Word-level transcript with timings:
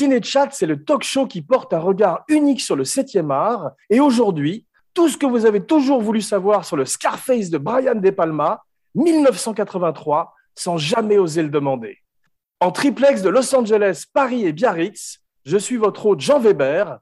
Ciné-Chat, 0.00 0.48
c'est 0.52 0.64
le 0.64 0.82
talk 0.82 1.02
show 1.02 1.26
qui 1.26 1.42
porte 1.42 1.74
un 1.74 1.78
regard 1.78 2.24
unique 2.28 2.62
sur 2.62 2.74
le 2.74 2.84
7e 2.84 3.30
art. 3.30 3.72
Et 3.90 4.00
aujourd'hui, 4.00 4.64
tout 4.94 5.10
ce 5.10 5.18
que 5.18 5.26
vous 5.26 5.44
avez 5.44 5.60
toujours 5.60 6.00
voulu 6.00 6.22
savoir 6.22 6.64
sur 6.64 6.78
le 6.78 6.86
Scarface 6.86 7.50
de 7.50 7.58
Brian 7.58 7.96
De 7.96 8.08
Palma, 8.08 8.62
1983, 8.94 10.32
sans 10.54 10.78
jamais 10.78 11.18
oser 11.18 11.42
le 11.42 11.50
demander. 11.50 11.98
En 12.60 12.72
triplex 12.72 13.20
de 13.20 13.28
Los 13.28 13.54
Angeles, 13.54 14.04
Paris 14.10 14.46
et 14.46 14.54
Biarritz, 14.54 15.18
je 15.44 15.58
suis 15.58 15.76
votre 15.76 16.06
hôte 16.06 16.20
Jean 16.20 16.40
Weber. 16.40 16.98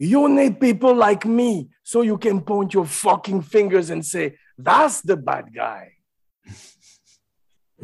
You 0.00 0.28
need 0.28 0.58
people 0.58 0.96
like 0.96 1.24
me 1.24 1.68
so 1.84 2.02
you 2.02 2.18
can 2.18 2.40
point 2.40 2.74
your 2.74 2.84
fucking 2.84 3.42
fingers 3.42 3.92
and 3.92 4.02
say, 4.02 4.36
that's 4.58 5.02
the 5.02 5.14
bad 5.14 5.52
guy. 5.54 5.92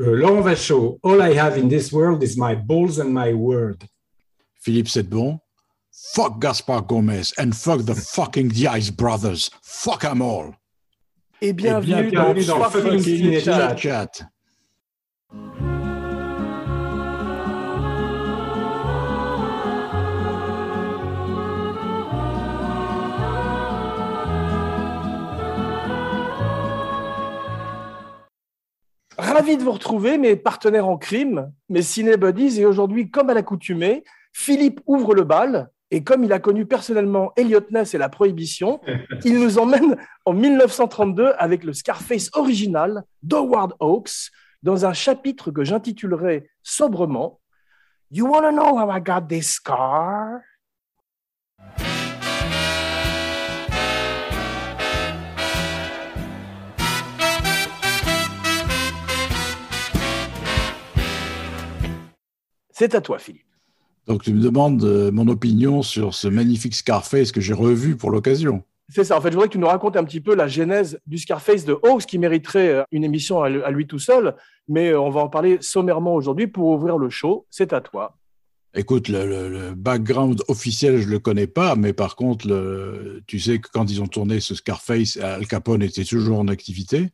Euh, 0.01 0.17
Laurent 0.17 0.41
Vachaud, 0.41 0.99
all 1.05 1.23
I 1.23 1.39
have 1.39 1.57
in 1.57 1.69
this 1.69 1.93
world 1.93 2.25
is 2.25 2.37
my 2.37 2.57
balls 2.57 2.99
and 2.99 3.13
my 3.13 3.33
word. 3.33 3.85
Philippe 4.63 4.89
Sedbon, 4.89 5.39
fuck 5.91 6.39
Gaspar 6.39 6.83
Gomez 6.83 7.33
and 7.39 7.53
fuck 7.53 7.87
the 7.87 7.95
fucking 7.95 8.49
Diaz 8.49 8.91
brothers. 8.91 9.51
Fuck 9.63 10.03
them 10.03 10.21
all. 10.21 10.55
Et 11.41 11.55
bienvenue, 11.55 12.09
Et 12.09 12.11
bienvenue 12.11 12.45
dans, 12.45 12.59
dans 12.59 12.69
Fucking 12.69 13.41
Fucking. 13.41 13.77
Chat. 13.79 14.11
Ravi 29.17 29.57
de 29.57 29.63
vous 29.63 29.73
retrouver, 29.73 30.19
mes 30.19 30.37
partenaires 30.37 30.87
en 30.87 30.99
crime, 30.99 31.51
mes 31.71 31.81
ciné-buddies. 31.81 32.61
Et 32.61 32.67
aujourd'hui, 32.67 33.11
comme 33.11 33.31
à 33.31 33.35
l'accoutumée, 33.35 34.05
Philippe 34.33 34.81
ouvre 34.87 35.15
le 35.15 35.25
bal. 35.25 35.71
Et 35.93 36.05
comme 36.05 36.23
il 36.23 36.33
a 36.33 36.39
connu 36.39 36.67
personnellement 36.67 37.33
Elliot 37.37 37.67
Ness 37.71 37.95
et 37.95 37.99
la 37.99 38.09
prohibition, 38.09 38.81
il 39.25 39.41
nous 39.41 39.59
emmène 39.59 39.97
en 40.25 40.33
1932 40.33 41.33
avec 41.37 41.65
le 41.65 41.73
Scarface 41.73 42.31
original 42.35 43.03
d'Howard 43.23 43.75
Hawks 43.81 44.31
dans 44.63 44.87
un 44.87 44.93
chapitre 44.93 45.51
que 45.51 45.65
j'intitulerai 45.65 46.49
sobrement 46.63 47.41
You 48.13 48.27
wanna 48.27 48.51
know 48.51 48.77
how 48.77 48.91
I 48.91 48.99
got 48.99 49.29
this 49.29 49.53
scar? 49.53 50.41
C'est 62.73 62.95
à 62.95 63.01
toi, 63.01 63.19
Philippe. 63.19 63.50
Donc, 64.11 64.25
tu 64.25 64.35
me 64.35 64.41
demandes 64.43 64.83
euh, 64.83 65.13
mon 65.13 65.29
opinion 65.29 65.83
sur 65.83 66.15
ce 66.15 66.27
magnifique 66.27 66.75
Scarface 66.75 67.31
que 67.31 67.41
j'ai 67.41 67.53
revu 67.55 67.97
pour 67.97 68.11
l'occasion. 68.11 68.65
C'est 68.89 69.05
ça. 69.05 69.17
En 69.17 69.21
fait, 69.21 69.29
je 69.29 69.35
voudrais 69.35 69.47
que 69.47 69.53
tu 69.53 69.61
nous 69.61 69.69
racontes 69.69 69.97
un 69.97 70.03
petit 70.03 70.21
peu 70.21 70.35
la 70.35 70.49
genèse 70.49 70.99
du 71.07 71.17
Scarface 71.17 71.65
de 71.65 71.79
Hawks, 71.85 72.07
qui 72.07 72.19
mériterait 72.19 72.69
euh, 72.71 72.83
une 72.91 73.05
émission 73.05 73.41
à 73.45 73.71
lui 73.71 73.87
tout 73.87 74.01
seul. 74.01 74.35
Mais 74.67 74.89
euh, 74.89 75.01
on 75.01 75.11
va 75.11 75.21
en 75.21 75.29
parler 75.29 75.59
sommairement 75.61 76.13
aujourd'hui 76.17 76.49
pour 76.49 76.67
ouvrir 76.71 76.99
le 76.99 77.09
show. 77.09 77.47
C'est 77.51 77.73
à 77.73 77.81
toi. 77.81 78.17
Écoute, 78.75 79.07
le, 79.07 79.27
le- 79.29 79.49
le 79.49 79.75
background 79.77 80.43
officiel, 80.49 81.01
je 81.01 81.09
le 81.09 81.21
connais 81.21 81.47
pas, 81.47 81.77
mais 81.77 81.93
par 81.93 82.17
contre, 82.17 82.49
le- 82.49 83.23
tu 83.29 83.39
sais 83.39 83.61
que 83.61 83.69
quand 83.73 83.89
ils 83.93 84.03
ont 84.03 84.09
tourné 84.09 84.41
ce 84.41 84.57
Scarface, 84.57 85.19
Al 85.19 85.47
Capone 85.47 85.83
était 85.85 86.03
toujours 86.05 86.41
en 86.41 86.49
activité. 86.49 87.11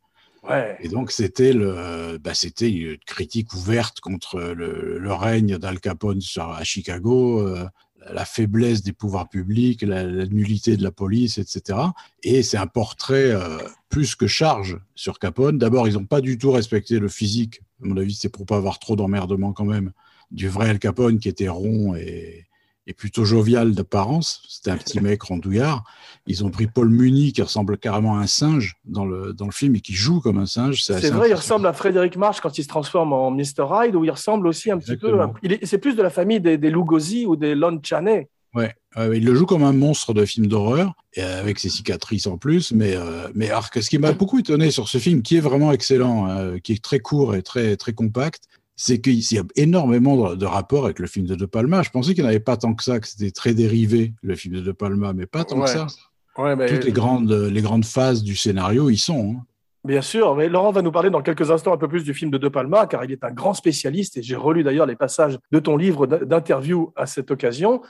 Et 0.80 0.88
donc, 0.88 1.10
c'était 1.10 1.52
bah, 1.54 2.32
une 2.60 2.96
critique 3.06 3.52
ouverte 3.54 4.00
contre 4.00 4.40
le, 4.40 4.98
le 4.98 5.12
règne 5.12 5.58
d'Al 5.58 5.80
Capone 5.80 6.20
sur- 6.20 6.50
à 6.50 6.64
Chicago, 6.64 7.40
euh, 7.40 7.66
la 8.12 8.24
faiblesse 8.24 8.82
des 8.82 8.92
pouvoirs 8.92 9.28
publics, 9.28 9.82
la, 9.82 10.04
la 10.04 10.26
nullité 10.26 10.76
de 10.76 10.82
la 10.82 10.92
police, 10.92 11.38
etc. 11.38 11.78
Et 12.22 12.42
c'est 12.42 12.56
un 12.56 12.66
portrait 12.68 13.32
euh, 13.32 13.58
plus 13.88 14.14
que 14.14 14.26
charge 14.26 14.78
sur 14.94 15.18
Capone. 15.18 15.58
D'abord, 15.58 15.88
ils 15.88 15.94
n'ont 15.94 16.04
pas 16.04 16.20
du 16.20 16.38
tout 16.38 16.52
respecté 16.52 16.98
le 16.98 17.08
physique. 17.08 17.62
À 17.82 17.86
mon 17.86 17.96
avis, 17.96 18.14
c'est 18.14 18.28
pour 18.28 18.46
pas 18.46 18.56
avoir 18.56 18.78
trop 18.78 18.94
d'emmerdement 18.96 19.52
quand 19.52 19.64
même 19.64 19.92
du 20.30 20.48
vrai 20.48 20.70
Al 20.70 20.78
Capone 20.78 21.18
qui 21.18 21.28
était 21.28 21.48
rond 21.48 21.94
et, 21.94 22.44
et 22.86 22.94
plutôt 22.94 23.24
jovial 23.24 23.72
d'apparence. 23.72 24.42
C'était 24.48 24.70
un 24.70 24.76
petit 24.76 25.00
mec 25.00 25.22
rondouillard. 25.22 25.84
Ils 26.26 26.44
ont 26.44 26.50
pris 26.50 26.66
Paul 26.66 26.88
Muni 26.88 27.32
qui 27.32 27.42
ressemble 27.42 27.78
carrément 27.78 28.16
à 28.16 28.20
un 28.20 28.26
singe 28.26 28.76
dans 28.84 29.04
le, 29.04 29.32
dans 29.32 29.46
le 29.46 29.52
film 29.52 29.74
et 29.76 29.80
qui 29.80 29.92
joue 29.92 30.20
comme 30.20 30.38
un 30.38 30.46
singe. 30.46 30.82
C'est 30.82 31.10
vrai, 31.10 31.30
il 31.30 31.34
ressemble 31.34 31.66
à 31.66 31.72
Frédéric 31.72 32.16
March 32.16 32.40
quand 32.40 32.56
il 32.58 32.62
se 32.62 32.68
transforme 32.68 33.12
en 33.12 33.30
Mr. 33.30 33.66
Hyde, 33.70 33.96
ou 33.96 34.04
il 34.04 34.10
ressemble 34.10 34.46
aussi 34.46 34.70
un 34.70 34.78
petit 34.78 34.96
peu. 34.96 35.18
C'est 35.62 35.78
plus 35.78 35.94
de 35.94 36.02
la 36.02 36.10
famille 36.10 36.40
des, 36.40 36.58
des 36.58 36.70
Lugosi 36.70 37.26
ou 37.26 37.36
des 37.36 37.54
Lon 37.54 37.80
Chaney. 37.82 38.28
Ouais, 38.54 38.74
ouais, 38.96 39.18
il 39.18 39.24
le 39.26 39.34
joue 39.34 39.44
comme 39.44 39.64
un 39.64 39.74
monstre 39.74 40.14
de 40.14 40.24
film 40.24 40.46
d'horreur, 40.46 40.94
et 41.12 41.20
avec 41.20 41.58
ses 41.58 41.68
cicatrices 41.68 42.26
en 42.26 42.38
plus. 42.38 42.72
Mais, 42.72 42.96
euh, 42.96 43.28
mais 43.34 43.50
alors, 43.50 43.68
ce 43.74 43.90
qui 43.90 43.98
m'a 43.98 44.12
beaucoup 44.12 44.38
étonné 44.38 44.70
sur 44.70 44.88
ce 44.88 44.96
film, 44.96 45.20
qui 45.20 45.36
est 45.36 45.40
vraiment 45.40 45.72
excellent, 45.72 46.26
hein, 46.26 46.58
qui 46.60 46.72
est 46.72 46.82
très 46.82 47.00
court 47.00 47.34
et 47.34 47.42
très, 47.42 47.76
très 47.76 47.92
compact, 47.92 48.44
c'est 48.76 49.00
qu'il 49.00 49.18
y 49.18 49.38
a 49.38 49.42
énormément 49.56 50.34
de, 50.34 50.46
rapports 50.46 50.84
avec 50.84 50.98
le 50.98 51.06
film 51.06 51.26
de 51.26 51.34
De 51.34 51.46
Palma. 51.46 51.82
Je 51.82 51.90
pensais 51.90 52.14
qu'il 52.14 52.22
n'y 52.22 52.28
en 52.28 52.30
avait 52.30 52.40
pas 52.40 52.56
tant 52.56 52.74
que 52.74 52.84
ça, 52.84 53.00
que 53.00 53.08
c'était 53.08 53.30
très 53.30 53.54
dérivé, 53.54 54.12
le 54.22 54.36
film 54.36 54.54
de 54.54 54.60
De 54.60 54.72
Palma, 54.72 55.12
mais 55.14 55.26
pas 55.26 55.44
tant 55.44 55.56
Ouais. 55.58 55.64
que 55.64 55.70
ça. 55.70 55.86
Ouais, 56.38 56.54
Toutes 56.68 56.84
les 56.84 56.92
grandes, 56.92 57.32
les 57.32 57.62
grandes 57.62 57.86
phases 57.86 58.22
du 58.22 58.36
scénario, 58.36 58.90
ils 58.90 58.98
sont. 58.98 59.36
hein. 59.38 59.42
Bien 59.84 60.02
sûr, 60.02 60.34
mais 60.34 60.48
Laurent 60.48 60.72
va 60.72 60.82
nous 60.82 60.90
parler 60.92 61.10
dans 61.10 61.22
quelques 61.22 61.50
instants 61.50 61.72
un 61.72 61.76
peu 61.78 61.88
plus 61.88 62.02
du 62.04 62.12
film 62.12 62.30
de 62.30 62.38
De 62.38 62.48
Palma, 62.48 62.86
car 62.86 63.04
il 63.04 63.12
est 63.12 63.22
un 63.24 63.30
grand 63.30 63.54
spécialiste 63.54 64.16
et 64.18 64.22
j'ai 64.22 64.36
relu 64.36 64.62
d'ailleurs 64.64 64.84
les 64.86 64.96
passages 64.96 65.38
de 65.52 65.58
ton 65.60 65.76
livre 65.76 66.06
d'interview 66.06 66.92
à 66.96 67.06
cette 67.06 67.30
occasion. 67.30 67.80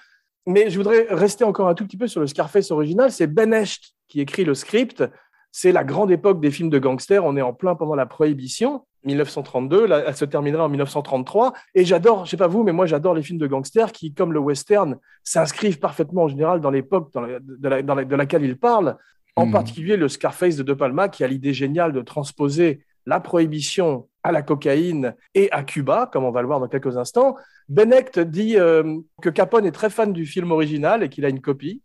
Mais 0.46 0.70
je 0.70 0.76
voudrais 0.76 1.06
rester 1.10 1.42
encore 1.42 1.68
un 1.68 1.74
tout 1.74 1.84
petit 1.86 1.96
peu 1.96 2.06
sur 2.06 2.20
le 2.20 2.26
Scarface 2.28 2.70
original. 2.70 3.10
C'est 3.10 3.26
Ben 3.26 3.52
Hecht 3.52 3.80
qui 4.08 4.20
écrit 4.20 4.44
le 4.44 4.54
script. 4.54 5.02
C'est 5.50 5.72
la 5.72 5.82
grande 5.84 6.10
époque 6.12 6.40
des 6.40 6.50
films 6.52 6.70
de 6.70 6.78
gangsters. 6.78 7.24
On 7.24 7.36
est 7.36 7.42
en 7.42 7.54
plein 7.54 7.74
pendant 7.74 7.94
la 7.96 8.04
prohibition, 8.06 8.84
1932. 9.06 9.86
Là, 9.86 10.02
elle 10.06 10.16
se 10.16 10.24
terminera 10.24 10.64
en 10.64 10.68
1933. 10.68 11.52
Et 11.74 11.84
j'adore, 11.84 12.24
je 12.24 12.30
sais 12.30 12.36
pas 12.36 12.46
vous, 12.48 12.62
mais 12.64 12.72
moi 12.72 12.86
j'adore 12.86 13.14
les 13.14 13.22
films 13.22 13.38
de 13.38 13.46
gangsters 13.46 13.92
qui, 13.92 14.12
comme 14.12 14.32
le 14.32 14.38
western, 14.40 14.96
s'inscrivent 15.24 15.78
parfaitement 15.78 16.24
en 16.24 16.28
général 16.28 16.60
dans 16.60 16.70
l'époque 16.70 17.10
dans 17.14 17.22
la- 17.22 17.38
de, 17.40 17.68
la- 17.68 17.82
dans 17.82 17.94
la- 17.94 18.04
de 18.04 18.16
laquelle 18.16 18.44
ils 18.44 18.58
parlent 18.58 18.96
en 19.36 19.46
Mhm. 19.46 19.52
particulier 19.52 19.96
le 19.96 20.08
Scarface 20.08 20.56
de 20.56 20.62
De 20.62 20.72
Palma, 20.74 21.08
qui 21.08 21.22
a 21.24 21.26
l'idée 21.28 21.52
géniale 21.54 21.92
de 21.92 22.00
transposer 22.02 22.80
la 23.06 23.20
prohibition 23.20 24.08
à 24.24 24.32
la 24.32 24.42
cocaïne 24.42 25.14
et 25.34 25.50
à 25.52 25.62
Cuba, 25.62 26.08
comme 26.12 26.24
on 26.24 26.32
va 26.32 26.40
le 26.40 26.48
voir 26.48 26.58
dans 26.58 26.66
quelques 26.68 26.96
instants. 26.96 27.36
Benecht 27.68 28.18
dit 28.18 28.56
euh, 28.58 28.98
que 29.22 29.28
Capone 29.28 29.64
est 29.66 29.72
très 29.72 29.90
fan 29.90 30.12
du 30.12 30.26
film 30.26 30.50
original 30.50 31.02
et 31.02 31.08
qu'il 31.08 31.24
a 31.24 31.28
une 31.28 31.40
copie. 31.40 31.82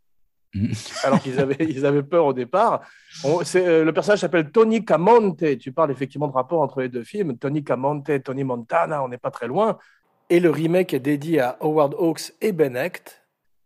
alors 1.04 1.22
qu'ils 1.22 1.40
avaient, 1.40 1.58
ils 1.60 1.86
avaient 1.86 2.04
peur 2.04 2.26
au 2.26 2.34
départ. 2.34 2.82
Euh, 3.26 3.84
le 3.84 3.94
personnage 3.94 4.20
s'appelle 4.20 4.52
Tony 4.52 4.84
Camonte. 4.84 5.58
Tu 5.60 5.72
parles 5.72 5.92
effectivement 5.92 6.28
de 6.28 6.34
rapport 6.34 6.62
entre 6.62 6.82
les 6.82 6.90
deux 6.90 7.04
films. 7.04 7.38
Tony 7.38 7.64
Camonte, 7.64 8.24
Tony 8.24 8.44
Montana, 8.44 9.04
on 9.04 9.08
n'est 9.08 9.18
pas 9.18 9.32
très 9.32 9.48
loin. 9.48 9.78
Et 10.30 10.40
le 10.40 10.50
remake 10.50 10.94
est 10.94 11.00
dédié 11.00 11.40
à 11.40 11.58
Howard 11.62 11.96
Hawks 11.98 12.34
et 12.42 12.52
Benecht. 12.52 13.18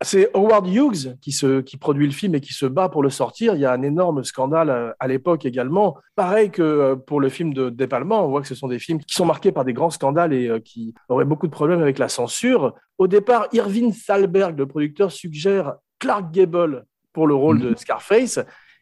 C'est 0.02 0.30
Howard 0.36 0.68
Hughes 0.68 1.16
qui, 1.22 1.32
se, 1.32 1.62
qui 1.62 1.78
produit 1.78 2.06
le 2.06 2.12
film 2.12 2.36
et 2.36 2.42
qui 2.42 2.54
se 2.54 2.66
bat 2.66 2.90
pour 2.90 3.02
le 3.02 3.10
sortir. 3.10 3.56
Il 3.56 3.62
y 3.62 3.66
a 3.66 3.72
un 3.72 3.82
énorme 3.82 4.24
scandale 4.24 4.70
euh, 4.70 4.92
à 5.00 5.08
l'époque 5.08 5.46
également. 5.46 5.98
Pareil 6.16 6.52
que 6.52 6.62
euh, 6.62 6.96
pour 6.96 7.20
le 7.20 7.30
film 7.30 7.54
de 7.54 7.86
Palma, 7.86 8.18
on 8.18 8.28
voit 8.28 8.42
que 8.42 8.48
ce 8.48 8.56
sont 8.56 8.68
des 8.68 8.78
films 8.78 9.00
qui 9.00 9.16
sont 9.16 9.26
marqués 9.26 9.52
par 9.52 9.64
des 9.64 9.74
grands 9.74 9.90
scandales 9.90 10.34
et 10.34 10.62
qui 10.64 10.94
auraient 11.10 11.26
beaucoup 11.26 11.48
de 11.48 11.52
problèmes 11.52 11.82
avec 11.82 11.98
la 11.98 12.10
censure. 12.10 12.76
Au 12.98 13.08
départ, 13.08 13.48
Irving 13.54 13.94
Thalberg, 13.94 14.58
le 14.58 14.68
producteur, 14.68 15.12
suggère 15.12 15.76
Clark 16.00 16.32
Gable 16.32 16.86
pour 17.14 17.28
le 17.28 17.36
rôle 17.36 17.60
de 17.60 17.76
Scarface. 17.76 18.40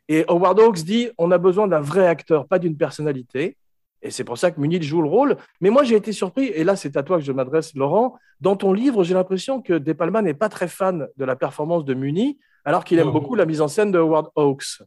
Et 0.10 0.26
Howard 0.28 0.60
Hawks 0.60 0.84
dit 0.84 1.10
on 1.18 1.32
a 1.32 1.38
besoin 1.38 1.68
d'un 1.68 1.80
vrai 1.80 2.08
acteur, 2.08 2.48
pas 2.48 2.60
d'une 2.60 2.76
personnalité. 2.78 3.58
Et 4.02 4.12
c'est 4.12 4.26
pour 4.26 4.38
ça 4.38 4.52
que 4.52 4.60
Munich 4.60 4.84
joue 4.84 5.02
le 5.02 5.08
rôle. 5.08 5.38
Mais 5.62 5.70
moi, 5.70 5.84
j'ai 5.86 5.96
été 5.96 6.12
surpris, 6.12 6.48
et 6.48 6.66
là, 6.66 6.76
c'est 6.76 6.98
à 6.98 7.04
toi 7.04 7.18
que 7.20 7.24
je 7.24 7.32
m'adresse, 7.32 7.74
Laurent. 7.74 8.16
Dans 8.42 8.58
ton 8.58 8.74
livre, 8.74 9.06
j'ai 9.06 9.14
l'impression 9.14 9.62
que 9.62 9.72
De 9.74 9.94
Palma 9.94 10.22
n'est 10.22 10.34
pas 10.34 10.50
très 10.50 10.68
fan 10.68 11.08
de 11.16 11.24
la 11.24 11.38
performance 11.38 11.86
de 11.86 11.94
Muni, 11.94 12.38
alors 12.66 12.84
qu'il 12.84 13.00
aime 13.00 13.06
Non. 13.08 13.14
beaucoup 13.14 13.36
la 13.36 13.46
mise 13.46 13.62
en 13.62 13.70
scène 13.70 13.92
de 13.94 14.00
Howard 14.00 14.28
Hawks. 14.36 14.82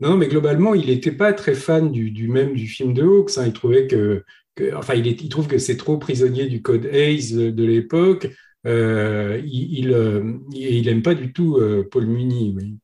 Non, 0.00 0.16
mais 0.18 0.28
globalement, 0.28 0.74
il 0.74 0.88
n'était 0.88 1.12
pas 1.12 1.32
très 1.32 1.54
fan 1.54 1.90
du, 1.90 2.10
du 2.10 2.28
même 2.28 2.52
du 2.52 2.66
film 2.66 2.92
de 2.92 3.02
Hawks. 3.02 3.38
hein. 3.38 3.44
Il 3.46 3.52
trouvait 3.54 3.86
que, 3.86 4.24
que- 4.56 4.74
enfin, 4.74 4.92
il, 4.94 5.06
est- 5.06 5.22
il 5.22 5.28
trouve 5.30 5.46
que 5.46 5.56
c'est 5.56 5.78
trop 5.78 5.96
prisonnier 5.96 6.44
du 6.46 6.60
code 6.60 6.84
Hayes 6.84 7.32
de 7.52 7.64
l'époque. 7.64 8.28
Euh, 8.66 9.40
il, 9.44 9.78
il, 9.78 9.92
euh, 9.92 10.38
il 10.52 10.88
aime 10.88 11.02
pas 11.02 11.14
du 11.14 11.32
tout 11.32 11.56
euh, 11.56 11.88
Paul 11.90 12.06
Muni. 12.06 12.54
Oui. 12.56 12.78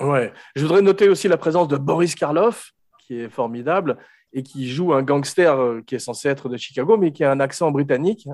Ouais. 0.00 0.32
Je 0.56 0.62
voudrais 0.62 0.82
noter 0.82 1.08
aussi 1.08 1.28
la 1.28 1.36
présence 1.36 1.68
de 1.68 1.76
Boris 1.76 2.14
Karloff, 2.14 2.72
qui 2.98 3.20
est 3.20 3.28
formidable, 3.28 3.98
et 4.32 4.42
qui 4.42 4.68
joue 4.68 4.92
un 4.92 5.02
gangster 5.02 5.58
euh, 5.58 5.80
qui 5.84 5.94
est 5.96 6.00
censé 6.00 6.28
être 6.28 6.48
de 6.48 6.56
Chicago, 6.56 6.96
mais 6.96 7.12
qui 7.12 7.24
a 7.24 7.30
un 7.30 7.40
accent 7.40 7.70
britannique, 7.70 8.28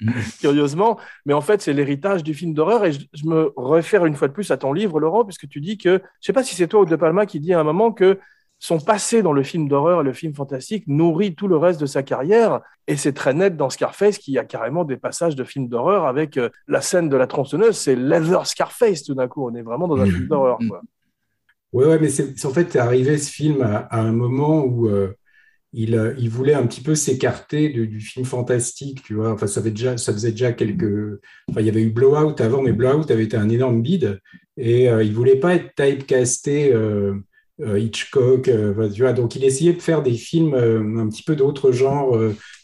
curieusement. 0.40 0.98
Mais 1.26 1.34
en 1.34 1.40
fait, 1.40 1.60
c'est 1.60 1.72
l'héritage 1.72 2.22
du 2.22 2.34
film 2.34 2.54
d'horreur. 2.54 2.84
Et 2.84 2.92
je, 2.92 3.00
je 3.12 3.26
me 3.26 3.52
réfère 3.56 4.06
une 4.06 4.14
fois 4.14 4.28
de 4.28 4.32
plus 4.32 4.50
à 4.50 4.56
ton 4.56 4.72
livre, 4.72 5.00
Laurent, 5.00 5.24
puisque 5.24 5.48
tu 5.48 5.60
dis 5.60 5.78
que, 5.78 6.00
je 6.20 6.26
sais 6.26 6.32
pas 6.32 6.44
si 6.44 6.54
c'est 6.54 6.68
toi 6.68 6.80
ou 6.80 6.84
De 6.84 6.96
Palma 6.96 7.26
qui 7.26 7.40
dit 7.40 7.52
à 7.52 7.60
un 7.60 7.64
moment 7.64 7.92
que 7.92 8.18
son 8.60 8.78
passé 8.78 9.22
dans 9.22 9.32
le 9.32 9.42
film 9.42 9.68
d'horreur 9.68 10.02
et 10.02 10.04
le 10.04 10.12
film 10.12 10.34
fantastique 10.34 10.84
nourrit 10.86 11.34
tout 11.34 11.48
le 11.48 11.56
reste 11.56 11.80
de 11.80 11.86
sa 11.86 12.04
carrière. 12.04 12.60
Et 12.86 12.96
c'est 12.96 13.12
très 13.12 13.34
net 13.34 13.56
dans 13.56 13.70
Scarface 13.70 14.18
qu'il 14.18 14.34
y 14.34 14.38
a 14.38 14.44
carrément 14.44 14.84
des 14.84 14.96
passages 14.96 15.34
de 15.34 15.42
films 15.42 15.66
d'horreur 15.66 16.06
avec 16.06 16.36
euh, 16.36 16.50
la 16.68 16.80
scène 16.80 17.08
de 17.08 17.16
la 17.16 17.26
tronçonneuse. 17.26 17.76
C'est 17.76 17.96
Leather 17.96 18.46
Scarface 18.46 19.02
tout 19.02 19.14
d'un 19.14 19.26
coup. 19.26 19.48
On 19.48 19.54
est 19.54 19.62
vraiment 19.62 19.88
dans 19.88 19.98
un 19.98 20.06
film 20.06 20.28
d'horreur. 20.28 20.58
Ouais, 21.72 21.86
ouais, 21.86 21.98
mais 21.98 22.08
c'est 22.08 22.44
en 22.44 22.50
fait, 22.50 22.76
arrivé 22.76 23.16
ce 23.18 23.30
film 23.30 23.62
à, 23.62 23.88
un 23.92 24.12
moment 24.12 24.64
où 24.64 24.88
euh, 24.88 25.14
il, 25.72 25.94
euh, 25.94 26.14
il, 26.18 26.28
voulait 26.28 26.54
un 26.54 26.66
petit 26.66 26.80
peu 26.80 26.94
s'écarter 26.94 27.68
du 27.68 28.00
film 28.00 28.26
fantastique, 28.26 29.02
tu 29.04 29.14
vois. 29.14 29.32
Enfin, 29.32 29.46
ça, 29.46 29.60
avait 29.60 29.70
déjà, 29.70 29.96
ça 29.96 30.12
faisait 30.12 30.32
déjà 30.32 30.52
quelques. 30.52 31.20
Enfin, 31.48 31.60
il 31.60 31.66
y 31.66 31.70
avait 31.70 31.82
eu 31.82 31.90
Blowout 31.90 32.34
avant, 32.40 32.60
mais 32.60 32.72
Blowout 32.72 33.10
avait 33.10 33.24
été 33.24 33.36
un 33.36 33.48
énorme 33.48 33.82
bide. 33.82 34.20
Et 34.56 34.90
euh, 34.90 35.02
il 35.02 35.12
voulait 35.12 35.36
pas 35.36 35.54
être 35.54 35.74
typecasté 35.74 36.72
euh, 36.74 37.14
Hitchcock, 37.76 38.44
tu 38.44 39.02
vois. 39.02 39.12
Donc, 39.12 39.36
il 39.36 39.44
essayait 39.44 39.72
de 39.72 39.82
faire 39.82 40.02
des 40.02 40.14
films 40.14 40.54
un 40.54 41.08
petit 41.08 41.22
peu 41.22 41.36
d'autres 41.36 41.72
genres 41.72 42.18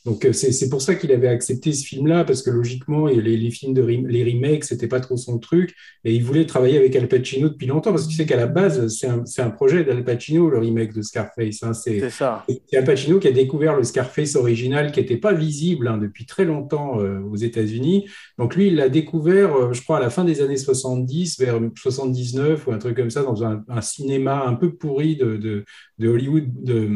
donc 0.06 0.25
euh, 0.25 0.32
c'est 0.32 0.69
pour 0.70 0.81
ça 0.81 0.94
qu'il 0.94 1.11
avait 1.11 1.26
accepté 1.26 1.73
ce 1.73 1.85
film-là, 1.85 2.25
parce 2.25 2.43
que 2.43 2.50
logiquement, 2.50 3.06
les, 3.06 3.37
les 3.37 3.50
films 3.50 3.75
de 3.75 3.82
les 3.82 4.25
remakes, 4.25 4.64
c'était 4.64 4.87
pas 4.87 5.00
trop 5.00 5.17
son 5.17 5.38
truc, 5.38 5.75
et 6.05 6.14
il 6.14 6.23
voulait 6.23 6.47
travailler 6.47 6.79
avec 6.79 6.94
Al 6.94 7.08
Pacino 7.08 7.49
depuis 7.49 7.67
longtemps, 7.67 7.91
parce 7.91 8.05
que 8.05 8.11
tu 8.11 8.17
sais 8.17 8.25
qu'à 8.25 8.37
la 8.37 8.47
base, 8.47 8.87
c'est 8.87 9.08
un, 9.08 9.25
un, 9.38 9.50
projet 9.50 9.82
d'Al 9.82 10.05
Pacino, 10.05 10.49
le 10.49 10.58
remake 10.58 10.94
de 10.94 11.03
Scarface. 11.03 11.64
Hein. 11.64 11.73
c'est 11.73 12.08
ça. 12.08 12.47
C'est 12.49 12.76
Al 12.76 12.85
Pacino 12.85 13.19
qui 13.19 13.26
a 13.26 13.32
découvert 13.32 13.76
le 13.76 13.82
Scarface 13.82 14.37
original, 14.37 14.93
qui 14.93 15.00
n'était 15.00 15.17
pas 15.17 15.32
visible 15.32 15.88
hein, 15.88 15.99
depuis 15.99 16.25
très 16.25 16.44
longtemps 16.44 17.00
euh, 17.00 17.19
aux 17.23 17.37
États-Unis. 17.37 18.06
Donc 18.38 18.55
lui, 18.55 18.69
il 18.69 18.76
l'a 18.76 18.88
découvert, 18.88 19.56
euh, 19.56 19.73
je 19.73 19.82
crois, 19.82 19.97
à 19.97 20.00
la 20.00 20.11
fin 20.11 20.23
des 20.23 20.41
années 20.41 20.56
70, 20.56 21.41
vers 21.41 21.58
79 21.75 22.69
ou 22.69 22.70
un 22.70 22.79
truc 22.79 22.97
comme 22.97 23.11
ça, 23.11 23.25
dans 23.25 23.43
un, 23.43 23.64
un 23.69 23.81
cinéma 23.81 24.44
un 24.47 24.55
peu 24.55 24.73
pourri 24.73 25.17
de, 25.17 25.37
de, 25.37 25.64
de 25.99 26.08
Hollywood, 26.08 26.44
de, 26.62 26.88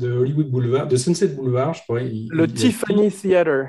de, 0.00 0.10
Hollywood 0.12 0.50
Boulevard, 0.50 0.88
de 0.88 0.96
Sunset 0.96 1.28
Boulevard, 1.28 1.74
je 1.74 1.82
crois. 1.82 2.00
le 2.00 2.45
Tiffany 2.46 3.10
Theater. 3.10 3.68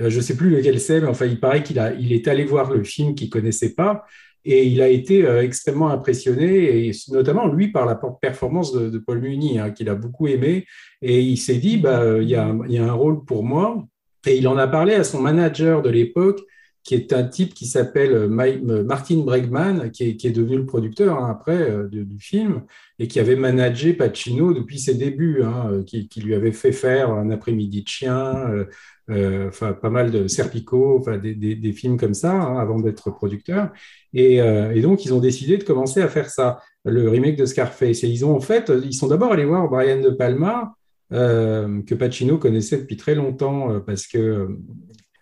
Euh, 0.00 0.10
je 0.10 0.16
ne 0.16 0.22
sais 0.22 0.36
plus 0.36 0.50
lequel 0.50 0.80
c'est, 0.80 1.00
mais 1.00 1.06
enfin, 1.06 1.26
il 1.26 1.40
paraît 1.40 1.62
qu'il 1.62 1.78
a, 1.78 1.92
il 1.94 2.12
est 2.12 2.26
allé 2.28 2.44
voir 2.44 2.72
le 2.72 2.82
film 2.82 3.14
qu'il 3.14 3.30
connaissait 3.30 3.74
pas 3.74 4.04
et 4.44 4.66
il 4.66 4.82
a 4.82 4.88
été 4.88 5.26
euh, 5.26 5.42
extrêmement 5.42 5.88
impressionné, 5.88 6.86
et 6.86 6.92
notamment 7.08 7.46
lui 7.46 7.68
par 7.68 7.86
la 7.86 7.98
performance 8.20 8.72
de, 8.72 8.98
Paul 8.98 9.20
Muni, 9.20 9.58
hein, 9.58 9.70
qu'il 9.70 9.88
a 9.88 9.94
beaucoup 9.94 10.26
aimé. 10.26 10.66
Et 11.00 11.20
il 11.20 11.38
s'est 11.38 11.56
dit, 11.56 11.78
bah, 11.78 12.20
y, 12.20 12.34
a, 12.34 12.54
il 12.66 12.72
y 12.72 12.78
a 12.78 12.84
un 12.84 12.92
rôle 12.92 13.24
pour 13.24 13.42
moi. 13.42 13.86
Et 14.26 14.36
il 14.36 14.48
en 14.48 14.56
a 14.56 14.66
parlé 14.66 14.94
à 14.94 15.04
son 15.04 15.20
manager 15.20 15.82
de 15.82 15.90
l'époque, 15.90 16.40
qui 16.84 16.94
est 16.94 17.14
un 17.14 17.24
type 17.24 17.54
qui 17.54 17.66
s'appelle 17.66 18.12
euh, 18.12 18.28
euh, 18.28 18.84
Martin 18.84 19.22
Bregman, 19.24 19.90
qui 19.90 20.04
est, 20.04 20.30
devenu 20.30 20.58
le 20.58 20.66
producteur 20.66 21.18
hein, 21.18 21.30
après 21.30 21.70
euh, 21.70 21.88
du, 21.88 22.18
film, 22.20 22.62
et 22.98 23.08
qui 23.08 23.18
avait 23.18 23.36
managé 23.36 23.94
Pacino 23.94 24.52
depuis 24.52 24.78
ses 24.78 24.94
débuts, 24.94 25.42
hein, 25.42 25.82
qui, 25.86 26.08
lui 26.20 26.34
avait 26.34 26.52
fait 26.52 26.72
faire 26.72 27.10
un 27.10 27.30
après-midi 27.30 27.82
de 27.82 27.88
chien, 27.88 28.66
enfin 29.08 29.72
pas 29.72 29.90
mal 29.90 30.10
de 30.10 30.28
Serpico, 30.28 30.98
enfin 30.98 31.18
des, 31.18 31.72
films 31.72 31.96
comme 31.96 32.14
ça, 32.14 32.32
hein, 32.32 32.58
avant 32.58 32.78
d'être 32.78 33.10
producteur. 33.10 33.72
Et, 34.12 34.40
donc 34.80 35.04
ils 35.04 35.12
ont 35.12 35.20
décidé 35.20 35.56
de 35.56 35.64
commencer 35.64 36.02
à 36.02 36.08
faire 36.08 36.30
ça, 36.30 36.60
le 36.84 37.08
remake 37.08 37.36
de 37.36 37.46
Scarface. 37.46 38.04
Et 38.04 38.08
ils 38.08 38.24
ont 38.24 38.36
en 38.36 38.40
fait, 38.40 38.70
ils 38.84 38.94
sont 38.94 39.08
d'abord 39.08 39.32
allés 39.32 39.44
voir 39.44 39.68
Brian 39.68 40.00
De 40.00 40.10
Palma. 40.10 40.74
que 41.10 41.94
Pacino 41.94 42.38
connaissait 42.38 42.78
depuis 42.78 42.96
très 42.96 43.14
longtemps 43.16 43.80
parce 43.80 44.06
que 44.06 44.48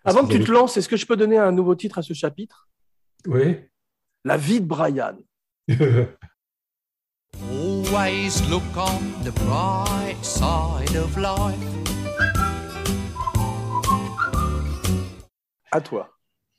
avant 0.04 0.26
que 0.26 0.32
tu 0.32 0.43
te 0.43 0.50
lances, 0.50 0.76
est-ce 0.76 0.88
que 0.88 0.96
je 0.96 1.06
peux 1.06 1.16
donner 1.16 1.38
un 1.38 1.52
nouveau 1.52 1.76
titre 1.76 1.99
à 1.99 2.02
ce 2.02 2.12
chapitre? 2.12 2.69
Oui. 3.26 3.56
La 4.25 4.37
vie 4.37 4.60
de 4.60 4.66
Brian. 4.66 5.16
Always 7.50 8.43
look 8.50 8.62
on 8.76 9.22
the 9.22 9.32
bright 9.44 10.22
side 10.25 10.96
of 10.96 11.16
life. 11.16 11.56
À 15.70 15.81
toi. 15.81 16.10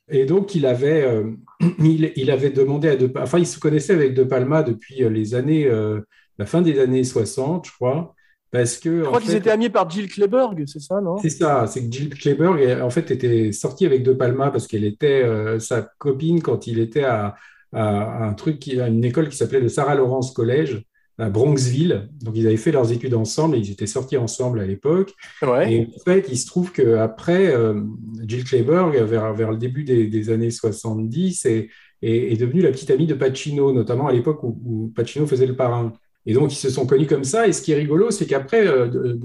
Et 0.09 0.25
donc, 0.25 0.55
il 0.55 0.65
avait, 0.65 1.03
euh, 1.03 1.31
il, 1.79 2.31
avait 2.31 2.49
demandé 2.49 2.87
à 2.87 2.95
De 2.95 3.07
Palma, 3.07 3.25
enfin, 3.25 3.39
il 3.39 3.47
se 3.47 3.59
connaissait 3.59 3.93
avec 3.93 4.13
De 4.13 4.23
Palma 4.23 4.63
depuis 4.63 5.03
euh, 5.03 5.09
les 5.09 5.35
années, 5.35 5.65
euh, 5.65 5.99
la 6.37 6.45
fin 6.45 6.61
des 6.61 6.79
années 6.79 7.03
60, 7.03 7.67
je 7.67 7.73
crois. 7.73 8.15
Parce 8.53 8.77
que, 8.77 8.99
je 8.99 9.05
crois 9.05 9.19
qu'ils 9.19 9.33
étaient 9.33 9.49
amis 9.49 9.71
par 9.71 9.89
Jill 9.89 10.07
Kleberg, 10.07 10.63
c'est 10.67 10.79
ça, 10.79 11.01
non? 11.01 11.17
C'est 11.17 11.31
ça, 11.31 11.65
c'est 11.65 11.83
que 11.83 11.91
Jill 11.91 12.09
Kleberg, 12.09 12.83
en 12.83 12.89
fait, 12.91 13.09
était 13.09 13.51
sortie 13.51 13.83
avec 13.83 14.03
De 14.03 14.13
Palma 14.13 14.51
parce 14.51 14.67
qu'elle 14.67 14.83
était 14.83 15.23
euh, 15.23 15.57
sa 15.57 15.81
copine 15.81 16.39
quand 16.39 16.67
il 16.67 16.77
était 16.77 17.03
à, 17.03 17.35
un 17.73 18.33
truc, 18.33 18.67
à 18.79 18.89
une 18.89 19.03
école 19.03 19.29
qui 19.29 19.37
s'appelait 19.37 19.59
le 19.59 19.69
Sarah 19.69 19.95
Lawrence 19.95 20.33
College 20.33 20.83
à 21.17 21.31
Bronxville. 21.31 22.09
Donc, 22.21 22.35
ils 22.37 22.45
avaient 22.45 22.57
fait 22.57 22.71
leurs 22.71 22.91
études 22.91 23.15
ensemble 23.15 23.55
et 23.55 23.59
ils 23.59 23.71
étaient 23.71 23.87
sortis 23.87 24.17
ensemble 24.17 24.59
à 24.59 24.67
l'époque. 24.67 25.15
Et 25.41 25.87
en 25.87 26.03
fait, 26.05 26.27
il 26.29 26.37
se 26.37 26.45
trouve 26.45 26.71
qu'après, 26.71 27.47
euh, 27.55 27.81
Jill 28.27 28.43
Kleberg, 28.43 28.95
vers, 28.97 29.33
vers 29.33 29.49
le 29.49 29.57
début 29.57 29.83
des, 29.83 30.29
années 30.29 30.51
70, 30.51 31.47
est, 31.47 31.69
est, 32.03 32.39
devenue 32.39 32.61
la 32.61 32.69
petite 32.69 32.91
amie 32.91 33.07
de 33.07 33.15
Pacino, 33.15 33.73
notamment 33.73 34.05
à 34.05 34.13
l'époque 34.13 34.43
où 34.43 34.93
Pacino 34.95 35.25
faisait 35.25 35.47
le 35.47 35.55
parrain. 35.55 35.91
Et 36.25 36.33
donc, 36.33 36.53
ils 36.53 36.57
se 36.57 36.69
sont 36.69 36.85
connus 36.85 37.07
comme 37.07 37.23
ça. 37.23 37.47
Et 37.47 37.53
ce 37.53 37.61
qui 37.61 37.71
est 37.71 37.75
rigolo, 37.75 38.11
c'est 38.11 38.25
qu'après, 38.25 38.65
euh, 38.65 39.15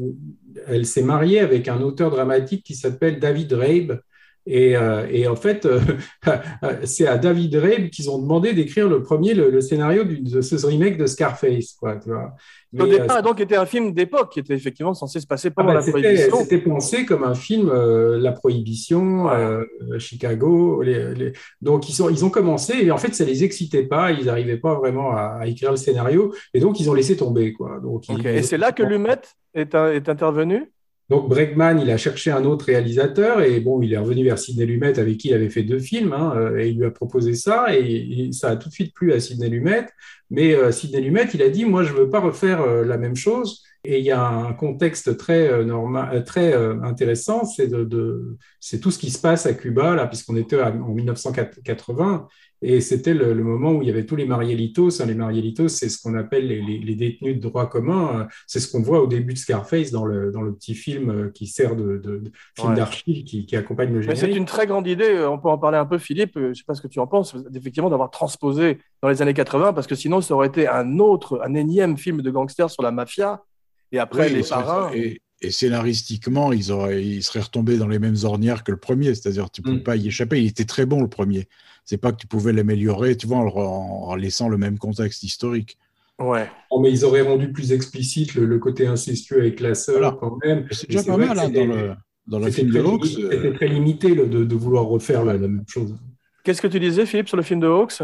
elle 0.67 0.87
s'est 0.87 1.03
mariée 1.03 1.41
avec 1.41 1.69
un 1.69 1.81
auteur 1.81 2.11
dramatique 2.11 2.65
qui 2.65 2.75
s'appelle 2.75 3.21
David 3.21 3.53
Rabe. 3.53 4.01
Et, 4.47 4.77
euh, 4.77 5.31
en 5.31 5.37
fait, 5.37 5.67
euh, 5.67 5.81
c'est 6.85 7.07
à 7.07 7.19
David 7.19 7.55
Rabe 7.57 7.91
qu'ils 7.91 8.11
ont 8.11 8.19
demandé 8.19 8.53
d'écrire 8.53 8.89
le 8.89 9.03
premier, 9.03 9.35
le, 9.35 9.61
scénario 9.61 10.05
de 10.05 10.41
ce 10.41 10.67
remake 10.67 10.97
de 10.97 11.07
Scarface. 11.07 11.75
Quoi, 11.79 11.97
tu 11.97 12.11
vois. 12.11 12.35
Mais, 12.73 12.83
Au 12.83 12.87
départ, 12.87 13.19
euh, 13.19 13.23
donc, 13.23 13.41
était 13.41 13.57
un 13.57 13.65
film 13.65 13.93
d'époque 13.93 14.33
qui 14.33 14.41
était 14.41 14.53
effectivement 14.55 14.93
censé 14.93 15.21
se 15.21 15.27
passer 15.27 15.51
pendant 15.51 15.71
ah 15.71 15.75
bah, 15.75 15.81
la 15.87 15.91
Prohibition. 15.91 16.37
C'était 16.43 16.59
pensé 16.59 17.07
comme 17.07 17.25
un 17.25 17.35
film, 17.35 17.71
euh, 17.71 18.19
la 18.19 18.33
Prohibition, 18.33 19.31
euh, 19.31 19.65
Chicago. 19.99 20.83
Les, 20.83 21.33
Donc, 21.63 21.89
ils, 21.89 21.95
sont, 21.95 22.11
ils 22.11 22.27
ont 22.27 22.31
commencé 22.31 22.75
et 22.83 22.91
en 22.91 22.99
fait, 22.99 23.15
ça 23.15 23.25
les 23.25 23.43
excitait 23.43 23.85
pas. 23.85 24.13
Ils 24.13 24.27
n'arrivaient 24.27 24.59
pas 24.59 24.75
vraiment 24.75 25.13
à, 25.13 25.41
écrire 25.47 25.71
le 25.71 25.79
scénario 25.79 26.35
et 26.53 26.61
donc 26.61 26.79
ils 26.79 26.91
ont 26.91 26.95
laissé 26.95 27.17
tomber. 27.17 27.55
Quoi. 27.55 27.81
Donc, 27.83 28.05
Et 28.11 28.43
c'est 28.43 28.59
là 28.59 28.73
que 28.73 28.83
Lumet 28.83 29.21
est, 29.55 29.75
est 29.75 30.09
intervenu? 30.11 30.71
Donc 31.09 31.29
Bregman, 31.29 31.81
il 31.81 31.91
a 31.91 31.97
cherché 31.97 32.31
un 32.31 32.45
autre 32.45 32.67
réalisateur 32.67 33.41
et 33.41 33.61
bon, 33.61 33.81
il 33.81 33.95
est 33.95 33.99
revenu 33.99 34.25
vers 34.25 34.39
Sidney 34.39 34.67
Lumet 34.67 34.99
avec 34.99 35.17
qui 35.17 35.29
il 35.29 35.35
avait 35.35 35.49
fait 35.49 35.63
deux 35.63 35.79
films 35.79 36.13
hein, 36.13 36.53
et 36.59 36.69
il 36.69 36.79
lui 36.79 36.85
a 36.85 36.91
proposé 36.91 37.35
ça 37.35 37.75
et, 37.75 38.31
ça 38.33 38.51
a 38.51 38.57
tout 38.57 38.69
de 38.69 38.75
suite 38.75 38.93
plu 38.95 39.13
à 39.13 39.21
Sidney 39.21 39.49
Lumet. 39.49 39.87
Mais 40.31 40.55
euh, 40.55 40.71
Sidney 40.71 41.01
Lumet, 41.01 41.29
il 41.33 41.43
a 41.43 41.49
dit 41.49 41.65
moi 41.65 41.83
je 41.83 41.95
veux 41.95 42.11
pas 42.11 42.21
refaire 42.21 42.61
euh, 42.61 42.85
la 42.85 42.99
même 42.99 43.17
chose 43.17 43.63
et 43.85 43.99
il 43.99 44.05
y 44.05 44.11
a 44.11 44.27
un 44.27 44.53
contexte 44.53 45.17
très 45.17 45.49
euh, 45.49 45.65
normal, 45.65 46.25
très 46.25 46.55
intéressant, 46.83 47.45
c'est 47.45 47.69
de, 47.69 48.37
c'est 48.61 48.81
tout 48.81 48.91
ce 48.91 48.99
qui 48.99 49.11
se 49.11 49.21
passe 49.21 49.47
à 49.47 49.55
Cuba 49.55 49.95
là, 49.95 50.07
puisqu'on 50.07 50.37
était 50.37 50.61
en 50.61 50.89
1980 50.89 52.29
et 52.61 52.81
c'était 52.81 53.15
le, 53.15 53.35
moment 53.35 53.73
où 53.73 53.83
il 53.83 53.89
y 53.89 53.91
avait 53.91 54.05
tous 54.05 54.17
les 54.17 54.27
Marielitos. 54.27 55.01
Hein, 55.01 55.07
les 55.07 55.15
Marielitos, 55.15 55.69
c'est 55.69 55.89
ce 55.89 56.03
qu'on 56.03 56.17
appelle 56.17 56.49
les, 56.49 56.95
détenus 56.97 57.37
de 57.37 57.41
droit 57.41 57.69
commun. 57.69 58.27
C'est 58.47 58.59
ce 58.59 58.71
qu'on 58.71 58.83
voit 58.83 59.01
au 59.01 59.07
début 59.07 59.35
de 59.35 59.39
Scarface 59.39 59.93
dans 59.93 60.05
le, 60.05 60.33
dans 60.33 60.43
le 60.43 60.53
petit 60.55 60.75
film 60.75 61.11
euh, 61.11 61.31
qui 61.31 61.47
sert 61.47 61.77
de, 61.77 62.23
film 62.59 62.75
d'archives 62.75 63.25
qui, 63.25 63.57
accompagne 63.57 63.93
le 63.93 64.01
générique. 64.01 64.21
C'est 64.21 64.33
une 64.33 64.45
très 64.45 64.67
grande 64.67 64.89
idée. 64.89 65.05
Euh, 65.05 65.31
on 65.31 65.39
peut 65.39 65.49
en 65.49 65.59
parler 65.59 65.79
un 65.79 65.87
peu, 65.87 65.99
Philippe. 65.99 66.37
Euh, 66.37 66.47
je 66.47 66.49
ne 66.49 66.55
sais 66.55 66.65
pas 66.67 66.75
ce 66.75 66.83
que 66.83 66.89
tu 66.89 66.99
en 66.99 67.07
penses, 67.07 67.37
effectivement, 67.55 67.91
d'avoir 67.91 68.11
transposé 68.11 68.79
dans 69.03 69.09
les 69.09 69.23
années 69.23 69.35
80, 69.35 69.73
parce 69.73 69.87
que 69.87 69.95
sinon, 69.95 70.21
ça 70.21 70.35
aurait 70.35 70.49
été 70.49 70.67
un 70.67 70.99
autre, 70.99 71.41
un 71.45 71.55
énième 71.55 71.97
film 71.97 72.23
de 72.23 72.31
gangsters 72.31 72.71
sur 72.71 72.83
la 72.83 72.91
mafia. 72.91 73.43
Et 73.93 73.99
après, 73.99 74.29
les 74.29 74.43
parrains. 74.43 74.93
Et, 74.95 75.21
scénaristiquement, 75.51 76.53
ils, 76.53 76.73
auraient, 76.73 77.05
ils 77.05 77.23
seraient 77.23 77.41
retombés 77.41 77.77
dans 77.77 77.87
les 77.87 78.01
mêmes 78.01 78.17
ornières 78.25 78.65
que 78.65 78.73
le 78.73 78.77
premier. 78.77 79.15
C'est-à-dire, 79.15 79.51
tu 79.51 79.61
ne 79.61 79.67
peux 79.67 79.73
mm. 79.75 79.83
pas 79.85 79.95
y 79.95 80.09
échapper. 80.09 80.41
Il 80.41 80.49
était 80.49 80.65
très 80.65 80.85
bon, 80.85 81.01
le 81.01 81.09
premier 81.09 81.47
c'est 81.89 81.97
pas 81.97 82.13
que 82.13 82.19
tu 82.19 82.27
pouvais 82.27 82.53
l'améliorer, 82.53 83.17
tu 83.17 83.27
vois, 83.27 83.39
en, 83.39 84.15
laissant 84.15 84.51
le 84.51 84.59
même 84.59 84.77
contexte 84.77 85.23
historique. 85.23 85.79
Ouais. 86.19 86.47
Oh, 86.71 86.81
mais 86.81 86.91
ils 86.91 87.03
auraient 87.03 87.23
rendu 87.23 87.51
plus 87.51 87.73
explicite 87.73 88.35
le, 88.35 88.59
côté 88.59 88.87
incestueux 88.87 89.39
avec 89.39 89.59
la 89.61 89.75
sœur 89.75 90.19
quand 90.19 90.37
même. 90.45 90.67
C'est 90.71 90.91
déjà 90.91 91.03
pas 91.03 91.17
mal 91.17 91.39
hein, 91.39 91.49
dans 91.49 91.65
le, 91.65 91.95
dans 92.27 92.39
le 92.41 92.51
film 92.51 92.71
de 92.73 92.81
Hawks. 92.81 93.07
C'était 93.07 93.55
très 93.55 93.69
limité 93.69 94.15
de, 94.15 94.55
vouloir 94.55 94.85
refaire 94.85 95.25
la, 95.25 95.39
même 95.39 95.65
chose. 95.67 95.97
Qu'est-ce 96.45 96.61
que 96.61 96.67
tu 96.67 96.79
disais, 96.79 97.07
Philippe, 97.07 97.29
sur 97.29 97.39
le 97.39 97.43
film 97.43 97.61
de 97.61 97.69
Hawks? 97.69 98.03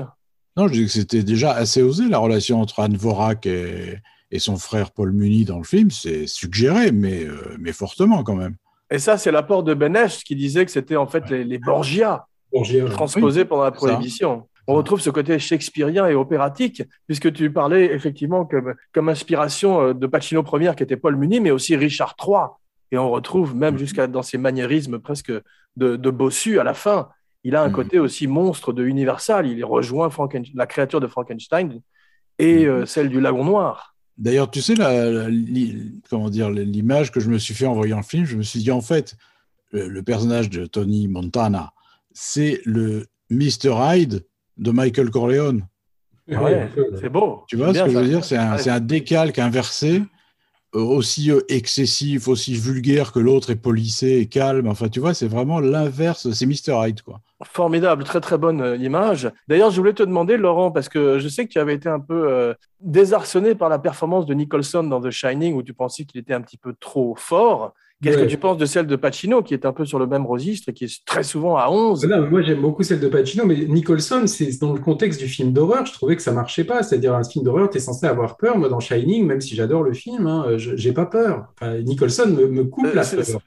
Non, 0.56 0.66
je 0.66 0.72
disais 0.72 0.86
que 0.86 0.92
c'était 0.92 1.22
déjà 1.22 1.52
assez 1.52 1.82
osé 1.82 2.08
la 2.08 2.18
relation 2.18 2.62
entre 2.62 2.80
Anne 2.80 2.96
Vorak 2.96 3.44
et, 3.44 3.98
et 4.34 4.40
son 4.40 4.56
frère 4.56 4.90
Paul 4.90 5.12
Muni 5.12 5.44
dans 5.44 5.58
le 5.58 5.64
film. 5.64 5.90
C'est 5.90 6.26
suggéré, 6.26 6.90
mais, 6.90 7.24
euh, 7.24 7.56
mais 7.60 7.72
fortement 7.72 8.24
quand 8.24 8.34
même. 8.34 8.56
Et 8.90 8.98
ça, 8.98 9.16
c'est 9.16 9.30
l'apport 9.30 9.62
de 9.62 9.74
Benesch 9.74 10.24
qui 10.24 10.34
disait 10.34 10.64
que 10.66 10.72
c'était 10.72 10.96
en 10.96 11.06
fait 11.06 11.30
les, 11.30 11.44
les 11.44 11.58
Borgia 11.58 12.26
transposé 12.90 13.44
pendant 13.44 13.62
la 13.62 13.70
prohibition. 13.70 14.48
On 14.66 14.74
retrouve 14.74 15.00
ce 15.00 15.10
côté 15.10 15.38
shakespearien 15.38 16.06
et 16.06 16.14
opératique, 16.14 16.82
puisque 17.06 17.32
tu 17.32 17.52
parlais 17.52 17.92
effectivement 17.92 18.44
comme, 18.44 18.74
comme 18.92 19.08
inspiration 19.08 19.80
euh, 19.80 19.94
de 19.94 20.06
Pacino 20.06 20.42
première, 20.42 20.74
qui 20.74 20.82
était 20.82 20.96
Paul 20.96 21.16
Muni, 21.16 21.38
mais 21.38 21.52
aussi 21.52 21.76
Richard 21.76 22.16
III. 22.20 22.46
Et 22.90 22.98
on 22.98 23.10
retrouve 23.10 23.54
même 23.54 23.78
jusqu'à 23.78 24.08
dans 24.08 24.22
ses 24.22 24.38
maniérismes 24.38 24.98
presque 24.98 25.32
de, 25.76 25.96
de 25.96 26.10
bossu 26.10 26.58
à 26.58 26.64
la 26.64 26.74
fin. 26.74 27.08
Il 27.44 27.54
a 27.54 27.62
un 27.62 27.68
mm. 27.68 27.72
côté 27.72 27.98
aussi 28.00 28.26
monstre 28.26 28.72
de 28.72 28.84
Universal. 28.84 29.46
Il 29.46 29.64
rejoint 29.64 30.08
la 30.54 30.66
créature 30.66 31.00
de 31.00 31.06
Frankenstein 31.06 31.80
et 32.40 32.66
euh, 32.66 32.84
celle 32.84 33.10
du 33.10 33.20
Lagon 33.20 33.44
Noir. 33.44 33.93
D'ailleurs, 34.16 34.50
tu 34.50 34.60
sais, 34.60 34.74
la, 34.74 35.26
comment 36.08 36.30
dire, 36.30 36.50
l'image 36.50 37.10
que 37.10 37.20
je 37.20 37.28
me 37.28 37.38
suis 37.38 37.54
fait 37.54 37.66
en 37.66 37.74
voyant 37.74 37.96
le 37.96 38.04
film, 38.04 38.24
je 38.24 38.36
me 38.36 38.42
suis 38.42 38.60
dit, 38.60 38.70
en 38.70 38.80
fait, 38.80 39.16
le, 39.72 40.02
personnage 40.02 40.50
de 40.50 40.66
Tony 40.66 41.08
Montana, 41.08 41.72
c'est 42.12 42.60
le 42.64 43.06
Mr. 43.30 43.74
Hyde 43.76 44.24
de 44.56 44.70
Michael 44.70 45.10
Corleone. 45.10 45.66
Ouais, 46.28 46.70
c'est 47.00 47.08
beau. 47.08 47.42
Tu 47.48 47.56
vois 47.56 47.74
ce 47.74 47.82
que 47.82 47.90
je 47.90 47.98
veux 47.98 48.08
dire? 48.08 48.24
C'est 48.24 48.36
un, 48.36 48.56
un, 48.56 48.80
décalque 48.80 49.38
inversé 49.38 50.02
aussi 50.74 51.30
euh, 51.30 51.40
excessif, 51.48 52.28
aussi 52.28 52.54
vulgaire 52.54 53.12
que 53.12 53.20
l'autre 53.20 53.50
est 53.50 53.56
polissé 53.56 54.18
et 54.18 54.26
calme. 54.26 54.66
Enfin, 54.66 54.88
tu 54.88 55.00
vois, 55.00 55.14
c'est 55.14 55.28
vraiment 55.28 55.60
l'inverse. 55.60 56.30
C'est 56.32 56.46
Mr. 56.46 56.86
Hyde, 56.86 57.02
quoi. 57.02 57.20
Formidable, 57.44 58.04
très 58.04 58.20
très 58.20 58.38
bonne 58.38 58.60
euh, 58.60 58.76
image. 58.76 59.30
D'ailleurs, 59.48 59.70
je 59.70 59.80
voulais 59.80 59.92
te 59.92 60.02
demander, 60.02 60.36
Laurent, 60.36 60.70
parce 60.70 60.88
que 60.88 61.18
je 61.18 61.28
sais 61.28 61.46
que 61.46 61.52
tu 61.52 61.58
avais 61.58 61.74
été 61.74 61.88
un 61.88 62.00
peu 62.00 62.30
euh, 62.30 62.54
désarçonné 62.80 63.54
par 63.54 63.68
la 63.68 63.78
performance 63.78 64.26
de 64.26 64.34
Nicholson 64.34 64.82
dans 64.84 65.00
The 65.00 65.10
Shining, 65.10 65.54
où 65.54 65.62
tu 65.62 65.74
pensais 65.74 66.04
qu'il 66.04 66.20
était 66.20 66.34
un 66.34 66.40
petit 66.40 66.56
peu 66.56 66.74
trop 66.78 67.14
fort. 67.16 67.74
Qu'est-ce 68.02 68.18
que 68.18 68.24
tu 68.24 68.36
penses 68.36 68.58
de 68.58 68.66
celle 68.66 68.86
de 68.86 68.96
Pacino, 68.96 69.42
qui 69.42 69.54
est 69.54 69.64
un 69.64 69.72
peu 69.72 69.84
sur 69.84 69.98
le 69.98 70.06
même 70.06 70.26
registre 70.26 70.68
et 70.68 70.72
qui 70.72 70.84
est 70.84 71.04
très 71.06 71.22
souvent 71.22 71.56
à 71.56 71.68
11 71.70 72.06
Moi, 72.30 72.42
j'aime 72.42 72.60
beaucoup 72.60 72.82
celle 72.82 73.00
de 73.00 73.08
Pacino, 73.08 73.46
mais 73.46 73.56
Nicholson, 73.66 74.26
c'est 74.26 74.60
dans 74.60 74.72
le 74.72 74.80
contexte 74.80 75.20
du 75.20 75.28
film 75.28 75.52
d'horreur, 75.52 75.86
je 75.86 75.92
trouvais 75.92 76.16
que 76.16 76.22
ça 76.22 76.32
marchait 76.32 76.64
pas. 76.64 76.82
C'est-à-dire, 76.82 77.14
un 77.14 77.24
film 77.24 77.44
d'horreur, 77.44 77.70
tu 77.70 77.78
es 77.78 77.80
censé 77.80 78.06
avoir 78.06 78.36
peur. 78.36 78.58
Moi, 78.58 78.68
dans 78.68 78.80
Shining, 78.80 79.26
même 79.26 79.40
si 79.40 79.54
j'adore 79.54 79.82
le 79.82 79.92
film, 79.92 80.26
hein, 80.26 80.46
j'ai 80.56 80.92
pas 80.92 81.06
peur. 81.06 81.52
Nicholson 81.84 82.28
me, 82.28 82.64
coupe 82.64 82.86
euh, 82.86 82.94
la 82.94 83.04
peur. 83.04 83.40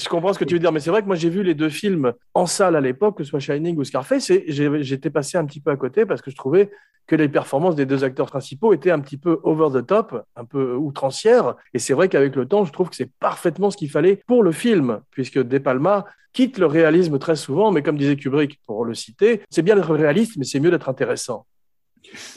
Je 0.00 0.08
comprends 0.08 0.32
ce 0.32 0.38
que 0.38 0.44
tu 0.44 0.54
veux 0.54 0.60
dire, 0.60 0.72
mais 0.72 0.80
c'est 0.80 0.90
vrai 0.90 1.02
que 1.02 1.06
moi 1.06 1.16
j'ai 1.16 1.28
vu 1.28 1.42
les 1.42 1.54
deux 1.54 1.68
films 1.68 2.12
en 2.32 2.46
salle 2.46 2.74
à 2.74 2.80
l'époque, 2.80 3.18
que 3.18 3.24
ce 3.24 3.30
soit 3.30 3.40
Shining 3.40 3.76
ou 3.76 3.84
Scarface, 3.84 4.30
et 4.30 4.44
j'étais 4.48 5.10
passé 5.10 5.36
un 5.36 5.44
petit 5.44 5.60
peu 5.60 5.70
à 5.70 5.76
côté 5.76 6.06
parce 6.06 6.22
que 6.22 6.30
je 6.30 6.36
trouvais 6.36 6.70
que 7.06 7.16
les 7.16 7.28
performances 7.28 7.74
des 7.74 7.86
deux 7.86 8.04
acteurs 8.04 8.26
principaux 8.26 8.72
étaient 8.72 8.92
un 8.92 9.00
petit 9.00 9.16
peu 9.16 9.40
over 9.42 9.68
the 9.78 9.84
top, 9.84 10.24
un 10.36 10.44
peu 10.44 10.74
outrancières. 10.74 11.56
Et 11.74 11.78
c'est 11.78 11.92
vrai 11.92 12.08
qu'avec 12.08 12.36
le 12.36 12.46
temps, 12.46 12.64
je 12.64 12.72
trouve 12.72 12.88
que 12.88 12.96
c'est 12.96 13.10
parfaitement 13.18 13.70
ce 13.70 13.76
qu'il 13.76 13.90
fallait 13.90 14.22
pour 14.26 14.42
le 14.42 14.52
film, 14.52 15.00
puisque 15.10 15.38
De 15.38 15.58
Palma 15.58 16.04
quitte 16.32 16.58
le 16.58 16.66
réalisme 16.66 17.18
très 17.18 17.36
souvent, 17.36 17.72
mais 17.72 17.82
comme 17.82 17.98
disait 17.98 18.16
Kubrick, 18.16 18.60
pour 18.66 18.84
le 18.84 18.94
citer, 18.94 19.42
c'est 19.50 19.62
bien 19.62 19.74
d'être 19.74 19.94
réaliste, 19.94 20.36
mais 20.38 20.44
c'est 20.44 20.60
mieux 20.60 20.70
d'être 20.70 20.88
intéressant. 20.88 21.46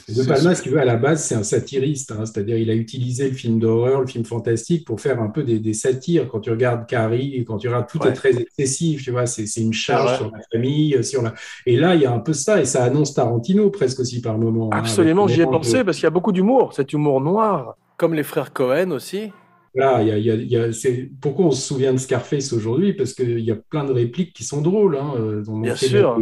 De 0.08 0.22
Palma, 0.22 0.54
ce 0.54 0.62
qu'il 0.62 0.72
veut 0.72 0.80
à 0.80 0.84
la 0.84 0.96
base, 0.96 1.24
c'est 1.24 1.34
un 1.34 1.42
satiriste, 1.42 2.12
hein. 2.12 2.24
c'est-à-dire 2.26 2.56
il 2.56 2.70
a 2.70 2.74
utilisé 2.74 3.28
le 3.28 3.34
film 3.34 3.58
d'horreur, 3.58 4.02
le 4.02 4.06
film 4.06 4.24
fantastique 4.24 4.86
pour 4.86 5.00
faire 5.00 5.20
un 5.20 5.28
peu 5.28 5.42
des, 5.42 5.74
satires. 5.74 6.28
Quand 6.28 6.40
tu 6.40 6.50
regardes 6.50 6.86
Carrie, 6.86 7.44
quand 7.46 7.58
tu 7.58 7.68
regardes 7.68 7.88
tout 7.88 8.02
est 8.06 8.12
très 8.12 8.36
excessif, 8.36 9.02
tu 9.02 9.10
vois, 9.10 9.26
c'est 9.26 9.60
une 9.60 9.72
charge 9.72 10.18
sur 10.18 10.30
la 10.30 10.40
famille, 10.52 11.02
sur 11.02 11.22
la. 11.22 11.34
Et 11.66 11.76
là, 11.76 11.94
il 11.94 12.02
y 12.02 12.06
a 12.06 12.12
un 12.12 12.20
peu 12.20 12.32
ça, 12.32 12.60
et 12.60 12.64
ça 12.64 12.84
annonce 12.84 13.14
Tarantino 13.14 13.70
presque 13.70 14.00
aussi 14.00 14.20
par 14.20 14.38
moment. 14.38 14.70
Hein, 14.72 14.78
Absolument, 14.78 15.26
j'y 15.26 15.40
ai 15.40 15.46
pensé 15.46 15.82
parce 15.82 15.96
qu'il 15.96 16.04
y 16.04 16.06
a 16.06 16.10
beaucoup 16.10 16.32
d'humour, 16.32 16.72
cet 16.74 16.92
humour 16.92 17.20
noir, 17.20 17.76
comme 17.96 18.14
les 18.14 18.22
frères 18.22 18.52
Cohen 18.52 18.90
aussi. 18.90 19.30
Voilà, 19.74 20.02
il 20.02 20.24
y 20.24 20.56
a, 20.56 20.72
c'est 20.72 21.10
pourquoi 21.20 21.46
on 21.46 21.50
se 21.50 21.66
souvient 21.66 21.92
de 21.92 21.98
Scarface 21.98 22.52
aujourd'hui 22.52 22.92
parce 22.92 23.12
qu'il 23.12 23.40
y 23.40 23.50
a 23.50 23.56
plein 23.56 23.84
de 23.84 23.92
répliques 23.92 24.32
qui 24.32 24.44
sont 24.44 24.60
drôles. 24.60 24.96
Hein, 24.96 25.14
euh, 25.18 25.42
Bien 25.48 25.74
sûr. 25.74 26.16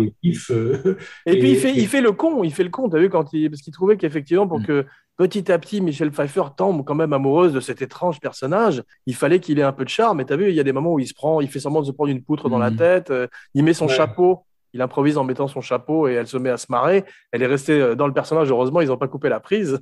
Euh, 0.51 0.97
et, 1.27 1.39
puis 1.39 1.51
il 1.51 1.57
fait, 1.57 1.75
il 1.75 1.87
fait 1.87 2.01
le 2.01 2.13
con, 2.13 2.45
il 2.45 2.55
fait 2.55 2.65
le 2.65 2.71
con. 2.71 2.89
T'as 2.89 2.99
vu 2.99 3.11
quand 3.11 3.31
il 3.35 3.51
parce 3.51 3.61
qu'il 3.61 3.75
trouvait 3.75 3.99
qu'effectivement 3.99 4.49
pour 4.49 4.61
mm. 4.61 4.67
que 4.67 4.87
petit 5.19 5.53
à 5.53 5.59
petit 5.59 5.83
Michel 5.83 6.11
Pfeiffer 6.11 6.45
tombe 6.57 6.83
quand 6.83 6.95
même 6.95 7.13
amoureuse 7.13 7.53
de 7.53 7.61
cet 7.61 7.83
étrange 7.83 8.21
personnage, 8.21 8.83
il 9.05 9.15
fallait 9.15 9.39
qu'il 9.39 9.59
ait 9.59 9.63
un 9.63 9.73
peu 9.73 9.85
de 9.85 9.91
charme. 9.91 10.23
Et 10.23 10.25
t'as 10.25 10.37
vu, 10.37 10.49
il 10.49 10.55
y 10.55 10.61
a 10.61 10.65
des 10.65 10.73
moments 10.73 10.95
où 10.95 10.99
il 10.99 11.07
se 11.07 11.15
prend, 11.15 11.43
il 11.43 11.49
fait 11.49 11.61
semblant 11.61 11.83
de 11.83 11.87
se 11.87 11.93
prendre 11.93 12.11
une 12.11 12.23
poutre 12.23 12.49
dans 12.49 12.59
la 12.59 12.71
mm. 12.71 12.77
tête, 12.77 13.11
euh, 13.11 13.27
il 13.55 13.65
met 13.65 13.75
son 13.75 13.89
chapeau. 13.89 14.45
Il 14.75 14.81
improvise 14.81 15.19
en 15.19 15.25
mettant 15.25 15.49
son 15.49 15.61
chapeau 15.61 16.09
et 16.09 16.15
elle 16.15 16.27
se 16.27 16.39
met 16.39 16.49
à 16.49 16.57
se 16.57 16.65
marrer. 16.71 17.05
Elle 17.31 17.43
est 17.43 17.47
restée 17.47 17.95
dans 17.95 18.07
le 18.07 18.15
personnage. 18.15 18.51
Heureusement, 18.51 18.81
ils 18.81 18.89
n'ont 18.89 18.97
pas 18.97 19.07
coupé 19.07 19.29
la 19.29 19.39
prise. 19.39 19.79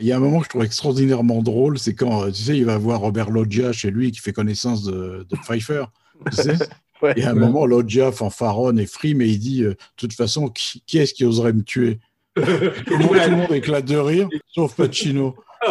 Il 0.00 0.06
y 0.06 0.12
a 0.12 0.16
un 0.16 0.20
moment 0.20 0.38
que 0.38 0.44
je 0.44 0.48
trouve 0.50 0.64
extraordinairement 0.64 1.42
drôle, 1.42 1.78
c'est 1.78 1.94
quand, 1.94 2.26
tu 2.28 2.42
sais, 2.42 2.56
il 2.56 2.64
va 2.64 2.78
voir 2.78 3.00
Robert 3.00 3.30
Loggia 3.30 3.72
chez 3.72 3.90
lui 3.90 4.10
qui 4.12 4.20
fait 4.20 4.32
connaissance 4.32 4.82
de, 4.84 5.26
Pfeiffer. 5.42 5.84
Tu 6.30 6.42
sais 6.42 6.56
et 7.16 7.24
à 7.24 7.30
un 7.30 7.34
moment, 7.34 7.66
Loggia 7.66 8.12
fanfaronne 8.12 8.78
et 8.78 8.86
frime 8.86 9.20
et 9.22 9.26
il 9.26 9.38
dit 9.38 9.62
euh, 9.62 9.70
De 9.70 9.76
toute 9.96 10.12
façon, 10.12 10.48
qui, 10.48 10.98
est-ce 10.98 11.14
qui 11.14 11.24
oserait 11.24 11.52
me 11.52 11.62
tuer? 11.62 11.98
Tout, 12.34 12.42
le 12.42 13.36
monde, 13.36 13.52
éclate 13.52 13.84
de 13.84 13.96
rire, 13.96 14.28
sauf 14.46 14.74
Pacino. 14.76 15.36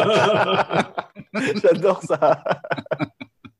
J'adore 1.63 2.03
ça. 2.03 2.43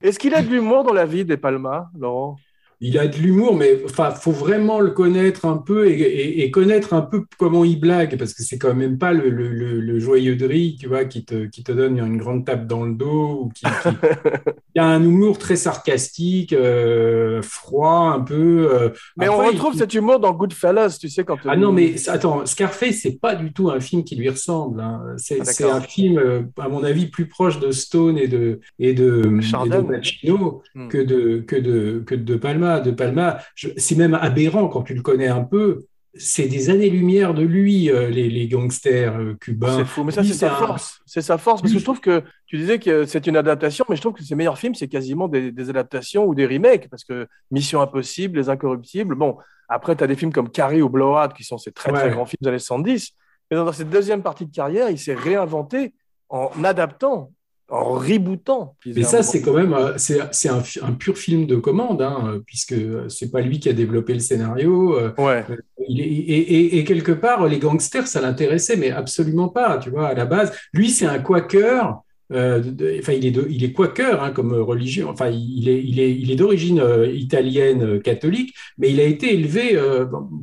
Est-ce 0.02 0.20
qu'il 0.20 0.36
a 0.36 0.42
de 0.42 0.50
l'humour 0.50 0.84
dans 0.84 0.94
la 0.94 1.06
vie 1.06 1.26
des 1.26 1.38
Palma, 1.38 1.90
Laurent? 1.98 2.38
Il 2.82 2.98
a 2.98 3.08
de 3.08 3.18
l'humour, 3.18 3.56
mais 3.58 3.78
enfin, 3.84 4.12
faut 4.12 4.32
vraiment 4.32 4.80
le 4.80 4.92
connaître 4.92 5.46
un 5.46 5.58
peu 5.58 5.90
et, 5.90 6.50
connaître 6.52 6.94
un 6.94 7.02
peu 7.02 7.26
comment 7.38 7.66
il 7.66 7.80
blague, 7.80 8.18
parce 8.18 8.34
que 8.34 8.42
c'est 8.42 8.58
quand 8.58 8.74
même 8.74 8.98
pas 8.98 9.12
le, 9.12 9.30
le, 9.30 9.50
le, 9.50 10.00
joyeux 10.00 10.36
de 10.36 10.46
riz, 10.46 10.78
tu 10.80 10.88
vois, 10.88 11.04
qui 11.04 11.26
te, 11.26 11.46
qui 11.46 11.64
te 11.64 11.72
donne 11.74 12.00
une 12.00 12.18
grande 12.18 12.46
tape 12.46 12.68
dans 12.68 12.86
le 12.86 12.94
dos, 12.94 13.44
ou 13.44 13.50
qui, 13.50 13.66
il 14.76 14.82
a 14.82 14.86
un 14.86 15.04
humour 15.04 15.38
très 15.38 15.58
sarcastique, 15.58 16.54
euh, 16.54 17.42
froid, 17.42 18.14
un 18.16 18.22
peu. 18.22 18.70
Euh, 18.74 18.90
mais 19.18 19.28
on 19.28 19.38
retrouve 19.38 19.76
cet 19.76 19.94
humour 19.94 20.20
dans 20.20 20.34
Goodfellas, 20.34 20.98
tu 21.00 21.10
sais, 21.10 21.26
quand. 21.26 21.38
Ah 21.46 21.58
non, 21.58 21.74
mais 21.74 21.96
attends, 22.08 22.46
Scarface, 22.46 23.00
c'est 23.04 23.20
pas 23.20 23.36
du 23.36 23.52
tout 23.52 23.70
un 23.70 23.82
film 23.82 24.06
qui 24.06 24.16
lui 24.16 24.30
ressemble. 24.30 24.80
Hein. 24.80 25.02
C'est 25.18 25.42
ah, 25.64 25.76
un 25.76 25.82
film, 25.82 26.18
euh, 26.18 26.44
à 26.58 26.70
mon 26.70 26.84
avis, 26.84 27.08
plus 27.08 27.28
proche 27.28 27.60
de 27.60 27.72
Stone 27.72 28.18
et 28.18 28.28
de 28.28 28.62
et 28.80 28.94
de, 28.94 29.22
de 29.22 29.82
Pacino 29.82 30.62
hmm. 30.76 30.88
que 30.88 30.98
de 30.98 31.40
que 31.46 31.56
de 31.58 32.04
que 32.06 32.16
de 32.16 32.36
Palma. 32.36 32.69
De 32.80 32.92
Palma, 32.92 33.40
c'est 33.78 33.96
même 33.96 34.14
aberrant 34.14 34.68
quand 34.68 34.84
tu 34.84 34.94
le 34.94 35.02
connais 35.02 35.28
un 35.28 35.44
peu. 35.44 35.86
C'est 36.16 36.48
des 36.48 36.70
années-lumière 36.70 37.34
de 37.34 37.44
lui, 37.44 37.92
euh, 37.92 38.10
les, 38.10 38.48
gangsters 38.48 39.16
euh, 39.16 39.36
cubains. 39.40 39.78
C'est 39.78 39.86
fou, 39.86 40.04
mais 40.04 40.12
ça, 40.12 40.24
c'est 40.24 40.34
sa 40.34 40.50
force. 40.50 41.02
C'est 41.06 41.22
sa 41.22 41.38
force, 41.38 41.62
parce 41.62 41.74
que 41.74 41.80
je 41.80 41.84
trouve 41.84 42.00
que 42.00 42.24
tu 42.48 42.58
disais 42.58 42.80
que 42.80 43.06
c'est 43.06 43.28
une 43.28 43.38
adaptation, 43.38 43.86
mais 43.90 43.96
je 43.96 44.02
trouve 44.02 44.14
que 44.14 44.24
ses 44.24 44.36
meilleurs 44.36 44.58
films, 44.58 44.76
c'est 44.76 44.88
quasiment 44.88 45.28
des, 45.28 45.70
adaptations 45.70 46.26
ou 46.26 46.34
des 46.34 46.48
remakes, 46.48 46.90
parce 46.90 47.04
que 47.04 47.28
Mission 47.52 47.82
Impossible, 47.82 48.40
Les 48.40 48.50
Incorruptibles, 48.50 49.16
bon, 49.16 49.38
après, 49.68 49.96
tu 49.96 50.04
as 50.04 50.08
des 50.08 50.16
films 50.16 50.34
comme 50.34 50.50
Carrie 50.50 50.82
ou 50.82 50.90
Blowout, 50.90 51.34
qui 51.36 51.44
sont 51.44 51.60
ces 51.60 51.72
très, 51.72 51.92
très 51.92 52.10
grands 52.10 52.26
films 52.26 52.40
des 52.42 52.50
années 52.50 52.60
70, 52.60 53.14
mais 53.52 53.58
dans 53.58 53.72
cette 53.72 53.90
deuxième 53.90 54.24
partie 54.24 54.46
de 54.46 54.52
carrière, 54.52 54.90
il 54.90 54.98
s'est 54.98 55.14
réinventé 55.14 55.94
en 56.30 56.52
adaptant 56.64 57.32
en 57.70 57.94
rebootant. 57.94 58.76
Mais 58.86 59.04
ça, 59.04 59.24
c'est 59.24 59.42
quand 59.42 59.54
même 59.54 59.74
euh, 59.74 59.94
c'est, 59.98 60.50
un, 60.50 60.64
un, 60.82 60.92
pur 60.94 61.18
film 61.18 61.46
de 61.46 61.56
commande, 61.56 62.02
hein, 62.02 62.42
puisque 62.46 62.76
c'est 63.10 63.32
pas 63.32 63.42
lui 63.42 63.60
qui 63.60 63.70
a 63.70 63.74
développé 63.74 64.14
le 64.14 64.20
scénario. 64.20 64.98
Euh, 64.98 65.14
ouais. 65.18 65.46
Il 65.88 66.02
est, 66.02 66.04
et, 66.04 66.78
et, 66.80 66.84
quelque 66.84 67.12
part, 67.12 67.48
les 67.48 67.60
gangsters, 67.60 68.08
ça 68.08 68.22
l'intéressait, 68.22 68.76
mais 68.76 68.92
absolument 68.92 69.50
pas. 69.50 69.78
Tu 69.78 69.90
vois, 69.90 70.08
à 70.10 70.14
la 70.14 70.26
base, 70.26 70.52
lui, 70.74 70.90
c'est 70.90 71.06
un 71.06 71.20
quaker 71.20 72.02
euh, 72.32 72.62
enfin, 73.00 73.14
il 73.14 73.26
est, 73.26 73.32
de, 73.32 73.48
il 73.50 73.64
est 73.64 73.74
quaker 73.74 74.24
hein, 74.24 74.32
comme 74.32 74.54
religion. 74.54 75.10
Enfin, 75.10 75.30
il 75.30 75.68
est, 75.68 75.84
il 75.84 76.00
est, 76.00 76.12
il 76.14 76.32
est 76.32 76.36
d'origine 76.36 76.80
euh, 76.80 77.08
italienne 77.08 77.84
euh, 77.84 78.00
catholique, 78.00 78.54
mais 78.78 78.92
il 78.92 79.00
a 79.00 79.04
été 79.04 79.34
élevé 79.34 79.80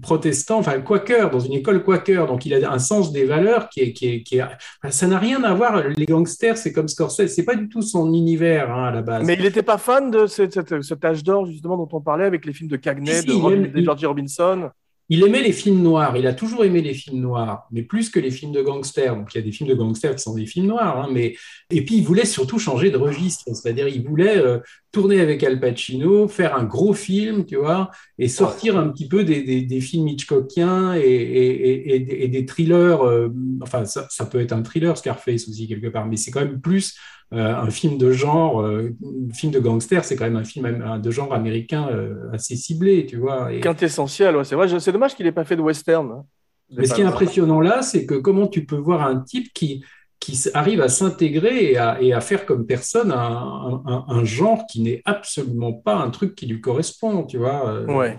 protestant, 0.02 0.58
enfin 0.58 0.80
quaker 0.80 1.30
dans 1.30 1.40
une 1.40 1.52
école 1.52 1.82
quaker. 1.82 2.26
Donc, 2.26 2.46
il 2.46 2.54
a 2.54 2.72
un 2.72 2.78
sens 2.78 3.12
des 3.12 3.24
valeurs 3.24 3.68
qui 3.68 3.80
est, 3.80 3.92
qui 3.92 4.08
est, 4.08 4.22
qui 4.22 4.38
est... 4.38 4.44
ça 4.90 5.06
n'a 5.06 5.18
rien 5.18 5.42
à 5.44 5.54
voir. 5.54 5.88
Les 5.88 6.06
gangsters, 6.06 6.56
c'est 6.56 6.72
comme 6.72 6.88
Scorsese, 6.88 7.28
c'est 7.28 7.44
pas 7.44 7.56
du 7.56 7.68
tout 7.68 7.82
son 7.82 8.12
univers 8.12 8.70
hein, 8.70 8.84
à 8.84 8.90
la 8.90 9.02
base. 9.02 9.24
Mais 9.24 9.34
il 9.34 9.42
n'était 9.42 9.62
pas 9.62 9.78
fan 9.78 10.10
de 10.10 10.26
cette, 10.26 10.82
cet 10.82 11.04
âge 11.04 11.22
d'or 11.22 11.46
justement 11.46 11.76
dont 11.76 11.88
on 11.92 12.00
parlait 12.00 12.24
avec 12.24 12.44
les 12.44 12.52
films 12.52 12.70
de 12.70 12.76
Cagney, 12.76 13.22
de, 13.22 13.66
de 13.66 13.84
Georgie 13.84 14.06
Robinson. 14.06 14.70
Il 15.08 15.22
aimait 15.22 15.42
les 15.42 15.52
films 15.52 15.82
noirs, 15.82 16.16
il 16.16 16.26
a 16.26 16.34
toujours 16.34 16.64
aimé 16.64 16.82
les 16.82 16.94
films 16.94 17.20
noirs, 17.20 17.68
mais 17.70 17.82
plus 17.82 18.10
que 18.10 18.18
les 18.18 18.32
films 18.32 18.50
de 18.50 18.60
gangsters. 18.60 19.14
Donc 19.14 19.32
il 19.34 19.38
y 19.38 19.40
a 19.40 19.44
des 19.44 19.52
films 19.52 19.68
de 19.68 19.74
gangsters 19.74 20.16
qui 20.16 20.22
sont 20.22 20.34
des 20.34 20.46
films 20.46 20.66
noirs, 20.66 20.98
hein, 20.98 21.08
mais 21.12 21.36
et 21.70 21.84
puis 21.84 21.98
il 21.98 22.04
voulait 22.04 22.24
surtout 22.24 22.58
changer 22.58 22.90
de 22.90 22.96
registre, 22.96 23.44
c'est-à-dire 23.46 23.86
il 23.86 24.02
voulait 24.02 24.38
euh, 24.38 24.58
tourner 24.90 25.20
avec 25.20 25.44
Al 25.44 25.60
Pacino, 25.60 26.26
faire 26.26 26.56
un 26.56 26.64
gros 26.64 26.92
film, 26.92 27.44
tu 27.44 27.56
vois, 27.56 27.90
et 28.18 28.28
sortir 28.28 28.76
un 28.76 28.88
petit 28.88 29.06
peu 29.06 29.22
des, 29.22 29.62
des, 29.62 29.80
films 29.80 30.08
Hitchcockiens 30.08 30.96
et, 30.96 31.04
et, 31.04 32.28
des 32.28 32.46
thrillers. 32.46 33.06
Euh, 33.06 33.28
enfin, 33.62 33.84
ça, 33.84 34.06
ça, 34.10 34.26
peut 34.26 34.40
être 34.40 34.52
un 34.52 34.62
thriller 34.62 34.96
Scarface 34.96 35.48
aussi 35.48 35.68
quelque 35.68 35.88
part, 35.88 36.06
mais 36.06 36.16
c'est 36.16 36.30
quand 36.30 36.40
même 36.40 36.60
plus 36.60 36.96
un 37.32 37.70
film 37.70 37.98
de 37.98 38.12
genre, 38.12 38.60
euh, 38.60 38.94
un 39.30 39.34
film 39.34 39.52
de 39.52 39.58
gangster, 39.58 40.04
c'est 40.04 40.16
quand 40.16 40.24
même 40.24 40.36
un 40.36 40.44
film 40.44 41.00
de 41.00 41.10
genre 41.10 41.32
américain 41.32 41.88
euh, 41.90 42.30
assez 42.32 42.56
ciblé, 42.56 43.06
tu 43.06 43.16
vois. 43.16 43.52
Et... 43.52 43.60
Quintessentiel, 43.60 44.36
ouais, 44.36 44.44
c'est 44.44 44.54
vrai. 44.54 44.68
C'est 44.78 44.92
dommage 44.92 45.14
qu'il 45.14 45.26
n'ait 45.26 45.32
pas 45.32 45.44
fait 45.44 45.56
de 45.56 45.62
western. 45.62 46.22
Mais 46.76 46.86
ce 46.86 46.94
qui 46.94 47.00
est 47.00 47.04
impressionnant 47.04 47.60
là, 47.60 47.82
c'est 47.82 48.06
que 48.06 48.14
comment 48.14 48.48
tu 48.48 48.64
peux 48.64 48.76
voir 48.76 49.06
un 49.06 49.20
type 49.20 49.52
qui, 49.52 49.84
qui 50.18 50.36
arrive 50.52 50.80
à 50.80 50.88
s'intégrer 50.88 51.72
et 51.72 51.78
à, 51.78 52.02
et 52.02 52.12
à, 52.12 52.20
faire 52.20 52.44
comme 52.44 52.66
personne 52.66 53.12
un, 53.12 53.82
un, 53.86 54.04
un 54.08 54.24
genre 54.24 54.66
qui 54.66 54.82
n'est 54.82 55.00
absolument 55.04 55.72
pas 55.72 55.94
un 55.94 56.10
truc 56.10 56.34
qui 56.34 56.46
lui 56.46 56.60
correspond, 56.60 57.24
tu 57.24 57.38
vois. 57.38 57.82
Ouais 57.84 58.18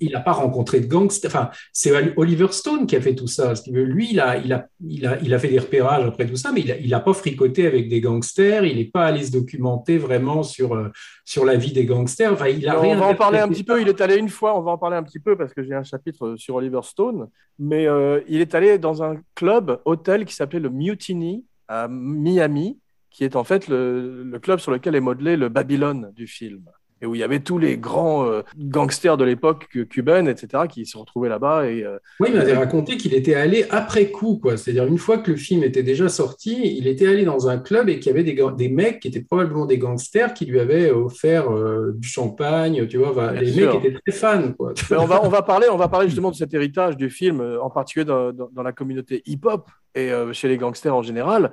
il 0.00 0.12
n'a 0.12 0.20
pas 0.20 0.32
rencontré 0.32 0.80
de 0.80 0.86
gangsters. 0.86 1.30
Enfin, 1.30 1.50
c'est 1.72 1.92
Oliver 2.16 2.48
Stone 2.50 2.86
qui 2.86 2.96
a 2.96 3.00
fait 3.00 3.14
tout 3.14 3.26
ça. 3.26 3.54
Lui, 3.70 4.08
il 4.12 4.20
a, 4.20 4.36
il, 4.38 4.52
a, 4.52 4.68
il, 4.80 5.06
a, 5.06 5.18
il 5.20 5.34
a 5.34 5.38
fait 5.38 5.48
des 5.48 5.58
repérages 5.58 6.06
après 6.06 6.26
tout 6.26 6.36
ça, 6.36 6.52
mais 6.52 6.60
il 6.60 6.90
n'a 6.90 7.00
pas 7.00 7.12
fricoté 7.12 7.66
avec 7.66 7.88
des 7.88 8.00
gangsters. 8.00 8.64
Il 8.64 8.76
n'est 8.76 8.84
pas 8.84 9.06
allé 9.06 9.24
se 9.24 9.32
documenter 9.32 9.98
vraiment 9.98 10.42
sur, 10.42 10.74
euh, 10.74 10.90
sur 11.24 11.44
la 11.44 11.56
vie 11.56 11.72
des 11.72 11.84
gangsters. 11.84 12.32
Enfin, 12.32 12.48
il 12.48 12.68
a 12.68 12.80
on 12.80 12.96
va 12.96 13.06
en 13.06 13.14
parler 13.14 13.38
un 13.38 13.48
petit 13.48 13.64
peu. 13.64 13.80
Il 13.80 13.88
est 13.88 14.00
allé 14.00 14.16
une 14.16 14.28
fois, 14.28 14.58
on 14.58 14.62
va 14.62 14.72
en 14.72 14.78
parler 14.78 14.96
un 14.96 15.02
petit 15.02 15.20
peu 15.20 15.36
parce 15.36 15.52
que 15.52 15.62
j'ai 15.62 15.74
un 15.74 15.84
chapitre 15.84 16.36
sur 16.36 16.56
Oliver 16.56 16.80
Stone. 16.82 17.28
Mais 17.58 17.86
euh, 17.88 18.20
il 18.28 18.40
est 18.40 18.54
allé 18.54 18.78
dans 18.78 19.02
un 19.02 19.16
club, 19.34 19.80
hôtel 19.84 20.24
qui 20.24 20.34
s'appelait 20.34 20.60
le 20.60 20.70
Mutiny 20.70 21.44
à 21.66 21.88
Miami, 21.88 22.78
qui 23.10 23.24
est 23.24 23.34
en 23.34 23.44
fait 23.44 23.68
le, 23.68 24.22
le 24.22 24.38
club 24.38 24.60
sur 24.60 24.70
lequel 24.70 24.94
est 24.94 25.00
modelé 25.00 25.36
le 25.36 25.48
Babylone 25.48 26.12
du 26.14 26.26
film 26.26 26.62
et 27.00 27.06
où 27.06 27.14
il 27.14 27.18
y 27.18 27.24
avait 27.24 27.40
tous 27.40 27.58
les 27.58 27.78
grands 27.78 28.24
euh, 28.26 28.42
gangsters 28.56 29.16
de 29.16 29.24
l'époque 29.24 29.68
cubaine, 29.88 30.28
etc., 30.28 30.64
qui 30.68 30.86
se 30.86 30.96
retrouvaient 30.98 31.28
là-bas. 31.28 31.68
Et, 31.68 31.84
euh, 31.84 31.98
oui, 32.20 32.28
il 32.30 32.36
m'avait 32.36 32.56
raconté 32.56 32.96
qu'il 32.96 33.14
était 33.14 33.34
allé 33.34 33.64
après 33.70 34.10
coup, 34.10 34.38
quoi. 34.38 34.56
C'est-à-dire 34.56 34.86
une 34.86 34.98
fois 34.98 35.18
que 35.18 35.30
le 35.30 35.36
film 35.36 35.62
était 35.62 35.82
déjà 35.82 36.08
sorti, 36.08 36.76
il 36.76 36.86
était 36.86 37.06
allé 37.06 37.24
dans 37.24 37.48
un 37.48 37.58
club 37.58 37.88
et 37.88 37.98
qu'il 38.00 38.10
y 38.12 38.14
avait 38.14 38.24
des, 38.24 38.36
des 38.56 38.68
mecs 38.68 39.00
qui 39.00 39.08
étaient 39.08 39.22
probablement 39.22 39.66
des 39.66 39.78
gangsters 39.78 40.34
qui 40.34 40.46
lui 40.46 40.60
avaient 40.60 40.90
offert 40.90 41.50
euh, 41.50 41.92
du 41.96 42.08
champagne, 42.08 42.86
tu 42.86 42.98
vois. 42.98 43.32
les 43.32 43.52
mecs 43.52 43.74
étaient 43.74 43.98
très 44.06 44.12
fans, 44.12 44.52
quoi. 44.52 44.74
on 44.90 45.04
va 45.04 45.24
on 45.24 45.28
va 45.28 45.42
parler 45.42 45.66
on 45.70 45.76
va 45.76 45.88
parler 45.88 46.06
justement 46.06 46.30
de 46.30 46.36
cet 46.36 46.54
héritage 46.54 46.96
du 46.96 47.10
film, 47.10 47.40
en 47.60 47.70
particulier 47.70 48.04
dans, 48.04 48.32
dans, 48.32 48.62
la 48.62 48.72
communauté 48.72 49.22
hip-hop 49.26 49.68
et 49.94 50.10
chez 50.32 50.48
les 50.48 50.56
gangsters 50.56 50.94
en 50.94 51.02
général. 51.02 51.52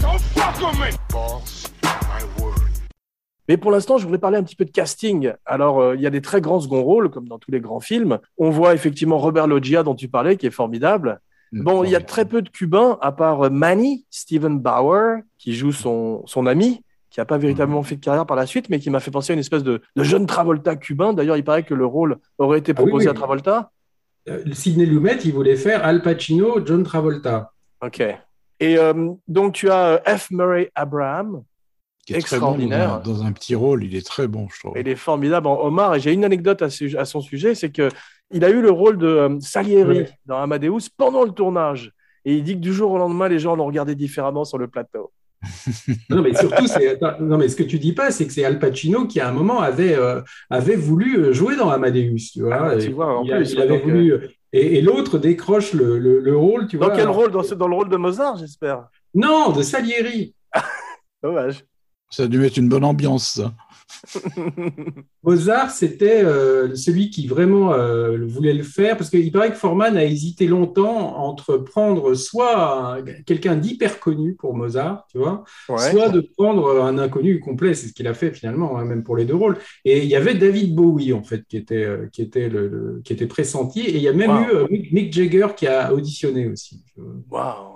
Don't 0.00 0.20
fuck 0.20 0.60
with 0.60 0.78
me. 0.78 1.65
Mais 3.48 3.56
pour 3.56 3.70
l'instant, 3.70 3.98
je 3.98 4.04
voudrais 4.04 4.18
parler 4.18 4.38
un 4.38 4.42
petit 4.42 4.56
peu 4.56 4.64
de 4.64 4.70
casting. 4.70 5.32
Alors, 5.44 5.80
euh, 5.80 5.94
il 5.94 6.00
y 6.00 6.06
a 6.06 6.10
des 6.10 6.20
très 6.20 6.40
grands 6.40 6.60
second 6.60 6.82
rôles, 6.82 7.10
comme 7.10 7.28
dans 7.28 7.38
tous 7.38 7.50
les 7.50 7.60
grands 7.60 7.80
films. 7.80 8.18
On 8.38 8.50
voit 8.50 8.74
effectivement 8.74 9.18
Robert 9.18 9.46
Loggia, 9.46 9.82
dont 9.82 9.94
tu 9.94 10.08
parlais, 10.08 10.36
qui 10.36 10.46
est 10.46 10.50
formidable. 10.50 11.20
Mm. 11.52 11.62
Bon, 11.62 11.84
il 11.84 11.90
y 11.90 11.96
a 11.96 12.00
très 12.00 12.24
peu 12.24 12.42
de 12.42 12.48
Cubains, 12.48 12.98
à 13.00 13.12
part 13.12 13.50
Manny, 13.50 14.04
Steven 14.10 14.58
Bauer, 14.58 15.20
qui 15.38 15.54
joue 15.54 15.72
son, 15.72 16.22
son 16.26 16.46
ami, 16.46 16.82
qui 17.10 17.20
n'a 17.20 17.24
pas 17.24 17.38
véritablement 17.38 17.80
mm. 17.80 17.84
fait 17.84 17.96
de 17.96 18.04
carrière 18.04 18.26
par 18.26 18.36
la 18.36 18.46
suite, 18.46 18.68
mais 18.68 18.80
qui 18.80 18.90
m'a 18.90 19.00
fait 19.00 19.10
penser 19.10 19.32
à 19.32 19.34
une 19.34 19.40
espèce 19.40 19.62
de, 19.62 19.80
jeune 19.96 20.26
Travolta 20.26 20.76
cubain. 20.76 21.12
D'ailleurs, 21.12 21.36
il 21.36 21.44
paraît 21.44 21.62
que 21.62 21.74
le 21.74 21.86
rôle 21.86 22.18
aurait 22.38 22.58
été 22.58 22.72
ah 22.72 22.74
proposé 22.74 23.08
à 23.08 23.14
Travolta. 23.14 23.70
Euh, 24.28 24.42
Sidney 24.52 24.86
Lumet, 24.86 25.18
il 25.24 25.32
voulait 25.32 25.56
faire 25.56 25.84
Al 25.84 26.02
Pacino, 26.02 26.64
John 26.66 26.82
Travolta. 26.82 27.52
Ok. 27.80 28.02
Et 28.58 28.78
euh, 28.78 29.12
donc, 29.28 29.52
tu 29.52 29.70
as 29.70 30.02
F. 30.04 30.30
Murray 30.30 30.70
Abraham, 30.74 31.42
extraordinaire. 32.14 33.00
dans, 33.02 33.22
un, 33.22 33.32
petit 33.32 33.54
rôle, 33.54 33.84
il 33.84 33.96
est 33.96 34.06
très 34.06 34.28
bon, 34.28 34.48
je 34.52 34.60
trouve. 34.60 34.78
Il 34.78 34.88
est 34.88 34.96
formidable 34.96 35.46
en 35.46 35.60
Omar. 35.60 35.94
Et 35.94 36.00
j'ai 36.00 36.12
une 36.12 36.24
anecdote 36.24 36.62
à, 36.62 36.66
à, 36.98 37.04
son 37.04 37.20
sujet, 37.20 37.54
c'est 37.54 37.70
que 37.70 37.88
il 38.32 38.44
a 38.44 38.50
eu 38.50 38.60
le 38.60 38.70
rôle 38.70 38.98
de 38.98 39.06
euh, 39.06 39.40
Salieri 39.40 40.06
dans 40.26 40.38
Amadeus 40.38 40.88
pendant 40.96 41.24
le 41.24 41.30
tournage. 41.30 41.92
Et 42.24 42.34
il 42.34 42.42
dit 42.42 42.54
que 42.54 42.60
du 42.60 42.72
jour 42.72 42.90
au 42.90 42.98
lendemain, 42.98 43.28
les 43.28 43.38
gens 43.38 43.54
l'ont 43.54 43.66
regardé 43.66 43.94
différemment 43.94 44.44
sur 44.44 44.58
le 44.58 44.66
plateau. 44.66 45.12
non, 46.10 46.22
mais 46.22 46.34
surtout, 46.34 46.64
non, 47.20 47.38
mais 47.38 47.48
ce 47.48 47.54
que 47.54 47.62
tu 47.62 47.78
dis 47.78 47.92
pas, 47.92 48.10
c'est 48.10 48.26
que 48.26 48.32
c'est 48.32 48.44
Al 48.44 48.58
Pacino 48.58 49.06
qui, 49.06 49.20
à 49.20 49.28
un 49.28 49.32
moment, 49.32 49.60
avait, 49.60 49.94
euh, 49.94 50.22
avait 50.50 50.74
voulu 50.74 51.18
euh, 51.18 51.32
jouer 51.32 51.56
dans 51.56 51.70
Amadeus. 51.70 52.32
Tu 52.32 52.42
vois, 52.42 52.70
ah, 52.70 52.76
tu 52.76 52.90
vois 52.90 53.18
en 53.18 53.24
il, 53.24 53.30
plus, 53.30 53.52
il 53.52 53.60
avait 53.60 53.78
voulu. 53.78 54.14
Et, 54.52 54.80
l'autre 54.80 55.18
décroche 55.18 55.72
le, 55.72 55.98
le, 55.98 56.36
rôle, 56.36 56.66
tu 56.66 56.78
dans 56.78 56.86
vois. 56.86 56.96
Quel 56.96 57.08
rôle? 57.08 57.30
Dans, 57.30 57.42
dans 57.42 57.68
le 57.68 57.74
rôle 57.74 57.90
de 57.90 57.96
Mozart, 57.96 58.38
j'espère? 58.38 58.88
Non, 59.14 59.52
de 59.52 59.62
Salieri. 59.62 60.34
Dommage. 61.22 61.64
Ça 62.10 62.24
a 62.24 62.26
dû 62.26 62.38
mettre 62.38 62.58
une 62.58 62.68
bonne 62.68 62.84
ambiance, 62.84 63.32
ça. 63.34 63.54
Mozart, 65.22 65.70
c'était 65.70 66.24
euh, 66.24 66.74
celui 66.74 67.10
qui 67.10 67.26
vraiment 67.26 67.72
euh, 67.72 68.24
voulait 68.26 68.52
le 68.52 68.62
faire, 68.62 68.96
parce 68.96 69.10
qu'il 69.10 69.30
paraît 69.32 69.50
que 69.50 69.56
Forman 69.56 69.96
a 69.96 70.04
hésité 70.04 70.46
longtemps 70.46 71.16
entre 71.18 71.56
prendre 71.56 72.14
soit 72.14 72.98
quelqu'un 73.26 73.56
d'hyper 73.56 74.00
connu 74.00 74.34
pour 74.34 74.54
Mozart, 74.54 75.06
tu 75.10 75.18
vois, 75.18 75.44
soit 75.66 76.08
de 76.08 76.20
prendre 76.36 76.82
un 76.82 76.98
inconnu 76.98 77.40
complet. 77.40 77.74
C'est 77.74 77.88
ce 77.88 77.92
qu'il 77.92 78.06
a 78.06 78.14
fait 78.14 78.32
finalement, 78.32 78.78
hein, 78.78 78.84
même 78.84 79.02
pour 79.02 79.16
les 79.16 79.24
deux 79.24 79.36
rôles. 79.36 79.58
Et 79.84 80.02
il 80.02 80.08
y 80.08 80.16
avait 80.16 80.34
David 80.34 80.74
Bowie 80.74 81.12
en 81.12 81.22
fait 81.22 81.44
qui 81.48 81.56
était 81.56 81.84
euh, 81.84 82.08
qui 82.12 82.22
était 82.22 82.48
le, 82.48 83.00
qui 83.04 83.12
était 83.12 83.26
pressenti, 83.26 83.80
et 83.80 83.96
il 83.96 84.02
y 84.02 84.08
a 84.08 84.12
même 84.12 84.46
eu 84.70 84.88
Mick 84.92 85.12
Jagger 85.12 85.48
qui 85.56 85.66
a 85.66 85.92
auditionné 85.92 86.46
aussi. 86.46 86.82
Waouh 87.30 87.75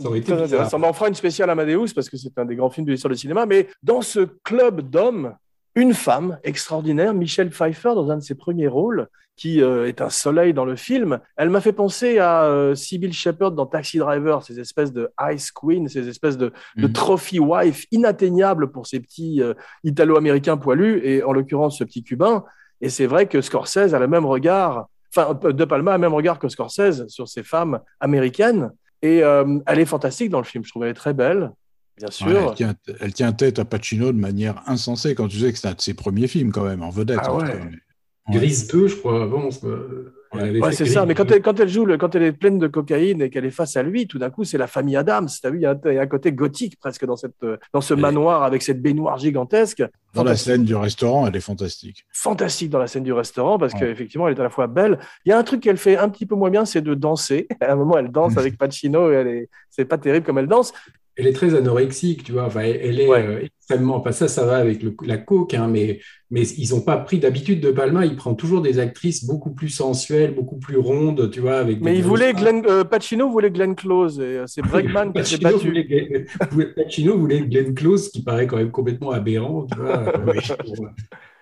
ça 0.00 0.78
m'en 0.78 0.92
fera 0.92 1.08
une 1.08 1.14
spéciale 1.14 1.50
Amadeus 1.50 1.88
parce 1.94 2.08
que 2.08 2.16
c'est 2.16 2.36
un 2.38 2.44
des 2.44 2.56
grands 2.56 2.70
films 2.70 2.86
de 2.86 2.92
l'histoire 2.92 3.12
du 3.12 3.18
cinéma. 3.18 3.46
Mais 3.46 3.68
dans 3.82 4.02
ce 4.02 4.20
club 4.44 4.82
d'hommes, 4.82 5.34
une 5.74 5.94
femme 5.94 6.38
extraordinaire, 6.42 7.14
Michelle 7.14 7.50
Pfeiffer, 7.50 7.94
dans 7.94 8.10
un 8.10 8.16
de 8.16 8.22
ses 8.22 8.34
premiers 8.34 8.68
rôles, 8.68 9.08
qui 9.38 9.62
euh, 9.62 9.86
est 9.86 10.00
un 10.00 10.10
soleil 10.10 10.52
dans 10.52 10.64
le 10.64 10.74
film. 10.74 11.20
Elle 11.36 11.48
m'a 11.48 11.60
fait 11.60 11.72
penser 11.72 12.18
à 12.18 12.42
euh, 12.42 12.74
Sybil 12.74 13.12
Shepherd 13.12 13.54
dans 13.54 13.66
Taxi 13.66 13.98
Driver, 13.98 14.42
ces 14.42 14.58
espèces 14.58 14.92
de 14.92 15.08
Ice 15.32 15.52
Queen, 15.52 15.88
ces 15.88 16.08
espèces 16.08 16.36
de, 16.36 16.52
mm. 16.76 16.92
trophy 16.92 17.38
wife 17.38 17.86
inatteignables 17.92 18.72
pour 18.72 18.88
ces 18.88 18.98
petits 18.98 19.40
euh, 19.40 19.54
italo-américains 19.84 20.56
poilus, 20.56 21.00
et 21.04 21.22
en 21.22 21.32
l'occurrence 21.32 21.78
ce 21.78 21.84
petit 21.84 22.02
cubain. 22.02 22.44
Et 22.80 22.88
c'est 22.88 23.06
vrai 23.06 23.26
que 23.26 23.40
Scorsese 23.40 23.94
a 23.94 23.98
le 24.00 24.08
même 24.08 24.26
regard, 24.26 24.88
enfin, 25.16 25.34
De 25.34 25.64
Palma 25.64 25.92
a 25.92 25.96
le 25.96 26.00
même 26.00 26.14
regard 26.14 26.40
que 26.40 26.48
Scorsese 26.48 27.06
sur 27.06 27.28
ces 27.28 27.44
femmes 27.44 27.80
américaines. 28.00 28.72
Et 29.02 29.22
euh, 29.22 29.58
elle 29.66 29.78
est 29.78 29.86
fantastique 29.86 30.30
dans 30.30 30.38
le 30.38 30.44
film. 30.44 30.64
Je 30.64 30.70
trouve 30.70 30.84
elle 30.84 30.90
est 30.90 30.94
très 30.94 31.14
belle, 31.14 31.52
bien 31.96 32.10
sûr. 32.10 32.54
elle, 33.00 33.12
tient, 33.14 33.32
tête 33.32 33.58
à 33.58 33.64
Pacino 33.64 34.12
de 34.12 34.18
manière 34.18 34.62
insensée 34.66 35.14
quand 35.14 35.28
tu 35.28 35.38
sais 35.38 35.52
que 35.52 35.58
c'est 35.58 35.68
un 35.68 35.74
de 35.74 35.80
ses 35.80 35.94
premiers 35.94 36.28
films 36.28 36.52
quand 36.52 36.64
même 36.64 36.82
en 36.82 36.90
vedette. 36.90 37.20
Ah 37.22 37.34
ouais. 37.34 37.60
Grise 38.30 38.68
2, 38.68 38.88
je 38.88 38.96
crois, 38.96 39.22
avant. 39.22 39.48
Ouais, 40.34 40.72
c'est 40.72 40.86
ça. 40.86 41.06
Mais 41.06 41.14
quand 41.14 41.30
elle, 41.30 41.42
quand 41.42 41.58
elle 41.60 41.68
joue, 41.68 41.86
quand 41.98 42.14
elle 42.14 42.22
est 42.22 42.32
pleine 42.32 42.58
de 42.58 42.66
cocaïne 42.66 43.22
et 43.22 43.30
qu'elle 43.30 43.44
est 43.44 43.50
face 43.50 43.76
à 43.76 43.82
lui, 43.82 44.06
tout 44.06 44.18
d'un 44.18 44.30
coup, 44.30 44.44
c'est 44.44 44.58
la 44.58 44.66
famille 44.66 44.96
Adams. 44.96 45.28
Tu 45.28 45.46
as 45.46 45.50
vu, 45.50 45.58
il 45.58 45.62
y, 45.62 45.66
a 45.66 46.02
un 46.02 46.06
côté 46.06 46.32
gothique 46.32 46.78
presque 46.78 47.04
dans, 47.06 47.16
cette, 47.16 47.34
dans 47.72 47.80
ce 47.80 47.94
manoir 47.94 48.42
avec 48.42 48.62
cette 48.62 48.82
baignoire 48.82 49.18
gigantesque. 49.18 49.82
Dans 50.14 50.24
la 50.24 50.36
scène 50.36 50.64
du 50.64 50.74
restaurant, 50.74 51.26
elle 51.26 51.36
est 51.36 51.40
fantastique. 51.40 52.04
Fantastique 52.12 52.70
dans 52.70 52.78
la 52.78 52.86
scène 52.86 53.04
du 53.04 53.12
restaurant 53.12 53.58
parce 53.58 53.74
qu'effectivement, 53.74 54.28
elle 54.28 54.36
est 54.36 54.40
à 54.40 54.44
la 54.44 54.50
fois 54.50 54.66
belle. 54.66 54.98
Il 55.24 55.30
y 55.30 55.32
a 55.32 55.38
un 55.38 55.42
truc 55.42 55.62
qu'elle 55.62 55.76
fait 55.76 55.96
un 55.96 56.08
petit 56.08 56.26
peu 56.26 56.34
moins 56.34 56.50
bien, 56.50 56.64
c'est 56.64 56.82
de 56.82 56.94
danser. 56.94 57.46
À 57.60 57.72
un 57.72 57.76
moment, 57.76 57.98
elle 57.98 58.10
danse 58.10 58.36
avec 58.38 58.56
Pacino 58.56 59.10
et 59.10 59.14
elle 59.14 59.26
est, 59.28 59.48
c'est 59.70 59.84
pas 59.84 59.98
terrible 59.98 60.24
comme 60.24 60.38
elle 60.38 60.46
danse 60.46 60.72
elle 61.18 61.26
est 61.26 61.32
très 61.32 61.56
anorexique, 61.56 62.22
tu 62.22 62.30
vois. 62.30 62.44
Enfin, 62.44 62.60
elle 62.60 63.00
est 63.00 63.10
euh, 63.10 63.42
extrêmement. 63.42 63.98
Pas 64.00 64.12
ça, 64.12 64.28
ça 64.28 64.46
va 64.46 64.58
avec 64.58 64.80
la 65.02 65.18
coke, 65.18 65.52
hein, 65.52 65.66
mais, 65.66 65.98
mais 66.30 66.42
ils 66.42 66.70
n'ont 66.70 66.80
pas 66.80 66.96
pris 66.96 67.18
d'habitude 67.18 67.60
de 67.60 67.72
Palma. 67.72 68.06
Il 68.06 68.14
prend 68.14 68.34
toujours 68.34 68.62
des 68.62 68.78
actrices 68.78 69.26
beaucoup 69.26 69.50
plus 69.50 69.68
sensuelles, 69.68 70.32
beaucoup 70.32 70.58
plus 70.58 70.76
rondes, 70.76 71.28
tu 71.32 71.40
vois. 71.40 71.58
Avec 71.58 71.80
mais 71.80 71.96
il 71.96 72.04
voulait 72.04 72.34
Glenn, 72.34 72.64
euh, 72.66 72.84
Pacino 72.84 73.28
voulait 73.28 73.50
Glenn 73.50 73.74
Close. 73.74 74.20
Euh, 74.22 74.44
c'est 74.46 74.62
Bregman 74.62 75.12
qui 75.12 75.24
s'est 75.24 75.38
battu. 75.38 75.68
Voulait, 76.52 76.72
Pacino 76.72 77.18
voulait 77.18 77.40
Glenn 77.40 77.74
Close, 77.74 78.10
qui 78.10 78.22
paraît 78.22 78.46
quand 78.46 78.56
même 78.56 78.70
complètement 78.70 79.10
aberrant, 79.10 79.66
tu 79.66 79.76
vois. 79.76 80.04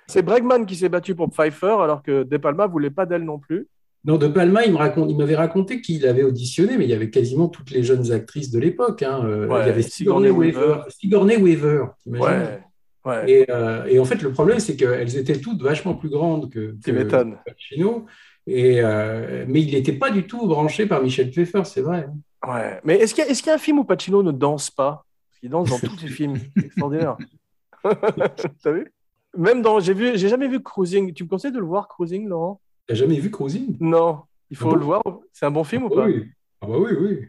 c'est 0.07 0.23
Bregman 0.23 0.65
qui 0.65 0.75
s'est 0.75 0.89
battu 0.89 1.15
pour 1.15 1.29
Pfeiffer, 1.29 1.77
alors 1.83 2.03
que 2.03 2.23
De 2.23 2.37
Palma 2.39 2.67
voulait 2.67 2.91
pas 2.91 3.05
d'elle 3.05 3.25
non 3.25 3.39
plus. 3.39 3.69
Non, 4.07 4.19
De 4.19 4.29
Palma, 4.29 4.65
il 4.65 4.73
m'avait 4.73 5.35
raconté 5.35 5.81
qu'il 5.81 6.07
avait 6.07 6.23
auditionné, 6.23 6.79
mais 6.79 6.85
il 6.85 6.91
y 6.91 6.95
avait 6.95 7.11
quasiment 7.11 7.49
toutes 7.49 7.73
les 7.73 7.83
jeunes 7.83 8.13
actrices 8.13 8.53
de 8.53 8.61
l'époque. 8.61 9.03
Hein. 9.03 9.21
Euh, 9.25 9.49
il 9.51 9.67
y 9.67 9.71
avait 9.71 9.83
Sigourney 9.83 10.31
Weaver. 10.31 10.83
Sigourney 10.89 11.37
Weaver, 11.37 11.87
ouais, 12.07 12.61
ouais. 13.05 13.47
Euh, 13.51 13.85
et, 13.87 13.99
en 13.99 14.05
fait, 14.05 14.23
le 14.23 14.31
problème, 14.31 14.61
c'est 14.61 14.77
qu'elles 14.77 15.17
étaient 15.17 15.41
toutes 15.41 15.61
vachement 15.61 15.95
plus 15.95 16.09
grandes 16.09 16.51
que, 16.51 16.77
que 16.85 17.35
Pacino. 17.45 18.07
Et, 18.47 18.81
euh, 18.81 19.45
mais 19.49 19.63
il 19.63 19.73
n'était 19.73 19.93
pas 19.93 20.11
du 20.11 20.25
tout 20.25 20.47
branché 20.47 20.87
par 20.87 21.03
Michel 21.03 21.33
Pfeiffer, 21.33 21.63
c'est 21.65 21.81
vrai. 21.81 22.09
Ouais. 22.47 22.81
Mais 22.85 22.99
est-ce 22.99 23.13
qu'il 23.13 23.25
y, 23.25 23.47
y, 23.47 23.51
a 23.51 23.55
un 23.55 23.59
film 23.59 23.81
où 23.81 23.85
Pacino 23.85 24.23
ne 24.23 24.31
danse 24.31 24.71
pas? 24.71 25.05
Parce 25.31 25.41
qu'il 25.41 25.51
danse 25.51 25.69
dans 25.69 25.81
tous 25.81 25.99
ses 25.99 26.07
films. 26.07 26.39
Extraordinaire. 26.57 27.17
T'as 28.63 28.71
vu? 28.71 28.93
Même 29.37 29.63
dans. 29.63 29.81
J'ai 29.81 30.17
jamais 30.17 30.47
vu 30.47 30.63
Cruising. 30.63 31.13
Tu 31.13 31.25
me 31.25 31.29
conseilles 31.29 31.51
de 31.51 31.59
le 31.59 31.67
voir, 31.67 31.89
Cruising, 31.89 32.29
Laurent? 32.29 32.61
T'as 32.87 32.95
jamais 32.95 33.19
vu 33.19 33.31
Cruising 33.31 33.77
Non. 33.81 34.21
Il 34.51 34.57
faut 34.57 34.71
ah 34.71 34.77
le 34.77 34.85
voir. 34.85 35.03
C'est 35.33 35.47
un 35.47 35.51
bon 35.51 35.65
film 35.65 35.85
ou 35.85 35.89
pas? 35.89 36.07
oui. 36.07 36.25
Ah 36.61 36.67
bah 36.67 36.77
oui, 36.79 36.93
oui. 36.99 37.21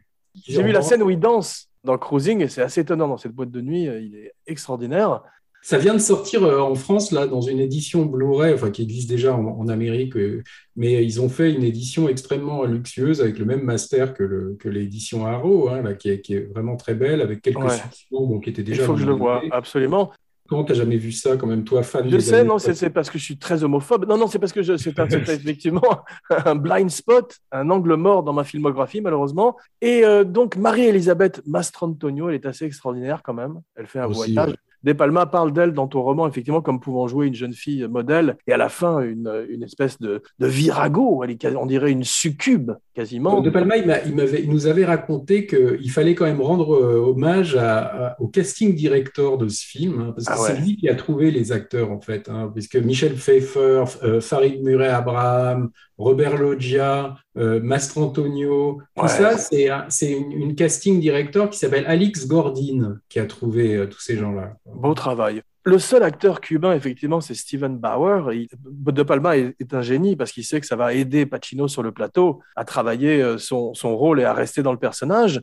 J'ai 0.47 0.61
vu 0.61 0.71
la 0.71 0.81
scène 0.81 1.01
où 1.01 1.09
il 1.09 1.19
danse 1.19 1.69
dans 1.83 1.97
Cruising 1.97 2.41
et 2.41 2.47
c'est 2.47 2.61
assez 2.61 2.81
étonnant 2.81 3.07
dans 3.07 3.17
cette 3.17 3.33
boîte 3.33 3.51
de 3.51 3.61
nuit. 3.61 3.83
Il 3.83 4.15
est 4.15 4.33
extraordinaire. 4.45 5.23
Ça 5.61 5.77
vient 5.77 5.93
de 5.93 5.99
sortir 5.99 6.43
euh, 6.43 6.59
en 6.59 6.75
France 6.75 7.11
là 7.11 7.27
dans 7.27 7.41
une 7.41 7.59
édition 7.59 8.05
Blu-ray, 8.05 8.53
enfin 8.53 8.71
qui 8.71 8.83
existe 8.83 9.09
déjà 9.09 9.35
en, 9.35 9.67
Amérique, 9.67 10.15
euh, 10.15 10.43
mais 10.75 11.03
ils 11.03 11.19
ont 11.19 11.29
fait 11.29 11.51
une 11.51 11.63
édition 11.63 12.07
extrêmement 12.07 12.63
luxueuse 12.63 13.21
avec 13.21 13.37
le 13.39 13.45
même 13.45 13.63
master 13.63 14.13
que 14.13 14.55
l'édition 14.65 15.25
Arrow, 15.25 15.69
hein, 15.69 15.81
là, 15.81 15.93
qui, 15.93 16.09
est, 16.09 16.53
vraiment 16.53 16.77
très 16.77 16.93
belle 16.93 17.21
avec 17.21 17.41
quelques 17.41 17.57
ouais. 17.57 18.39
qui 18.43 18.49
étaient 18.49 18.63
déjà. 18.63 18.83
Il 18.83 18.85
faut 18.85 18.93
que 18.93 19.01
je 19.01 19.05
le 19.05 19.13
vois 19.13 19.43
absolument. 19.51 20.11
Comment 20.47 20.63
t'as 20.63 20.73
jamais 20.73 20.97
vu 20.97 21.11
ça, 21.11 21.35
quand 21.35 21.47
même, 21.47 21.63
toi, 21.63 21.83
fan 21.83 22.09
Je 22.09 22.19
sais, 22.19 22.43
non, 22.43 22.57
c'est 22.57 22.89
parce 22.89 23.09
que 23.09 23.17
je 23.17 23.23
suis 23.23 23.37
très 23.37 23.63
homophobe. 23.63 24.07
Non, 24.07 24.17
non, 24.17 24.27
c'est 24.27 24.39
parce 24.39 24.53
que 24.53 24.63
c'est 24.63 24.89
effectivement 24.89 26.03
un 26.29 26.55
blind 26.55 26.89
spot, 26.89 27.37
un 27.51 27.69
angle 27.69 27.95
mort 27.95 28.23
dans 28.23 28.33
ma 28.33 28.43
filmographie, 28.43 29.01
malheureusement. 29.01 29.57
Et 29.81 30.05
euh, 30.05 30.23
donc, 30.23 30.55
Marie-Elisabeth 30.55 31.41
Mastrantonio, 31.45 32.29
elle 32.29 32.35
est 32.35 32.45
assez 32.45 32.65
extraordinaire 32.65 33.21
quand 33.23 33.33
même. 33.33 33.61
Elle 33.75 33.87
fait 33.87 33.99
un 33.99 34.07
voyage. 34.07 34.55
De 34.83 34.93
Palma 34.93 35.25
parle 35.25 35.51
d'elle 35.53 35.73
dans 35.73 35.87
ton 35.87 36.01
roman, 36.01 36.27
effectivement, 36.27 36.61
comme 36.61 36.79
pouvant 36.79 37.07
jouer 37.07 37.27
une 37.27 37.33
jeune 37.33 37.53
fille 37.53 37.87
modèle, 37.87 38.37
et 38.47 38.53
à 38.53 38.57
la 38.57 38.69
fin, 38.69 39.01
une, 39.01 39.45
une 39.49 39.63
espèce 39.63 39.99
de, 39.99 40.21
de 40.39 40.47
virago, 40.47 41.23
elle 41.23 41.31
est, 41.31 41.45
on 41.55 41.65
dirait 41.65 41.91
une 41.91 42.03
succube, 42.03 42.71
quasiment. 42.93 43.41
De 43.41 43.49
Palma, 43.49 43.77
il, 43.77 44.01
il, 44.05 44.39
il 44.43 44.49
nous 44.49 44.67
avait 44.67 44.85
raconté 44.85 45.45
qu'il 45.47 45.91
fallait 45.91 46.15
quand 46.15 46.25
même 46.25 46.41
rendre 46.41 46.75
euh, 46.75 46.97
hommage 46.97 47.55
à, 47.55 48.09
à, 48.09 48.21
au 48.21 48.27
casting 48.27 48.75
director 48.75 49.37
de 49.37 49.47
ce 49.47 49.65
film, 49.65 49.99
hein, 49.99 50.13
parce 50.15 50.27
que 50.27 50.33
ah 50.33 50.41
ouais. 50.41 50.55
c'est 50.55 50.61
lui 50.61 50.77
qui 50.77 50.89
a 50.89 50.95
trouvé 50.95 51.31
les 51.31 51.51
acteurs, 51.51 51.91
en 51.91 51.99
fait, 51.99 52.29
hein, 52.29 52.51
puisque 52.53 52.75
Michel 52.75 53.13
Pfeiffer, 53.15 53.83
euh, 54.03 54.21
Farid 54.21 54.63
Murray 54.63 54.89
Abraham, 54.89 55.69
Robert 55.97 56.37
Loggia, 56.37 57.15
euh, 57.37 57.59
Mastrantonio, 57.61 58.81
tout 58.95 59.01
ouais. 59.01 59.07
ça, 59.07 59.37
c'est 59.37 60.11
une, 60.11 60.31
une, 60.31 60.55
casting 60.55 60.99
director 60.99 61.49
qui 61.49 61.59
s'appelle 61.59 61.85
Alix 61.85 62.27
Gordine 62.27 62.99
qui 63.09 63.19
a 63.19 63.25
trouvé 63.25 63.75
euh, 63.75 63.85
tous 63.87 63.99
ces 63.99 64.17
gens-là. 64.17 64.53
Beau 64.65 64.93
travail. 64.93 65.41
Le 65.63 65.79
seul 65.79 66.01
acteur 66.03 66.39
cubain, 66.39 66.73
effectivement, 66.73 67.19
c'est 67.19 67.33
Steven 67.33 67.77
Bauer. 67.77 68.33
Il, 68.33 68.47
de 68.63 69.03
Palma 69.03 69.37
est, 69.37 69.53
est, 69.59 69.73
un 69.73 69.81
génie 69.81 70.15
parce 70.15 70.31
qu'il 70.31 70.45
sait 70.45 70.61
que 70.61 70.65
ça 70.65 70.77
va 70.77 70.93
aider 70.93 71.25
Pacino 71.25 71.67
sur 71.67 71.83
le 71.83 71.91
plateau 71.91 72.41
à 72.55 72.63
travailler 72.63 73.21
euh, 73.21 73.37
son, 73.37 73.73
son 73.73 73.97
rôle 73.97 74.21
et 74.21 74.23
à 74.23 74.33
rester 74.33 74.63
dans 74.63 74.71
le 74.71 74.79
personnage. 74.79 75.41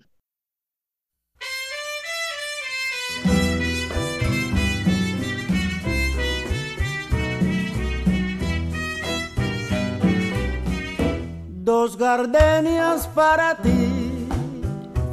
Dos 11.95 12.01
gardenias 12.01 13.07
para 13.15 13.55
ti, 13.57 14.27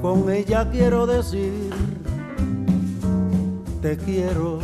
con 0.02 0.32
ella 0.32 0.67
quiero 0.72 1.06
decir, 1.06 1.70
te 3.84 3.98
quiero. 3.98 4.60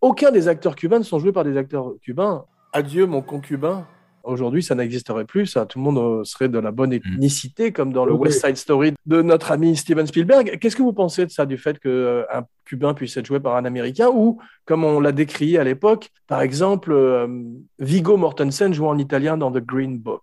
Aucun 0.00 0.32
des 0.32 0.48
acteurs 0.48 0.74
cubains 0.74 0.98
ne 0.98 1.04
sont 1.04 1.20
joués 1.20 1.32
par 1.32 1.44
des 1.44 1.56
acteurs 1.56 1.92
cubains. 2.02 2.44
Adieu 2.72 3.06
mon 3.06 3.22
concubin. 3.22 3.86
Aujourd'hui, 4.22 4.62
ça 4.62 4.74
n'existerait 4.74 5.24
plus. 5.24 5.46
Ça, 5.46 5.66
tout 5.66 5.78
le 5.78 5.84
monde 5.84 6.24
serait 6.24 6.48
de 6.48 6.58
la 6.58 6.70
bonne 6.70 6.92
ethnicité, 6.92 7.72
comme 7.72 7.92
dans 7.92 8.04
le. 8.04 8.12
West 8.12 8.44
Side 8.44 8.56
Story 8.56 8.92
de 9.06 9.22
notre 9.22 9.52
ami 9.52 9.76
Steven 9.76 10.06
Spielberg. 10.06 10.58
Qu'est-ce 10.60 10.76
que 10.76 10.82
vous 10.82 10.92
pensez 10.92 11.24
de 11.24 11.30
ça, 11.30 11.46
du 11.46 11.56
fait 11.56 11.78
qu'un 11.78 12.44
Cubain 12.64 12.94
puisse 12.94 13.16
être 13.16 13.26
joué 13.26 13.40
par 13.40 13.56
un 13.56 13.64
Américain, 13.64 14.08
ou, 14.12 14.38
comme 14.66 14.84
on 14.84 15.00
l'a 15.00 15.12
décrit 15.12 15.56
à 15.56 15.64
l'époque, 15.64 16.10
par 16.26 16.42
exemple, 16.42 16.92
euh, 16.92 17.26
Vigo 17.78 18.16
Mortensen 18.16 18.72
jouant 18.74 18.90
en 18.90 18.98
italien 18.98 19.36
dans 19.36 19.50
The 19.50 19.64
Green 19.64 19.98
Book? 19.98 20.22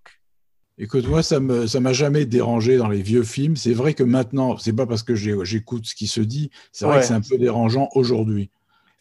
Écoute, 0.80 1.08
moi, 1.08 1.24
ça 1.24 1.40
me, 1.40 1.66
ça 1.66 1.80
m'a 1.80 1.92
jamais 1.92 2.26
dérangé 2.26 2.78
dans 2.78 2.88
les 2.88 3.02
vieux 3.02 3.24
films. 3.24 3.56
C'est 3.56 3.74
vrai 3.74 3.96
que 3.96 4.04
maintenant, 4.04 4.58
c'est 4.58 4.74
pas 4.74 4.86
parce 4.86 5.02
que 5.02 5.16
j'écoute 5.16 5.88
ce 5.88 5.96
qui 5.96 6.06
se 6.06 6.22
dit, 6.22 6.52
c'est 6.72 6.86
vrai 6.86 6.96
ouais. 6.96 7.02
que 7.02 7.08
c'est 7.08 7.16
un 7.16 7.22
peu 7.22 7.40
dérangeant 7.40 7.90
aujourd'hui. 7.96 8.52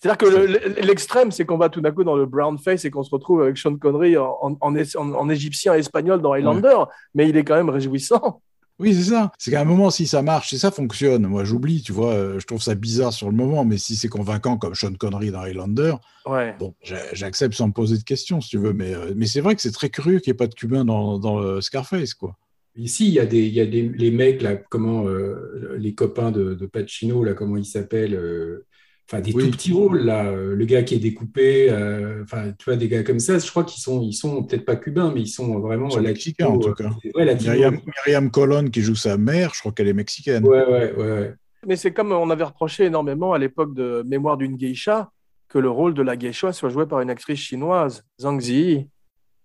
C'est-à-dire 0.07 0.19
que 0.19 0.81
l'extrême, 0.87 1.33
c'est 1.33 1.45
qu'on 1.45 1.59
va 1.59 1.69
tout 1.69 1.81
d'un 1.81 1.91
coup 1.91 2.05
dans 2.05 2.17
le 2.17 2.27
brown 2.27 2.59
face 2.59 2.85
et 2.85 2.91
qu'on 2.91 3.03
se 3.03 3.11
retrouve 3.11 3.43
avec 3.43 3.59
Sean 3.59 3.77
Connery 3.77 4.17
en, 4.17 4.37
en, 4.41 4.59
en, 4.61 5.13
en 5.15 5.29
égyptien 5.29 5.75
et 5.75 5.79
espagnol 5.79 6.23
dans 6.23 6.33
Highlander, 6.33 6.69
ouais. 6.69 6.85
mais 7.15 7.29
il 7.29 7.37
est 7.37 7.45
quand 7.45 7.57
même 7.57 7.71
réjouissant. 7.71 8.41
Oui, 8.79 8.95
c'est 8.95 9.11
ça. 9.11 9.33
C'est 9.39 9.51
qu'à 9.51 9.63
un 9.63 9.65
moment, 9.65 9.89
si 9.91 10.07
ça 10.07 10.21
marche, 10.21 10.51
si 10.51 10.59
ça 10.59 10.71
fonctionne, 10.71 11.27
moi 11.27 11.45
j'oublie, 11.45 11.81
tu 11.81 11.93
vois, 11.93 12.13
euh, 12.13 12.39
je 12.39 12.47
trouve 12.47 12.61
ça 12.61 12.75
bizarre 12.75 13.13
sur 13.13 13.31
le 13.31 13.35
moment, 13.35 13.65
mais 13.65 13.79
si 13.79 13.97
c'est 13.97 14.09
convaincant 14.09 14.59
comme 14.59 14.75
Sean 14.75 14.93
Connery 14.93 15.31
dans 15.31 15.41
Highlander, 15.41 15.95
ouais. 16.27 16.55
bon, 16.59 16.75
j'accepte 16.83 17.55
sans 17.55 17.69
me 17.69 17.73
poser 17.73 17.97
de 17.97 18.05
questions, 18.05 18.41
si 18.43 18.51
tu 18.51 18.59
veux, 18.59 18.75
mais, 18.75 18.95
euh, 18.95 19.13
mais 19.17 19.27
c'est 19.27 19.41
vrai 19.41 19.55
que 19.55 19.63
c'est 19.63 19.73
très 19.73 19.89
curieux 19.89 20.19
qu'il 20.19 20.31
n'y 20.31 20.37
ait 20.37 20.37
pas 20.37 20.47
de 20.47 20.55
Cubain 20.55 20.85
dans, 20.85 21.19
dans 21.19 21.41
le 21.41 21.63
Scarface, 21.63 22.13
quoi. 22.13 22.37
Ici, 22.77 23.09
il 23.09 23.15
y 23.15 23.21
a 23.21 23.25
des, 23.25 23.47
il 23.47 23.55
y 23.55 23.61
a 23.61 23.67
des 23.67 23.89
les 23.89 24.11
mecs 24.11 24.43
là, 24.43 24.55
comment 24.55 25.07
euh, 25.07 25.77
les 25.79 25.95
copains 25.95 26.31
de, 26.31 26.53
de, 26.53 26.67
Pacino 26.67 27.25
là, 27.25 27.33
comment 27.33 27.57
ils 27.57 27.65
s'appellent 27.65 28.15
euh, 28.15 28.66
enfin 29.09 29.21
des 29.21 29.33
oui. 29.33 29.45
tout 29.45 29.51
petits 29.53 29.73
rôles 29.73 30.01
là, 30.01 30.33
le 30.33 30.65
gars 30.65 30.83
qui 30.83 30.95
est 30.95 30.99
découpé, 30.99 31.71
euh, 31.71 32.23
enfin 32.25 32.53
tu 32.59 32.65
vois 32.65 32.77
des 32.77 32.89
gars 32.89 33.03
comme 33.03 33.21
ça, 33.21 33.39
je 33.39 33.49
crois 33.51 33.65
qu'ils 33.65 33.81
sont 33.81 34.03
ils 34.03 34.13
sont 34.13 34.43
peut-être 34.43 34.65
pas 34.65 34.77
cubains 34.77 35.13
mais 35.15 35.23
ils 35.23 35.29
sont 35.29 35.61
vraiment 35.61 35.89
ils 35.91 36.01
mexicains 36.01 36.47
en 36.47 36.59
tout 36.59 36.73
cas. 36.75 36.91
Ouais, 37.15 37.35
Myriam, 37.35 37.79
Myriam 37.87 38.31
Colon 38.31 38.65
qui 38.65 38.83
joue 38.83 38.97
sa 38.97 39.17
mère, 39.17 39.53
je 39.55 39.61
crois 39.61 39.73
qu'elle 39.73 39.89
est 39.89 39.93
mexicaine. 39.93 40.45
Ouais 40.45 40.67
ouais 40.67 40.93
ouais. 40.95 41.35
Mais 41.67 41.77
c'est 41.77 41.93
comme 41.93 42.13
on 42.13 42.31
avait 42.31 42.45
reproché 42.45 42.85
énormément 42.85 43.33
à 43.33 43.39
l'époque 43.39 43.75
de 43.75 44.03
Mémoire 44.07 44.37
d'une 44.37 44.57
geisha 44.57 45.11
que 45.49 45.59
le 45.59 45.71
rôle 45.71 45.95
de 45.95 46.03
la 46.03 46.17
geisha 46.17 46.53
soit 46.53 46.71
joué 46.71 46.87
par 46.87 47.01
une 47.01 47.11
actrice 47.11 47.39
chinoise, 47.39 48.05
Zhang 48.21 48.41
Ziyi. 48.41 48.89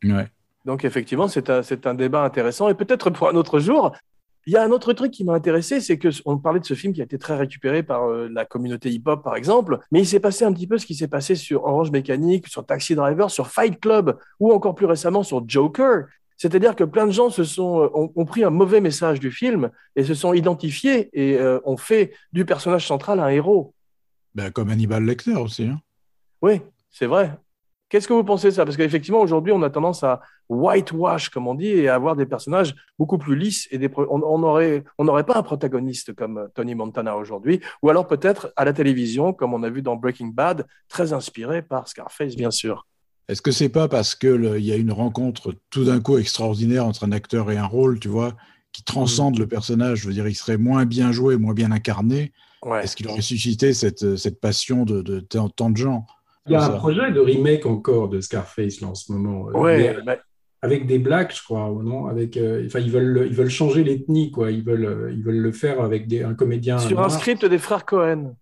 Ouais. 0.04 0.28
Donc 0.66 0.86
effectivement, 0.86 1.28
c'est 1.28 1.50
un, 1.50 1.62
un 1.86 1.94
débat 1.94 2.24
intéressant 2.24 2.70
et 2.70 2.74
peut-être 2.74 3.10
pour 3.10 3.30
un 3.30 3.36
autre 3.36 3.60
jour, 3.60 3.96
il 4.48 4.54
y 4.54 4.58
a 4.58 4.64
un 4.64 4.72
autre 4.72 4.94
truc 4.94 5.12
qui 5.12 5.24
m'a 5.24 5.34
intéressé, 5.34 5.80
c'est 5.82 5.98
que 5.98 6.10
on 6.26 6.38
parlait 6.38 6.60
de 6.60 6.66
ce 6.66 6.74
film 6.74 6.94
qui 6.94 7.02
a 7.02 7.04
été 7.04 7.18
très 7.18 7.36
récupéré 7.36 7.84
par 7.84 8.06
euh, 8.06 8.28
la 8.32 8.46
communauté 8.46 8.90
hip-hop, 8.90 9.24
par 9.24 9.36
exemple, 9.36 9.80
mais 9.92 10.00
il 10.02 10.08
s'est 10.08 10.20
passé 10.20 10.46
un 10.46 10.54
petit 10.54 10.68
peu 10.68 10.78
ce 10.78 10.86
qui 10.86 10.96
s'est 10.96 11.08
passé 11.08 11.36
sur 11.36 11.64
Orange 11.64 11.92
Mécanique, 11.92 12.48
sur 12.48 12.66
Taxi 12.66 12.96
Driver, 12.96 13.30
sur 13.30 13.48
Fight 13.48 13.80
Club, 13.80 14.18
ou 14.40 14.52
encore 14.52 14.76
plus 14.76 14.88
récemment 14.88 15.24
sur 15.24 15.48
Joker. 15.48 16.06
C'est-à-dire 16.38 16.76
que 16.76 16.84
plein 16.84 17.06
de 17.06 17.12
gens 17.12 17.30
se 17.30 17.44
sont, 17.44 17.92
ont, 17.94 18.12
ont, 18.16 18.26
pris 18.26 18.44
un 18.44 18.50
mauvais 18.50 18.82
message 18.82 19.20
du 19.20 19.30
film 19.30 19.70
et 19.96 20.04
se 20.04 20.16
sont 20.16 20.34
identifiés 20.34 21.10
et 21.14 21.38
euh, 21.38 21.60
ont 21.66 21.78
fait 21.78 22.14
du 22.34 22.46
personnage 22.46 22.88
central 22.88 23.20
un 23.20 23.30
héros. 23.30 23.76
Ben, 24.34 24.50
comme 24.50 24.70
Hannibal 24.70 25.06
Lecter 25.06 25.36
aussi. 25.36 25.66
Hein. 25.66 25.80
Oui, 26.42 26.62
c'est 26.90 27.06
vrai. 27.06 27.38
Qu'est-ce 27.92 28.08
que 28.08 28.14
vous 28.14 28.24
pensez 28.24 28.48
de 28.48 28.54
ça? 28.54 28.64
Parce 28.64 28.78
qu'effectivement, 28.78 29.20
aujourd'hui, 29.20 29.52
on 29.52 29.62
a 29.64 29.70
tendance 29.70 30.02
à 30.02 30.22
whitewash, 30.48 31.28
comme 31.28 31.46
on 31.46 31.56
dit, 31.56 31.68
et 31.68 31.90
à 31.90 31.96
avoir 31.96 32.16
des 32.16 32.26
personnages 32.26 32.74
beaucoup 32.98 33.18
plus 33.18 33.36
lisses. 33.36 33.68
Et 33.70 33.78
des 33.78 33.90
on 33.98 34.40
n'aurait 34.40 34.86
on 34.98 35.06
on 35.06 35.24
pas 35.26 35.38
un 35.38 35.44
protagoniste 35.44 36.14
comme 36.14 36.48
Tony 36.56 36.74
Montana 36.74 37.18
aujourd'hui, 37.18 37.60
ou 37.82 37.90
alors 37.90 38.08
peut-être 38.08 38.54
à 38.56 38.64
la 38.64 38.72
télévision, 38.72 39.34
comme 39.34 39.54
on 39.54 39.62
a 39.64 39.70
vu 39.70 39.82
dans 39.82 39.98
Breaking 39.98 40.28
Bad, 40.28 40.68
très 40.88 41.12
inspiré 41.12 41.62
par 41.62 41.90
Scarface, 41.90 42.38
bien 42.38 42.50
sûr. 42.50 42.88
Est-ce 43.28 43.42
que 43.42 43.52
c'est 43.52 43.68
pas 43.68 43.90
parce 43.90 44.16
qu'il 44.16 44.60
y 44.60 44.72
a 44.72 44.78
une 44.78 44.94
rencontre 44.94 45.54
tout 45.70 45.84
d'un 45.84 46.00
coup 46.00 46.18
extraordinaire 46.18 46.86
entre 46.86 47.04
un 47.04 47.12
acteur 47.12 47.52
et 47.52 47.58
un 47.58 47.66
rôle, 47.66 48.00
tu 48.00 48.08
vois, 48.08 48.36
qui 48.72 48.84
transcende 48.84 49.36
mmh. 49.36 49.42
le 49.42 49.48
personnage? 49.48 50.00
Je 50.00 50.08
veux 50.08 50.14
dire, 50.14 50.30
il 50.30 50.36
serait 50.36 50.58
moins 50.58 50.86
bien 50.86 51.12
joué, 51.12 51.36
moins 51.36 51.54
bien 51.54 51.74
incarné. 51.74 52.32
Ouais. 52.64 52.86
Est-ce 52.86 52.96
qu'il 52.96 53.10
aurait 53.10 53.22
suscité 53.22 53.74
cette, 53.74 54.16
cette 54.16 54.40
passion 54.40 54.86
de, 54.86 55.02
de, 55.02 55.20
de 55.20 55.48
tant 55.50 55.70
de 55.70 55.76
gens? 55.78 56.06
Il 56.48 56.54
y 56.54 56.56
a 56.56 56.64
un 56.64 56.70
projet 56.72 57.12
de 57.12 57.20
remake 57.20 57.66
encore 57.66 58.10
de 58.10 58.20
Scarface 58.20 58.82
là, 58.82 58.88
en 58.88 58.96
ce 58.96 59.12
moment. 59.12 59.44
Ouais, 59.54 59.96
mais... 60.06 60.20
Avec 60.64 60.86
des 60.86 61.00
blacks, 61.00 61.36
je 61.36 61.44
crois, 61.44 61.72
ou 61.72 61.82
non 61.82 62.06
avec, 62.06 62.38
euh, 62.38 62.64
enfin, 62.68 62.80
ils 62.80 62.92
veulent, 62.92 63.26
ils 63.28 63.36
veulent 63.36 63.50
changer 63.50 63.84
l'ethnie, 63.84 64.30
quoi. 64.30 64.52
Ils 64.52 64.64
veulent, 64.64 64.86
euh, 64.86 65.12
ils 65.12 65.24
veulent 65.24 65.40
le 65.40 65.52
faire 65.52 65.82
avec 65.82 66.08
des, 66.08 66.24
un 66.24 66.36
comédien. 66.36 66.78
Sur 66.78 66.98
noir. 66.98 67.08
un 67.08 67.10
script 67.10 67.44
des 67.46 67.58
frères 67.58 67.84
Cohen. 67.84 68.36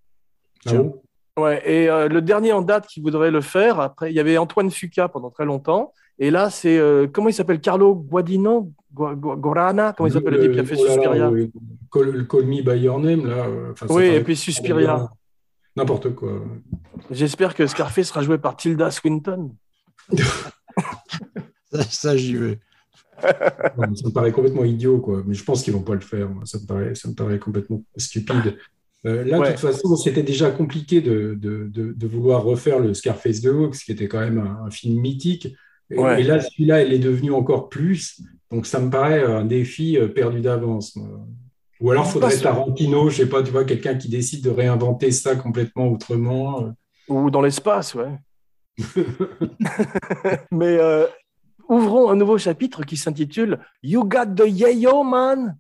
Ah 0.65 0.73
bon? 0.73 1.01
Ouais, 1.39 1.61
et 1.65 1.89
euh, 1.89 2.09
le 2.09 2.21
dernier 2.21 2.51
en 2.51 2.61
date 2.61 2.87
qui 2.87 2.99
voudrait 2.99 3.31
le 3.31 3.39
faire, 3.39 3.79
après, 3.79 4.11
il 4.11 4.15
y 4.15 4.19
avait 4.19 4.37
Antoine 4.37 4.69
Fuca 4.69 5.07
pendant 5.07 5.29
très 5.29 5.45
longtemps. 5.45 5.93
Et 6.17 6.31
là, 6.31 6.49
c'est, 6.49 6.77
euh, 6.77 7.07
comment 7.07 7.29
il 7.29 7.33
s'appelle? 7.33 7.61
Carlo 7.61 7.95
Guadino 7.95 8.73
Gorana? 8.93 9.93
Comment 9.93 10.07
il 10.07 10.11
s'appelle 10.11 10.33
le 10.33 10.41
type 10.41 10.51
qui 10.51 10.59
a 10.59 10.65
fait 10.65 10.75
oh 10.77 10.83
là, 10.83 10.91
Suspiria? 10.91 11.29
oui. 11.29 11.51
Call, 11.89 12.27
Call, 12.27 12.45
Me 12.45 12.61
By 12.61 12.81
Your 12.81 12.99
Name, 12.99 13.25
là. 13.25 13.45
Enfin, 13.71 13.85
oui, 13.89 14.07
et 14.07 14.21
puis 14.21 14.35
Suspiria. 14.35 15.09
N'importe 15.75 16.15
quoi. 16.15 16.43
J'espère 17.11 17.55
que 17.55 17.67
Scarface 17.67 18.07
sera 18.07 18.21
joué 18.21 18.37
par 18.37 18.55
Tilda 18.57 18.91
Swinton. 18.91 19.55
ça, 21.71 21.83
ça 21.83 22.17
j'y 22.17 22.35
vais. 22.35 22.59
ça 23.21 23.29
me 23.29 24.11
paraît 24.11 24.31
complètement 24.31 24.65
idiot, 24.65 24.99
quoi. 24.99 25.23
Mais 25.25 25.33
je 25.33 25.43
pense 25.43 25.63
qu'ils 25.63 25.73
vont 25.73 25.81
pas 25.81 25.93
le 25.93 26.01
faire. 26.01 26.29
Ça 26.45 26.59
me 26.59 26.65
paraît, 26.65 26.95
ça 26.95 27.07
me 27.09 27.13
paraît 27.13 27.39
complètement 27.39 27.83
stupide. 27.95 28.57
Euh, 29.05 29.23
là, 29.23 29.39
ouais. 29.39 29.47
de 29.47 29.51
toute 29.53 29.61
façon, 29.61 29.95
c'était 29.95 30.23
déjà 30.23 30.51
compliqué 30.51 30.99
de, 30.99 31.37
de, 31.39 31.69
de, 31.71 31.93
de, 31.93 32.07
vouloir 32.07 32.43
refaire 32.43 32.79
le 32.79 32.93
Scarface 32.93 33.39
de 33.39 33.49
Hawks, 33.49 33.77
qui 33.77 33.91
était 33.93 34.09
quand 34.09 34.19
même 34.19 34.39
un, 34.39 34.65
un 34.65 34.71
film 34.71 34.99
mythique. 34.99 35.55
Et, 35.89 35.97
ouais. 35.97 36.21
et 36.21 36.23
là, 36.23 36.41
celui-là, 36.41 36.83
il 36.83 36.93
est 36.93 36.99
devenu 36.99 37.31
encore 37.31 37.69
plus. 37.69 38.21
Donc, 38.51 38.65
ça 38.65 38.79
me 38.79 38.89
paraît 38.89 39.23
un 39.23 39.45
défi 39.45 39.97
euh, 39.97 40.09
perdu 40.09 40.41
d'avance. 40.41 40.97
Ou 41.79 41.91
alors, 41.91 42.05
il 42.05 42.11
faudrait 42.11 42.37
Tarantino, 42.37 43.09
je 43.09 43.17
sais 43.17 43.29
pas, 43.29 43.41
tu 43.41 43.51
vois, 43.51 43.63
quelqu'un 43.63 43.95
qui 43.95 44.09
décide 44.09 44.43
de 44.43 44.49
réinventer 44.49 45.11
ça 45.11 45.35
complètement 45.35 45.87
autrement. 45.87 46.63
euh. 46.63 46.71
Ou 47.07 47.31
dans 47.31 47.41
l'espace, 47.41 47.95
ouais. 47.95 48.17
Mais 50.51 50.77
euh, 50.77 51.07
ouvrons 51.69 52.09
un 52.09 52.15
nouveau 52.15 52.37
chapitre 52.37 52.83
qui 52.83 52.97
s'intitule 52.97 53.59
You 53.81 54.03
Got 54.03 54.35
the 54.35 54.47
Yayo, 54.47 55.03
man. 55.03 55.57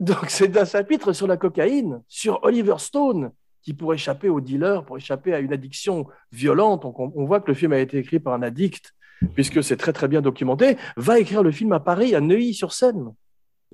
Donc, 0.00 0.30
c'est 0.30 0.56
un 0.56 0.64
chapitre 0.64 1.12
sur 1.12 1.26
la 1.26 1.36
cocaïne, 1.36 2.02
sur 2.08 2.40
Oliver 2.42 2.76
Stone, 2.78 3.32
qui, 3.62 3.74
pour 3.74 3.92
échapper 3.94 4.28
au 4.28 4.40
dealer, 4.40 4.84
pour 4.84 4.96
échapper 4.96 5.34
à 5.34 5.40
une 5.40 5.52
addiction 5.52 6.06
violente, 6.32 6.84
on, 6.84 6.94
on 7.14 7.24
voit 7.24 7.40
que 7.40 7.48
le 7.48 7.54
film 7.54 7.72
a 7.72 7.78
été 7.78 7.98
écrit 7.98 8.18
par 8.20 8.34
un 8.34 8.42
addict, 8.42 8.94
puisque 9.34 9.62
c'est 9.62 9.76
très 9.76 9.92
très 9.92 10.08
bien 10.08 10.22
documenté, 10.22 10.76
va 10.96 11.18
écrire 11.18 11.42
le 11.42 11.50
film 11.52 11.72
à 11.72 11.80
Paris, 11.80 12.14
à 12.14 12.20
Neuilly-sur-Seine. 12.20 13.12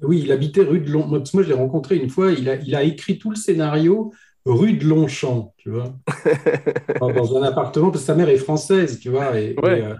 Oui, 0.03 0.21
il 0.25 0.33
habitait 0.33 0.63
rue 0.63 0.81
de 0.81 0.91
Londres. 0.91 1.23
Moi, 1.33 1.43
je 1.43 1.49
l'ai 1.49 1.55
rencontré 1.55 1.97
une 1.97 2.11
fois. 2.11 2.33
Il 2.33 2.49
a, 2.51 2.57
il 2.57 2.75
a 2.75 2.83
écrit 2.83 3.19
tout 3.19 3.31
le 3.31 3.37
scénario 3.37 4.13
rue 4.45 4.75
de 4.75 4.85
Longchamp, 4.85 5.55
tu 5.57 5.71
vois, 5.71 5.95
dans, 7.01 7.13
dans 7.13 7.37
un 7.37 7.43
appartement, 7.43 7.91
parce 7.91 8.03
que 8.03 8.07
sa 8.07 8.15
mère 8.15 8.29
est 8.29 8.37
française, 8.37 9.01
tu 9.01 9.09
vois. 9.09 9.39
Et, 9.41 9.57
Ouais. 9.63 9.81
et, 9.81 9.83
euh, 9.85 9.95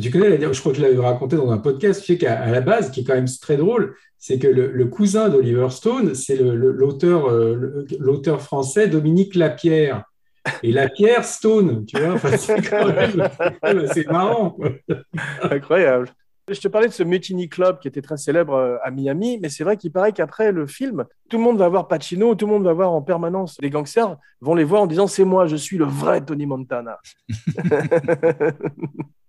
tu 0.00 0.10
connais, 0.10 0.40
je 0.40 0.60
crois 0.60 0.72
que 0.72 0.78
je 0.78 0.82
l'avais 0.82 0.98
raconté 0.98 1.36
dans 1.36 1.50
un 1.50 1.58
podcast, 1.58 2.00
tu 2.00 2.12
sais 2.12 2.18
qu'à 2.18 2.46
la 2.50 2.60
base, 2.60 2.90
qui 2.90 3.00
est 3.00 3.04
quand 3.04 3.14
même 3.14 3.28
très 3.40 3.56
drôle, 3.56 3.94
c'est 4.18 4.38
que 4.38 4.46
le, 4.46 4.70
le 4.70 4.84
cousin 4.86 5.28
d'Oliver 5.28 5.70
Stone, 5.70 6.14
c'est 6.14 6.36
l'auteur 6.36 7.30
euh, 7.30 7.86
l'auteur 7.98 8.42
français 8.42 8.86
Dominique 8.86 9.34
Lapierre. 9.34 10.04
Et 10.62 10.72
Lapierre 10.72 11.24
Stone, 11.24 11.84
tu 11.86 11.98
vois, 11.98 12.14
enfin, 12.14 12.36
c'est 12.36 12.62
quand 12.62 12.86
même 12.86 13.28
marrant. 14.10 14.50
quoi. 14.50 14.70
Incroyable. 15.42 16.08
Je 16.48 16.60
te 16.60 16.68
parlais 16.68 16.88
de 16.88 16.92
ce 16.92 17.04
Mutiny 17.04 17.48
Club 17.48 17.78
qui 17.78 17.86
était 17.86 18.02
très 18.02 18.16
célèbre 18.16 18.54
euh, 18.54 18.76
à 18.82 18.90
Miami, 18.90 19.38
mais 19.40 19.48
c'est 19.48 19.62
vrai 19.62 19.76
qu'il 19.76 19.92
paraît 19.92 20.12
qu'après 20.12 20.50
le 20.50 20.66
film, 20.66 21.04
tout 21.28 21.36
le 21.36 21.44
monde 21.44 21.58
va 21.58 21.68
voir 21.68 21.86
Pacino, 21.86 22.34
tout 22.34 22.46
le 22.46 22.52
monde 22.52 22.64
va 22.64 22.72
voir 22.72 22.92
en 22.92 23.02
permanence 23.02 23.56
les 23.60 23.70
gangsters, 23.70 24.16
vont 24.40 24.54
les 24.54 24.64
voir 24.64 24.82
en 24.82 24.86
disant 24.86 25.06
c'est 25.06 25.24
moi, 25.24 25.46
je 25.46 25.56
suis 25.56 25.78
le 25.78 25.84
vrai 25.84 26.24
Tony 26.24 26.46
Montana. 26.46 26.98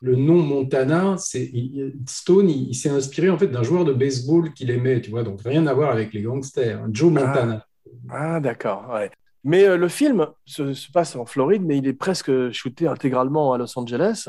le 0.00 0.16
nom 0.16 0.36
Montana, 0.42 1.16
c'est 1.18 1.44
il- 1.52 1.94
Stone, 2.06 2.48
il, 2.48 2.68
il 2.70 2.74
s'est 2.74 2.88
inspiré 2.90 3.28
en 3.30 3.38
fait 3.38 3.48
d'un 3.48 3.62
joueur 3.62 3.84
de 3.84 3.92
baseball 3.92 4.52
qu'il 4.54 4.70
aimait, 4.70 5.00
tu 5.00 5.10
vois, 5.10 5.22
donc 5.22 5.40
rien 5.44 5.66
à 5.66 5.74
voir 5.74 5.90
avec 5.90 6.12
les 6.12 6.22
gangsters. 6.22 6.80
Joe 6.90 7.12
Montana. 7.12 7.66
Ah, 8.08 8.40
d'accord. 8.40 8.88
ouais. 8.94 9.10
Mais 9.44 9.64
euh, 9.64 9.76
le 9.76 9.88
film 9.88 10.26
se, 10.44 10.74
se 10.74 10.90
passe 10.92 11.16
en 11.16 11.24
Floride, 11.26 11.62
mais 11.64 11.78
il 11.78 11.86
est 11.86 11.92
presque 11.94 12.50
shooté 12.50 12.86
intégralement 12.86 13.52
à 13.52 13.58
Los 13.58 13.78
Angeles. 13.78 14.28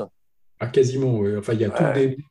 Ah, 0.60 0.68
quasiment. 0.68 1.20
Enfin, 1.38 1.54
il 1.54 1.60
y 1.60 1.64
a 1.64 1.70
tout 1.70 1.82
le 1.82 1.92
début 1.94 2.24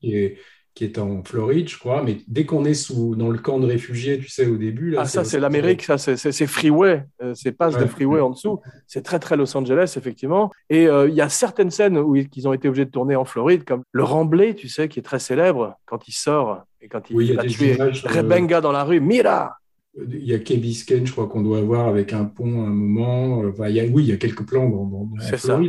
qui 0.74 0.86
est 0.86 0.98
en 0.98 1.22
Floride, 1.24 1.68
je 1.68 1.78
crois, 1.78 2.02
mais 2.02 2.18
dès 2.28 2.46
qu'on 2.46 2.64
est 2.64 2.74
sous, 2.74 3.16
dans 3.18 3.30
le 3.30 3.38
camp 3.40 3.60
de 3.60 3.66
réfugiés, 3.68 4.18
tu 4.20 4.30
sais, 4.30 4.48
au 4.48 4.56
début, 4.56 4.92
là, 4.92 5.00
Ah, 5.02 5.06
ça, 5.06 5.24
c'est 5.26 5.40
l'Amérique, 5.40 5.84
ça, 5.84 5.98
c'est- 5.98 6.16
freeway, 6.48 7.06
euh, 7.22 7.34
c'est 7.36 7.52
passe 7.52 7.78
de 7.78 7.86
freeway 7.86 8.22
en 8.22 8.30
dessous. 8.30 8.60
C'est 8.88 9.02
très, 9.02 9.20
très 9.20 9.36
Los 9.36 9.56
Angeles, 9.58 9.96
effectivement. 9.98 10.50
Et 10.70 10.88
euh, 10.88 11.10
il 11.10 11.14
y 11.16 11.20
a 11.22 11.28
certaines 11.28 11.72
scènes 11.72 11.98
où 11.98 12.16
ils 12.16 12.30
qu'ils 12.30 12.48
ont 12.48 12.54
été 12.54 12.70
obligés 12.70 12.86
de 12.86 12.92
tourner 12.92 13.16
en 13.18 13.26
Floride, 13.26 13.66
comme 13.66 13.84
le 13.92 14.04
remblai, 14.04 14.56
tu 14.56 14.70
sais, 14.70 14.88
qui 14.88 15.00
est 15.00 15.04
très 15.04 15.20
célèbre 15.20 15.76
quand 15.86 16.08
il 16.08 16.14
sort 16.14 16.64
et 16.80 16.88
quand 16.88 17.10
il 17.10 17.16
Oui, 17.18 17.28
il 17.28 17.34
y 17.36 17.38
a 17.38 17.50
sur 17.94 18.08
le- 18.10 18.16
Rebenga 18.18 18.62
dans 18.62 18.72
la 18.72 18.84
rue. 18.86 19.02
Mira! 19.02 19.58
Il 19.98 20.24
y 20.26 20.34
a 20.34 20.40
Key 20.40 20.56
Biscayne, 20.56 21.06
je 21.06 21.12
crois 21.12 21.28
qu'on 21.28 21.42
doit 21.42 21.60
voir 21.62 21.88
avec 21.90 22.14
un 22.14 22.24
pont 22.24 22.64
à 22.64 22.68
un 22.68 22.70
moment. 22.70 23.40
Enfin, 23.50 23.68
il 23.68 23.76
y 23.76 23.82
a, 23.82 23.84
oui, 23.84 24.04
il 24.04 24.10
y 24.10 24.14
a 24.14 24.18
quelques 24.18 24.48
plans 24.48 24.70
dans, 24.70 24.86
dans, 24.86 25.04
dans 25.04 25.20
C'est 25.20 25.36
ça. 25.36 25.60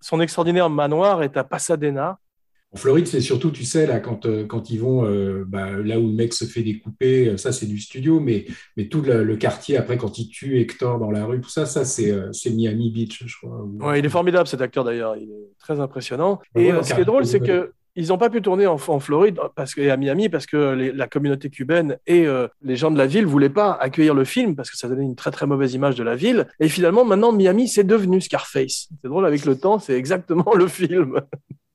Son 0.00 0.20
extraordinaire 0.20 0.68
manoir 0.70 1.22
est 1.22 1.36
à 1.36 1.44
Pasadena. 1.44 2.18
En 2.72 2.76
Floride, 2.76 3.08
c'est 3.08 3.20
surtout, 3.20 3.50
tu 3.50 3.64
sais, 3.64 3.84
là, 3.84 3.98
quand, 3.98 4.26
euh, 4.26 4.46
quand 4.46 4.70
ils 4.70 4.78
vont 4.78 5.04
euh, 5.04 5.44
bah, 5.44 5.70
là 5.72 5.98
où 5.98 6.06
le 6.06 6.12
mec 6.12 6.32
se 6.32 6.44
fait 6.44 6.62
découper, 6.62 7.28
euh, 7.30 7.36
ça, 7.36 7.50
c'est 7.50 7.66
du 7.66 7.80
studio, 7.80 8.20
mais, 8.20 8.44
mais 8.76 8.86
tout 8.86 9.02
le, 9.02 9.24
le 9.24 9.36
quartier, 9.36 9.76
après, 9.76 9.96
quand 9.96 10.18
il 10.18 10.28
tue 10.28 10.60
Hector 10.60 11.00
dans 11.00 11.10
la 11.10 11.24
rue, 11.26 11.40
tout 11.40 11.50
ça, 11.50 11.66
ça, 11.66 11.84
c'est 11.84 12.14
Miami 12.50 12.90
Beach, 12.92 13.24
je 13.26 13.36
crois. 13.36 13.62
Ou- 13.64 13.78
Ouais, 13.84 13.98
il 13.98 14.06
est 14.06 14.10
formidable 14.10 14.46
cet 14.46 14.60
acteur 14.60 14.84
d'ailleurs, 14.84 15.16
il 15.16 15.24
est 15.30 15.48
très 15.58 15.80
impressionnant. 15.80 16.40
Ouais, 16.54 16.66
Et 16.66 16.72
ouais, 16.72 16.82
ce 16.84 16.94
qui 16.94 17.00
est 17.00 17.04
drôle, 17.04 17.26
c'est 17.26 17.40
que 17.40 17.72
ils 17.96 18.06
n'ont 18.08 18.18
pas 18.18 18.30
pu 18.30 18.40
tourner 18.40 18.68
en, 18.68 18.76
en 18.86 19.00
Floride 19.00 19.40
parce 19.56 19.74
que, 19.74 19.80
et 19.80 19.90
à 19.90 19.96
Miami 19.96 20.28
parce 20.28 20.46
que 20.46 20.74
les- 20.74 20.92
la 20.92 21.08
communauté 21.08 21.50
cubaine 21.50 21.98
et 22.06 22.24
euh, 22.24 22.46
les 22.62 22.76
gens 22.76 22.92
de 22.92 22.96
la 22.96 23.06
ville 23.08 23.26
voulaient 23.26 23.48
pas 23.50 23.72
accueillir 23.72 24.14
le 24.14 24.22
film 24.24 24.54
parce 24.54 24.70
que 24.70 24.76
ça 24.76 24.88
donnait 24.88 25.04
une 25.04 25.16
très 25.16 25.32
très 25.32 25.44
mauvaise 25.48 25.74
image 25.74 25.96
de 25.96 26.04
la 26.04 26.14
ville. 26.14 26.46
Et 26.60 26.68
finalement, 26.68 27.04
maintenant, 27.04 27.32
Miami, 27.32 27.66
c'est 27.66 27.82
devenu 27.82 28.20
Scarface. 28.20 28.88
C'est 29.02 29.08
drôle, 29.08 29.26
avec 29.26 29.44
le 29.44 29.58
temps, 29.58 29.80
c'est 29.80 29.94
exactement 29.94 30.54
le 30.54 30.68
film. 30.68 31.20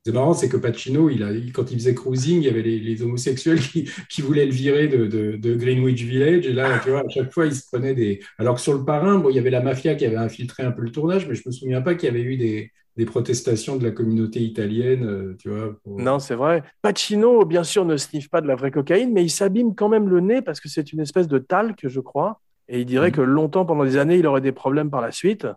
C'est 0.06 0.12
marrant, 0.12 0.34
c'est 0.34 0.50
que 0.50 0.58
Pacino, 0.58 1.10
il 1.10 1.24
a, 1.24 1.30
quand 1.52 1.72
il 1.72 1.80
faisait 1.80 1.96
cruising, 1.96 2.38
il 2.42 2.46
y 2.46 2.50
avait 2.50 2.62
les, 2.62 2.80
les 2.80 3.02
homosexuels 3.02 3.60
qui, 3.60 3.90
qui 4.08 4.22
voulaient 4.22 4.46
le 4.46 4.52
virer 4.52 4.88
de, 4.88 5.08
de- 5.08 5.36
de 5.36 5.56
Greenwich 5.56 6.04
Village. 6.04 6.46
Et 6.46 6.54
là, 6.54 6.78
tu 6.84 6.92
vois, 6.92 7.00
à 7.00 7.10
chaque 7.10 7.34
fois, 7.34 7.48
il 7.48 7.56
se 7.56 7.64
prenait 7.68 7.96
des. 7.96 8.20
Alors 8.38 8.56
que 8.56 8.62
sur 8.62 8.74
le 8.76 8.86
parrain, 8.86 9.18
bon, 9.18 9.30
il 9.32 9.36
y 9.36 9.40
avait 9.40 9.50
la 9.50 9.62
mafia 9.62 9.96
qui 9.96 10.06
avait 10.06 10.16
infiltré 10.16 10.62
un 10.62 10.72
peu 10.72 10.84
le 10.84 10.92
tournage, 10.92 11.28
mais 11.28 11.34
je 11.34 11.42
me 11.48 11.52
souviens 11.52 11.82
pas 11.82 11.96
qu'il 11.96 12.08
y 12.08 12.12
avait 12.12 12.22
eu 12.22 12.38
des, 12.38 12.72
des 12.98 13.06
protestations 13.06 13.78
de 13.78 13.84
la 13.84 13.90
communauté 13.90 14.42
italienne, 14.42 15.04
euh, 15.08 15.36
tu 15.40 15.50
vois. 15.50 15.76
pour- 15.84 16.00
Non, 16.00 16.20
c'est 16.20 16.36
vrai. 16.36 16.62
Pacino, 16.84 17.44
bien 17.44 17.64
sûr, 17.64 17.84
ne 17.84 17.98
sniffe 17.98 18.30
pas 18.30 18.42
de 18.42 18.48
la 18.48 18.56
vraie 18.56 18.70
cocaïne, 18.70 19.12
mais 19.12 19.24
il 19.24 19.32
s'abîme 19.32 19.74
quand 19.74 19.90
même 19.90 20.08
le 20.08 20.20
nez 20.20 20.44
parce 20.44 20.60
que 20.60 20.70
c'est 20.70 20.94
une 20.94 21.00
espèce 21.00 21.28
de 21.28 21.40
talc, 21.40 21.80
je 21.84 22.00
crois. 22.00 22.42
Et 22.70 22.80
il 22.82 22.86
dirait 22.86 23.10
Mhm. 23.10 23.16
que 23.16 23.22
longtemps, 23.22 23.66
pendant 23.66 23.84
des 23.86 23.98
années, 23.98 24.18
il 24.20 24.28
aurait 24.28 24.42
des 24.42 24.52
problèmes 24.52 24.92
par 24.92 25.02
la 25.02 25.12
suite. 25.12 25.48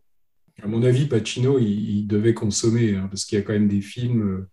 À 0.63 0.67
mon 0.67 0.83
avis, 0.83 1.07
Pacino, 1.07 1.59
il, 1.59 1.99
il 2.01 2.07
devait 2.07 2.35
consommer, 2.35 2.97
hein, 2.97 3.07
parce 3.11 3.25
qu'il 3.25 3.39
y 3.39 3.41
a 3.41 3.45
quand 3.45 3.53
même 3.53 3.69
des 3.69 3.81
films, 3.81 4.23
euh, 4.23 4.49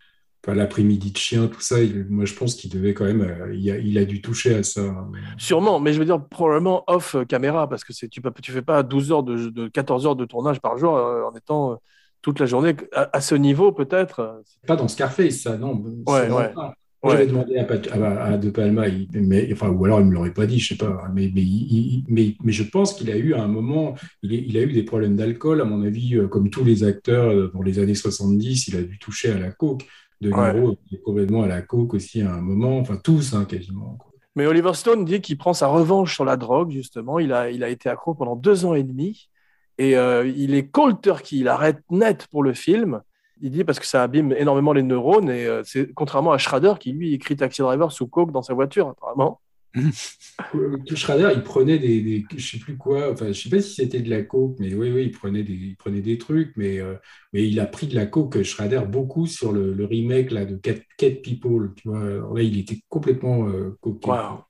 enfin, 0.45 0.55
l'après-midi 0.55 1.11
de 1.11 1.17
chien, 1.17 1.47
tout 1.47 1.61
ça. 1.61 1.81
il- 1.81 2.05
moi, 2.09 2.25
je 2.25 2.33
pense 2.35 2.55
qu'il 2.55 2.69
devait 2.71 2.93
quand 2.93 3.05
même, 3.05 3.21
euh, 3.21 3.53
il, 3.55 3.69
a, 3.71 3.77
il 3.79 3.97
a 3.97 4.05
dû 4.05 4.21
toucher 4.21 4.53
à 4.55 4.63
ça. 4.63 4.81
hein. 4.81 5.11
Sûrement, 5.37 5.79
mais 5.79 5.93
je 5.93 5.99
veux 5.99 6.05
dire 6.05 6.23
probablement 6.27 6.83
off 6.87 7.15
euh, 7.15 7.25
caméra 7.25 7.67
parce 7.67 7.83
que 7.83 7.93
tu 7.93 8.07
tu 8.09 8.51
fais 8.51 8.61
pas 8.61 8.83
12 8.83 9.11
heures 9.11 9.23
de, 9.23 9.49
de 9.49 9.67
14 9.67 10.05
heures 10.05 10.15
de 10.15 10.25
tournage 10.25 10.59
par 10.61 10.77
jour 10.77 10.95
euh, 10.95 11.23
en 11.23 11.33
étant 11.35 11.79
toute 12.21 12.39
la 12.39 12.45
journée 12.45 12.75
à, 12.93 13.09
à 13.15 13.21
ce 13.21 13.33
niveau 13.35 13.71
peut-être. 13.71 14.41
Pas 14.67 14.75
dans 14.75 14.87
Scarface, 14.87 15.41
ça, 15.41 15.57
non. 15.57 15.83
Ouais, 16.05 16.27
pas. 16.53 16.75
Ouais. 17.05 17.11
J'avais 17.11 17.27
demandé 17.27 17.57
à, 17.57 17.63
Pat- 17.65 17.87
à- 17.91 18.23
à 18.25 18.37
De 18.37 18.49
Palma, 18.49 18.87
il- 18.87 19.07
mais, 19.13 19.47
enfin, 19.53 19.69
ou 19.69 19.85
alors 19.85 19.99
il 20.01 20.07
me 20.07 20.13
l'aurait 20.13 20.33
pas 20.33 20.45
dit, 20.45 20.59
je 20.59 20.69
sais 20.69 20.77
pas. 20.77 21.09
Mais, 21.13 21.31
mais, 21.33 21.41
il- 21.41 21.73
il- 21.73 22.05
mais, 22.07 22.35
mais 22.43 22.51
je 22.51 22.63
pense 22.63 22.93
qu'il 22.93 23.09
a 23.11 23.17
eu 23.17 23.33
à 23.33 23.43
un 23.43 23.47
moment, 23.47 23.95
il, 24.23 24.57
a 24.57 24.61
eu 24.61 24.71
des 24.73 24.83
problèmes 24.83 25.15
d'alcool, 25.15 25.61
à 25.61 25.65
mon 25.65 25.83
avis, 25.83 26.15
euh, 26.15 26.27
comme 26.27 26.49
tous 26.49 26.63
les 26.63 26.83
acteurs 26.83 27.31
euh, 27.31 27.51
dans 27.53 27.61
les 27.61 27.79
années 27.79 27.95
70, 27.95 28.67
il 28.69 28.75
a 28.77 28.81
dû 28.81 28.97
toucher 28.99 29.31
à 29.31 29.37
la 29.37 29.51
coke. 29.51 29.85
De 30.21 30.29
Niro 30.53 30.77
était 30.91 31.01
complètement 31.01 31.43
à 31.43 31.47
la 31.47 31.61
coke 31.61 31.93
aussi 31.93 32.21
à 32.21 32.33
un 32.33 32.41
moment, 32.41 32.79
enfin 32.79 32.95
tous 32.95 33.33
hein, 33.33 33.45
quasiment. 33.45 33.97
quoi. 33.99 34.11
Mais 34.37 34.45
Oliver 34.47 34.73
Stone 34.73 35.05
dit 35.05 35.21
qu'il 35.21 35.37
prend 35.37 35.53
sa 35.53 35.67
revanche 35.67 36.13
sur 36.15 36.25
la 36.25 36.37
drogue 36.37 36.71
justement. 36.71 37.19
Il 37.19 37.31
a 37.33 37.51
il 37.51 37.63
a 37.63 37.69
été 37.69 37.89
accro 37.89 38.15
pendant 38.15 38.35
deux 38.37 38.65
ans 38.65 38.73
et 38.75 38.83
demi 38.83 39.29
et 39.77 39.95
euh, 39.97 40.25
il 40.35 40.53
est 40.53 40.67
cold 40.67 41.01
turkey. 41.01 41.35
Il 41.37 41.47
arrête 41.49 41.79
net 41.91 42.27
pour 42.31 42.43
le 42.43 42.53
film. 42.53 43.01
Il 43.41 43.51
dit 43.51 43.63
parce 43.63 43.79
que 43.79 43.85
ça 43.85 44.03
abîme 44.03 44.33
énormément 44.37 44.73
les 44.73 44.83
neurones 44.83 45.29
et 45.29 45.45
euh, 45.45 45.61
c'est 45.65 45.93
contrairement 45.93 46.31
à 46.31 46.37
Schrader 46.37 46.73
qui 46.79 46.91
lui 46.93 47.13
écrit 47.13 47.35
Taxi 47.35 47.61
Driver 47.61 47.91
sous 47.91 48.07
coke 48.07 48.31
dans 48.31 48.41
sa 48.41 48.53
voiture 48.53 48.89
apparemment. 48.89 49.41
Schrader, 50.95 51.31
il 51.35 51.43
prenait 51.43 51.77
des, 51.79 52.01
des- 52.01 52.25
je 52.37 52.51
sais 52.51 52.59
plus 52.59 52.77
quoi, 52.77 53.11
enfin, 53.11 53.27
je 53.27 53.33
sais 53.41 53.49
pas 53.49 53.59
si 53.61 53.73
c'était 53.75 53.99
de 53.99 54.09
la 54.09 54.23
coke, 54.23 54.55
mais 54.59 54.73
oui, 54.73 54.89
oui, 54.91 55.03
il 55.05 55.11
prenait 55.11 55.43
des, 55.43 55.53
il 55.53 55.75
prenait 55.75 55.99
des 56.01 56.17
trucs, 56.17 56.53
mais, 56.55 56.79
euh, 56.79 56.95
mais 57.33 57.45
il 57.47 57.59
a 57.59 57.65
pris 57.65 57.87
de 57.87 57.95
la 57.95 58.05
coke, 58.05 58.41
Schrader, 58.43 58.83
beaucoup 58.87 59.27
sur 59.27 59.51
le, 59.51 59.73
le 59.73 59.85
remake 59.85 60.31
là, 60.31 60.45
de 60.45 60.55
Cat, 60.55 60.75
Cat 60.97 61.11
People, 61.21 61.73
tu 61.75 61.89
vois. 61.89 62.01
Alors 62.01 62.33
là, 62.35 62.41
il 62.43 62.57
était 62.57 62.79
complètement 62.87 63.49
euh, 63.49 63.77
coqué. 63.81 64.09
Wow. 64.11 64.45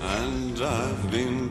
And 0.00 0.60
I've 0.60 1.10
been 1.10 1.45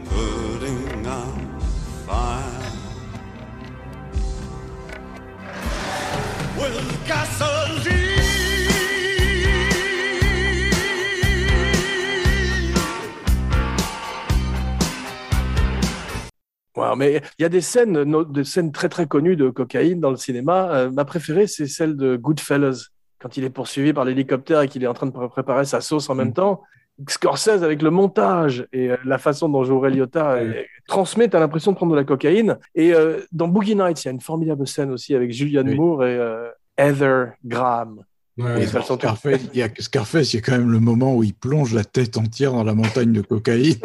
Wow, 16.76 16.96
mais 16.98 17.22
il 17.40 17.44
y 17.44 17.46
a 17.46 17.50
des 17.50 17.62
scènes, 17.62 18.24
des 18.34 18.44
scènes 18.44 18.74
très 18.74 18.90
très 18.90 19.08
connues 19.08 19.38
de 19.38 19.50
cocaïne 19.50 20.02
dans 20.02 20.10
le 20.10 20.18
cinéma. 20.18 20.70
Euh, 20.74 20.92
ma 20.92 21.06
préférée, 21.06 21.48
c'est 21.48 21.68
celle 21.68 21.96
de 21.96 22.18
Goodfellas, 22.18 22.90
quand 23.20 23.38
il 23.38 23.46
est 23.46 23.50
poursuivi 23.50 23.94
par 23.94 24.04
l'hélicoptère 24.04 24.60
et 24.62 24.68
qu'il 24.68 24.84
est 24.84 24.88
en 24.88 24.94
train 24.94 25.06
de 25.06 25.12
pré- 25.14 25.30
préparer 25.30 25.64
sa 25.64 25.80
sauce 25.80 26.10
en 26.10 26.16
même 26.16 26.30
Mm. 26.30 26.34
temps. 26.34 26.62
Scorsese 27.10 27.64
avec 27.64 27.82
le 27.82 27.92
montage 27.92 28.68
et 28.74 28.90
euh, 28.92 28.98
la 29.06 29.18
façon 29.18 29.48
dont 29.50 29.64
Joe 29.64 29.82
Ray 29.82 29.96
Liotta 29.96 30.34
Ouais. 30.36 30.42
euh, 30.42 30.64
transmet, 30.88 31.28
t'as 31.30 31.40
l'impression 31.40 31.72
de 31.72 31.78
prendre 31.78 31.92
de 31.94 31.98
la 31.98 32.04
cocaïne. 32.06 32.58
Et 32.74 32.94
euh, 32.94 33.20
dans 33.32 33.48
Boogie 33.48 33.76
Nights, 33.76 34.04
il 34.04 34.08
y 34.08 34.10
a 34.10 34.12
une 34.12 34.22
formidable 34.22 34.68
scène 34.68 34.92
aussi 34.92 35.16
avec 35.16 35.32
Julianne 35.32 35.70
Oui. 35.70 35.76
Moore 35.76 36.06
et 36.06 36.16
euh, 36.18 36.50
Heather 36.78 37.34
Graham. 37.44 38.04
Ouais, 38.38 38.66
dans 38.68 38.84
Scarface, 38.84 39.42
il 39.54 39.60
y 39.60 39.64
a 39.64 39.70
Scarface, 39.80 40.34
il 40.34 40.38
y 40.38 40.40
a 40.40 40.42
quand 40.42 40.52
même 40.58 40.70
le 40.70 40.82
moment 40.82 41.16
où 41.16 41.24
il 41.24 41.34
plonge 41.34 41.74
la 41.74 41.86
tête 41.86 42.18
entière 42.18 42.52
dans 42.52 42.66
la 42.66 42.74
montagne 42.74 43.14
de 43.14 43.22
cocaïne, 43.22 43.78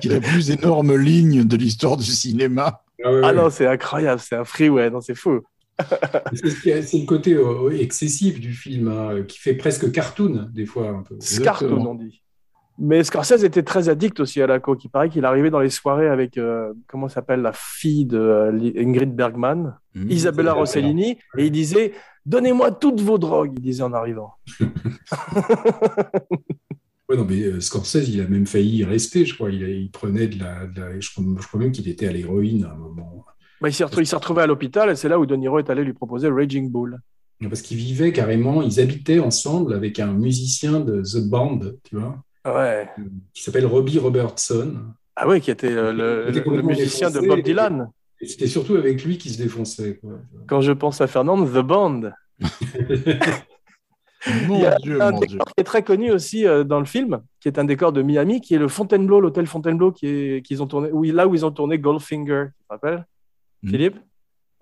qui 0.00 0.08
est 0.08 0.12
la 0.12 0.20
plus 0.20 0.50
énorme 0.52 0.94
ligne 0.96 1.42
de 1.44 1.56
l'histoire 1.56 1.96
du 1.96 2.04
cinéma. 2.04 2.82
Ah 3.04 3.12
ouais, 3.12 3.20
Ah 3.24 3.26
ouais. 3.28 3.32
non, 3.32 3.50
c'est 3.50 3.66
incroyable, 3.66 4.20
c'est 4.20 4.36
un 4.36 4.44
freeway, 4.44 4.88
non, 4.90 5.00
c'est 5.00 5.16
fou. 5.16 5.40
C'est 6.32 6.92
le 6.92 7.06
côté 7.06 7.34
euh, 7.34 7.70
excessif 7.76 8.38
du 8.38 8.52
film, 8.52 8.88
hein, 8.88 9.22
qui 9.26 9.38
fait 9.38 9.54
presque 9.54 9.90
cartoon, 9.90 10.48
des 10.52 10.66
fois, 10.66 10.90
un 10.90 11.02
peu. 11.02 11.16
Scartoon, 11.18 11.66
Exactement. 11.66 11.90
on 11.90 11.94
dit. 11.96 12.21
Mais 12.78 13.04
Scorsese 13.04 13.44
était 13.44 13.62
très 13.62 13.88
addict 13.88 14.18
aussi 14.20 14.40
à 14.42 14.46
la 14.46 14.58
coke. 14.58 14.82
Il 14.84 14.88
paraît 14.88 15.08
qu'il 15.10 15.24
arrivait 15.24 15.50
dans 15.50 15.60
les 15.60 15.70
soirées 15.70 16.08
avec, 16.08 16.38
euh, 16.38 16.72
comment 16.88 17.08
s'appelle, 17.08 17.42
la 17.42 17.52
fille 17.52 18.06
de 18.06 18.18
euh, 18.18 18.72
Ingrid 18.76 19.14
Bergman, 19.14 19.76
Mmh. 19.94 20.10
Isabella. 20.10 20.54
Rossellini, 20.54 21.18
et 21.36 21.44
il 21.46 21.50
disait 21.50 21.92
Donnez-moi 22.24 22.70
toutes 22.72 23.00
vos 23.02 23.18
drogues, 23.18 23.52
il 23.56 23.62
disait 23.62 23.82
en 23.82 23.92
arrivant. 23.92 24.32
Ouais, 27.08 27.16
non, 27.16 27.26
mais 27.28 27.42
euh, 27.42 27.60
Scorsese, 27.60 28.08
il 28.08 28.20
a 28.20 28.26
même 28.26 28.46
failli 28.46 28.78
y 28.78 28.84
rester, 28.84 29.26
je 29.26 29.34
crois. 29.34 29.50
Il, 29.50 29.90
prenait 29.90 30.28
de 30.28 30.38
la, 30.38 30.66
de 30.66 30.80
la- 30.80 31.00
je, 31.00 31.10
crois, 31.10 31.24
je 31.40 31.46
crois 31.46 31.60
même 31.60 31.72
qu'il 31.72 31.88
était 31.88 32.06
à 32.08 32.12
l'héroïne 32.12 32.64
à 32.64 32.70
un 32.72 32.76
moment. 32.76 33.24
Bah, 33.60 33.68
il 33.68 33.74
s'est 33.74 33.84
retrouvé, 33.84 34.04
il 34.04 34.06
s'est 34.06 34.16
retrouvé 34.16 34.42
à 34.42 34.46
l'hôpital 34.46 34.88
et 34.88 34.94
c'est 34.96 35.08
là 35.08 35.18
où 35.18 35.26
De 35.26 35.36
Niro 35.36 35.58
est 35.58 35.68
allé 35.68 35.84
lui 35.84 35.92
proposer 35.92 36.28
Raging 36.30 36.70
Bull. 36.70 36.98
Parce 37.42 37.60
qu'ils 37.60 37.76
vivaient 37.76 38.12
carrément, 38.12 38.62
ils 38.62 38.80
habitaient 38.80 39.18
ensemble 39.18 39.74
avec 39.74 39.98
un 39.98 40.12
musicien 40.12 40.80
de 40.80 41.02
The 41.02 41.28
Band, 41.28 41.58
tu 41.82 41.96
vois, 41.96 42.22
Ouais. 42.46 42.88
qui 43.34 43.42
s'appelle 43.42 43.66
Robbie 43.66 43.98
Robertson. 43.98 44.74
Ah 45.16 45.28
oui, 45.28 45.40
qui 45.40 45.50
était 45.50 45.70
euh, 45.70 45.92
le, 45.92 46.62
musicien 46.62 47.10
de. 47.10 47.20
Bob 47.20 47.40
Dylan. 47.42 47.90
Et 48.20 48.26
C'était 48.26 48.46
surtout 48.46 48.76
avec 48.76 49.04
lui 49.04 49.18
qui 49.18 49.30
se 49.30 49.38
défonçait. 49.42 49.96
quoi. 49.96 50.12
Quand 50.48 50.60
je 50.60 50.72
pense 50.72 51.00
à 51.00 51.06
Fernand, 51.06 51.44
The 51.44 51.58
Band. 51.58 52.10
Mon 54.46 54.54
Il 54.56 54.62
y 54.62 54.66
a 54.66 54.76
Dieu, 54.76 55.02
un 55.02 55.10
mon 55.10 55.18
décor 55.18 55.28
Dieu. 55.28 55.38
qui 55.38 55.54
est 55.60 55.64
très 55.64 55.82
connu 55.82 56.12
aussi 56.12 56.46
euh, 56.46 56.62
dans 56.62 56.78
le 56.78 56.84
film, 56.84 57.22
qui 57.40 57.48
est 57.48 57.58
un 57.58 57.64
décor 57.64 57.92
de 57.92 58.02
Miami, 58.02 58.40
qui 58.40 58.54
est 58.54 58.58
le 58.58 58.68
Fontainebleau, 58.68 59.20
l'hôtel 59.20 59.46
Fontainebleau, 59.48 59.90
qui 59.90 60.06
est, 60.06 60.42
qu'ils 60.46 60.62
ont 60.62 60.68
tourné, 60.68 60.90
où, 60.92 61.02
là 61.02 61.26
où 61.26 61.34
ils 61.34 61.44
ont 61.44 61.50
tourné 61.50 61.78
Goldfinger. 61.78 62.46
Tu 62.56 62.64
te 62.64 62.68
rappelles, 62.72 63.04
Mhm. 63.64 63.70
Philippe? 63.70 63.96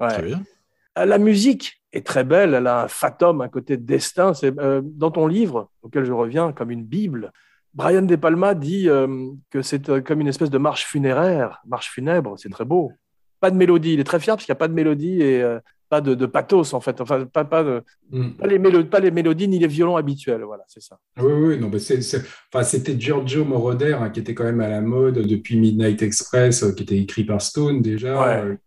Ouais. 0.01 0.09
Très 0.09 0.23
bien. 0.23 0.43
Euh, 0.99 1.05
La 1.07 1.19
musique 1.19 1.83
est 1.93 2.07
très 2.07 2.25
belle, 2.25 2.55
elle 2.55 2.67
a 2.67 2.85
un 2.85 2.89
fatum, 2.89 3.41
un 3.43 3.49
côté 3.49 3.77
destin. 3.77 4.33
C'est, 4.35 4.59
euh, 4.59 4.81
dans 4.83 5.11
ton 5.11 5.27
livre, 5.27 5.71
auquel 5.83 6.05
je 6.05 6.13
reviens 6.13 6.53
comme 6.53 6.71
une 6.71 6.85
Bible, 6.85 7.31
Brian 7.75 8.03
De 8.03 8.17
Palma 8.17 8.55
dit 8.55 8.89
euh, 8.89 9.29
que 9.51 9.63
c'est 9.63 9.89
euh, 9.89 10.01
comme 10.01 10.21
une 10.21 10.27
espèce 10.29 10.51
de 10.51 10.59
marche 10.59 10.85
funéraire, 10.87 11.61
marche 11.67 11.91
funèbre, 11.91 12.39
c'est 12.39 12.49
très 12.51 12.65
beau. 12.65 12.93
Pas 13.41 13.51
de 13.51 13.57
mélodie, 13.57 13.95
il 13.95 14.01
est 14.01 14.05
très 14.05 14.21
fier 14.21 14.35
parce 14.37 14.45
qu'il 14.45 14.53
n'y 14.53 14.57
a 14.57 14.59
pas 14.59 14.69
de 14.69 14.75
mélodie 14.75 15.23
et 15.23 15.43
euh, 15.43 15.61
pas 15.89 16.01
de, 16.01 16.15
de 16.15 16.27
pathos 16.27 16.73
en 16.75 16.81
fait, 16.81 17.01
enfin 17.01 17.25
pas, 17.27 17.45
pas, 17.45 17.63
de- 17.65 17.83
Mm. 18.13 18.31
pas, 18.33 18.47
les 18.49 18.59
mélo- 18.59 18.85
pas 18.85 18.99
les 19.01 19.11
mélodies 19.13 19.47
ni 19.49 19.59
les 19.61 19.67
violons 19.69 19.97
habituels, 19.97 20.43
voilà, 20.43 20.65
c'est 20.69 20.83
ça. 20.83 20.99
Oui, 21.21 21.33
oui, 21.33 21.59
non, 21.59 21.69
mais 21.73 21.79
c'est, 21.79 22.03
c'est- 22.03 22.23
enfin, 22.53 22.65
c'était 22.65 22.99
Giorgio 22.99 23.45
Moroder 23.45 23.95
hein, 24.01 24.11
qui 24.11 24.19
était 24.21 24.35
quand 24.35 24.45
même 24.45 24.61
à 24.61 24.69
la 24.69 24.81
mode 24.81 25.15
depuis 25.27 25.59
Midnight 25.59 26.03
Express, 26.03 26.63
euh, 26.65 26.73
qui 26.73 26.83
était 26.83 26.99
écrit 26.99 27.25
par 27.25 27.41
Stone 27.41 27.83
déjà. 27.83 28.21
Ouais. 28.51 28.59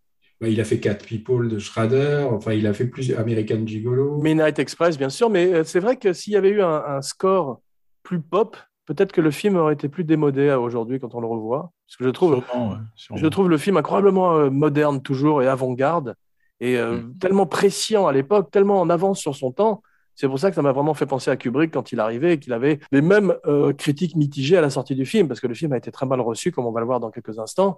Bah, 0.41 0.47
il 0.49 0.59
a 0.59 0.63
fait 0.65 0.79
Cat 0.79 0.95
People 0.95 1.47
de 1.49 1.59
Schrader, 1.59 2.25
enfin, 2.31 2.53
il 2.53 2.65
a 2.67 2.73
fait 2.73 2.85
plusieurs 2.87 3.19
American 3.19 3.65
Gigolo. 3.65 4.21
Midnight 4.21 4.59
Express, 4.59 4.97
bien 4.97 5.09
sûr, 5.09 5.29
mais 5.29 5.63
c'est 5.65 5.79
vrai 5.79 5.95
que 5.97 6.11
s'il 6.13 6.33
y 6.33 6.35
avait 6.37 6.49
eu 6.49 6.61
un, 6.61 6.83
un 6.85 7.01
score 7.01 7.61
plus 8.01 8.19
pop, 8.19 8.57
peut-être 8.85 9.11
que 9.11 9.21
le 9.21 9.31
film 9.31 9.55
aurait 9.55 9.73
été 9.73 9.89
plus 9.89 10.03
démodé 10.03 10.49
à 10.49 10.59
aujourd'hui 10.59 10.99
quand 10.99 11.15
on 11.15 11.21
le 11.21 11.27
revoit. 11.27 11.71
Parce 11.87 11.97
que 11.97 12.03
je 12.05 12.09
trouve, 12.09 12.43
Sûrement, 12.45 12.71
ouais, 12.71 12.77
sûrement. 12.95 13.21
Je 13.21 13.27
trouve 13.27 13.49
le 13.49 13.57
film 13.57 13.77
incroyablement 13.77 14.33
euh, 14.35 14.49
moderne 14.49 15.01
toujours 15.01 15.41
et 15.41 15.47
avant-garde 15.47 16.15
et 16.59 16.77
euh, 16.77 16.97
Mm. 17.01 17.17
tellement 17.17 17.45
prescient 17.45 18.07
à 18.07 18.13
l'époque, 18.13 18.51
tellement 18.51 18.79
en 18.79 18.89
avance 18.89 19.19
sur 19.19 19.35
son 19.35 19.51
temps. 19.51 19.81
C'est 20.15 20.27
pour 20.27 20.37
ça 20.39 20.49
que 20.49 20.55
ça 20.55 20.61
m'a 20.61 20.71
vraiment 20.71 20.93
fait 20.93 21.07
penser 21.07 21.31
à 21.31 21.35
Kubrick 21.35 21.71
quand 21.73 21.91
il 21.91 21.99
arrivait 21.99 22.33
et 22.33 22.39
qu'il 22.39 22.53
avait 22.53 22.79
les 22.91 23.01
mêmes 23.01 23.33
euh, 23.47 23.73
critiques 23.73 24.15
mitigées 24.15 24.57
à 24.57 24.61
la 24.61 24.69
sortie 24.69 24.93
du 24.95 25.05
film 25.05 25.27
parce 25.27 25.39
que 25.39 25.47
le 25.47 25.55
film 25.55 25.73
a 25.73 25.77
été 25.77 25.91
très 25.91 26.05
mal 26.05 26.21
reçu 26.21 26.51
comme 26.51 26.65
on 26.67 26.71
va 26.71 26.79
le 26.81 26.85
voir 26.85 26.99
dans 26.99 27.09
quelques 27.09 27.39
instants. 27.39 27.77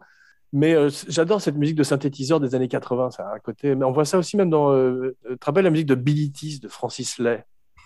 Mais 0.52 0.74
euh, 0.74 0.90
j'adore 1.08 1.42
cette 1.42 1.56
musique 1.56 1.76
de 1.78 1.84
synthétiseur 1.84 2.40
des 2.40 2.54
années 2.54 2.68
80, 2.68 3.12
ça 3.12 3.30
a 3.30 3.36
un 3.36 3.40
côté. 3.40 3.74
Mais 3.74 3.86
on 3.86 3.92
voit 3.92 4.06
ça 4.06 4.18
aussi 4.18 4.38
même 4.38 4.50
dans. 4.50 4.72
Euh, 4.74 5.16
tu 5.30 5.38
te 5.38 5.46
rappelles 5.46 5.64
la 5.64 5.70
musique 5.70 5.88
de 5.88 5.96
Billy 5.96 6.32
Tease 6.32 6.60
de 6.60 6.68
Francis 6.68 7.20
Lay? 7.20 7.44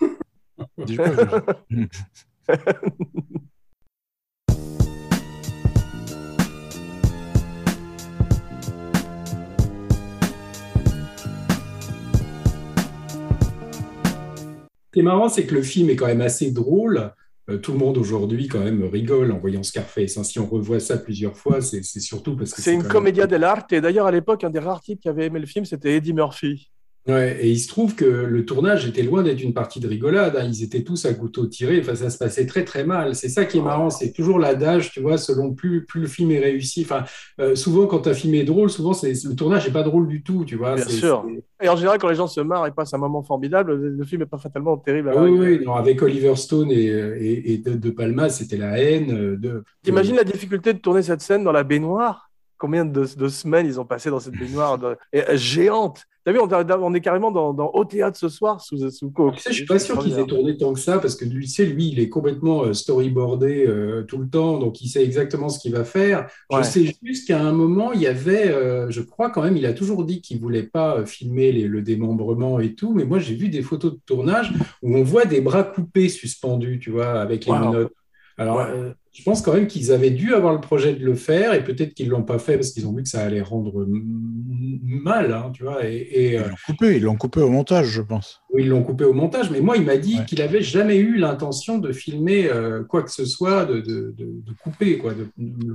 Ce 14.86 14.92
qui 14.94 15.00
est 15.00 15.04
marrant, 15.04 15.28
c'est 15.28 15.46
que 15.46 15.54
le 15.54 15.62
film 15.62 15.88
est 15.90 15.96
quand 15.96 16.06
même 16.06 16.20
assez 16.20 16.50
drôle. 16.50 17.12
Euh, 17.48 17.58
tout 17.58 17.72
le 17.72 17.78
monde 17.78 17.96
aujourd'hui, 17.96 18.48
quand 18.48 18.60
même, 18.60 18.82
rigole 18.84 19.30
en 19.30 19.38
voyant 19.38 19.62
Scarface. 19.62 20.16
hein. 20.16 20.24
Si 20.24 20.38
on 20.40 20.46
revoit 20.46 20.80
ça 20.80 20.98
plusieurs 20.98 21.36
fois, 21.36 21.60
c'est, 21.60 21.82
surtout 21.82 22.36
parce 22.36 22.52
que 22.52 22.60
C'est 22.62 22.74
une 22.74 22.82
quand 22.82 23.00
même- 23.00 23.14
dell'arte 23.14 23.72
et 23.72 23.80
d'ailleurs 23.80 24.06
à 24.06 24.10
l'époque, 24.12 24.42
un 24.44 24.50
des 24.50 24.58
rares 24.58 24.80
types 24.80 25.00
qui 25.00 25.08
avait 25.08 25.26
aimé 25.26 25.38
le 25.38 25.46
film, 25.46 25.64
c'était 25.64 25.96
Eddie 25.96 26.12
Murphy. 26.12 26.70
Ouais, 27.10 27.38
et 27.40 27.48
il 27.50 27.58
se 27.58 27.68
trouve 27.68 27.94
que 27.94 28.04
le 28.04 28.44
tournage 28.44 28.86
était 28.86 29.02
loin 29.02 29.22
d'être 29.22 29.42
une 29.42 29.54
partie 29.54 29.80
de 29.80 29.88
rigolade. 29.88 30.36
hein. 30.36 30.44
Ils 30.44 30.62
étaient 30.62 30.82
tous 30.82 31.04
à 31.06 31.14
couteau 31.14 31.46
tiré. 31.46 31.80
Enfin, 31.80 31.94
ça 31.94 32.10
se 32.10 32.18
passait 32.18 32.46
très 32.46 32.64
très 32.64 32.84
mal. 32.84 33.14
C'est 33.14 33.28
ça 33.28 33.44
qui 33.44 33.58
est 33.58 33.62
marrant. 33.62 33.90
C'est 33.90 34.12
toujours 34.12 34.38
l'adage, 34.38 34.90
tu 34.92 35.00
vois, 35.00 35.18
selon 35.18 35.52
plus, 35.54 35.84
plus 35.86 36.00
le 36.02 36.06
film 36.06 36.30
est 36.30 36.38
réussi. 36.40 36.82
Enfin, 36.84 37.04
euh, 37.40 37.54
souvent 37.54 37.86
quand 37.86 38.06
un 38.06 38.14
film 38.14 38.34
est 38.34 38.44
drôle, 38.44 38.70
souvent 38.70 38.92
c'est, 38.92 39.12
le 39.24 39.34
tournage 39.34 39.66
n'est 39.66 39.72
pas 39.72 39.82
drôle 39.82 40.08
du 40.08 40.22
tout, 40.22 40.44
tu 40.44 40.56
vois. 40.56 40.74
Bien 40.76 40.84
C'est- 40.84 40.92
sûr. 40.98 41.24
c'est- 41.28 41.66
Et 41.66 41.68
en 41.68 41.76
général, 41.76 41.98
quand 41.98 42.08
les 42.08 42.14
gens 42.14 42.26
se 42.26 42.40
marrent 42.40 42.66
et 42.66 42.70
passent 42.70 42.94
un 42.94 42.98
moment 42.98 43.22
formidable, 43.22 43.74
le 43.74 44.04
film 44.04 44.20
n'est 44.22 44.26
pas 44.26 44.38
fatalement 44.38 44.76
terrible. 44.78 45.10
à 45.10 45.22
oui, 45.22 45.30
oui, 45.30 45.64
non, 45.64 45.74
avec 45.74 46.00
Oliver 46.02 46.34
Stone 46.36 46.70
et, 46.70 46.84
et, 46.86 47.52
et 47.52 47.58
de, 47.58 47.74
De 47.74 47.90
Palma, 47.90 48.28
c'était 48.30 48.56
la 48.56 48.78
haine. 48.78 49.10
euh, 49.12 49.36
De, 49.36 49.62
T'imagines 49.82 50.16
la 50.16 50.24
difficulté 50.24 50.72
de 50.72 50.78
tourner 50.78 51.02
cette 51.02 51.20
scène 51.22 51.44
dans 51.44 51.52
la 51.52 51.62
baignoire? 51.64 52.30
Combien 52.58 52.84
de, 52.84 53.06
de 53.16 53.28
semaines 53.28 53.64
ils 53.66 53.80
ont 53.80 53.86
passé 53.86 54.10
dans 54.10 54.20
cette 54.20 54.34
baignoire 54.38 54.78
de- 54.78 54.96
euh, 55.16 55.36
géante 55.36 56.04
T'as 56.24 56.32
vu, 56.32 56.38
on, 56.38 56.48
on 56.50 56.94
est 56.94 57.00
carrément 57.00 57.30
dans, 57.30 57.54
dans 57.54 57.68
Au 57.70 57.84
théâtre 57.84 58.18
ce 58.18 58.28
soir 58.28 58.60
sous, 58.60 58.90
sous 58.90 59.10
coke. 59.10 59.36
Tu 59.36 59.42
sais, 59.42 59.50
je 59.52 59.56
suis 59.58 59.66
pas 59.66 59.78
sûr 59.78 59.98
qu'ils 59.98 60.18
aient 60.18 60.26
tourné 60.26 60.56
tant 60.56 60.72
que 60.72 60.80
ça 60.80 60.98
parce 60.98 61.14
que 61.16 61.24
lui, 61.24 61.46
tu 61.46 61.52
sais, 61.52 61.64
lui, 61.64 61.88
il 61.88 62.00
est 62.00 62.08
complètement 62.08 62.64
euh, 62.64 62.72
storyboardé 62.74 63.64
euh, 63.66 64.02
tout 64.02 64.18
le 64.18 64.28
temps, 64.28 64.58
donc 64.58 64.80
il 64.82 64.88
sait 64.88 65.04
exactement 65.04 65.48
ce 65.48 65.58
qu'il 65.60 65.72
va 65.72 65.84
faire. 65.84 66.28
Je 66.50 66.56
Ouais. 66.56 66.62
sais 66.62 66.84
juste 67.02 67.26
qu'à 67.28 67.40
un 67.40 67.52
moment, 67.52 67.92
il 67.92 68.00
y 68.02 68.06
avait, 68.06 68.48
euh, 68.50 68.90
je 68.90 69.00
crois 69.00 69.30
quand 69.30 69.42
même, 69.42 69.56
il 69.56 69.66
a 69.66 69.72
toujours 69.72 70.04
dit 70.04 70.20
qu'il 70.20 70.40
voulait 70.40 70.64
pas 70.64 71.06
filmer 71.06 71.52
les- 71.52 71.68
le 71.68 71.80
démembrement 71.82 72.60
et 72.60 72.74
tout, 72.74 72.92
mais 72.92 73.04
moi 73.04 73.18
j'ai 73.18 73.34
vu 73.36 73.48
des 73.48 73.62
photos 73.62 73.92
de 73.94 74.00
tournage 74.04 74.52
où 74.82 74.96
on 74.96 75.02
voit 75.04 75.24
des 75.26 75.40
bras 75.40 75.62
coupés 75.64 76.08
suspendus, 76.08 76.78
tu 76.80 76.90
vois, 76.90 77.20
avec 77.20 77.46
les 77.46 77.52
Wow. 77.52 77.60
menottes. 77.60 77.92
Alors, 78.36 78.58
Ouais. 78.58 78.64
euh, 78.66 78.92
je 79.12 79.22
pense 79.24 79.42
quand 79.42 79.52
même 79.52 79.66
qu'ils 79.66 79.92
avaient 79.92 80.10
dû 80.10 80.34
avoir 80.34 80.52
le 80.52 80.60
projet 80.60 80.94
de 80.94 81.04
le 81.04 81.14
faire 81.14 81.52
et 81.52 81.64
peut-être 81.64 81.94
qu'ils 81.94 82.08
l'ont 82.08 82.22
pas 82.22 82.38
fait 82.38 82.54
parce 82.54 82.70
qu'ils 82.70 82.86
ont 82.86 82.94
vu 82.94 83.02
que 83.02 83.08
ça 83.08 83.22
allait 83.22 83.40
rendre 83.40 83.86
mal, 83.88 85.32
hein, 85.32 85.50
tu 85.52 85.64
vois, 85.64 85.84
et, 85.86 86.38
euh, 86.38 86.42
Ils 86.68 86.74
l'ont 86.80 86.90
ils 86.90 87.02
l'ont 87.02 87.16
coupé 87.16 87.40
au 87.40 87.48
montage, 87.48 87.88
je 87.88 88.02
pense. 88.02 88.42
Ils 88.58 88.68
l'ont 88.68 88.82
coupé 88.82 89.04
au 89.04 89.12
montage, 89.12 89.50
mais 89.50 89.60
moi, 89.60 89.76
il 89.76 89.84
m'a 89.84 89.96
dit 89.96 90.16
Ouais. 90.18 90.24
qu'il 90.26 90.42
avait 90.42 90.62
jamais 90.62 90.96
eu 90.96 91.16
l'intention 91.16 91.78
de 91.78 91.92
filmer 91.92 92.48
euh, 92.50 92.82
quoi 92.82 93.02
que 93.02 93.10
ce 93.12 93.24
soit, 93.24 93.64
de, 93.64 93.74
de, 93.80 94.14
de, 94.16 94.24
de 94.24 94.52
couper, 94.62 94.98
quoi. 94.98 95.12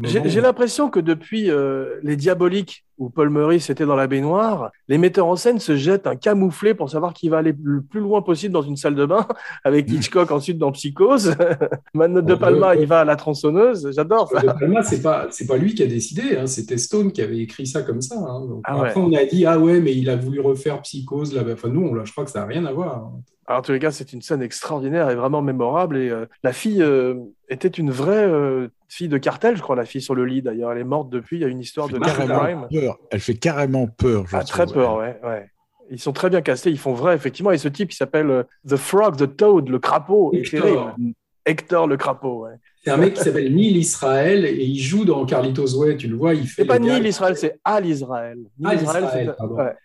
J'ai 0.03 0.39
où- 0.39 0.41
l'impression 0.43 0.89
que 0.89 0.99
depuis 0.99 1.49
euh, 1.49 1.95
Les 2.03 2.15
Diaboliques, 2.17 2.83
où 2.97 3.09
Paul 3.09 3.29
Meurice 3.29 3.69
était 3.69 3.85
dans 3.85 3.97
la 3.97 4.07
baignoire, 4.07 4.71
les 4.87 4.97
metteurs 4.97 5.27
en 5.27 5.35
scène 5.35 5.59
se 5.59 5.75
jettent 5.75 6.07
un 6.07 6.15
camouflé 6.15 6.73
pour 6.73 6.89
savoir 6.89 7.13
qui 7.13 7.27
va 7.27 7.39
aller 7.39 7.53
le 7.61 7.81
plus 7.81 7.99
loin 7.99 8.21
possible 8.21 8.53
dans 8.53 8.61
une 8.61 8.77
salle 8.77 8.95
de 8.95 9.05
bain, 9.05 9.27
avec 9.65 9.89
Mm. 9.89 9.93
Hitchcock 9.95 10.31
ensuite 10.31 10.57
dans 10.57 10.71
Psychose. 10.71 11.35
Mano 11.93 12.21
de 12.21 12.33
Ouais, 12.33 12.39
Palma, 12.39 12.69
ouais. 12.69 12.81
il 12.81 12.87
va 12.87 13.01
à 13.01 13.05
la 13.05 13.15
tronçonneuse. 13.17 13.89
J'adore 13.93 14.29
ça. 14.29 14.39
De 14.41 14.47
Palma, 14.47 14.81
c'est 14.83 15.01
pas, 15.01 15.27
c'est 15.31 15.45
pas 15.45 15.57
lui 15.57 15.73
qui 15.75 15.83
a 15.83 15.87
décidé, 15.87 16.37
hein, 16.37 16.47
c'était 16.47 16.77
Stone 16.77 17.11
qui 17.11 17.21
avait 17.21 17.39
écrit 17.39 17.67
ça 17.67 17.81
comme 17.81 18.01
ça. 18.01 18.15
hein. 18.17 18.45
Donc, 18.47 18.61
Ah 18.63 18.79
ouais. 18.81 18.87
après, 18.89 19.01
on 19.01 19.11
a 19.13 19.25
dit, 19.25 19.45
ah 19.45 19.59
ouais, 19.59 19.81
mais 19.81 19.93
il 19.93 20.09
a 20.09 20.15
voulu 20.15 20.39
refaire 20.39 20.81
Psychose, 20.81 21.33
là. 21.35 21.43
Enfin, 21.51 21.67
nous, 21.69 21.81
on, 21.81 21.93
l'a- 21.93 22.05
je 22.05 22.11
crois 22.13 22.23
que 22.23 22.31
ça 22.31 22.39
n'a 22.39 22.45
rien 22.45 22.64
à 22.67 22.71
voir. 22.73 23.11
Alors, 23.47 23.59
en 23.59 23.61
tous 23.61 23.71
les 23.73 23.79
cas, 23.79 23.91
c'est 23.91 24.11
une 24.13 24.21
scène 24.21 24.41
extraordinaire 24.41 25.09
et 25.11 25.15
vraiment 25.15 25.41
mémorable. 25.41 25.97
Et 25.97 26.09
euh, 26.09 26.25
la 26.43 26.51
fille 26.51 26.81
euh, 26.81 27.13
était 27.47 27.67
une 27.67 27.91
vraie 27.91 28.25
euh, 28.25 28.69
fille 28.89 29.07
de 29.07 29.17
cartel, 29.19 29.55
je 29.55 29.61
crois, 29.61 29.75
la 29.75 29.85
fille 29.85 30.01
sur 30.01 30.15
le 30.15 30.25
lit 30.25 30.41
d'ailleurs. 30.41 30.71
Elle 30.71 30.79
est 30.79 30.83
morte 30.83 31.09
depuis. 31.09 31.37
Il 31.37 31.41
y 31.41 31.45
a 31.45 31.47
une 31.47 31.59
histoire 31.59 31.87
de 31.87 31.99
Crime. 31.99 32.67
peur. 32.71 32.97
Elle 33.11 33.19
fait 33.19 33.35
carrément 33.35 33.85
peur. 33.87 34.25
je 34.27 34.35
Ah, 34.35 34.43
très 34.43 34.65
peur, 34.65 34.95
ouais, 34.97 35.19
ouais. 35.23 35.49
Ils 35.91 35.99
sont 35.99 36.13
très 36.13 36.31
bien 36.31 36.41
castés, 36.41 36.71
ils 36.71 36.79
font 36.79 36.93
vrai, 36.93 37.13
effectivement. 37.15 37.51
Et 37.51 37.59
ce 37.59 37.67
type, 37.67 37.91
il 37.91 37.95
s'appelle 37.95 38.31
euh, 38.31 38.43
The 38.67 38.75
Frog, 38.77 39.15
The 39.17 39.37
Toad, 39.37 39.69
le 39.69 39.77
crapaud, 39.77 40.31
est 40.33 40.39
Hector. 40.39 40.61
terrible. 40.63 41.13
Hector 41.45 41.85
le 41.87 41.95
crapaud, 41.97 42.45
ouais. 42.45 42.53
C'est 42.83 42.89
un 42.89 42.97
mec 42.97 43.13
qui 43.13 43.21
s'appelle 43.21 43.53
Neil 43.53 43.77
Israel 43.77 44.45
et 44.45 44.63
il 44.63 44.79
joue 44.79 45.05
dans 45.05 45.23
Carlitos 45.27 45.75
Way, 45.77 45.97
tu 45.97 46.07
le 46.07 46.15
vois, 46.15 46.33
il 46.33 46.47
fait. 46.47 46.63
C'est 46.63 46.67
pas 46.67 46.79
Neil 46.79 47.05
Israël, 47.07 47.37
c'est 47.37 47.59
Al 47.63 47.85
Israël. 47.85 48.39
Neil 48.57 48.77
Al 48.77 48.81
Israel, 48.83 49.05
c'est- 49.13 49.37
pardon. 49.37 49.55
ouais. 49.57 49.75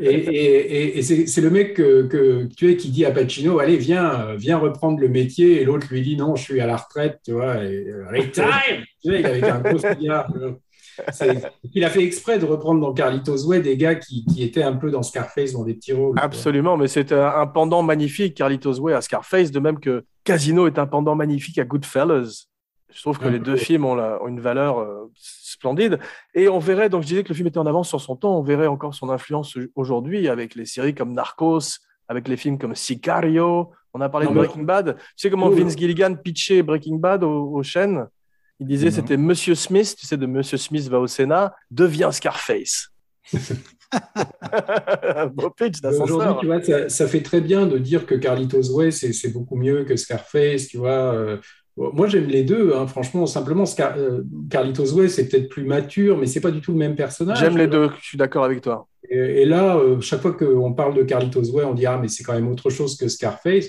Et, 0.00 0.04
et- 0.14 0.98
et- 0.98 0.98
et 0.98 1.02
c'est 1.26 1.40
le 1.40 1.50
mec 1.50 1.74
que, 1.74 2.02
que 2.02 2.44
tu 2.56 2.70
es 2.70 2.76
qui 2.76 2.90
dit 2.90 3.04
à 3.04 3.10
Pacino, 3.10 3.58
allez, 3.58 3.76
viens, 3.76 4.28
euh, 4.28 4.36
viens 4.36 4.58
reprendre 4.58 4.98
le 5.00 5.08
métier. 5.08 5.60
Et 5.60 5.64
l'autre 5.64 5.86
lui 5.90 6.02
dit, 6.02 6.16
non, 6.16 6.36
je 6.36 6.42
suis 6.42 6.60
à 6.60 6.66
la 6.66 6.76
retraite, 6.76 7.20
tu 7.24 7.32
vois. 7.32 7.62
Et, 7.64 7.86
euh, 7.88 8.04
Tu 8.32 8.40
vois, 9.10 9.18
il 9.18 9.44
un 9.44 9.60
gros 9.60 9.78
cigare. 9.78 10.28
a 11.84 11.90
fait 11.90 12.02
exprès 12.02 12.38
de 12.38 12.44
reprendre 12.44 12.80
dans 12.80 12.92
Carlitos 12.92 13.46
Way 13.46 13.60
des 13.60 13.76
gars 13.76 13.94
qui, 13.96 14.24
qui 14.24 14.42
étaient 14.42 14.62
un 14.62 14.72
peu 14.74 14.90
dans 14.90 15.02
Scarface, 15.02 15.52
dans 15.52 15.64
des 15.64 15.74
petits 15.74 15.92
rôles. 15.92 16.18
Absolument, 16.18 16.76
mais 16.76 16.88
c'est 16.88 17.12
un, 17.12 17.26
un 17.26 17.46
pendant 17.46 17.82
magnifique, 17.82 18.34
Carlitos 18.34 18.78
Way 18.80 18.94
à 18.94 19.00
Scarface, 19.00 19.50
de 19.50 19.60
même 19.60 19.78
que 19.78 20.04
Casino 20.24 20.66
est 20.66 20.78
un 20.78 20.86
pendant 20.86 21.14
magnifique 21.14 21.58
à 21.58 21.64
Goodfellas. 21.64 22.46
Je 22.92 23.00
trouve 23.02 23.18
que 23.18 23.28
les 23.28 23.38
deux 23.40 23.56
films 23.56 23.84
ont, 23.84 23.94
la- 23.94 24.22
ont 24.22 24.28
une 24.28 24.40
valeur 24.40 24.78
euh, 24.78 25.10
splendide. 25.16 25.98
Et 26.34 26.48
on 26.48 26.58
verrait, 26.58 26.88
donc 26.88 27.02
je 27.02 27.08
disais 27.08 27.22
que 27.24 27.28
le 27.28 27.34
film 27.34 27.48
était 27.48 27.58
en 27.58 27.66
avance 27.66 27.88
sur 27.88 28.00
son 28.00 28.16
temps, 28.16 28.38
on 28.38 28.42
verrait 28.42 28.68
encore 28.68 28.94
son 28.94 29.10
influence 29.10 29.58
aujourd'hui 29.74 30.28
avec 30.28 30.54
les 30.54 30.64
séries 30.66 30.94
comme 30.94 31.12
Narcos, 31.12 31.60
avec 32.08 32.28
les 32.28 32.36
films 32.36 32.58
comme 32.58 32.74
Sicario. 32.74 33.70
On 33.92 34.00
a 34.00 34.08
parlé 34.08 34.26
Non, 34.26 34.32
de 34.32 34.38
mais- 34.40 34.46
Breaking 34.46 34.62
Bad. 34.62 34.96
Tu 34.96 35.02
sais 35.16 35.30
comment. 35.30 35.50
Vince 35.50 35.76
Gilligan 35.76 36.14
pitchait 36.14 36.62
Breaking 36.62 36.96
Bad 36.96 37.24
aux, 37.24 37.52
aux 37.54 37.62
chaînes? 37.62 38.06
Il 38.60 38.66
disait 38.66 38.88
Non. 38.88 38.94
c'était 38.94 39.16
Monsieur 39.18 39.54
Smith, 39.54 39.94
tu 39.98 40.06
sais, 40.06 40.16
de 40.16 40.24
Monsieur 40.26 40.56
Smith 40.56 40.88
va 40.88 40.98
au 41.00 41.06
Sénat, 41.06 41.54
devient 41.70 42.08
Scarface. 42.12 42.88
Beau 45.32 45.50
pitch 45.50 45.76
Aujourd'hui, 45.84 46.34
tu 46.40 46.46
vois, 46.46 46.62
ça, 46.62 46.88
ça 46.88 47.06
fait 47.08 47.22
très 47.22 47.40
bien 47.40 47.66
de 47.66 47.78
dire 47.78 48.06
que 48.06 48.14
Carlitos 48.14 48.70
Way, 48.74 48.90
c'est 48.90 49.30
beaucoup 49.32 49.56
mieux 49.56 49.84
que 49.84 49.96
Scarface, 49.96 50.68
tu 50.68 50.78
vois. 50.78 51.12
euh, 51.14 51.36
moi, 51.76 52.06
j'aime 52.08 52.26
les 52.26 52.42
deux, 52.42 52.72
hein, 52.74 52.86
franchement. 52.86 53.26
Simplement, 53.26 53.64
Scar- 53.66 53.96
euh, 53.98 54.22
Carlitos 54.50 54.92
Way, 54.94 55.08
c'est 55.08 55.28
peut-être 55.28 55.48
plus 55.48 55.64
mature, 55.64 56.16
mais 56.16 56.26
c'est 56.26 56.40
pas 56.40 56.50
du 56.50 56.60
tout 56.60 56.72
le 56.72 56.78
même 56.78 56.96
personnage. 56.96 57.38
J'aime 57.38 57.58
les 57.58 57.66
deux, 57.66 57.90
je 58.00 58.06
suis 58.06 58.18
d'accord 58.18 58.44
avec 58.44 58.60
toi. 58.62 58.86
Et, 59.10 59.42
et 59.42 59.44
là, 59.44 59.76
euh, 59.76 60.00
chaque 60.00 60.20
fois 60.22 60.32
qu'on 60.32 60.72
parle 60.72 60.94
de 60.94 61.02
Carlitos 61.02 61.50
Way, 61.52 61.64
on 61.64 61.74
dit 61.74 61.86
ah 61.86 61.98
mais 62.00 62.08
c'est 62.08 62.24
quand 62.24 62.32
même 62.34 62.48
autre 62.48 62.70
chose 62.70 62.96
que 62.96 63.08
Scarface. 63.08 63.66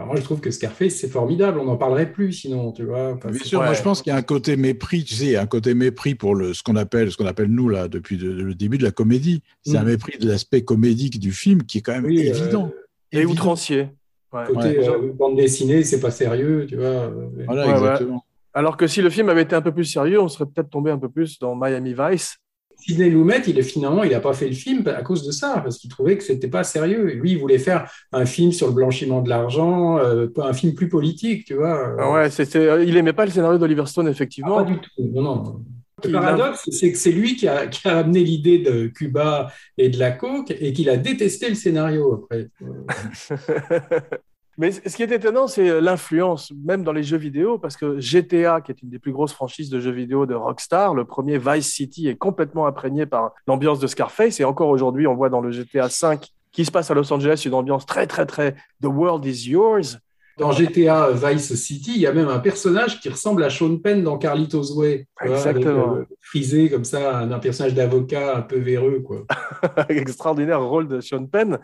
Moi, 0.00 0.14
je 0.14 0.20
trouve 0.22 0.38
que 0.38 0.52
Scarface, 0.52 0.94
c'est 0.94 1.08
formidable. 1.08 1.58
On 1.58 1.64
n'en 1.64 1.76
parlerait 1.76 2.12
plus 2.12 2.32
sinon, 2.32 2.70
tu 2.70 2.84
vois. 2.84 3.14
Enfin, 3.14 3.30
Bien 3.32 3.42
sûr, 3.42 3.60
moi 3.64 3.72
je 3.74 3.82
pense 3.82 4.00
qu'il 4.00 4.12
y 4.12 4.14
a 4.14 4.16
un 4.16 4.22
côté 4.22 4.56
mépris, 4.56 5.02
tu 5.02 5.14
sais, 5.14 5.24
il 5.24 5.30
y 5.32 5.36
a 5.36 5.42
un 5.42 5.46
côté 5.46 5.74
mépris 5.74 6.14
pour 6.14 6.36
le, 6.36 6.54
ce 6.54 6.62
qu'on 6.62 6.76
appelle, 6.76 7.10
ce 7.10 7.16
qu'on 7.16 7.26
appelle 7.26 7.48
nous 7.50 7.68
là 7.68 7.88
depuis 7.88 8.16
de- 8.16 8.30
le 8.30 8.54
début 8.54 8.78
de 8.78 8.84
la 8.84 8.92
comédie. 8.92 9.42
C'est 9.66 9.76
un 9.76 9.82
Mm. 9.82 9.86
mépris 9.88 10.18
de 10.18 10.28
l'aspect 10.28 10.62
comédique 10.62 11.18
du 11.18 11.32
film 11.32 11.64
qui 11.64 11.78
est 11.78 11.80
quand 11.80 11.94
même 11.94 12.04
Oui, 12.04 12.20
euh, 12.28 12.32
évident. 12.32 12.70
Et 13.10 13.16
Évident. 13.18 13.32
outrancier. 13.32 13.88
Ouais. 14.32 14.44
Côté 14.46 14.78
Ouais. 14.78 14.88
euh, 14.88 15.12
bande 15.14 15.36
dessinée, 15.36 15.82
c'est 15.84 16.00
pas 16.00 16.10
sérieux, 16.10 16.66
tu 16.68 16.76
vois. 16.76 16.84
euh, 16.86 17.10
Voilà, 17.46 17.62
Ouais, 17.62 17.68
ouais. 17.72 17.78
exactement. 17.78 18.24
Alors 18.54 18.76
que 18.76 18.86
si 18.86 19.00
le 19.02 19.10
film 19.10 19.28
avait 19.28 19.42
été 19.42 19.54
un 19.56 19.62
peu 19.62 19.72
plus 19.72 19.84
sérieux, 19.84 20.20
on 20.20 20.28
serait 20.28 20.46
peut-être 20.46 20.70
tombé 20.70 20.90
un 20.90 20.98
peu 20.98 21.08
plus 21.08 21.38
dans 21.38 21.54
Miami 21.54 21.94
Vice. 21.98 22.36
Sidney 22.80 23.10
Lumet, 23.10 23.42
il 23.48 23.58
est 23.58 23.62
finalement, 23.62 24.04
il 24.04 24.12
n'a 24.12 24.20
pas 24.20 24.32
fait 24.34 24.46
le 24.46 24.54
film 24.54 24.86
à 24.86 25.02
cause 25.02 25.26
de 25.26 25.32
ça, 25.32 25.60
parce 25.64 25.78
qu'il 25.78 25.90
trouvait 25.90 26.16
que 26.16 26.22
c'était 26.22 26.46
pas 26.48 26.62
sérieux. 26.62 27.10
Et 27.10 27.14
lui, 27.14 27.32
il 27.32 27.38
voulait 27.38 27.58
faire 27.58 27.90
un 28.12 28.24
film 28.24 28.52
sur 28.52 28.68
le 28.68 28.72
blanchiment 28.72 29.20
de 29.20 29.28
l'argent, 29.28 29.98
euh, 29.98 30.28
pas 30.28 30.46
un 30.48 30.52
film 30.52 30.74
plus 30.74 30.88
politique, 30.88 31.44
tu 31.44 31.54
vois. 31.54 31.96
Ah 31.98 32.12
ouais, 32.12 32.30
c'était, 32.30 32.86
il 32.86 32.96
aimait 32.96 33.12
pas 33.12 33.24
le 33.24 33.32
scénario 33.32 33.58
d'Oliver 33.58 33.84
Stone, 33.86 34.06
Ah, 34.06 34.10
effectivement. 34.10 34.56
pas 34.56 34.62
du 34.64 34.78
tout. 34.78 34.90
Non, 35.12 35.22
non. 35.22 35.60
Le 36.04 36.12
paradoxe, 36.12 36.68
c'est 36.70 36.92
que 36.92 36.98
c'est 36.98 37.12
lui 37.12 37.36
qui 37.36 37.48
a, 37.48 37.66
qui 37.66 37.86
a 37.88 37.98
amené 37.98 38.20
l'idée 38.20 38.58
de 38.58 38.86
Cuba 38.86 39.50
et 39.76 39.88
de 39.88 39.98
la 39.98 40.12
coke 40.12 40.50
et 40.50 40.72
qu'il 40.72 40.88
a 40.90 40.96
détesté 40.96 41.48
le 41.48 41.54
scénario 41.54 42.14
après. 42.14 42.48
Mais 44.58 44.72
ce 44.72 44.96
qui 44.96 45.04
est 45.04 45.12
étonnant, 45.12 45.46
c'est 45.46 45.80
l'influence, 45.80 46.52
même 46.64 46.82
dans 46.82 46.92
les 46.92 47.04
jeux 47.04 47.16
vidéo, 47.16 47.58
parce 47.58 47.76
que 47.76 48.00
GTA, 48.00 48.60
qui 48.60 48.72
est 48.72 48.82
une 48.82 48.88
des 48.88 48.98
plus 48.98 49.12
grosses 49.12 49.32
franchises 49.32 49.70
de 49.70 49.78
jeux 49.78 49.92
vidéo 49.92 50.26
de 50.26 50.34
Rockstar, 50.34 50.94
le 50.94 51.04
premier 51.04 51.38
Vice 51.38 51.68
City 51.68 52.08
est 52.08 52.16
complètement 52.16 52.66
imprégné 52.66 53.06
par 53.06 53.34
l'ambiance 53.46 53.78
de 53.78 53.86
Scarface. 53.86 54.40
Et 54.40 54.44
encore 54.44 54.68
aujourd'hui, 54.70 55.06
on 55.06 55.14
voit 55.14 55.28
dans 55.28 55.40
le 55.40 55.52
GTA 55.52 55.86
V 55.86 56.16
qui 56.50 56.64
se 56.64 56.72
passe 56.72 56.90
à 56.90 56.94
Los 56.94 57.12
Angeles 57.12 57.42
une 57.46 57.54
ambiance 57.54 57.86
très, 57.86 58.08
très, 58.08 58.26
très 58.26 58.56
The 58.82 58.86
world 58.86 59.24
is 59.24 59.48
yours. 59.48 59.98
Dans 60.38 60.52
GTA 60.52 61.10
Vice 61.10 61.54
City, 61.56 61.92
il 61.96 62.00
y 62.00 62.06
a 62.06 62.12
même 62.12 62.28
un 62.28 62.38
personnage 62.38 63.00
qui 63.00 63.08
ressemble 63.08 63.42
à 63.44 63.50
Sean 63.50 63.76
Penn 63.78 64.02
dans 64.04 64.18
Carlitos 64.18 64.72
Way. 64.76 65.06
Exactement. 65.22 65.94
avec, 65.96 66.10
euh, 66.10 66.14
frisé 66.20 66.70
comme 66.70 66.84
ça, 66.84 67.18
un, 67.18 67.30
un 67.32 67.38
personnage 67.38 67.74
d'avocat 67.74 68.36
un 68.36 68.42
peu 68.42 68.58
véreux. 68.58 69.00
Quoi. 69.00 69.24
Extraordinaire 69.88 70.62
rôle 70.62 70.86
de 70.88 71.00
Sean 71.00 71.26
Penn. 71.26 71.58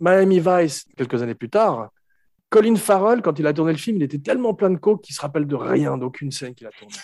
Miami 0.00 0.40
Vice, 0.40 0.86
quelques 0.96 1.22
années 1.22 1.34
plus 1.34 1.48
tard. 1.50 1.90
Colin 2.50 2.76
Farrell, 2.76 3.20
quand 3.20 3.38
il 3.38 3.46
a 3.46 3.52
tourné 3.52 3.72
le 3.72 3.78
film, 3.78 3.98
il 3.98 4.02
était 4.02 4.18
tellement 4.18 4.54
plein 4.54 4.70
de 4.70 4.78
coke 4.78 5.02
qu'il 5.02 5.14
se 5.14 5.20
rappelle 5.20 5.46
de 5.46 5.54
rien, 5.54 5.98
d'aucune 5.98 6.30
scène 6.30 6.54
qu'il 6.54 6.66
a 6.66 6.70
tournée. 6.70 6.94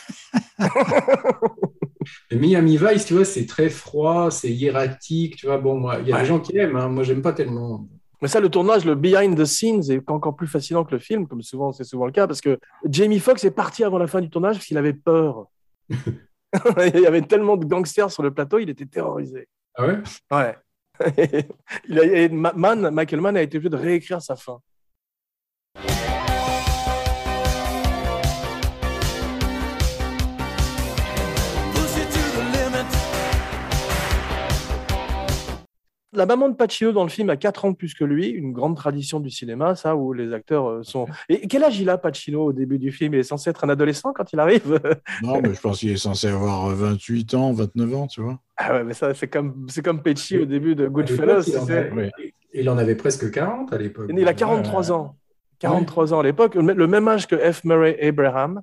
Miami 2.33 2.77
Vice, 2.77 3.05
tu 3.07 3.15
vois, 3.15 3.25
c'est 3.25 3.47
très 3.47 3.69
froid, 3.69 4.31
c'est 4.31 4.51
hiératique. 4.51 5.37
Tu 5.37 5.47
vois, 5.47 5.59
bon, 5.59 5.79
moi, 5.79 5.99
il 6.01 6.09
y 6.09 6.13
a 6.13 6.17
Ouais. 6.17 6.23
des 6.23 6.29
gens 6.29 6.41
qui 6.41 6.57
aiment. 6.57 6.77
hein. 6.77 6.89
Moi, 6.89 7.03
j'aime 7.05 7.23
pas 7.23 7.33
tellement. 7.33 7.87
Mais 8.23 8.29
ça, 8.29 8.41
le 8.41 8.49
tournage, 8.49 8.85
le 8.85 8.95
behind 8.95 9.37
the 9.37 9.45
scenes 9.45 9.91
est 9.91 10.11
encore 10.11 10.35
plus 10.37 10.47
fascinant 10.47 10.85
que 10.85 10.93
le 10.93 10.99
film, 10.99 11.27
comme 11.27 11.43
souvent 11.43 11.73
c'est 11.73 11.85
souvent 11.85 12.07
le 12.07 12.13
cas, 12.13 12.27
parce 12.27 12.41
que 12.41 12.59
Jamie 12.89 13.19
Foxx 13.19 13.45
est 13.45 13.51
parti 13.51 13.85
avant 13.85 13.99
la 13.99 14.07
fin 14.07 14.21
du 14.21 14.31
tournage 14.31 14.57
parce 14.57 14.67
qu'il 14.67 14.79
avait 14.79 14.95
peur. 14.95 15.47
il 15.91 17.01
y 17.01 17.07
avait 17.07 17.23
tellement 17.23 17.57
de 17.57 17.65
gangsters 17.67 18.11
sur 18.11 18.23
le 18.23 18.33
plateau, 18.33 18.59
il 18.59 18.71
était 18.71 18.87
terrorisé. 18.87 19.49
Ah 19.75 19.87
ouais? 19.87 19.99
Ouais. 20.31 20.57
il 21.89 21.99
a, 21.99 22.05
et 22.05 22.29
Ma- 22.29 22.53
Mann, 22.55 22.91
Michael 22.91 23.21
Mann 23.21 23.37
a 23.37 23.43
été 23.43 23.59
obligé 23.59 23.71
de 23.71 23.77
réécrire 23.77 24.23
sa 24.23 24.37
fin. 24.37 24.61
La 36.15 36.27
maman 36.27 36.49
de 36.49 36.55
Pacino 36.55 36.93
dans 36.93 37.03
le 37.03 37.09
film 37.09 37.29
a 37.31 37.37
4 37.37 37.65
ans 37.65 37.71
de 37.73 37.77
plus 37.77 37.95
que 37.95 38.05
lui, 38.05 38.29
une 38.29 38.53
grande 38.53 38.77
tradition 38.77 39.21
du 39.21 39.31
cinéma, 39.31 39.75
ça, 39.75 39.97
où 39.97 40.13
les 40.13 40.33
acteurs 40.33 40.69
euh, 40.69 40.83
sont. 40.83 41.07
Et 41.29 41.47
quel 41.49 41.65
âge 41.65 41.79
il 41.81 41.91
a, 41.91 41.99
Pacino, 41.99 42.45
au 42.45 42.53
début 42.53 42.79
du 42.79 42.93
film? 42.93 43.15
Il 43.15 43.21
est 43.21 43.25
censé 43.25 43.51
être 43.51 43.65
un 43.65 43.69
adolescent 43.69 44.13
quand 44.13 44.33
il 44.33 44.39
arrive? 44.41 44.81
Non, 45.23 45.41
mais 45.43 45.53
je 45.55 45.61
pense 45.61 45.81
qu'il 45.81 45.91
est 45.91 45.97
censé 45.97 46.29
avoir 46.29 46.67
euh, 46.71 46.75
28 46.75 47.35
ans, 47.35 47.53
29 47.53 47.95
ans, 47.95 48.07
tu 48.07 48.21
vois. 48.21 48.39
Ah 48.57 48.75
ouais, 48.75 48.85
mais 48.85 48.95
ça, 48.95 49.13
c'est 49.15 49.29
comme, 49.29 49.67
c'est 49.69 49.85
comme 49.85 50.03
Pesci 50.03 50.39
au 50.39 50.45
début 50.45 50.75
de 50.75 50.87
Goodfellas. 50.87 51.45
il, 51.49 51.59
en 51.59 51.63
avait- 51.65 52.13
il 52.53 52.71
en 52.71 52.79
avait 52.79 52.95
presque 52.95 53.31
40 53.31 53.73
à 53.73 53.79
l'époque. 53.79 54.11
Il 54.17 54.29
a 54.29 54.35
43 54.35 54.93
ans. 54.93 55.17
43 55.59 56.13
ans 56.15 56.21
à 56.21 56.23
l'époque, 56.23 56.55
le 56.57 56.87
même 56.87 57.09
âge 57.09 57.27
que 57.27 57.37
F. 57.37 57.65
Murray 57.65 57.99
Abraham. 58.07 58.61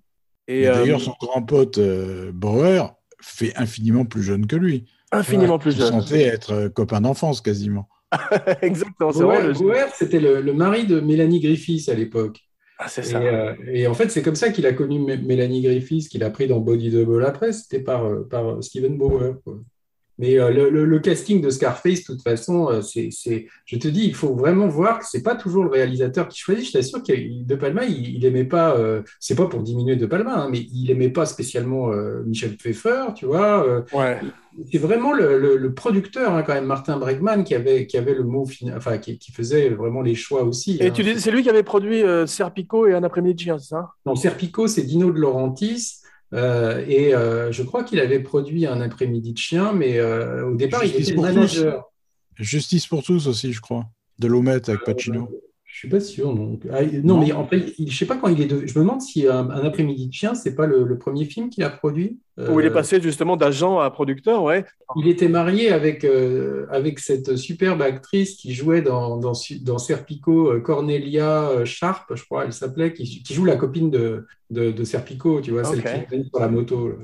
Et 0.47 0.61
Et 0.61 0.67
euh, 0.67 0.75
D'ailleurs, 0.75 1.01
son 1.01 1.13
grand 1.19 1.41
pote 1.41 1.77
euh, 1.77 2.31
Bauer 2.33 2.93
fait 3.21 3.53
infiniment 3.55 4.05
plus 4.05 4.23
jeune 4.23 4.45
que 4.47 4.55
lui. 4.55 4.85
Infiniment 5.11 5.59
plus 5.59 5.75
Ils 5.75 5.79
jeune. 5.81 5.91
sont 5.93 6.01
censés 6.01 6.21
être 6.21 6.53
euh, 6.53 6.69
copains 6.69 7.01
d'enfance 7.01 7.41
quasiment. 7.41 7.87
Exactement, 8.61 9.11
c'est 9.13 9.21
Bauer, 9.23 9.53
Bauer, 9.53 9.87
c'était 9.93 10.19
le, 10.19 10.41
le 10.41 10.53
mari 10.53 10.85
de 10.85 10.99
Mélanie 10.99 11.39
Griffiths 11.39 11.87
à 11.89 11.93
l'époque. 11.93 12.39
Ah, 12.77 12.87
c'est 12.89 13.01
Et, 13.01 13.03
ça. 13.05 13.21
euh, 13.21 13.55
et 13.71 13.87
en 13.87 13.93
fait, 13.93 14.09
c'est 14.09 14.21
comme 14.21 14.35
ça 14.35 14.49
qu'il 14.49 14.65
a 14.65 14.73
connu 14.73 14.99
Mé- 14.99 15.23
Mélanie 15.23 15.61
Griffiths, 15.61 16.09
qu'il 16.09 16.23
a 16.23 16.29
pris 16.29 16.47
dans 16.47 16.59
Body 16.59 16.89
Double 16.91 17.23
après, 17.25 17.53
c'était 17.53 17.79
par, 17.79 18.05
euh, 18.05 18.27
par 18.29 18.61
Steven 18.63 18.97
Bauer. 18.97 19.35
quoi. 19.43 19.59
Mais 20.21 20.39
euh, 20.39 20.51
le, 20.51 20.69
le- 20.69 20.85
le 20.85 20.99
casting 20.99 21.41
de 21.41 21.49
Scarface, 21.49 22.01
de 22.01 22.05
toute 22.05 22.21
façon, 22.21 22.69
euh, 22.69 22.81
c'est, 22.81 23.09
c'est- 23.11 23.47
je 23.65 23.75
te 23.77 23.87
dis, 23.87 24.05
il 24.05 24.13
faut 24.15 24.35
vraiment 24.35 24.67
voir 24.67 24.99
que 24.99 25.05
c'est 25.09 25.23
pas 25.23 25.35
toujours 25.35 25.63
le 25.63 25.71
réalisateur 25.71 26.27
qui 26.27 26.37
choisit. 26.39 26.67
Je 26.67 26.73
t'assure 26.73 27.01
que 27.01 27.11
De 27.43 27.55
Palma, 27.55 27.85
il, 27.85 28.15
il 28.17 28.23
aimait 28.25 28.45
pas, 28.45 28.77
euh, 28.77 29.01
c'est 29.19 29.35
pas 29.35 29.47
pour 29.47 29.63
diminuer 29.63 29.95
De 29.95 30.05
Palma, 30.05 30.35
hein, 30.43 30.49
mais 30.51 30.59
il 30.73 30.91
aimait 30.91 31.09
pas 31.09 31.25
spécialement 31.25 31.91
euh, 31.91 32.21
Michel 32.25 32.55
Pfeiffer, 32.55 33.07
tu 33.15 33.25
vois. 33.25 33.67
euh, 33.67 33.81
Ouais. 33.93 34.19
c'est 34.71 34.77
vraiment 34.77 35.11
le, 35.13 35.73
producteur, 35.73 36.33
hein, 36.35 36.43
quand 36.43 36.53
même, 36.53 36.65
Martin 36.65 36.97
Bregman, 36.97 37.43
qui 37.43 37.55
avait, 37.55 37.87
qui 37.87 37.97
avait 37.97 38.13
le 38.13 38.23
mot, 38.23 38.45
final, 38.45 38.77
enfin, 38.77 38.99
qui, 38.99 39.17
qui 39.17 39.31
faisait 39.31 39.69
vraiment 39.69 40.01
les 40.03 40.13
choix 40.15 40.43
aussi. 40.43 40.77
Et 40.79 40.87
hein. 40.87 40.91
tu 40.91 41.01
dis, 41.03 41.19
c'est 41.19 41.31
lui 41.31 41.41
qui 41.41 41.49
avait 41.49 41.63
produit 41.63 42.03
Serpico 42.27 42.85
et 42.85 42.93
Un 42.93 43.03
après-midi 43.03 43.33
de 43.35 43.39
chien, 43.39 43.57
c'est 43.57 43.69
ça? 43.69 43.89
Non, 44.05 44.15
Serpico, 44.15 44.67
c'est 44.67 44.83
Dino 44.83 45.11
de 45.11 45.19
Laurentiis. 45.19 46.00
Euh, 46.33 46.83
et 46.87 47.13
euh, 47.13 47.51
je 47.51 47.63
crois 47.63 47.83
qu'il 47.83 47.99
avait 47.99 48.19
produit 48.19 48.65
un 48.65 48.81
après-midi 48.81 49.33
de 49.33 49.37
chien, 49.37 49.73
mais 49.73 49.99
euh, 49.99 50.47
au 50.47 50.55
départ, 50.55 50.83
il 50.83 50.95
était 50.95 51.13
pour 51.13 51.23
manager. 51.23 51.91
Justice 52.37 52.87
pour 52.87 53.03
tous 53.03 53.27
aussi, 53.27 53.53
je 53.53 53.61
crois. 53.61 53.85
De 54.19 54.27
Lomette 54.27 54.69
avec 54.69 54.83
Pacino. 54.83 55.29
Je 55.73 55.77
suis 55.77 55.87
pas 55.87 56.01
sûr. 56.01 56.33
Donc. 56.35 56.67
Ah, 56.69 56.83
non, 56.83 57.15
Non. 57.15 57.19
mais 57.21 57.31
en 57.31 57.47
fait, 57.47 57.73
il- 57.77 57.89
je 57.89 57.97
sais 57.97 58.05
pas 58.05 58.17
quand 58.17 58.27
il 58.27 58.41
est. 58.41 58.45
de- 58.45 58.65
Je 58.67 58.77
me 58.77 58.83
demande 58.83 59.01
si 59.01 59.25
un, 59.25 59.49
un 59.49 59.63
après-midi 59.63 60.07
de 60.09 60.13
chien, 60.13 60.35
c'est 60.35 60.53
pas 60.53 60.67
le, 60.67 60.83
le 60.83 60.97
premier 60.97 61.23
film 61.23 61.49
qu'il 61.49 61.63
a 61.63 61.69
produit. 61.69 62.19
Où 62.37 62.59
il 62.59 62.65
est 62.65 62.69
Euh, 62.69 62.73
passé 62.73 62.99
justement 62.99 63.37
d'agent 63.37 63.79
à 63.79 63.89
producteur, 63.89 64.43
ouais. 64.43 64.65
Il 64.97 65.07
était 65.07 65.29
marié 65.29 65.71
avec, 65.71 66.03
euh, 66.03 66.65
avec 66.71 66.99
cette 66.99 67.37
superbe 67.37 67.81
actrice 67.81 68.35
qui 68.35 68.53
jouait 68.53 68.81
dans, 68.81 69.15
dans, 69.17 69.31
dans 69.61 69.77
Serpico, 69.77 70.51
euh, 70.51 70.59
Cornelia 70.59 71.49
euh, 71.49 71.65
Sharp, 71.65 72.13
je 72.15 72.23
crois, 72.25 72.43
elle 72.45 72.53
s'appelait, 72.53 72.91
qui, 72.93 73.23
qui 73.23 73.33
joue 73.33 73.45
la 73.45 73.55
copine 73.55 73.89
de, 73.89 74.25
de, 74.49 74.71
de 74.71 74.83
Serpico, 74.83 75.39
tu 75.39 75.51
vois, 75.51 75.63
celle 75.63 75.83
qui 75.83 76.15
vient 76.15 76.23
sur 76.25 76.39
la 76.39 76.49
moto. 76.49 76.89
là. 76.89 76.95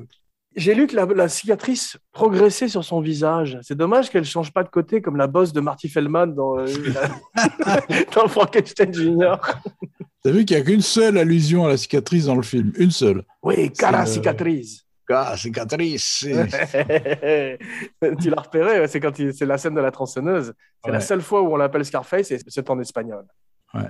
J'ai 0.57 0.73
lu 0.75 0.87
que 0.87 0.95
la, 0.95 1.05
la 1.05 1.29
cicatrice 1.29 1.97
progressait 2.11 2.67
sur 2.67 2.83
son 2.83 2.99
visage. 2.99 3.57
C'est 3.61 3.77
dommage 3.77 4.09
qu'elle 4.09 4.25
change 4.25 4.51
pas 4.51 4.63
de 4.63 4.69
côté 4.69 5.01
comme 5.01 5.15
la 5.15 5.27
bosse 5.27 5.53
de 5.53 5.61
Marty 5.61 5.87
Feldman 5.87 6.33
dans, 6.33 6.57
euh, 6.59 6.65
la- 6.93 7.79
dans 8.15 8.27
Frankenstein 8.27 8.93
Junior. 8.93 9.39
T'as 10.23 10.31
vu 10.31 10.43
qu'il 10.45 10.57
n'y 10.57 10.63
a 10.63 10.65
qu'une 10.65 10.81
seule 10.81 11.17
allusion 11.17 11.65
à 11.65 11.69
la 11.69 11.77
cicatrice 11.77 12.25
dans 12.25 12.35
le 12.35 12.41
film? 12.41 12.73
Une 12.77 12.91
seule. 12.91 13.23
Oui, 13.43 13.71
cara 13.71 14.05
cicatrice. 14.07 14.83
Ah, 15.09 15.37
cicatrice 15.37 16.25
tu 18.19 18.29
l'as 18.29 18.41
repéré, 18.41 18.87
c'est 18.87 18.99
quand 18.99 19.15
c'est 19.15 19.45
la 19.45 19.57
scène 19.57 19.75
de 19.75 19.79
la 19.81 19.91
tronçonneuse. 19.91 20.53
C'est 20.83 20.91
la 20.91 20.99
seule 21.01 21.21
fois 21.21 21.41
où 21.41 21.53
on 21.53 21.57
l'appelle 21.57 21.85
Scarface 21.85 22.31
et 22.31 22.39
c'est 22.47 22.69
en 22.69 22.79
espagnol. 22.79 23.25
Ouais. 23.73 23.89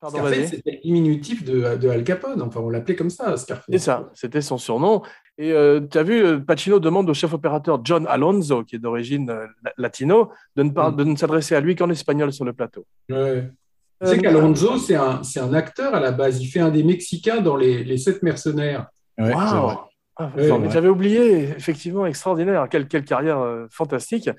Pardon, 0.00 0.18
Scarface, 0.18 0.50
c'était 0.50 0.70
le 0.70 0.80
diminutif 0.82 1.44
de, 1.44 1.76
de 1.76 1.88
Al 1.88 2.04
Capone, 2.04 2.40
enfin, 2.42 2.60
on 2.60 2.70
l'appelait 2.70 2.94
comme 2.94 3.10
ça, 3.10 3.36
Scarface. 3.36 3.66
C'est 3.68 3.78
ça, 3.78 4.08
c'était 4.14 4.40
son 4.40 4.56
surnom. 4.58 5.02
Et 5.38 5.52
tu 5.90 5.98
as 5.98 6.02
vu, 6.02 6.24
euh, 6.24 6.38
Pacino 6.38 6.78
demande 6.80 7.08
au 7.10 7.14
chef 7.14 7.32
opérateur 7.32 7.80
John 7.84 8.06
Alonso, 8.08 8.62
qui 8.64 8.76
est 8.76 8.78
d'origine 8.78 9.28
euh, 9.30 9.46
la- 9.64 9.72
latino, 9.76 10.30
de 10.56 10.62
ne, 10.64 10.70
pas- 10.70 10.90
Mm. 10.90 10.96
de 10.96 11.04
ne 11.04 11.16
s'adresser 11.16 11.54
à 11.56 11.60
lui 11.60 11.74
qu'en 11.76 11.90
espagnol 11.90 12.32
sur 12.32 12.44
le 12.44 12.52
plateau. 12.52 12.86
Ouais. 13.10 13.50
Tu 14.00 14.06
Euh, 14.06 14.10
sais 14.10 14.18
qu'Alonso, 14.18 14.78
c'est 14.78 14.94
un, 14.94 15.22
c'est 15.24 15.40
un 15.40 15.52
acteur 15.54 15.92
à 15.94 15.98
la 16.00 16.12
base. 16.12 16.40
Il 16.40 16.46
fait 16.46 16.60
un 16.60 16.70
des 16.70 16.84
Mexicains 16.84 17.40
dans 17.40 17.56
Les, 17.56 17.82
les 17.82 17.98
Sept 17.98 18.22
Mercenaires. 18.22 18.86
Ouais, 19.18 19.32
vrai. 19.32 19.34
Ah, 20.16 20.30
Ouais, 20.36 20.48
j'en- 20.48 20.60
ouais. 20.60 20.70
J'avais 20.70 20.88
oublié, 20.88 21.42
effectivement, 21.56 22.04
extraordinaire. 22.06 22.66
Quelle, 22.70 22.86
quelle 22.88 23.04
carrière 23.04 23.38
euh, 23.38 23.66
fantastique. 23.70 24.30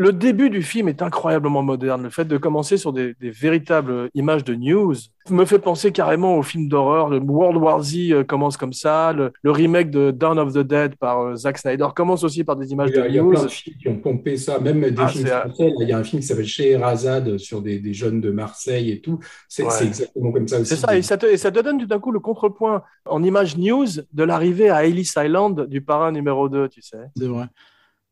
Le 0.00 0.12
début 0.12 0.48
du 0.48 0.62
film 0.62 0.88
est 0.88 1.02
incroyablement 1.02 1.60
moderne. 1.64 2.04
Le 2.04 2.10
fait 2.10 2.24
de 2.24 2.36
commencer 2.36 2.76
sur 2.76 2.92
des, 2.92 3.14
des 3.20 3.30
véritables 3.30 4.10
images 4.14 4.44
de 4.44 4.54
news 4.54 4.94
me 5.28 5.44
fait 5.44 5.58
penser 5.58 5.90
carrément 5.90 6.36
au 6.36 6.42
film 6.44 6.68
d'horreur. 6.68 7.08
Le 7.08 7.18
World 7.18 7.56
War 7.60 7.82
Z 7.82 8.12
euh, 8.12 8.22
commence 8.22 8.56
comme 8.56 8.72
ça. 8.72 9.12
Le, 9.12 9.32
le 9.42 9.50
remake 9.50 9.90
de 9.90 10.12
Dawn 10.12 10.38
of 10.38 10.52
the 10.54 10.58
Dead 10.60 10.94
par 10.94 11.20
euh, 11.22 11.34
Zack 11.34 11.58
Snyder 11.58 11.88
commence 11.96 12.22
aussi 12.22 12.44
par 12.44 12.54
des 12.54 12.70
images 12.70 12.90
Il 12.92 12.96
y, 12.96 12.98
a, 13.00 13.02
de 13.02 13.08
il 13.08 13.14
y 13.16 13.18
a 13.18 13.22
news. 13.22 13.30
plein 13.32 13.42
de 13.42 13.48
films 13.48 13.76
qui 13.82 13.88
ont 13.88 13.98
pompé 13.98 14.36
ça, 14.36 14.60
même 14.60 14.80
des 14.82 14.94
Ah, 14.98 15.08
films 15.08 15.26
c'est- 15.26 15.40
français. 15.40 15.72
Il 15.80 15.88
y 15.88 15.92
a 15.92 15.98
un 15.98 16.04
film 16.04 16.20
qui 16.22 16.28
s'appelle 16.28 16.46
Scheherazade 16.46 17.36
sur 17.38 17.60
des, 17.60 17.80
des 17.80 17.92
jeunes 17.92 18.20
de 18.20 18.30
Marseille 18.30 18.92
et 18.92 19.00
tout. 19.00 19.18
C'est 19.48 19.64
Ouais. 19.64 19.84
exactement 19.84 20.30
comme 20.30 20.46
ça 20.46 20.60
aussi. 20.60 20.68
C'est 20.70 20.76
ça, 20.76 20.96
et 20.96 21.02
ça, 21.02 21.16
te, 21.18 21.26
et 21.26 21.36
ça 21.36 21.50
te 21.50 21.58
donne 21.58 21.78
tout 21.78 21.86
d'un 21.86 21.98
coup 21.98 22.12
le 22.12 22.20
contrepoint 22.20 22.82
en 23.04 23.22
image 23.24 23.56
news 23.58 23.86
de 24.12 24.22
l'arrivée 24.22 24.70
à 24.70 24.84
Ellis 24.86 25.10
Island 25.16 25.66
du 25.66 25.80
parrain 25.82 26.12
numéro 26.12 26.48
2, 26.48 26.68
tu 26.68 26.82
sais. 26.82 26.98
C'est 27.16 27.26
vrai. 27.26 27.46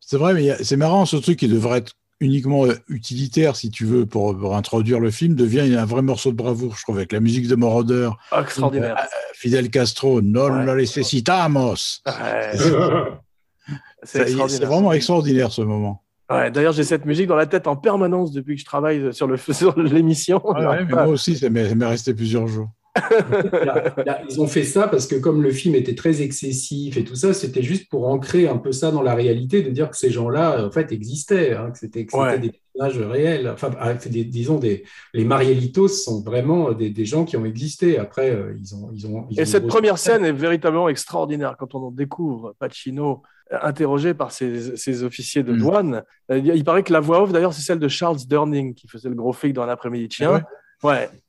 C'est 0.00 0.16
vrai, 0.18 0.34
mais 0.34 0.62
c'est 0.62 0.76
marrant 0.76 1.04
ce 1.06 1.16
truc 1.16 1.38
qui 1.38 1.48
devrait 1.48 1.78
être 1.78 1.92
uniquement 2.20 2.64
euh, 2.64 2.74
utilitaire, 2.88 3.56
si 3.56 3.70
tu 3.70 3.84
veux, 3.84 4.06
pour, 4.06 4.36
pour 4.38 4.56
introduire 4.56 5.00
le 5.00 5.10
film, 5.10 5.34
devient 5.34 5.74
un 5.76 5.84
vrai 5.84 6.02
morceau 6.02 6.30
de 6.30 6.36
bravoure, 6.36 6.76
je 6.76 6.82
trouve, 6.82 6.96
avec 6.96 7.12
la 7.12 7.20
musique 7.20 7.48
de 7.48 7.56
Moroder, 7.56 8.10
Ah, 8.30 8.42
extraordinaire. 8.42 8.96
Fidel 9.34 9.68
Castro, 9.70 10.22
Non 10.22 10.50
Ouais. 10.50 10.64
lo 10.64 10.76
necesitamos. 10.76 12.00
Ouais, 12.06 12.52
c'est 14.02 14.64
vraiment 14.64 14.92
extraordinaire 14.92 15.50
ce 15.52 15.62
moment. 15.62 16.02
Ouais, 16.30 16.50
D'ailleurs, 16.50 16.72
j'ai 16.72 16.84
cette 16.84 17.04
musique 17.04 17.26
dans 17.28 17.36
la 17.36 17.46
tête 17.46 17.66
en 17.66 17.76
permanence 17.76 18.32
depuis 18.32 18.54
que 18.56 18.60
je 18.60 18.66
travaille 18.66 19.12
sur 19.14 19.26
le 19.26 19.36
sur 19.52 19.78
l'émission. 19.78 20.44
Ouais, 20.44 20.84
moi 20.84 21.06
aussi, 21.06 21.36
ça 21.36 21.50
m'est 21.50 21.72
resté 21.84 22.14
plusieurs 22.14 22.48
jours. 22.48 22.68
Là, 23.64 23.94
là, 24.04 24.20
ils 24.28 24.40
ont 24.40 24.46
fait 24.46 24.64
ça 24.64 24.88
parce 24.88 25.06
que 25.06 25.16
comme 25.16 25.42
le 25.42 25.50
film 25.50 25.74
était 25.74 25.94
très 25.94 26.22
excessif 26.22 26.96
et 26.96 27.04
tout 27.04 27.14
ça, 27.14 27.34
c'était 27.34 27.62
juste 27.62 27.88
pour 27.90 28.08
ancrer 28.08 28.48
un 28.48 28.56
peu 28.58 28.72
ça 28.72 28.90
dans 28.90 29.02
la 29.02 29.14
réalité, 29.14 29.62
de 29.62 29.70
dire 29.70 29.90
que 29.90 29.96
ces 29.96 30.10
gens-là, 30.10 30.66
en 30.66 30.70
fait, 30.70 30.92
existaient, 30.92 31.54
hein, 31.54 31.70
que 31.70 31.78
c'était 31.78 32.06
Ouais. 32.12 32.38
des 32.38 32.52
personnages 32.74 32.98
réels. 33.06 33.48
Enfin, 33.48 33.70
ah, 33.78 33.94
des- 33.94 34.24
disons, 34.24 34.58
des, 34.58 34.84
les 35.14 35.24
Marielitos 35.24 35.88
sont 35.88 36.22
vraiment 36.22 36.72
des, 36.72 36.90
des 36.90 37.04
gens 37.04 37.24
qui 37.24 37.36
ont 37.36 37.44
existé. 37.44 37.98
Après, 37.98 38.30
euh, 38.30 38.54
ils 38.58 38.74
ont... 38.74 38.90
Ils 38.92 39.06
ont 39.06 39.26
ils 39.30 39.38
Et 39.38 39.42
ont 39.42 39.46
cette 39.46 39.66
première 39.66 39.98
scène 39.98 40.24
est 40.24 40.32
véritablement 40.32 40.88
extraordinaire 40.88 41.56
quand 41.58 41.74
on 41.74 41.90
découvre 41.90 42.54
Pacino 42.58 43.22
euh, 43.52 43.58
interrogé 43.62 44.14
par 44.14 44.32
ses, 44.32 44.76
ses 44.76 45.02
officiers 45.04 45.42
de 45.42 45.52
Mm. 45.52 45.58
douane. 45.58 46.02
Euh, 46.30 46.38
Il 46.38 46.64
paraît 46.64 46.82
que 46.82 46.92
la 46.92 47.00
voix 47.00 47.22
off, 47.22 47.32
d'ailleurs, 47.32 47.54
c'est 47.54 47.62
celle 47.62 47.78
de 47.78 47.88
Charles 47.88 48.18
Durning 48.28 48.74
qui 48.74 48.88
faisait 48.88 49.08
le 49.08 49.14
gros 49.14 49.32
flic 49.32 49.52
dans 49.52 49.66
l'après-midi 49.66 50.08
chien. 50.10 50.30
Ah 50.30 50.34
Ouais, 50.36 50.42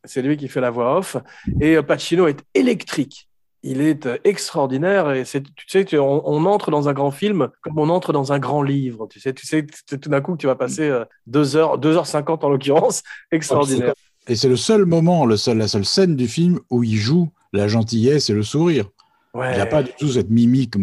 c'est 0.03 0.21
lui 0.21 0.37
qui 0.37 0.47
fait 0.47 0.61
la 0.61 0.69
voix 0.69 0.97
off. 0.97 1.17
Et 1.61 1.75
euh, 1.75 1.83
Pacino 1.83 2.27
est 2.27 2.43
électrique. 2.53 3.29
Il 3.63 3.81
est 3.81 4.05
euh, 4.05 4.17
extraordinaire 4.23 5.11
et 5.11 5.23
tu 5.23 5.43
sais, 5.67 5.97
on, 5.97 6.45
entre 6.45 6.71
dans 6.71 6.89
un 6.89 6.93
grand 6.93 7.11
film 7.11 7.49
comme 7.61 7.79
on 7.79 7.89
entre 7.89 8.13
dans 8.13 8.31
un 8.31 8.39
grand 8.39 8.61
livre. 8.61 9.07
Tu 9.09 9.19
sais, 9.19 9.33
tu 9.33 9.47
sais, 9.47 9.65
tout 9.87 10.09
d'un 10.09 10.21
coup, 10.21 10.37
tu 10.37 10.47
vas 10.47 10.55
passer 10.55 10.87
euh, 10.89 11.05
deux 11.25 11.55
heures, 11.55 11.77
deux 11.77 11.95
heures 11.95 12.07
cinquante 12.07 12.43
en 12.43 12.49
l'occurrence. 12.49 13.03
Extraordinaire. 13.31 13.93
Et 14.27 14.35
c'est 14.35 14.49
le 14.49 14.57
seul 14.57 14.85
moment, 14.85 15.25
le 15.25 15.37
seul, 15.37 15.57
la 15.57 15.67
seule 15.67 15.85
scène 15.85 16.15
du 16.15 16.27
film 16.27 16.59
où 16.69 16.83
il 16.83 16.97
joue 16.97 17.29
la 17.53 17.67
gentillesse 17.67 18.29
et 18.29 18.33
le 18.33 18.43
sourire. 18.43 18.89
Ouais. 19.37 19.51
Il 19.53 19.57
n'a 19.59 19.67
pas 19.67 19.83
du 19.83 19.91
tout 19.93 20.07
cette 20.07 20.31
mimique 20.31 20.73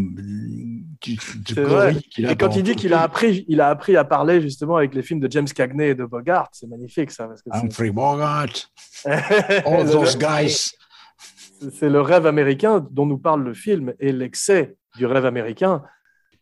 qu'il 1.00 1.18
a 1.74 1.90
Et 2.30 2.36
quand 2.36 2.54
il 2.54 2.62
dit 2.62 2.76
qu'il 2.76 2.94
a 2.94 3.02
appris, 3.02 3.44
il 3.48 3.60
a 3.60 3.68
appris 3.68 3.96
à 3.96 4.04
parler 4.04 4.40
justement 4.40 4.76
avec 4.76 4.94
les 4.94 5.02
films 5.02 5.18
de 5.18 5.28
James 5.28 5.48
Cagney 5.48 5.88
et 5.88 5.94
de 5.96 6.04
Bogart, 6.04 6.50
c'est 6.52 6.68
magnifique 6.68 7.10
ça. 7.10 7.26
Parce 7.26 7.42
que 7.42 7.50
Humphrey 7.52 7.90
Bogart, 7.90 8.70
all 9.04 9.90
those 9.90 10.16
guys. 10.16 10.70
c'est 11.72 11.88
le 11.88 12.00
rêve 12.00 12.26
américain 12.26 12.86
dont 12.92 13.06
nous 13.06 13.18
parle 13.18 13.42
le 13.42 13.54
film 13.54 13.92
et 13.98 14.12
l'excès 14.12 14.76
du 14.96 15.04
rêve 15.04 15.26
américain. 15.26 15.82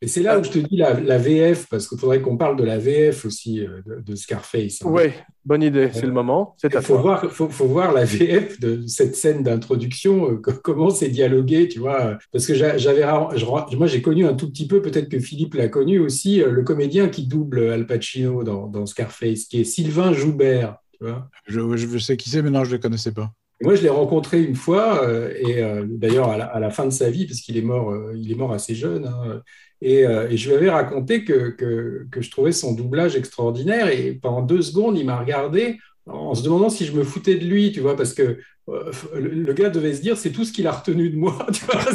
Et 0.03 0.09
c'est 0.09 0.23
là 0.23 0.39
où 0.39 0.43
je 0.45 0.51
te 0.51 0.59
dis 0.59 0.77
la, 0.77 0.99
la 1.01 1.17
VF, 1.17 1.69
parce 1.69 1.89
qu'il 1.89 1.97
faudrait 1.99 2.21
qu'on 2.21 2.37
parle 2.37 2.57
de 2.57 2.65
la 2.65 2.77
VF 2.79 3.25
aussi 3.25 3.61
euh, 3.65 3.81
de, 3.87 4.01
de 4.01 4.15
Scarface. 4.17 4.83
hein. 4.83 4.87
Oui, 4.91 5.05
bonne 5.45 5.63
idée, 5.63 5.91
c'est 5.93 6.07
le 6.07 6.13
moment. 6.13 6.55
C'est 6.59 6.75
à 6.75 6.81
Il 6.81 6.83
faut 6.85 6.95
toi. 6.95 7.03
voir, 7.03 7.31
faut, 7.33 7.49
faut 7.49 7.67
voir 7.67 7.93
la 7.93 8.05
VF 8.05 8.59
de 8.61 8.85
cette 8.89 9.15
scène 9.15 9.45
d'introduction, 9.45 10.33
euh, 10.33 10.37
co- 10.39 10.53
comment 10.63 10.91
c'est 10.91 11.09
dialogué, 11.09 11.69
tu 11.69 11.79
vois. 11.79 12.01
euh, 12.05 12.15
Parce 12.33 12.47
que 12.47 12.55
j'avais, 12.55 13.05
moi, 13.07 13.87
j'ai 13.87 14.03
connu 14.03 14.27
un 14.27 14.35
tout 14.35 14.51
petit 14.51 14.67
peu, 14.67 14.83
peut-être 14.83 15.09
que 15.09 15.21
Philippe 15.21 15.55
l'a 15.55 15.69
connu 15.69 16.01
aussi, 16.01 16.43
euh, 16.43 16.51
le 16.51 16.65
comédien 16.65 17.09
qui 17.09 17.27
double 17.29 17.71
Al 17.71 17.87
Pacino 17.87 18.43
dans, 18.43 18.67
dans 18.67 18.87
Scarface, 18.87 19.45
qui 19.45 19.61
est 19.61 19.65
Sylvain 19.65 20.13
Joubert, 20.13 20.79
tu 20.99 21.05
vois. 21.05 21.29
Je, 21.47 21.61
je 21.77 21.99
sais 21.99 22.17
qui 22.17 22.29
c'est, 22.29 22.43
mais 22.43 22.51
non, 22.51 22.65
je 22.65 22.71
ne 22.71 22.77
le 22.77 22.83
connaissais 22.83 23.13
pas. 23.13 23.33
Moi, 23.63 23.77
je 23.77 23.83
l'ai 23.83 23.89
rencontré 23.89 24.43
une 24.43 24.57
fois, 24.57 25.05
euh, 25.05 25.33
et 25.39 25.63
euh, 25.63 25.87
d'ailleurs 25.89 26.29
à 26.31 26.37
la, 26.37 26.47
à 26.47 26.59
la 26.59 26.71
fin 26.71 26.85
de 26.85 26.91
sa 26.91 27.11
vie, 27.11 27.27
parce 27.27 27.41
qu'il 27.41 27.57
est 27.57 27.63
mort, 27.63 27.93
euh, 27.93 28.13
il 28.17 28.33
est 28.33 28.35
mort 28.35 28.53
assez 28.53 28.75
jeune. 28.75 29.05
hein, 29.07 29.41
et, 29.83 30.07
euh, 30.07 30.29
et 30.31 30.37
je 30.37 30.49
lui 30.49 30.57
avais 30.57 30.71
raconté 30.71 31.25
que, 31.25 31.51
que, 31.51 32.07
que 32.11 32.23
je 32.23 32.31
trouvais 32.31 32.53
son 32.53 32.73
doublage 32.73 33.17
extraordinaire. 33.17 33.89
Et 33.89 34.13
pendant 34.13 34.43
deux 34.43 34.63
secondes, 34.63 34.97
il 34.97 35.05
m'a 35.05 35.19
regardé 35.19 35.79
en 36.07 36.35
se 36.35 36.43
demandant 36.43 36.71
si 36.71 36.87
je 36.87 36.93
me 36.93 37.03
foutais 37.03 37.35
de 37.35 37.45
lui, 37.45 37.73
tu 37.73 37.81
vois, 37.81 37.97
parce 37.97 38.15
que 38.15 38.39
le, 38.69 39.53
gars 39.53 39.71
devait 39.71 39.93
se 39.93 40.01
dire 40.01 40.17
c'est 40.17 40.31
tout 40.31 40.45
ce 40.45 40.53
qu'il 40.53 40.67
a 40.69 40.73
retenu 40.73 41.11
de 41.11 41.17
moi, 41.17 41.47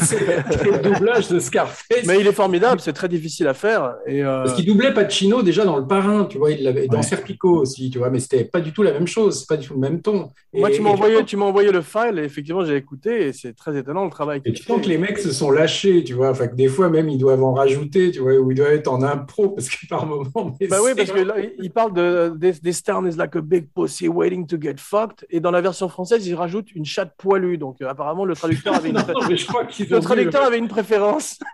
c'est 0.02 0.20
le 0.66 0.82
doublage 0.82 1.30
de 1.30 1.40
Scarface. 1.40 2.06
Mais 2.06 2.20
il 2.20 2.28
est 2.28 2.34
formidable, 2.34 2.82
c'est 2.82 2.94
très 2.94 3.08
difficile 3.08 3.48
à 3.48 3.54
faire. 3.54 3.96
Et 4.06 4.24
euh, 4.24 4.44
Parce 4.44 4.56
qu'il 4.56 4.66
doublait 4.66 4.94
Pacino 4.94 5.44
déjà 5.44 5.64
dans 5.64 5.78
Le 5.78 5.88
Parrain, 5.88 6.26
tu 6.26 6.38
vois, 6.38 6.52
il 6.52 6.64
l'avait 6.64 6.88
dans. 6.88 7.02
Serpico 7.02 7.62
aussi, 7.62 7.90
tu 7.90 8.00
vois, 8.00 8.10
mais 8.10 8.20
c'était 8.20 8.44
pas 8.44 8.60
du 8.60 8.74
tout 8.74 8.84
la 8.84 8.92
même 8.92 9.08
chose, 9.08 9.40
c'est 9.40 9.48
pas 9.48 9.56
du 9.56 9.68
tout 9.68 9.76
le 9.76 9.80
même 9.80 10.02
ton. 10.02 10.32
moi, 10.54 10.70
tu 10.70 10.82
m'as 10.82 10.90
envoyé, 10.90 11.24
tu 11.24 11.38
m'as 11.38 11.46
envoyé 11.46 11.72
le 11.72 11.82
file 11.82 12.20
et 12.20 12.24
effectivement, 12.24 12.66
j'ai 12.66 12.76
écouté 12.76 13.28
et 13.28 13.34
c'est 13.34 13.54
très 13.54 13.78
étonnant 13.78 14.04
le 14.04 14.12
travail. 14.12 14.42
Et 14.44 14.52
tu 14.52 14.64
sens 14.64 14.82
que 14.82 14.90
les 14.90 14.98
mecs 14.98 15.20
se 15.20 15.32
sont 15.32 15.52
lâchés, 15.52 16.04
tu 16.04 16.14
vois. 16.14 16.30
Enfin, 16.30 16.48
que 16.48 16.56
des 16.56 16.68
fois 16.68 16.90
même, 16.90 17.08
ils 17.08 17.18
doivent 17.18 17.44
en 17.44 17.54
rajouter, 17.54 18.12
tu 18.12 18.20
vois, 18.20 18.34
ou 18.34 18.52
ils 18.52 18.58
doivent 18.58 18.74
être 18.74 18.90
en 18.90 19.02
impro, 19.04 19.50
parce 19.50 19.70
que 19.70 19.88
par 19.88 20.06
moment. 20.06 20.58
Bah 20.70 20.80
oui, 20.84 20.92
parce 20.98 21.12
que 21.12 21.20
là, 21.20 21.36
il 21.58 21.72
parle 21.72 21.94
de 21.94 22.34
this, 22.40 22.62
this 22.62 22.84
town 22.84 23.08
is 23.08 23.16
like 23.16 23.36
a 23.36 23.42
big 23.42 23.70
pussy 23.74 24.10
waiting 24.10 24.46
to 24.48 24.58
get 24.60 24.76
fucked. 24.78 25.26
Et 25.30 25.40
dans 25.40 25.52
la 25.52 25.62
version 25.62 25.88
française, 25.88 26.28
il 26.28 26.36
rajoute 26.58 26.76
une 26.76 26.86
chatte 26.86 27.14
poilue. 27.18 27.58
Donc 27.58 27.82
euh, 27.82 27.88
apparemment, 27.90 28.26
le 28.26 28.36
traducteur 28.36 28.76
avait 28.76 28.90
une, 28.90 28.96
Non, 28.96 29.28
mais 29.30 29.38
je 29.38 29.48
crois 29.48 29.66
qu'ils 29.66 29.86
ont 29.94 29.96
le 29.96 30.00
dû- 30.02 30.06
traducteur 30.06 30.44
avait 30.44 30.58
une 30.58 30.68
préférence. 30.68 31.40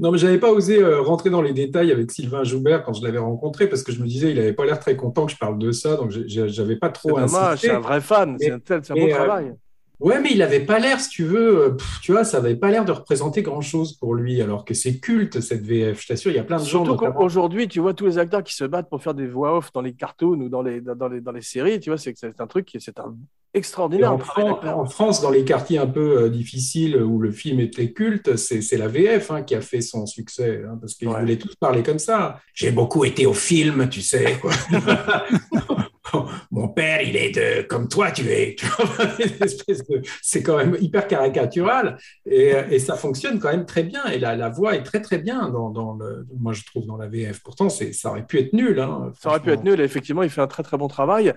Non, 0.00 0.12
mais 0.12 0.18
j'avais 0.18 0.38
pas 0.38 0.52
osé 0.52 0.80
euh, 0.80 1.00
rentrer 1.00 1.28
dans 1.28 1.42
les 1.42 1.52
détails 1.52 1.90
avec 1.90 2.12
Sylvain 2.12 2.44
Joubert 2.44 2.84
quand 2.84 2.92
je 2.92 3.02
l'avais 3.02 3.18
rencontré, 3.18 3.66
parce 3.68 3.82
que 3.82 3.90
je 3.90 4.00
me 4.00 4.06
disais, 4.06 4.30
il 4.30 4.38
avait 4.38 4.52
pas 4.52 4.64
l'air 4.64 4.78
très 4.78 4.94
content 4.94 5.26
que 5.26 5.32
je 5.32 5.36
parle 5.36 5.58
de 5.58 5.72
ça, 5.72 5.96
donc 5.96 6.12
j'avais 6.12 6.76
pas 6.76 6.86
C'est 6.86 6.92
trop 6.92 7.08
dommage, 7.18 7.32
insisté. 7.32 7.66
c'est 7.66 7.74
un 7.74 7.80
vrai 7.80 8.00
fan. 8.00 8.36
C'est 8.38 8.52
un, 8.52 8.60
tel- 8.60 8.80
c'est 8.84 8.92
un 8.92 8.96
euh, 9.04 9.08
travail. 9.12 9.54
Ouais, 10.00 10.20
mais 10.20 10.30
il 10.32 10.42
avait 10.42 10.60
pas 10.64 10.78
l'air, 10.78 11.00
si 11.00 11.08
tu 11.10 11.24
veux, 11.24 11.58
euh, 11.64 11.70
pff, 11.70 12.00
tu 12.02 12.12
vois, 12.12 12.22
ça 12.22 12.38
avait 12.38 12.54
pas 12.54 12.70
l'air 12.70 12.84
de 12.84 12.92
représenter 12.92 13.42
grand-chose 13.42 13.94
pour 13.94 14.14
lui, 14.14 14.40
alors 14.40 14.64
que 14.64 14.72
c'est 14.72 14.98
culte 15.00 15.40
cette 15.40 15.62
VF. 15.66 16.00
Je 16.02 16.06
t'assure, 16.06 16.30
il 16.30 16.36
y 16.36 16.38
a 16.38 16.44
plein 16.44 16.58
de 16.58 16.62
gens. 16.62 16.68
Surtout 16.84 16.92
notamment- 16.92 17.12
qu'aujourd'hui, 17.14 17.66
tu 17.66 17.80
vois 17.80 17.94
tous 17.94 18.06
les 18.06 18.16
acteurs 18.18 18.44
qui 18.44 18.54
se 18.54 18.62
battent 18.64 18.88
pour 18.88 19.02
faire 19.02 19.14
des 19.14 19.26
voix 19.26 19.56
off 19.56 19.72
dans 19.72 19.80
les 19.82 19.94
cartoons 19.94 20.40
ou 20.40 20.48
dans 20.48 20.62
les, 20.62 20.80
dans 20.80 21.08
les, 21.08 21.20
dans 21.20 21.32
les 21.32 21.42
séries, 21.42 21.80
tu 21.80 21.90
vois, 21.90 21.98
c'est 21.98 22.12
que 22.12 22.18
c'est 22.20 22.40
un 22.40 22.46
truc, 22.46 22.66
qui- 22.66 22.80
c'est 22.80 23.00
un 23.00 23.16
extraordinaire. 23.54 24.12
en, 24.12 24.86
France, 24.86 25.20
dans 25.20 25.30
les 25.30 25.44
quartiers 25.44 25.78
un 25.78 25.86
peu 25.86 26.22
euh, 26.22 26.28
difficiles 26.28 26.96
où 27.02 27.18
le 27.18 27.32
film 27.32 27.58
était 27.58 27.92
culte, 27.92 28.36
c'est 28.36 28.60
c'est 28.60 28.76
la 28.76 28.86
VF 28.86 29.30
hein, 29.32 29.42
qui 29.42 29.56
a 29.56 29.60
fait 29.62 29.80
son 29.80 30.06
succès, 30.06 30.62
hein, 30.64 30.76
parce 30.80 30.94
qu'ils 30.94 31.08
Ouais. 31.08 31.18
voulaient 31.18 31.38
tous 31.38 31.56
parler 31.56 31.82
comme 31.82 31.98
ça. 31.98 32.40
J'ai 32.54 32.70
beaucoup 32.70 33.04
été 33.04 33.26
au 33.26 33.32
film, 33.34 33.88
tu 33.88 34.02
sais. 34.02 34.38
quoi. 34.40 34.52
Mon 36.50 36.68
père, 36.68 37.02
il 37.02 37.16
est 37.16 37.30
de 37.30 37.62
comme 37.66 37.88
toi, 37.88 38.10
tu 38.10 38.26
es. 38.28 38.56
C'est 40.22 40.42
quand 40.42 40.56
même 40.56 40.76
hyper 40.80 41.06
caricatural 41.08 41.98
et, 42.26 42.52
et 42.70 42.78
ça 42.78 42.94
fonctionne 42.96 43.38
quand 43.38 43.50
même 43.50 43.66
très 43.66 43.82
bien. 43.82 44.04
Et 44.06 44.18
la, 44.18 44.36
la 44.36 44.48
voix 44.48 44.74
est 44.76 44.82
très 44.82 45.00
très 45.00 45.18
bien 45.18 45.48
dans, 45.48 45.70
dans 45.70 45.94
le, 45.94 46.26
moi 46.38 46.52
je 46.52 46.64
trouve 46.64 46.86
dans 46.86 46.96
la 46.96 47.06
VF. 47.08 47.40
Pourtant, 47.42 47.68
c'est- 47.68 47.92
ça 47.92 48.10
aurait 48.10 48.26
pu 48.26 48.38
être 48.38 48.52
nul. 48.52 48.80
hein, 48.80 49.12
Ça 49.20 49.30
aurait 49.30 49.40
pu 49.40 49.50
être 49.50 49.64
nul, 49.64 49.80
et 49.80 49.84
effectivement, 49.84 50.22
il 50.22 50.30
fait 50.30 50.40
un 50.40 50.46
très 50.46 50.62
très 50.62 50.76
bon 50.76 50.88
travail. 50.88 51.32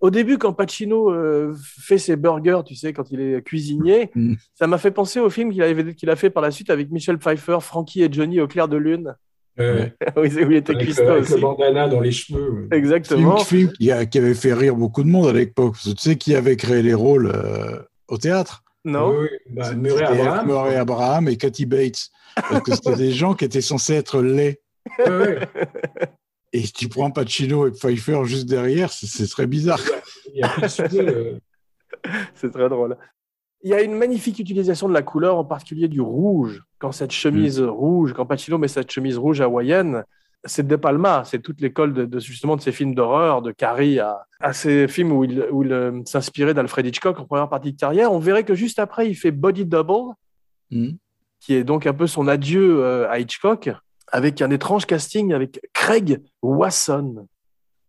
Au 0.00 0.10
début, 0.10 0.36
quand 0.36 0.52
Pacino 0.52 1.10
euh, 1.12 1.54
fait 1.80 1.98
ses 1.98 2.16
burgers, 2.16 2.62
tu 2.66 2.74
sais, 2.74 2.92
quand 2.92 3.10
il 3.12 3.20
est 3.20 3.42
cuisinier, 3.42 4.10
Mm. 4.16 4.34
ça 4.54 4.66
m'a 4.66 4.78
fait 4.78 4.90
penser 4.90 5.20
au 5.20 5.30
film 5.30 5.52
qu'il 5.94 6.10
a 6.10 6.16
fait 6.16 6.30
par 6.30 6.42
la 6.42 6.50
suite 6.50 6.70
avec 6.70 6.90
Michel 6.90 7.18
Pfeiffer, 7.18 7.58
Frankie 7.60 8.02
et 8.02 8.12
Johnny 8.12 8.40
au 8.40 8.48
clair 8.48 8.66
de 8.68 8.76
lune, 8.76 9.14
Euh, 9.60 9.86
où 10.16 10.24
il 10.24 10.44
où 10.44 10.50
il 10.50 10.56
était 10.56 10.74
avec, 10.74 10.88
le, 10.96 11.08
avec 11.10 11.28
le 11.28 11.34
aussi. 11.34 11.40
bandana 11.42 11.86
dans 11.88 12.00
les 12.00 12.10
cheveux. 12.12 12.50
ouais. 12.70 12.76
Exactement. 12.78 13.36
Film, 13.38 13.68
film 13.68 13.72
qui, 13.72 13.90
a- 13.92 14.06
qui 14.06 14.18
avait 14.18 14.34
fait 14.34 14.54
rire 14.54 14.74
beaucoup 14.76 15.02
de 15.02 15.08
monde 15.08 15.28
à 15.28 15.32
l'époque. 15.32 15.76
Tu 15.82 15.90
sais 15.98 16.16
qui 16.16 16.34
avait 16.34 16.56
créé 16.56 16.82
les 16.82 16.94
rôles 16.94 17.26
euh, 17.34 17.78
au 18.08 18.16
théâtre? 18.16 18.62
Non 18.84 19.10
Oui, 19.10 19.28
oui. 19.30 19.38
Bah, 19.50 19.64
C'était 19.64 19.76
Murray 19.76 20.04
Abraham. 20.04 20.46
Murray 20.46 20.76
Abraham 20.76 21.28
et 21.28 21.36
Kathy 21.36 21.66
Bates. 21.66 22.08
Parce 22.34 22.62
que 22.62 22.74
c'était 22.74 22.96
des 22.96 23.12
gens 23.12 23.34
qui 23.34 23.44
étaient 23.44 23.60
censés 23.60 23.94
être 23.94 24.22
laids. 24.22 24.60
Ouais, 24.98 25.10
ouais. 25.10 25.38
Et 26.54 26.62
tu 26.62 26.88
prends 26.88 27.10
Pacino 27.10 27.66
et 27.66 27.72
Pfeiffer 27.72 28.24
juste 28.24 28.46
derrière, 28.48 28.90
c'est- 28.92 29.06
c'est 29.06 29.28
très 29.28 29.46
bizarre. 29.46 29.80
Il 30.28 30.36
n'y 30.36 30.42
a 30.42 30.48
plus 30.48 30.62
de 30.62 30.68
sujet. 30.68 31.08
euh. 31.08 31.38
C'est 32.34 32.50
très 32.50 32.68
drôle. 32.68 32.96
Il 33.62 33.70
y 33.70 33.74
a 33.74 33.82
une 33.82 33.94
magnifique 33.94 34.38
utilisation 34.38 34.88
de 34.88 34.92
la 34.94 35.02
couleur, 35.02 35.36
en 35.38 35.44
particulier 35.44 35.88
du 35.88 36.00
rouge. 36.00 36.62
Quand 36.78 36.90
cette 36.92 37.12
chemise 37.12 37.60
rouge, 37.60 38.12
quand 38.12 38.26
Pacino 38.26 38.58
met 38.58 38.68
cette 38.68 38.90
chemise 38.90 39.16
rouge 39.18 39.40
hawaïenne, 39.40 40.04
c'est 40.44 40.66
De 40.66 40.74
Palma, 40.74 41.22
c'est 41.24 41.38
toute 41.40 41.60
l'école 41.60 41.92
de, 41.94 42.04
de- 42.04 42.18
justement 42.18 42.56
de 42.56 42.60
ces 42.60 42.72
films 42.72 42.96
d'horreur, 42.96 43.42
de 43.42 43.52
Carrie 43.52 44.00
à, 44.00 44.26
à 44.40 44.52
ces 44.52 44.88
films 44.88 45.12
où 45.12 45.22
il, 45.22 45.46
où 45.52 45.62
il 45.62 45.72
euh, 45.72 46.02
s'inspirait 46.04 46.54
d'Alfred 46.54 46.84
Hitchcock 46.84 47.20
en 47.20 47.24
première 47.26 47.48
partie 47.48 47.72
de 47.72 47.78
carrière. 47.78 48.12
On 48.12 48.18
verrait 48.18 48.42
que 48.42 48.54
juste 48.56 48.80
après, 48.80 49.08
il 49.08 49.14
fait 49.14 49.30
Body 49.30 49.64
Double, 49.64 50.14
Hmm. 50.72 50.92
qui 51.38 51.54
est 51.54 51.64
donc 51.64 51.86
un 51.86 51.92
peu 51.92 52.06
son 52.06 52.26
adieu 52.26 52.82
euh, 52.82 53.08
à 53.10 53.18
Hitchcock, 53.20 53.70
avec 54.10 54.42
un 54.42 54.50
étrange 54.50 54.86
casting 54.86 55.32
avec 55.34 55.60
Craig 55.74 56.20
Wasson. 56.40 57.26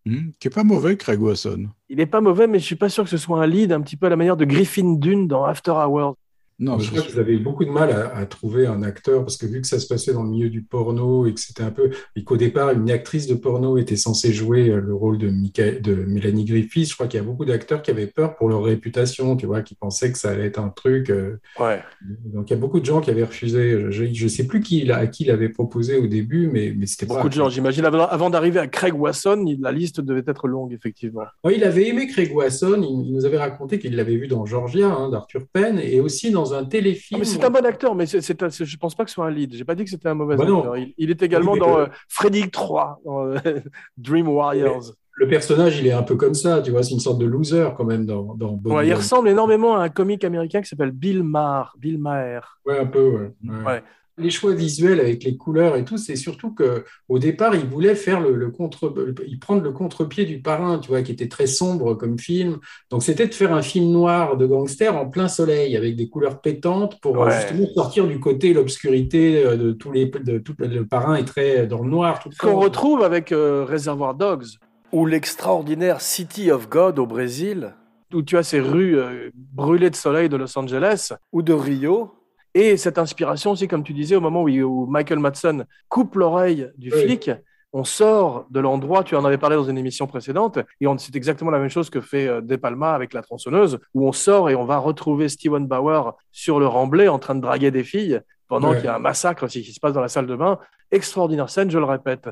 Hmm. 0.06 0.32
Qui 0.40 0.48
est 0.48 0.52
pas 0.52 0.64
mauvais, 0.64 0.98
Craig 0.98 1.22
Wasson. 1.22 1.70
Il 1.90 1.98
n'est 1.98 2.06
pas 2.06 2.22
mauvais, 2.22 2.48
mais 2.48 2.60
je 2.60 2.66
suis 2.66 2.76
pas 2.76 2.90
sûr 2.90 3.04
que 3.04 3.10
ce 3.10 3.18
soit 3.18 3.42
un 3.42 3.48
lead 3.48 3.72
un 3.72 3.82
petit 3.82 3.96
peu 3.96 4.08
à 4.08 4.10
la 4.10 4.16
manière 4.16 4.36
de 4.36 4.46
Griffin 4.46 4.96
Dune 4.96 5.28
dans 5.28 5.46
After 5.46 5.72
Hours. 5.72 6.16
Non, 6.60 6.78
je 6.80 6.90
crois 6.90 7.02
sûr. 7.02 7.12
qu'ils 7.12 7.20
avaient 7.20 7.38
beaucoup 7.38 7.66
de 7.66 7.70
mal 7.72 7.92
à, 7.92 8.16
à 8.16 8.26
trouver 8.26 8.68
un 8.68 8.84
acteur 8.84 9.22
parce 9.22 9.38
que 9.38 9.46
vu 9.46 9.60
que 9.62 9.68
ça 9.68 9.80
se 9.80 9.88
passait 9.88 10.14
dans 10.14 10.24
le 10.24 10.30
milieu 10.30 10.50
du 10.50 10.62
porno 10.62 11.26
et 11.26 11.34
que 11.34 11.40
c'était 11.40 11.64
un 11.64 11.72
peu 11.72 11.90
et 12.16 12.24
qu'au 12.24 12.38
départ 12.38 12.72
une 12.72 12.90
actrice 12.92 13.28
de 13.28 13.34
porno 13.34 13.78
était 13.78 13.96
censée 13.96 14.32
jouer 14.34 14.70
euh, 14.70 14.80
le 14.80 14.94
rôle 14.94 15.18
de, 15.18 15.30
Michael- 15.30 15.82
de 15.82 15.96
Mélanie 15.96 16.46
Griffith, 16.46 16.90
je 16.90 16.94
crois 16.94 17.08
qu'il 17.08 17.20
y 17.20 17.24
a 17.24 17.26
beaucoup 17.26 17.46
d'acteurs 17.46 17.82
qui 17.82 17.92
avaient 17.92 18.08
peur 18.08 18.36
pour 18.36 18.50
leur 18.50 18.64
réputation, 18.64 19.36
tu 19.36 19.46
vois, 19.46 19.62
qui 19.62 19.76
pensaient 19.76 20.12
que 20.12 20.18
ça 20.18 20.30
allait 20.32 20.46
être 20.46 20.60
un 20.60 20.70
truc. 20.70 21.10
euh, 21.10 21.38
Ouais. 21.60 21.82
donc 22.26 22.50
il 22.50 22.54
y 22.54 22.56
a 22.56 22.60
beaucoup 22.60 22.80
de 22.80 22.86
gens 22.86 23.02
qui 23.02 23.10
avaient 23.10 23.24
refusé. 23.24 23.92
Je 23.92 24.24
ne 24.24 24.30
sais 24.30 24.46
plus 24.46 24.62
qui, 24.62 24.90
à 24.92 25.08
qui 25.08 25.24
il 25.24 25.32
avait 25.32 25.50
proposé 25.50 25.98
au 25.98 26.08
début, 26.08 26.48
mais, 26.52 26.74
mais 26.78 26.86
c'était 26.86 27.06
pas. 27.06 27.16
Beaucoup 27.16 27.30
de 27.30 27.34
gens, 27.34 27.50
j'imagine. 27.50 27.86
Avant, 27.86 28.06
avant 28.08 28.30
d'arriver 28.30 28.60
à 28.60 28.68
Craig 28.68 28.94
Wasson, 28.94 29.44
la 29.60 29.72
liste 29.72 30.02
devait 30.02 30.24
être 30.28 30.48
longue, 30.48 30.74
effectivement. 30.74 31.24
Ouais, 31.44 31.56
il 31.56 31.64
avait 31.64 31.88
aimé 31.88 32.08
Craig 32.08 32.32
Wasson, 32.36 32.82
il, 32.82 33.08
il 33.08 33.14
nous 33.14 33.26
avait 33.26 33.38
raconté 33.38 33.80
qu'il 33.80 33.96
l'avait 33.96 34.16
vu 34.18 34.28
dans 34.28 34.46
Georgia 34.46 34.88
hein, 34.94 35.10
d'Arthur 35.10 35.44
Penn 35.52 35.80
et 35.80 36.00
aussi 36.00 36.32
dans 36.32 36.43
un 36.52 36.64
Ah, 36.64 36.66
téléfilm. 36.66 37.20
mais 37.20 37.26
c'est 37.26 37.44
un 37.44 37.50
bon 37.50 37.66
acteur, 37.66 37.96
mais 37.96 38.04
un- 38.04 38.20
je 38.50 38.78
pense 38.78 38.96
pas 38.96 39.04
que 39.04 39.10
ce 39.10 39.14
soit 39.16 39.28
un 39.28 39.32
lead. 39.32 39.54
J'ai 39.56 39.64
pas 39.64 39.76
dit 39.76 39.84
que 39.84 39.90
c'était 39.90 40.10
un 40.10 40.16
mauvais 40.16 40.36
Bah 40.36 40.44
acteur. 40.44 40.76
Il, 40.78 40.94
il 40.98 41.10
est 41.12 41.22
également 41.22 41.54
Oui, 41.54 41.60
mais 41.62 41.66
dans 41.68 41.80
euh, 41.80 41.86
Freddy 42.10 42.50
3, 42.50 43.00
dans 43.06 43.26
euh, 43.28 43.38
Dream 43.98 44.28
Warriors. 44.28 44.94
Le 45.16 45.28
personnage, 45.28 45.78
il 45.80 45.86
est 45.86 45.92
un 45.92 46.02
peu 46.02 46.16
comme 46.16 46.34
ça, 46.34 46.60
tu 46.62 46.72
vois, 46.72 46.82
c'est 46.82 46.96
une 46.96 47.00
sorte 47.00 47.20
de 47.20 47.26
loser 47.26 47.70
quand 47.78 47.84
même 47.86 48.06
dans, 48.08 48.34
dans. 48.36 48.60
Ouais, 48.66 48.88
il 48.88 48.94
ressemble 48.96 49.30
énormément 49.30 49.76
à 49.76 49.84
un 49.84 49.90
comique 49.90 50.24
américain 50.24 50.60
qui 50.62 50.68
s'appelle 50.68 50.90
Bill 50.92 51.22
Maher. 51.22 51.76
Bill 51.78 52.00
Maher. 52.00 52.60
Ouais, 52.66 52.80
un 52.80 52.88
peu, 52.88 53.08
ouais. 53.10 53.32
Ouais. 53.48 53.64
Ouais. 53.64 53.84
Les 54.20 54.30
choix 54.30 54.54
visuels 54.54 55.00
avec 55.00 55.24
les 55.24 55.38
couleurs 55.38 55.76
et 55.76 55.84
tout, 55.86 55.98
c'est 55.98 56.16
surtout 56.16 56.54
que 56.54 56.84
au 57.10 57.18
départ, 57.18 57.56
il 57.56 57.66
voulait 57.66 57.96
faire 57.96 58.20
le, 58.22 58.36
le 58.36 58.52
contre, 58.52 58.94
il 59.28 59.40
prendre 59.40 59.64
le 59.64 59.72
contre-pied 59.72 60.26
du 60.26 60.40
Parrain, 60.40 60.78
tu 60.78 60.90
vois, 60.90 61.02
qui 61.02 61.12
était 61.12 61.28
très 61.28 61.48
sombre 61.48 61.96
comme 61.96 62.20
film. 62.20 62.60
Donc 62.92 63.02
c'était 63.02 63.28
de 63.28 63.34
faire 63.34 63.54
un 63.54 63.64
film 63.64 63.92
noir 63.92 64.38
de 64.38 64.46
gangster 64.46 64.96
en 64.96 65.08
plein 65.10 65.28
soleil 65.28 65.76
avec 65.76 65.96
des 65.96 66.10
couleurs 66.10 66.42
pétantes 66.42 67.00
pour 67.02 67.24
euh, 67.24 67.26
Ouais. 67.28 67.42
justement 67.42 67.68
sortir 67.74 68.06
du 68.08 68.20
côté 68.20 68.54
l'obscurité 68.54 69.44
euh, 69.44 69.58
de 69.58 69.72
tous 69.72 69.92
les, 69.92 70.06
de 70.06 70.38
tout 70.38 70.54
le 70.60 70.86
Parrain 70.86 71.16
est 71.16 71.26
très 71.26 71.66
dans 71.66 71.82
le 71.84 71.90
noir 71.90 72.20
tout 72.20 72.30
qu'on 72.40 72.60
retrouve 72.60 73.02
avec 73.04 73.32
euh, 73.32 73.66
Reservoir 73.68 74.14
Dogs, 74.14 74.46
ou 74.92 75.08
l'extraordinaire 75.08 76.02
City 76.02 76.52
of 76.52 76.70
God 76.70 77.00
au 77.00 77.08
Brésil, 77.08 77.74
où 78.14 78.22
tu 78.22 78.38
as 78.38 78.44
ces 78.44 78.60
rues 78.60 78.96
euh, 79.00 79.32
brûlées 79.54 79.90
de 79.90 79.96
soleil 79.96 80.30
de 80.30 80.38
Los 80.38 80.56
Angeles 80.56 81.14
ou 81.32 81.42
de 81.42 81.54
Rio. 81.54 82.12
Et 82.56 82.78
cette 82.78 82.98
inspiration 82.98 83.52
aussi, 83.52 83.68
comme 83.68 83.84
tu 83.84 83.94
disais, 83.94 84.16
au 84.16 84.22
moment 84.22 84.44
où, 84.44 84.86
Michael 84.86 85.20
Madsen 85.20 85.66
coupe 85.90 86.16
l'oreille 86.16 86.70
du 86.78 86.92
Oui. 86.94 87.02
flic, 87.02 87.32
on 87.76 87.84
sort 87.84 88.46
de 88.52 88.60
l'endroit, 88.60 89.04
tu 89.04 89.16
en 89.16 89.26
avais 89.26 89.40
parlé 89.40 89.56
dans 89.56 89.64
une 89.64 89.80
émission 89.80 90.06
précédente, 90.06 90.60
et 90.80 90.86
c'est 91.00 91.16
exactement 91.16 91.50
la 91.50 91.58
même 91.58 91.70
chose 91.70 91.90
que 91.90 92.02
fait 92.02 92.28
euh, 92.28 92.42
De 92.42 92.56
Palma 92.56 92.94
avec 92.94 93.14
la 93.14 93.24
tronçonneuse, 93.24 93.80
où 93.96 94.08
on 94.08 94.12
sort 94.12 94.52
et 94.52 94.56
on 94.56 94.66
va 94.66 94.78
retrouver 94.78 95.28
Steven 95.30 95.66
Bauer 95.66 96.16
sur 96.32 96.60
le 96.60 96.68
remblai 96.68 97.08
en 97.08 97.18
train 97.18 97.34
de 97.34 97.42
draguer 97.42 97.72
des 97.72 97.84
filles, 97.84 98.22
pendant 98.48 98.70
Ouais. 98.70 98.76
qu'il 98.78 98.86
y 98.86 98.90
a 98.90 98.96
un 98.96 99.00
massacre 99.00 99.44
aussi 99.46 99.64
qui 99.64 99.74
se 99.74 99.80
passe 99.80 99.94
dans 99.94 100.02
la 100.02 100.08
salle 100.10 100.28
de 100.28 100.36
bain. 100.36 100.60
Extraordinaire 100.92 101.50
scène, 101.50 101.72
je 101.72 101.80
le 101.80 101.86
répète. 101.86 102.30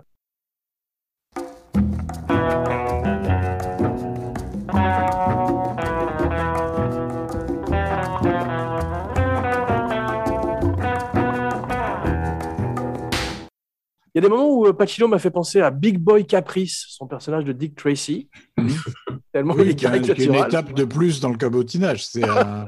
Il 14.13 14.17
y 14.17 14.25
a 14.25 14.27
des 14.27 14.29
moments 14.29 14.49
où 14.53 14.65
euh, 14.67 14.73
Pacino 14.73 15.07
m'a 15.07 15.19
fait 15.19 15.31
penser 15.31 15.61
à 15.61 15.71
Big 15.71 15.97
Boy 15.97 16.25
Caprice, 16.25 16.85
son 16.89 17.07
personnage 17.07 17.45
de 17.45 17.53
Dick 17.53 17.75
Tracy. 17.75 18.29
Tellement 19.33 19.55
il 19.57 19.61
Oui, 19.69 19.75
qui 19.75 19.85
est 19.85 19.89
est 19.89 19.97
une 19.97 20.03
caricatural. 20.03 20.47
étape 20.47 20.73
de 20.73 20.83
plus 20.83 21.21
dans 21.21 21.29
le 21.29 21.37
cabotinage. 21.37 22.05
C'est 22.05 22.23
un- 22.27 22.67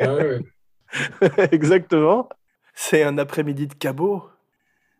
Ah. 0.00 0.14
Exactement. 1.52 2.28
C'est 2.74 3.02
un 3.02 3.18
après-midi 3.18 3.66
de 3.66 3.74
cabot. 3.74 4.22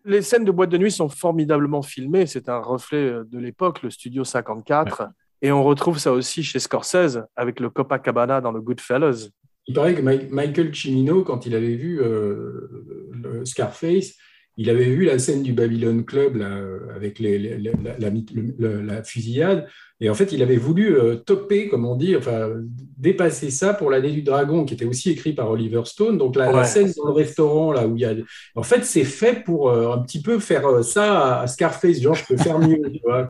Les 0.04 0.22
scènes 0.22 0.44
de 0.44 0.50
boîte 0.50 0.70
de 0.70 0.78
nuit 0.78 0.90
sont 0.90 1.08
formidablement 1.08 1.82
filmées. 1.82 2.26
C'est 2.26 2.48
un 2.48 2.58
reflet 2.58 2.96
euh, 2.98 3.24
de 3.30 3.38
l'époque, 3.38 3.82
le 3.82 3.90
studio 3.90 4.24
54. 4.24 5.08
Et 5.42 5.52
on 5.52 5.62
retrouve 5.62 5.98
ça 5.98 6.12
aussi 6.12 6.42
chez 6.42 6.58
Scorsese 6.58 7.20
avec 7.36 7.60
le 7.60 7.70
Copacabana 7.70 8.40
dans 8.40 8.50
le 8.52 8.60
Goodfellas. 8.60 9.28
Il 9.66 9.74
paraît 9.74 9.94
que 9.94 10.00
Mike- 10.02 10.30
Michael 10.30 10.74
Cimino, 10.74 11.22
quand 11.22 11.46
il 11.46 11.54
avait 11.54 11.74
vu 11.76 12.00
euh, 12.00 13.10
le 13.12 13.44
Scarface, 13.44 14.14
il 14.58 14.68
avait 14.70 14.90
vu 14.90 15.04
la 15.04 15.18
scène 15.20 15.44
du 15.44 15.52
Babylon 15.52 16.02
Club 16.02 16.36
euh, 16.36 16.80
avec 16.94 17.20
la 17.20 19.02
fusillade. 19.04 19.68
Et 20.00 20.08
en 20.08 20.14
fait, 20.14 20.30
il 20.30 20.42
avait 20.42 20.56
voulu 20.56 20.96
euh, 20.96 21.16
topper, 21.16 21.68
comme 21.68 21.84
on 21.84 21.96
dit, 21.96 22.16
enfin, 22.16 22.50
dépasser 22.96 23.50
ça 23.50 23.74
pour 23.74 23.90
l'année 23.90 24.12
du 24.12 24.22
dragon, 24.22 24.64
qui 24.64 24.74
était 24.74 24.84
aussi 24.84 25.10
écrit 25.10 25.32
par 25.32 25.50
Oliver 25.50 25.82
Stone. 25.86 26.18
Donc, 26.18 26.36
la, 26.36 26.62
scène 26.62 26.92
dans 26.96 27.06
le 27.06 27.12
restaurant, 27.12 27.72
là 27.72 27.84
où 27.84 27.96
il 27.96 28.02
y 28.02 28.04
a. 28.04 28.14
En 28.54 28.62
fait, 28.62 28.84
c'est 28.84 29.02
fait 29.02 29.42
pour 29.44 29.70
euh, 29.70 29.92
un 29.92 29.98
petit 29.98 30.22
peu 30.22 30.38
faire 30.38 30.66
euh, 30.68 30.82
ça 30.82 31.40
à, 31.40 31.46
Scarface. 31.48 32.00
Genre, 32.00 32.14
je 32.14 32.24
peux 32.26 32.36
faire 32.36 32.60
mieux. 32.60 32.80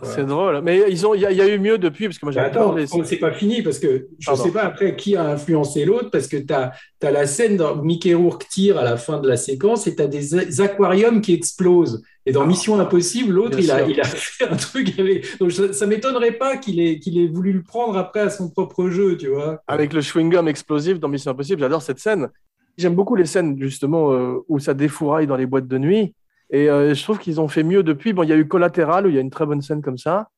C'est 0.02 0.26
drôle. 0.26 0.60
Mais 0.62 0.82
il 0.90 0.98
y, 0.98 1.24
a- 1.24 1.30
il 1.30 1.36
y 1.38 1.40
a 1.40 1.48
eu 1.48 1.58
mieux 1.58 1.78
depuis, 1.78 2.06
parce 2.06 2.18
que 2.18 2.26
moi 2.26 2.32
j'adore 2.32 2.76
attends, 2.76 2.98
les. 2.98 3.04
c'est 3.04 3.16
pas 3.16 3.32
fini 3.32 3.62
parce 3.62 3.78
que 3.78 4.08
je 4.18 4.26
Pardon. 4.26 4.44
sais 4.44 4.50
pas 4.50 4.62
après 4.62 4.96
qui 4.96 5.16
a 5.16 5.30
influencé 5.30 5.84
l'autre 5.84 6.10
parce 6.10 6.26
que 6.26 6.36
tu 6.36 6.52
as, 6.52 6.72
la 7.00 7.26
scène 7.26 7.60
où 7.60 7.82
Mickey 7.82 8.12
Rourke 8.12 8.46
tire 8.48 8.78
à 8.78 8.84
la 8.84 8.96
fin 8.96 9.20
de 9.20 9.28
la 9.28 9.36
séquence 9.36 9.86
et 9.86 9.96
tu 9.96 10.02
as 10.02 10.06
des 10.06 10.60
aquariums 10.60 11.20
qui 11.20 11.32
explosent. 11.32 12.02
Et 12.28 12.32
dans 12.32 12.46
Mission 12.46 12.78
Impossible, 12.78 13.32
l'autre, 13.32 13.58
il 13.58 13.70
a, 13.70 13.78
sûr. 13.78 13.88
il 13.88 14.00
a 14.00 14.04
fait 14.04 14.48
un 14.48 14.56
truc 14.56 14.98
avec. 14.98 15.38
Donc 15.38 15.50
ça, 15.52 15.72
ça 15.72 15.86
m'étonnerait 15.86 16.32
pas 16.32 16.56
qu'il 16.58 16.78
ait, 16.78 16.98
qu'il 16.98 17.18
ait 17.18 17.26
voulu 17.26 17.52
le 17.52 17.62
prendre 17.62 17.96
après 17.96 18.20
à 18.20 18.30
son 18.30 18.50
propre 18.50 18.90
jeu, 18.90 19.16
tu 19.16 19.28
vois. 19.28 19.62
Avec 19.66 19.92
le 19.92 20.00
chewing-gum 20.00 20.46
explosif 20.46 21.00
dans 21.00 21.08
Mission 21.08 21.30
Impossible, 21.30 21.60
j'adore 21.60 21.80
cette 21.82 21.98
scène. 21.98 22.28
J'aime 22.76 22.94
beaucoup 22.94 23.16
les 23.16 23.26
scènes 23.26 23.58
justement 23.60 24.12
euh, 24.12 24.44
où 24.48 24.58
ça 24.58 24.74
défouraille 24.74 25.26
dans 25.26 25.36
les 25.36 25.46
boîtes 25.46 25.66
de 25.66 25.78
nuit. 25.78 26.14
Et 26.50 26.70
euh, 26.70 26.94
je 26.94 27.02
trouve 27.02 27.18
qu'ils 27.18 27.40
ont 27.40 27.48
fait 27.48 27.62
mieux 27.62 27.82
depuis. 27.82 28.12
Bon, 28.12 28.22
il 28.22 28.28
y 28.28 28.32
a 28.32 28.36
eu 28.36 28.46
Collateral 28.46 29.06
où 29.06 29.08
il 29.08 29.14
y 29.14 29.18
a 29.18 29.20
une 29.22 29.30
très 29.30 29.46
bonne 29.46 29.62
scène 29.62 29.82
comme 29.82 29.98
ça. 29.98 30.28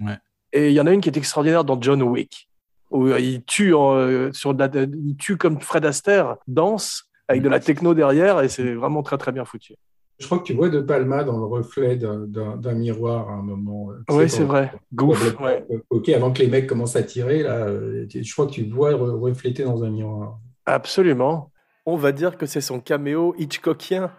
Ouais. 0.00 0.16
Et 0.52 0.68
il 0.68 0.72
y 0.74 0.80
en 0.80 0.86
a 0.86 0.92
une 0.92 1.00
qui 1.00 1.08
est 1.08 1.16
extraordinaire 1.16 1.64
dans 1.64 1.80
John 1.80 2.02
Wick 2.02 2.48
où 2.90 3.06
euh, 3.06 3.20
il 3.20 3.42
tue 3.44 3.74
en, 3.74 3.94
euh, 3.96 4.30
sur 4.32 4.54
de 4.54 4.64
la- 4.64 4.82
il 4.84 5.16
tue 5.16 5.36
comme 5.36 5.60
Fred 5.60 5.84
Astaire 5.84 6.36
danse 6.48 7.04
avec 7.28 7.42
de 7.42 7.48
la 7.48 7.60
techno 7.60 7.94
derrière 7.94 8.40
et 8.40 8.48
c'est 8.48 8.74
vraiment 8.74 9.02
très 9.02 9.16
très 9.18 9.30
bien 9.30 9.44
foutu. 9.44 9.74
Je 10.20 10.26
crois 10.26 10.38
que 10.38 10.44
tu 10.44 10.52
vois 10.52 10.68
De 10.68 10.80
Palma 10.80 11.24
dans 11.24 11.38
le 11.38 11.44
reflet 11.46 11.96
d'un- 11.96 12.74
miroir 12.74 13.28
à 13.30 13.32
un 13.32 13.42
moment. 13.42 13.90
euh, 13.90 14.14
Oui, 14.14 14.28
c'est 14.28 14.44
vrai. 14.44 14.70
Gouf. 14.94 15.18
complètement, 15.18 15.46
ouais. 15.46 15.64
euh, 15.70 15.78
Ok, 15.90 16.08
avant 16.10 16.30
que 16.32 16.42
les 16.42 16.48
mecs 16.48 16.66
commencent 16.66 16.94
à 16.96 17.02
tirer, 17.02 17.42
là, 17.42 17.56
euh, 17.68 18.06
je 18.08 18.32
crois 18.32 18.46
que 18.46 18.52
tu 18.52 18.64
le 18.64 18.72
vois 18.74 18.92
re- 18.92 19.18
refléter 19.18 19.64
dans 19.64 19.82
un 19.82 19.90
miroir. 19.90 20.38
Absolument. 20.66 21.50
On 21.86 21.96
va 21.96 22.12
dire 22.12 22.36
que 22.36 22.44
c'est 22.46 22.60
son 22.60 22.80
caméo 22.80 23.34
Hitchcockien. 23.38 24.12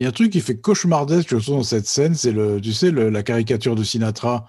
Il 0.00 0.04
y 0.04 0.06
a 0.06 0.10
un 0.10 0.12
truc 0.12 0.30
qui 0.32 0.40
fait 0.40 0.56
cauchemardesque, 0.56 1.28
je 1.30 1.36
trouve, 1.42 1.56
dans 1.56 1.62
cette 1.64 1.86
scène, 1.86 2.14
c'est 2.14 2.32
le, 2.32 2.60
tu 2.60 2.72
sais, 2.72 2.90
le- 2.90 3.10
la 3.10 3.22
caricature 3.22 3.74
de 3.74 3.82
Sinatra 3.82 4.46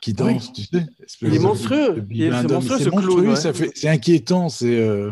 qui 0.00 0.12
danse, 0.14 0.52
tu 0.52 0.62
sais. 0.62 0.86
Il 1.22 1.34
est 1.34 1.38
monstrueux. 1.38 1.92
de 2.00 2.06
Il 2.10 2.22
est- 2.24 2.30
c'est 2.32 2.48
monstrueux, 2.50 2.78
C'est 2.78 2.84
ce 2.84 2.88
clown, 2.90 3.04
monstrueux, 3.04 3.28
ouais. 3.28 3.36
ça 3.36 3.52
fait- 3.52 3.70
c'est 3.74 3.88
inquiétant, 3.88 4.48
c'est. 4.48 4.78
euh, 4.78 5.10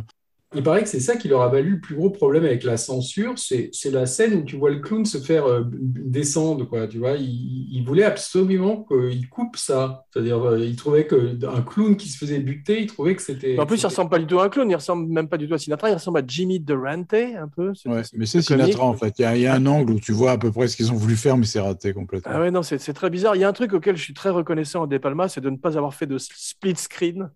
Il 0.55 0.63
paraît 0.63 0.83
que 0.83 0.89
c'est 0.89 1.01
ça 1.01 1.17
qui 1.17 1.29
leur 1.29 1.43
a 1.43 1.49
valu 1.49 1.71
le 1.73 1.81
plus 1.81 1.95
gros 1.95 2.11
problème 2.11 2.45
avec 2.45 2.63
la 2.65 2.77
censure, 2.77 3.39
c'est 3.39 3.71
c'est 3.73 3.91
la 3.91 4.07
scène 4.07 4.35
où 4.35 4.45
tu 4.45 4.57
vois 4.57 4.71
le 4.71 4.81
clown 4.81 5.05
se 5.05 5.19
faire 5.19 5.47
euh, 5.47 5.63
descendre, 5.67 6.65
quoi, 6.67 6.87
tu 6.87 6.99
vois. 6.99 7.13
Il, 7.13 7.69
il 7.71 7.85
voulait 7.85 8.05
absolument 8.05 8.85
qu'il 8.85 9.29
coupe 9.29 9.57
ça. 9.57 10.05
C'est-à-dire, 10.13 10.43
euh, 10.43 10.59
il 10.59 10.77
trouvait 10.77 11.07
qu'un 11.07 11.63
clown 11.63 11.97
qui 11.97 12.09
se 12.09 12.19
faisait 12.19 12.39
buter, 12.39 12.83
il 12.83 12.87
trouvait 12.87 13.17
que 13.17 13.23
c'était... 13.23 13.59
En 13.59 13.67
plus, 13.67 13.81
il 13.81 13.87
ressemble 13.87 14.11
pas 14.11 14.19
du 14.19 14.27
tout 14.27 14.41
à 14.41 14.45
un 14.45 14.49
clown, 14.49 14.69
il 14.71 14.75
ressemble 14.75 15.11
même 15.11 15.29
pas 15.29 15.39
du 15.39 15.49
tout 15.49 15.55
à 15.55 15.59
Sinatra, 15.59 15.91
il 15.91 15.95
ressemble 15.95 16.19
à 16.19 16.23
Jimmy 16.27 16.61
Durante 16.61 17.15
un 17.15 17.49
peu. 17.49 17.73
Ouais, 17.87 18.03
mais 18.15 18.27
c'est. 18.27 18.43
Sinatra 18.43 18.85
en 18.85 18.95
fait. 18.95 19.19
Il 19.19 19.23
y, 19.23 19.25
a, 19.25 19.37
il 19.37 19.43
y 19.43 19.47
a 19.47 19.55
un 19.55 19.67
angle 19.67 19.93
où 19.93 20.01
tu 20.01 20.13
vois 20.13 20.33
à 20.33 20.39
peu 20.39 20.51
près 20.53 20.69
ce 20.69 20.77
qu'ils 20.77 20.93
ont 20.93 20.97
voulu 20.97 21.17
faire, 21.17 21.37
mais 21.37 21.47
c'est 21.47 21.61
raté 21.61 21.93
complètement. 21.93 22.33
Ah 22.35 22.41
ouais, 22.41 22.51
non, 22.51 22.63
c'est 22.63 22.79
c'est 22.79 22.93
très 22.93 23.11
bizarre. 23.11 23.37
Il 23.37 23.41
y 23.41 23.45
a 23.45 23.49
un 23.49 23.53
truc 23.53 23.73
auquel 23.73 23.97
je 23.97 24.03
suis 24.03 24.15
très 24.15 24.31
reconnaissant 24.31 24.85
à 24.85 24.87
De 24.87 24.99
Palma, 24.99 25.29
c'est 25.29 25.41
de 25.41 25.51
ne 25.51 25.57
pas 25.57 25.77
avoir 25.77 25.95
fait 25.95 26.07
de 26.07 26.19
split 26.19 26.77
screen. 26.77 27.31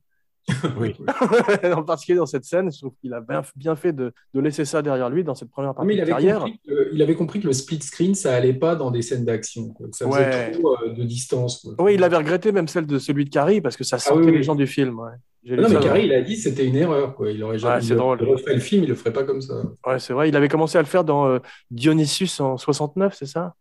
Oui. 0.79 0.95
en 1.75 1.83
particulier 1.83 2.19
dans 2.19 2.27
cette 2.27 2.45
scène, 2.45 2.71
je 2.73 2.79
trouve 2.79 2.95
qu'il 3.01 3.13
a 3.15 3.21
bien, 3.21 3.43
bien 3.57 3.75
fait 3.77 3.93
de, 3.93 4.13
de 4.33 4.41
laisser 4.41 4.65
ça 4.65 4.81
derrière 4.83 5.11
lui 5.11 5.25
dans 5.25 5.35
cette 5.35 5.51
première 5.51 5.71
Ah, 5.71 5.75
partie 5.75 5.89
mais 5.89 5.95
il 5.95 5.97
de 5.97 6.03
avait, 6.03 6.11
carrière. 6.13 6.39
compris 6.41 6.61
que, 6.67 6.89
il 6.93 7.03
avait 7.03 7.15
compris 7.17 7.41
que 7.41 7.47
le 7.49 7.53
split 7.53 7.81
screen, 7.83 8.15
ça 8.15 8.35
allait 8.35 8.55
pas 8.55 8.77
dans 8.77 8.91
des 8.91 9.03
scènes 9.03 9.25
d'action. 9.25 9.75
Ça 9.93 10.07
faisait 10.07 10.19
Ouais. 10.19 10.51
trop 10.53 10.77
euh, 10.85 10.93
de 10.95 11.03
distance. 11.05 11.63
quoi. 11.63 11.85
Oui, 11.85 11.95
il 11.95 12.05
avait 12.05 12.17
regretté 12.17 12.53
même 12.53 12.69
celle 12.69 12.87
de 12.87 12.99
celui 12.99 13.25
de 13.25 13.31
Carrie 13.31 13.61
parce 13.61 13.77
que 13.77 13.85
ça 13.85 13.99
sortait 13.99 14.21
oui, 14.21 14.27
oui. 14.31 14.37
les 14.39 14.43
gens 14.45 14.55
du 14.55 14.67
film. 14.69 14.99
Ouais, 15.01 15.11
Ah 15.51 15.57
non, 15.57 15.63
ça 15.65 15.69
mais 15.69 15.75
dans- 15.75 15.81
Carré, 15.83 16.05
il 16.05 16.13
a 16.13 16.23
dit 16.23 16.37
que 16.37 16.41
c'était 16.43 16.67
une 16.67 16.77
erreur. 16.77 17.15
Quoi. 17.17 17.33
Il 17.33 17.43
aurait 17.43 17.59
jamais 17.59 17.75
Ouais, 17.77 17.83
il, 17.85 17.97
drôle. 17.97 18.23
referait 18.23 18.55
le 18.55 18.61
film, 18.61 18.85
il 18.85 18.89
le 18.89 18.95
ferait 18.95 19.13
pas 19.13 19.25
comme 19.25 19.41
ça. 19.41 19.55
Ouais, 19.87 19.99
c'est 19.99 20.13
vrai, 20.13 20.29
il 20.29 20.37
avait 20.37 20.49
commencé 20.49 20.79
à 20.79 20.81
le 20.83 20.87
faire 20.87 21.03
dans 21.05 21.27
euh, 21.27 21.39
Dionysus 21.73 22.41
en 22.41 22.57
69, 22.57 23.15
c'est 23.19 23.27
ça? 23.27 23.55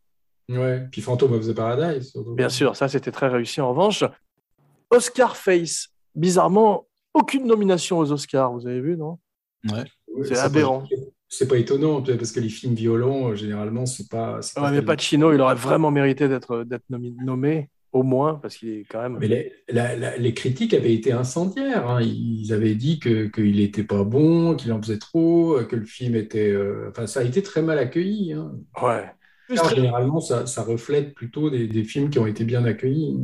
Ouais. 0.50 0.84
Puis 0.92 1.02
Phantom 1.02 1.34
of 1.34 1.48
the 1.48 1.54
Paradise. 1.54 2.12
surtout. 2.12 2.36
Bien 2.36 2.50
sûr, 2.50 2.76
ça 2.76 2.88
c'était 2.88 3.12
très 3.12 3.28
réussi 3.28 3.60
en 3.62 3.70
revanche. 3.72 4.04
Oscar 4.92 5.36
Face, 5.36 5.88
bizarrement, 6.16 6.88
aucune 7.14 7.46
nomination 7.46 8.00
aux 8.00 8.12
Oscars, 8.12 8.52
vous 8.54 8.68
avez 8.68 8.82
vu, 8.82 8.98
non? 8.98 9.20
Ouais, 9.72 9.84
C'est 10.24 10.34
pas- 10.36 10.44
aberrant. 10.44 10.84
C'est 11.28 11.48
pas 11.48 11.58
étonnant, 11.58 12.02
peut-être, 12.02 12.20
parce 12.20 12.32
que 12.32 12.40
les 12.40 12.50
films 12.50 12.76
violents, 12.76 13.30
euh, 13.32 13.36
généralement, 13.36 13.86
c'est 13.86 14.08
pas. 14.10 14.40
Ouais, 14.58 14.72
mais 14.72 14.82
Pacino, 14.82 15.34
il 15.34 15.42
aurait 15.42 15.56
vraiment 15.56 15.92
mérité 15.92 16.28
d'être 16.28 16.64
nomi- 16.90 17.16
nommé. 17.24 17.70
au 17.92 18.04
moins, 18.04 18.36
parce 18.36 18.58
qu'il 18.58 18.70
est 18.72 18.84
quand 18.92 19.02
même. 19.02 19.18
Mais 19.22 19.28
les, 19.30 19.54
la- 19.70 19.96
la- 19.96 20.18
les 20.18 20.34
critiques 20.34 20.74
avaient 20.74 20.94
été 20.94 21.14
incendiaires. 21.14 21.90
hein. 21.90 22.02
Ils 22.02 22.52
avaient 22.52 22.76
dit 22.76 23.00
que 23.00 23.28
qu'il 23.28 23.56
n'était 23.56 23.86
pas 23.86 24.04
bon, 24.04 24.54
qu'il 24.56 24.74
en 24.74 24.82
faisait 24.82 24.98
trop, 25.00 25.58
que 25.64 25.78
le 25.78 25.86
film 25.86 26.14
était. 26.16 26.50
euh, 26.52 26.90
Enfin, 26.90 27.08
ça 27.08 27.22
a 27.22 27.24
été 27.24 27.42
très 27.42 27.62
mal 27.62 27.80
accueilli. 27.80 28.34
hein. 28.34 28.52
Ouais. 28.82 29.06
Alors, 29.50 29.70
généralement, 29.70 30.20
ça, 30.20 30.46
ça 30.46 30.64
reflète 30.64 31.14
plutôt 31.16 31.50
des, 31.50 31.68
des 31.68 31.84
films 31.86 32.10
qui 32.10 32.20
ont 32.20 32.28
été 32.28 32.44
bien 32.44 32.66
accueillis. 32.66 33.18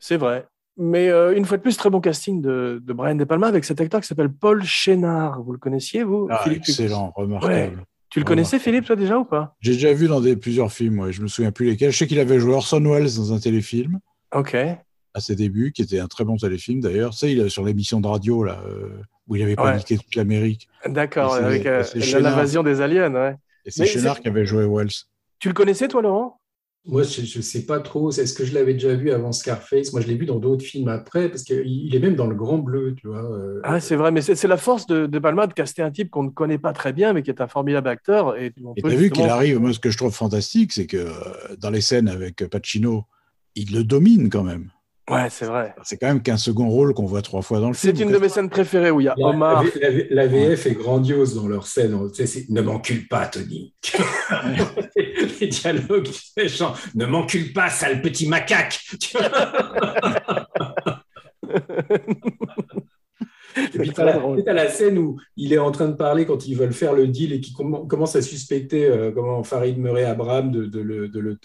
C'est 0.00 0.16
vrai. 0.16 0.46
Mais 0.78 1.08
euh, 1.08 1.34
une 1.36 1.44
fois 1.46 1.56
de 1.56 1.62
plus, 1.62 1.76
très 1.76 1.88
bon 1.90 2.00
casting 2.00 2.42
de, 2.42 2.82
de 2.84 2.92
Brian 2.92 3.14
De 3.14 3.24
Palma 3.24 3.46
avec 3.46 3.64
cet 3.64 3.80
acteur 3.80 4.00
qui 4.00 4.06
s'appelle 4.06 4.30
Paul 4.30 4.62
Chénard. 4.64 5.42
Vous 5.42 5.52
le 5.52 5.58
connaissiez, 5.58 6.02
vous 6.02 6.28
Ah, 6.30 6.40
Philippe, 6.44 6.62
tu- 6.62 6.70
excellent, 6.72 7.12
remarquable. 7.16 7.84
Tu 8.10 8.20
le 8.20 8.24
connaissais, 8.24 8.58
Philippe, 8.58 8.84
toi 8.84 8.94
déjà 8.96 9.18
ou 9.18 9.24
pas? 9.24 9.56
J'ai 9.60 9.72
déjà 9.72 9.92
vu 9.92 10.06
dans 10.06 10.20
des, 10.20 10.36
plusieurs 10.36 10.70
films, 10.72 11.00
ouais. 11.00 11.12
je 11.12 11.20
me 11.22 11.28
souviens 11.28 11.50
plus 11.50 11.66
lesquels. 11.66 11.90
Je 11.92 11.96
sais 11.98 12.06
qu'il 12.06 12.20
avait 12.20 12.38
joué 12.38 12.52
Orson 12.54 12.80
Welles 12.80 13.14
dans 13.16 13.32
un 13.32 13.38
téléfilm 13.38 13.98
Ok. 14.34 14.54
à 14.54 15.20
ses 15.20 15.34
débuts, 15.34 15.72
qui 15.72 15.82
était 15.82 15.98
un 15.98 16.06
très 16.06 16.24
bon 16.24 16.36
téléfilm 16.36 16.80
d'ailleurs. 16.80 17.10
Tu 17.10 17.18
sais, 17.18 17.32
il 17.32 17.40
est 17.40 17.48
sur 17.48 17.64
l'émission 17.64 18.00
de 18.00 18.06
radio 18.06 18.44
là, 18.44 18.60
euh, 18.68 18.88
où 19.26 19.36
il 19.36 19.42
avait 19.42 19.58
Ouais. 19.58 19.72
paniqué 19.72 19.98
toute 19.98 20.14
l'Amérique. 20.14 20.68
D'accord, 20.86 21.34
avec 21.34 21.66
euh, 21.66 21.82
l'invasion 22.20 22.62
des 22.62 22.80
aliens, 22.80 23.12
ouais. 23.12 23.36
Et 23.64 23.70
c'est 23.70 23.86
Chénard 23.86 24.20
qui 24.20 24.28
avait 24.28 24.46
joué 24.46 24.64
Wells. 24.66 24.90
Tu 25.38 25.48
le 25.48 25.54
connaissais, 25.54 25.88
toi, 25.88 26.00
Laurent? 26.00 26.38
Moi, 26.88 27.02
je 27.02 27.20
ne 27.38 27.42
sais 27.42 27.66
pas 27.66 27.80
trop. 27.80 28.12
Est-ce 28.12 28.32
que 28.32 28.44
je 28.44 28.54
l'avais 28.54 28.74
déjà 28.74 28.94
vu 28.94 29.10
avant 29.10 29.32
Scarface? 29.32 29.92
Moi, 29.92 30.00
je 30.02 30.06
l'ai 30.06 30.14
vu 30.14 30.24
dans 30.24 30.38
d'autres 30.38 30.64
films 30.64 30.86
après, 30.88 31.28
parce 31.28 31.42
qu'il 31.42 31.66
il 31.66 31.94
est 31.94 31.98
même 31.98 32.14
dans 32.14 32.28
Le 32.28 32.36
Grand 32.36 32.58
Bleu, 32.58 32.94
tu 32.96 33.08
vois. 33.08 33.24
euh, 33.24 33.60
Ah, 33.64 33.80
c'est 33.80 33.96
vrai, 33.96 34.12
mais 34.12 34.22
c'est 34.22 34.36
c'est 34.36 34.46
la 34.46 34.56
force 34.56 34.86
de, 34.86 35.06
de 35.06 35.18
Palma 35.18 35.48
de 35.48 35.52
caster 35.52 35.82
un 35.82 35.90
type 35.90 36.10
qu'on 36.10 36.22
ne 36.22 36.30
connaît 36.30 36.58
pas 36.58 36.72
très 36.72 36.92
bien, 36.92 37.12
mais 37.12 37.22
qui 37.22 37.30
est 37.30 37.40
un 37.40 37.48
formidable 37.48 37.88
acteur. 37.88 38.38
Et, 38.38 38.52
on 38.64 38.72
Et 38.76 38.82
peut 38.82 38.90
t'as 38.90 38.94
vu 38.94 39.10
qu'il 39.10 39.24
arrive, 39.24 39.58
moi 39.58 39.72
ce 39.72 39.80
que 39.80 39.90
je 39.90 39.96
trouve 39.96 40.14
fantastique, 40.14 40.72
c'est 40.72 40.86
que 40.86 40.96
euh, 40.96 41.10
dans 41.58 41.70
les 41.70 41.80
scènes 41.80 42.08
avec 42.08 42.46
Pacino, 42.46 43.04
il 43.56 43.72
le 43.74 43.82
domine 43.82 44.30
quand 44.30 44.44
même. 44.44 44.70
Ouais, 45.08 45.28
c'est 45.30 45.46
vrai. 45.46 45.72
C'est 45.84 45.96
quand 45.98 46.08
même 46.08 46.20
qu'un 46.20 46.36
second 46.36 46.68
rôle 46.68 46.92
qu'on 46.92 47.06
voit 47.06 47.22
trois 47.22 47.40
fois 47.42 47.60
dans 47.60 47.68
le 47.68 47.74
C'est 47.74 47.94
film. 47.96 48.08
une 48.08 48.14
de 48.14 48.18
mes 48.20 48.28
scènes 48.28 48.50
préférées 48.50 48.90
où 48.90 49.00
il 49.00 49.04
y 49.04 49.08
a 49.08 49.14
La, 49.16 49.26
Omar. 49.28 49.62
la- 49.80 49.90
la- 49.90 50.04
la 50.10 50.26
VF 50.26 50.66
est 50.66 50.74
grandiose 50.74 51.36
dans 51.36 51.46
leur 51.46 51.68
scène. 51.68 51.96
Tu 52.10 52.16
sais, 52.16 52.26
c'est, 52.26 52.46
ne 52.50 52.60
m'encule 52.60 53.06
pas, 53.06 53.26
Tony. 53.26 53.72
Les 55.40 55.46
dialogues, 55.48 56.08
genre, 56.46 56.76
ne 56.96 57.06
m'encule 57.06 57.52
pas, 57.52 57.70
sale 57.70 58.02
petit 58.02 58.28
macaque. 58.28 58.80
Tu 63.70 63.76
Et 63.76 63.80
puis, 63.80 63.88
C'est 63.88 63.94
t'as 64.44 64.52
la, 64.52 64.68
scène 64.68 64.98
où 64.98 65.16
il 65.36 65.52
est 65.52 65.58
en 65.58 65.70
train 65.70 65.88
de 65.88 65.94
parler 65.94 66.26
quand 66.26 66.46
ils 66.46 66.54
veulent 66.56 66.72
faire 66.72 66.92
le 66.92 67.06
deal 67.08 67.32
et 67.32 67.40
qui 67.40 67.52
comm- 67.52 67.86
commence 67.86 68.16
à 68.16 68.22
suspecter 68.22 68.86
euh, 68.86 69.10
comment 69.12 69.42
Farid 69.42 69.78
Murray 69.78 70.04
Abraham 70.04 70.50
de, 70.50 70.66
de 70.66 70.80
le, 70.80 71.08
de 71.08 71.20
le- 71.20 71.38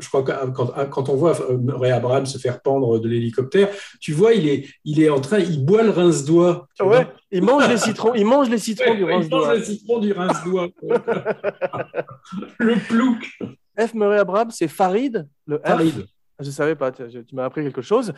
Je 0.00 0.08
crois 0.08 0.22
que 0.22 0.32
euh, 0.32 0.50
quand, 0.50 0.72
quand 0.90 1.08
on 1.08 1.16
voit 1.16 1.38
euh, 1.50 1.56
Murray 1.58 1.90
Abraham 1.90 2.26
se 2.26 2.38
faire 2.38 2.60
pendre 2.60 2.98
de 2.98 3.08
l'hélicoptère, 3.08 3.68
tu 4.00 4.12
vois, 4.12 4.34
il 4.34 4.48
est, 4.48 4.66
il 4.84 5.02
est 5.02 5.10
en 5.10 5.20
train, 5.20 5.38
il 5.38 5.64
boit 5.64 5.82
le 5.82 5.90
rince-doigt. 5.90 6.68
tu. 6.74 6.82
Ouais, 6.84 7.06
il 7.30 7.42
mange 7.42 7.68
les 7.68 7.76
citrons, 7.78 8.14
il 8.14 8.24
mange 8.24 8.48
les 8.48 8.58
citrons 8.58 8.90
Ouais, 8.90 8.96
du 8.96 9.02
il 9.02 9.10
rince-doigt. 9.12 9.46
mange 9.48 9.58
le 9.58 9.62
citron 9.64 9.98
du 9.98 10.12
rince-doigt. 10.12 10.68
le 12.58 12.74
plouc. 12.88 13.38
F. 13.78 13.94
Murray 13.94 14.18
Abraham, 14.18 14.50
c'est 14.50 14.68
Farid, 14.68 15.26
le 15.46 15.58
F. 15.58 15.62
Farid. 15.64 16.06
Je 16.40 16.50
savais 16.50 16.76
pas, 16.76 16.92
tu 16.92 17.02
m'as 17.32 17.44
appris 17.46 17.62
quelque 17.64 17.82
chose. 17.82 18.12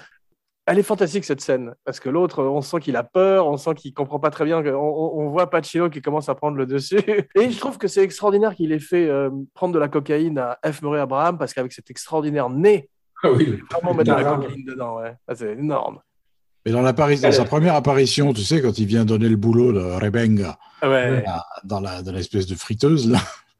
Elle 0.71 0.79
est 0.79 0.85
fantastique 0.85 1.25
cette 1.25 1.41
scène, 1.41 1.75
parce 1.85 1.99
que 1.99 2.09
l'autre, 2.09 2.45
on 2.45 2.61
sent 2.61 2.79
qu'il 2.79 2.95
a 2.95 3.03
peur, 3.03 3.49
on 3.49 3.57
sent 3.57 3.75
qu'il 3.75 3.93
comprend 3.93 4.21
pas 4.21 4.31
très 4.31 4.45
bien, 4.45 4.64
on, 4.64 5.29
voit 5.29 5.51
Pacino 5.51 5.91
qui 5.91 6.01
commence 6.01 6.29
à 6.29 6.37
prendre 6.37 6.57
le 6.57 6.64
dessus. 6.64 7.01
Et 7.35 7.51
je 7.51 7.59
trouve 7.59 7.77
que 7.77 7.89
c'est 7.89 8.05
extraordinaire 8.05 8.55
qu'il 8.55 8.71
ait 8.71 8.79
fait 8.79 9.09
euh, 9.09 9.31
prendre 9.53 9.75
de 9.75 9.81
la 9.81 9.89
cocaïne 9.89 10.39
à 10.39 10.61
F. 10.64 10.81
Murray 10.83 11.01
Abraham, 11.01 11.39
parce 11.39 11.55
qu'avec 11.55 11.73
cet 11.73 11.91
extraordinaire 11.91 12.49
nez, 12.51 12.89
Ah 13.25 13.33
oui. 13.33 13.59
vraiment 13.68 13.95
mettre 13.95 14.16
de 14.16 14.23
la 14.23 14.37
cocaïne 14.37 14.64
dedans, 14.64 14.99
ouais. 14.99 15.12
Ah, 15.27 15.35
c'est 15.35 15.55
énorme. 15.55 15.99
Mais 16.64 16.71
dans, 16.71 16.85
sa 17.33 17.45
première 17.45 17.75
apparition, 17.75 18.33
tu 18.33 18.43
sais, 18.43 18.62
quand 18.62 18.79
il 18.79 18.87
vient 18.87 19.05
donner 19.05 19.29
le 19.29 19.37
boulot 19.37 19.73
de 19.73 19.81
Rebenga 19.81 20.57
Ouais. 20.85 21.25
à- 21.27 21.47
dans, 21.64 21.81
la, 21.81 22.03
dans 22.03 22.12
l'espèce 22.12 22.47
de 22.47 22.55
friteuse, 22.55 23.11
là, 23.11 23.18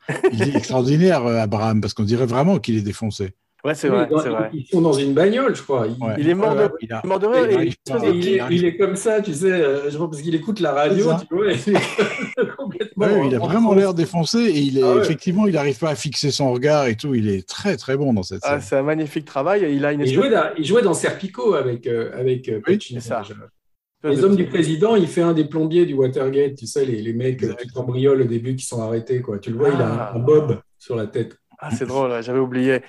il 0.33 0.43
est 0.43 0.55
extraordinaire, 0.57 1.27
euh, 1.27 1.41
Abraham, 1.41 1.81
parce 1.81 1.93
qu'on 1.93 2.05
dirait 2.05 2.27
vraiment 2.27 2.61
qu'il 2.61 2.77
est 2.77 2.83
défoncé. 2.83 3.35
Ouais, 3.65 3.75
c'est 3.75 3.91
Oui, 3.91 3.97
vrai, 3.97 4.09
c'est 4.23 4.29
vrai. 4.31 4.51
Ils 4.55 4.67
sont 4.67 4.81
dans 4.81 4.93
une 4.95 5.13
bagnole, 5.13 5.55
je 5.55 5.63
crois. 5.63 5.87
Il, 5.87 6.03
Ouais. 6.03 6.15
Il 6.19 6.29
est 6.29 6.35
mort 6.35 6.55
de, 6.55 6.61
Euh, 6.63 6.69
Il 6.81 6.93
a- 6.93 7.03
mort 7.05 7.19
de 7.19 7.27
rire 7.27 7.47
il 7.51 7.71
de- 7.71 8.15
il, 8.15 8.29
est, 8.29 8.41
il 8.51 8.65
est 8.65 8.77
comme 8.77 8.97
ça, 8.97 9.21
tu 9.21 9.35
sais, 9.35 9.51
euh, 9.53 9.91
je 9.91 9.99
pense 9.99 10.11
parce 10.11 10.23
qu'il 10.23 10.35
écoute 10.35 10.61
la 10.61 10.73
radio, 10.73 11.11
tu 11.29 11.35
vois. 11.35 11.53
et 11.53 11.57
il 11.67 11.75
est 11.77 11.77
complètement 12.57 13.07
Ouais, 13.07 13.27
il 13.29 13.35
a 13.35 13.41
en- 13.41 13.47
vraiment 13.47 13.75
l'air 13.75 13.93
défoncé 13.95 14.39
et 14.39 14.59
il 14.59 14.79
est 14.79 14.83
Ah 14.83 14.95
ouais. 14.95 15.01
effectivement, 15.03 15.47
il 15.47 15.55
n'arrive 15.55 15.79
pas 15.79 15.91
à 15.91 15.95
fixer 15.95 16.31
son 16.31 16.53
regard 16.53 16.87
et 16.87 16.97
tout. 16.97 17.15
Il 17.15 17.29
est 17.29 17.47
très 17.47 17.77
très 17.77 17.97
bon 17.97 18.13
dans 18.15 18.23
cette 18.23 18.41
Ah, 18.45 18.53
scène. 18.53 18.61
c'est 18.61 18.77
un 18.77 18.83
magnifique 18.83 19.25
travail 19.27 19.67
il 19.75 19.85
a 19.85 19.93
une 19.93 20.01
Il 20.01 20.05
espèce 20.05 20.15
jouait, 20.19 20.31
dans, 20.31 20.45
il 20.57 20.65
jouait 20.65 20.83
dans 20.83 20.95
Serpico 20.95 21.55
avec, 21.55 21.87
euh, 21.87 22.11
avec 22.19 22.49
euh, 22.49 22.61
Oui, 22.67 22.77
Pacino, 22.79 23.01
ça. 23.01 23.23
Les 24.03 24.25
hommes 24.25 24.37
du 24.37 24.47
président, 24.47 24.97
il 24.97 25.07
fait 25.07 25.21
un 25.21 25.35
des 25.35 25.45
plombiers 25.45 25.85
du 25.85 25.93
Watergate, 25.93 26.55
tu 26.55 26.67
sais, 26.67 26.87
les, 26.87 27.03
les 27.03 27.13
mecs 27.13 27.43
euh, 27.43 27.53
qui 27.53 27.69
cambriolent 27.69 28.23
au 28.23 28.25
début 28.25 28.57
qui 28.57 28.65
sont 28.65 28.81
arrêtés. 28.81 29.21
Quoi. 29.21 29.39
Tu 29.39 29.51
le 29.51 29.59
vois, 29.59 29.69
il 29.69 29.75
a 29.83 29.87
Ah. 29.87 30.13
un, 30.15 30.17
un 30.17 30.19
bob 30.23 30.59
sur 30.79 30.97
la 30.97 31.07
tête. 31.07 31.37
Ah, 31.59 31.69
c'est 31.71 31.85
drôle, 31.85 32.11
j'avais 32.23 32.39
oublié. 32.39 32.81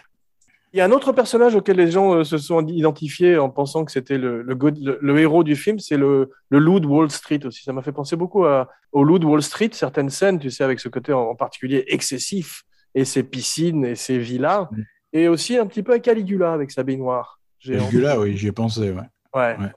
Il 0.73 0.77
y 0.77 0.81
a 0.81 0.85
un 0.85 0.91
autre 0.91 1.11
personnage 1.11 1.53
auquel 1.55 1.75
les 1.77 1.91
gens 1.91 2.13
euh, 2.15 2.23
se 2.23 2.37
sont 2.37 2.65
identifiés 2.67 3.37
en 3.37 3.49
pensant 3.49 3.83
que 3.83 3.91
c'était 3.91 4.17
le, 4.17 4.41
le, 4.41 4.55
good- 4.55 4.79
le- 4.81 4.97
le 5.01 5.19
héros 5.19 5.43
du 5.43 5.55
film, 5.57 5.79
c'est 5.79 5.97
le, 5.97 6.29
le 6.49 6.59
loup 6.59 6.79
de 6.79 6.87
Wall 6.87 7.11
Street 7.11 7.41
aussi. 7.45 7.63
Ça 7.63 7.73
m'a 7.73 7.81
fait 7.81 7.91
penser 7.91 8.15
beaucoup 8.15 8.45
à- 8.45 8.69
au 8.93 9.03
loup 9.03 9.19
de 9.19 9.25
Wall 9.25 9.41
Street, 9.43 9.69
certaines 9.73 10.09
scènes, 10.09 10.39
tu 10.39 10.49
sais, 10.49 10.63
avec 10.63 10.79
ce 10.79 10.87
côté 10.87 11.11
en, 11.11 11.21
en 11.21 11.35
particulier 11.35 11.83
excessif, 11.87 12.63
et 12.95 13.03
ses 13.05 13.23
piscines 13.23 13.83
et 13.85 13.95
ses 13.95 14.17
villas, 14.17 14.67
et 15.13 15.27
aussi 15.27 15.57
un 15.57 15.65
petit 15.65 15.83
peu 15.83 15.93
à 15.93 15.99
Caligula 15.99 16.53
avec 16.53 16.71
sa 16.71 16.83
baignoire. 16.83 17.39
Caligula, 17.63 18.19
oui, 18.19 18.37
j'y 18.37 18.47
ai 18.47 18.51
pensé. 18.53 18.91
Ouais. 18.91 19.01
Ouais. 19.35 19.57
Ouais. 19.59 19.71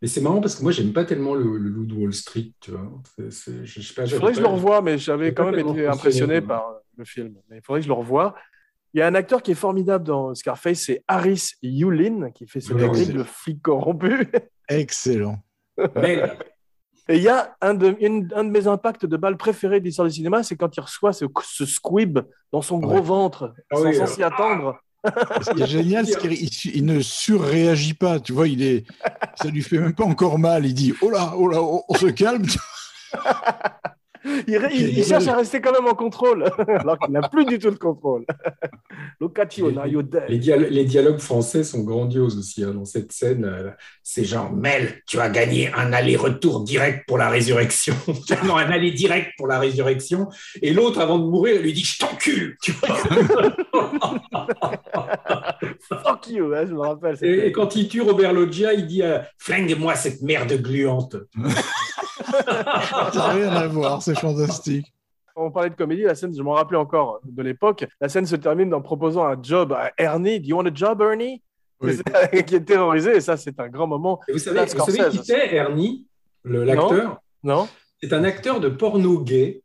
Mais 0.00 0.08
c'est 0.08 0.20
marrant 0.20 0.40
parce 0.40 0.56
que 0.56 0.62
moi, 0.62 0.72
j'aime 0.72 0.92
pas 0.92 1.04
tellement 1.04 1.34
le, 1.34 1.56
le 1.58 1.68
loup 1.68 1.84
de 1.86 1.94
Wall 1.94 2.12
Street, 2.12 2.52
tu 2.60 2.72
vois. 2.72 2.90
Je, 3.18 3.30
je 3.64 3.80
sais 3.80 3.94
pas, 3.94 4.06
faudrait 4.06 4.32
que 4.32 4.38
je 4.38 4.42
le 4.42 4.48
revoie, 4.48 4.82
mais 4.82 4.98
j'avais 4.98 5.32
quand 5.32 5.44
même 5.50 5.60
été 5.60 5.86
impressionné 5.86 6.40
moi. 6.40 6.48
par 6.48 6.68
euh, 6.70 6.72
le 6.96 7.04
film. 7.04 7.34
Mais 7.48 7.58
il 7.58 7.62
faudrait 7.62 7.80
que 7.80 7.84
je 7.84 7.88
le 7.88 7.94
revoie. 7.94 8.34
Il 8.94 8.98
y 8.98 9.02
a 9.02 9.06
un 9.06 9.14
acteur 9.14 9.42
qui 9.42 9.52
est 9.52 9.54
formidable 9.54 10.04
dans 10.04 10.34
Scarface, 10.34 10.80
c'est 10.80 11.02
Harris 11.08 11.52
Yulin, 11.62 12.30
qui 12.30 12.46
fait 12.46 12.60
ce 12.60 12.72
Oui, 12.74 12.80
terrible 12.82 13.24
flic 13.24 13.62
corrompu. 13.62 14.28
Excellent. 14.68 15.38
Mais 15.96 16.22
Et 17.08 17.16
il 17.16 17.22
y 17.22 17.28
a 17.28 17.56
un 17.60 17.74
de, 17.74 17.96
une- 18.00 18.28
un 18.36 18.44
de 18.44 18.50
mes 18.50 18.66
impacts 18.66 19.06
de 19.06 19.16
balle 19.16 19.36
préférés 19.36 19.80
de 19.80 19.84
l'histoire 19.86 20.06
du 20.06 20.14
cinéma, 20.14 20.42
c'est 20.42 20.56
quand 20.56 20.76
il 20.76 20.80
reçoit 20.80 21.12
ce, 21.12 21.24
ce 21.42 21.66
squib 21.66 22.18
dans 22.52 22.62
son 22.62 22.78
gros 22.78 22.94
Ouais. 22.96 23.00
ventre, 23.00 23.54
Ah 23.70 23.76
sans 23.76 23.84
oui, 23.84 23.94
sans 23.96 24.02
euh, 24.04 24.06
s'y 24.06 24.22
attendre. 24.22 24.76
Ce 25.04 25.50
qui 25.50 25.62
est 25.62 25.66
génial, 25.66 26.06
c'est 26.06 26.18
qu'il 26.18 26.32
il- 26.32 26.76
il 26.76 26.84
ne 26.86 27.00
surréagit 27.00 27.94
pas. 27.94 28.20
Tu 28.20 28.32
vois, 28.32 28.46
il 28.46 28.62
est, 28.62 28.84
ça 29.34 29.48
lui 29.48 29.62
fait 29.62 29.78
même 29.78 29.94
pas 29.94 30.04
encore 30.04 30.38
mal. 30.38 30.64
Il 30.64 30.74
dit, 30.74 30.94
oh 31.02 31.10
là, 31.10 31.32
oh 31.36 31.48
là, 31.48 31.60
on, 31.60 31.82
on 31.88 31.94
se 31.94 32.06
calme. 32.06 32.44
Il, 34.46 34.56
ré- 34.58 34.68
il- 34.72 34.98
il 34.98 35.04
cherche 35.04 35.26
à 35.28 35.36
rester 35.36 35.60
quand 35.60 35.72
même 35.72 35.86
en 35.86 35.94
contrôle, 35.94 36.44
alors 36.68 36.98
qu'il 36.98 37.12
n'a 37.12 37.28
plus 37.28 37.44
du 37.44 37.58
tout 37.58 37.70
de 37.70 37.76
contrôle. 37.76 38.24
Locatio, 39.20 39.70
Les- 39.70 40.02
dead. 40.02 40.22
les, 40.28 40.38
dialo- 40.38 40.68
les 40.68 40.84
dialogues 40.84 41.18
français 41.18 41.64
sont 41.64 41.82
grandioses 41.82 42.38
aussi 42.38 42.62
hein, 42.64 42.72
dans 42.72 42.84
cette 42.84 43.12
scène. 43.12 43.44
euh, 43.44 43.70
C'est 44.02 44.24
genre, 44.24 44.52
Mel, 44.52 45.00
tu 45.06 45.18
as 45.20 45.28
gagné 45.30 45.72
un 45.74 45.92
aller-retour 45.92 46.62
direct 46.64 47.04
pour 47.06 47.18
la 47.18 47.28
résurrection. 47.28 47.94
non, 48.44 48.56
un 48.56 48.70
aller 48.70 48.90
direct 48.92 49.30
pour 49.36 49.46
la 49.46 49.58
résurrection. 49.58 50.28
Et 50.60 50.72
l'autre, 50.72 51.00
avant 51.00 51.18
de 51.18 51.24
mourir, 51.26 51.60
lui 51.60 51.72
dit, 51.72 51.84
je 51.84 51.98
t'encule. 51.98 52.56
Tu 52.62 52.72
vois 52.72 52.98
Fuck 56.04 56.28
you, 56.28 56.52
hein, 56.54 56.64
je 56.68 56.72
me 56.74 56.80
rappelle. 56.80 57.16
et 57.22 57.52
quand 57.52 57.76
il 57.76 57.88
tue 57.88 58.00
Robert 58.02 58.32
Loggia, 58.32 58.72
il 58.72 58.86
dit, 58.86 59.02
euh, 59.02 59.18
flingue-moi 59.38 59.94
cette 59.94 60.22
merde 60.22 60.52
gluante. 60.60 61.16
Ça 63.12 63.12
n'a 63.14 63.28
rien 63.32 63.48
à 63.50 63.66
voir, 63.66 64.02
c'est 64.02 64.18
fantastique. 64.18 64.92
On 65.34 65.50
parlait 65.50 65.70
de 65.70 65.74
comédie, 65.74 66.02
la 66.02 66.14
scène, 66.14 66.34
je 66.36 66.42
m'en 66.42 66.52
rappelais 66.52 66.78
encore 66.78 67.20
de 67.24 67.42
l'époque. 67.42 67.86
La 68.00 68.08
scène 68.08 68.26
se 68.26 68.36
termine 68.36 68.72
en 68.74 68.82
proposant 68.82 69.24
un 69.24 69.36
job 69.42 69.72
à 69.72 69.90
Ernie. 69.96 70.40
Do 70.40 70.46
you 70.48 70.56
want 70.56 70.66
a 70.66 70.74
job, 70.74 71.00
Ernie? 71.00 71.42
Oui. 71.80 71.98
Qui 72.46 72.56
est 72.56 72.64
terrorisé, 72.64 73.16
et 73.16 73.20
ça, 73.20 73.36
c'est 73.36 73.58
un 73.58 73.68
grand 73.68 73.86
moment. 73.86 74.20
Et 74.28 74.32
vous 74.32 74.38
savez, 74.38 74.60
vous 74.60 74.84
qui 75.10 75.20
c'est, 75.24 75.54
Ernie, 75.54 76.06
le- 76.42 76.64
l'acteur? 76.64 77.20
Non 77.42 77.66
C'est 78.02 78.12
un 78.12 78.24
acteur 78.24 78.60
de 78.60 78.68
porno 78.68 79.20
gay 79.20 79.62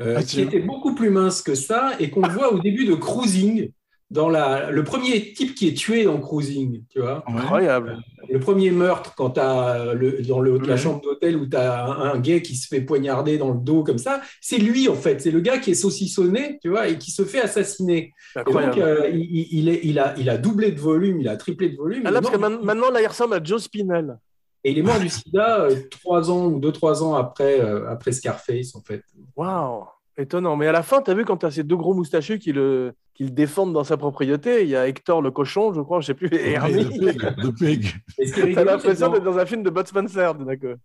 euh, 0.00 0.16
Ah, 0.18 0.22
qui 0.22 0.40
était 0.40 0.60
beaucoup 0.60 0.94
plus 0.94 1.10
mince 1.10 1.42
que 1.42 1.54
ça 1.54 1.92
et 2.00 2.10
qu'on 2.10 2.26
voit 2.28 2.52
au 2.52 2.58
début 2.58 2.84
de 2.84 2.94
Cruising, 2.94 3.70
dans 4.10 4.28
la, 4.28 4.70
le 4.70 4.84
premier 4.84 5.32
type 5.32 5.54
qui 5.54 5.66
est 5.68 5.74
tué 5.74 6.04
dans 6.04 6.20
Cruising, 6.20 6.84
tu 6.88 7.00
vois. 7.00 7.24
Incroyable. 7.26 7.98
Le 8.30 8.38
premier 8.38 8.70
meurtre 8.70 9.14
quand 9.16 9.30
tu 9.30 9.40
as 9.40 9.92
le, 9.94 10.22
dans 10.22 10.40
le, 10.40 10.58
la 10.58 10.76
chambre 10.76 11.00
d'hôtel 11.02 11.36
où 11.36 11.46
tu 11.46 11.56
as 11.56 11.84
un, 11.86 12.12
un 12.12 12.18
gay 12.18 12.40
qui 12.40 12.54
se 12.54 12.68
fait 12.68 12.80
poignarder 12.80 13.38
dans 13.38 13.50
le 13.50 13.58
dos 13.58 13.82
comme 13.82 13.98
ça, 13.98 14.20
c'est 14.40 14.58
lui 14.58 14.88
en 14.88 14.94
fait, 14.94 15.20
c'est 15.20 15.30
le 15.30 15.40
gars 15.40 15.58
qui 15.58 15.72
est 15.72 15.74
saucissonné, 15.74 16.58
tu 16.62 16.68
vois, 16.68 16.88
et 16.88 16.96
qui 16.98 17.10
se 17.10 17.24
fait 17.24 17.40
assassiner. 17.40 18.12
Et 18.36 18.38
donc, 18.38 18.48
incroyable. 18.48 18.80
euh, 18.82 19.10
il, 19.10 19.68
est, 19.68 19.80
il, 19.82 19.98
a, 19.98 20.14
il 20.16 20.30
a 20.30 20.38
doublé 20.38 20.70
de 20.72 20.80
volume, 20.80 21.20
il 21.20 21.28
a 21.28 21.36
triplé 21.36 21.70
de 21.70 21.76
volume. 21.76 22.02
Ah, 22.04 22.10
là, 22.10 22.20
parce 22.20 22.32
que 22.34 22.40
man- 22.40 22.60
maintenant, 22.62 22.90
là, 22.90 23.02
il 23.02 23.06
ressemble 23.06 23.34
à 23.34 23.42
Joe 23.42 23.62
Spinell. 23.62 24.16
Et 24.62 24.70
il 24.70 24.78
est 24.78 24.82
mort 24.82 24.98
du 24.98 25.10
sida 25.10 25.60
euh, 25.62 25.76
trois 25.90 26.30
ans 26.30 26.46
ou 26.46 26.58
deux, 26.60 26.72
trois 26.72 27.02
ans 27.02 27.14
après, 27.14 27.60
euh, 27.60 27.90
après 27.90 28.12
Scarface, 28.12 28.74
en 28.74 28.80
fait. 28.80 29.02
Waouh 29.36 29.84
Étonnant. 30.16 30.56
Mais 30.56 30.66
à 30.68 30.72
la 30.72 30.82
fin, 30.82 31.02
tu 31.02 31.10
as 31.10 31.14
vu 31.14 31.24
quand 31.24 31.38
tu 31.38 31.46
as 31.46 31.50
ces 31.50 31.64
deux 31.64 31.76
gros 31.76 31.94
moustachus 31.94 32.38
qui 32.38 32.52
le, 32.52 32.92
qui 33.14 33.24
le 33.24 33.30
défendent 33.30 33.72
dans 33.72 33.84
sa 33.84 33.96
propriété, 33.96 34.62
il 34.62 34.68
y 34.68 34.76
a 34.76 34.86
Hector 34.86 35.22
le 35.22 35.30
cochon, 35.30 35.72
je 35.72 35.80
crois, 35.80 36.00
je 36.00 36.06
sais 36.06 36.14
plus, 36.14 36.28
et 36.32 36.52
Ernie. 36.52 36.84
de 36.84 37.50
pig, 37.50 37.94
pig. 38.16 38.54
T'as 38.54 38.64
l'impression 38.64 39.10
d'être 39.10 39.24
dans 39.24 39.38
un 39.38 39.46
film 39.46 39.62
de 39.62 39.70
Bud 39.70 39.86
Spencer, 39.86 40.34
d'accord. 40.36 40.76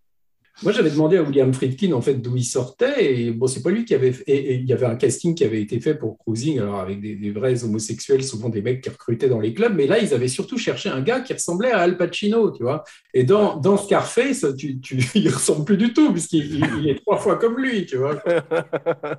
Moi, 0.62 0.74
j'avais 0.74 0.90
demandé 0.90 1.16
à 1.18 1.24
William 1.24 1.54
Friedkin 1.54 1.94
en 1.94 2.02
fait 2.02 2.16
d'où 2.16 2.36
il 2.36 2.44
sortait 2.44 3.14
et 3.16 3.32
bon, 3.32 3.48
c'est 3.48 3.64
pas 3.64 3.70
lui 3.70 3.86
qui 3.86 3.96
avait 3.96 4.14
et, 4.28 4.36
et 4.36 4.54
il 4.56 4.66
y 4.66 4.74
avait 4.74 4.86
un 4.88 4.96
casting 4.98 5.34
qui 5.34 5.46
avait 5.46 5.62
été 5.62 5.80
fait 5.80 5.96
pour 5.96 6.18
Cruising, 6.18 6.60
alors 6.60 6.82
avec 6.82 7.00
des, 7.00 7.16
des 7.16 7.32
vrais 7.32 7.64
homosexuels, 7.64 8.24
souvent 8.26 8.50
des 8.50 8.62
mecs 8.62 8.82
qui 8.82 8.90
recrutaient 8.90 9.30
dans 9.30 9.40
les 9.40 9.54
clubs, 9.54 9.74
mais 9.74 9.88
là 9.88 10.00
ils 10.00 10.14
avaient 10.14 10.28
surtout 10.28 10.58
cherché 10.58 10.90
un 10.90 11.02
gars 11.02 11.22
qui 11.22 11.32
ressemblait 11.34 11.72
à 11.72 11.80
Al 11.80 11.96
Pacino, 11.98 12.52
tu 12.52 12.64
vois. 12.64 12.84
Et 13.14 13.24
dans, 13.24 13.56
dans 13.56 13.78
Scarface, 13.78 14.46
tu, 14.58 14.82
tu, 14.82 14.98
il 15.16 15.30
ressemble 15.30 15.64
plus 15.64 15.78
du 15.78 15.94
tout 15.94 16.12
puisqu'il 16.12 16.56
il- 16.56 16.66
il 16.84 16.90
est 16.90 16.96
trois 16.96 17.18
fois 17.18 17.38
comme 17.38 17.58
lui, 17.58 17.86
tu 17.86 17.96
vois. 17.96 18.22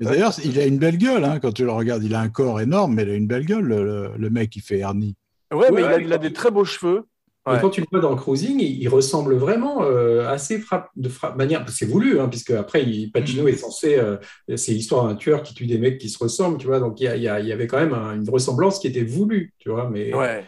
D'ailleurs, 0.00 0.34
il 0.44 0.58
a 0.58 0.66
une 0.66 0.78
belle 0.78 0.98
gueule 0.98 1.24
hein, 1.24 1.38
quand 1.40 1.52
tu 1.52 1.64
le 1.64 1.72
regardes. 1.72 2.04
Il 2.04 2.14
a 2.14 2.20
un 2.20 2.28
corps 2.28 2.60
énorme, 2.60 2.94
mais 2.94 3.02
il 3.04 3.10
a 3.10 3.14
une 3.14 3.26
belle 3.26 3.46
gueule, 3.46 3.64
le, 3.64 4.10
le- 4.16 4.30
mec 4.30 4.50
qui 4.50 4.60
fait 4.60 4.78
Ernie. 4.80 5.16
Ouais, 5.52 5.70
mais 5.72 5.82
Ouais, 5.82 5.88
il, 5.88 5.94
a, 5.94 5.98
il 6.00 6.12
a 6.12 6.18
des 6.18 6.32
très 6.32 6.50
beaux 6.50 6.64
cheveux. 6.64 7.04
Et 7.48 7.60
quand 7.60 7.70
tu 7.70 7.80
le 7.80 7.86
vois 7.90 8.00
dans 8.00 8.14
Cruising, 8.16 8.60
il, 8.60 8.80
il 8.82 8.88
ressemble 8.88 9.34
vraiment 9.34 9.82
euh, 9.82 10.28
assez 10.28 10.58
frappe, 10.58 10.90
de 10.96 11.08
frappe, 11.08 11.36
manière. 11.36 11.64
C'est 11.68 11.86
voulu, 11.86 12.20
hein, 12.20 12.28
puisque 12.28 12.50
après, 12.50 12.82
il, 12.84 13.10
Pacino 13.10 13.48
est 13.48 13.56
censé. 13.56 13.98
euh, 13.98 14.18
c'est 14.56 14.72
l'histoire 14.72 15.06
d'un 15.08 15.14
tueur 15.14 15.42
qui 15.42 15.54
tue 15.54 15.66
des 15.66 15.78
mecs 15.78 15.98
qui 15.98 16.10
se 16.10 16.18
ressemblent, 16.18 16.58
tu 16.58 16.66
vois. 16.66 16.80
Donc 16.80 17.00
il 17.00 17.04
y, 17.06 17.28
avait 17.28 17.66
quand 17.66 17.78
même 17.78 17.94
un- 17.94 18.14
une 18.14 18.28
ressemblance 18.28 18.78
qui 18.78 18.86
était 18.88 19.02
voulue, 19.04 19.54
tu 19.58 19.70
vois. 19.70 19.88
Mais 19.90 20.14
Ouais. 20.14 20.44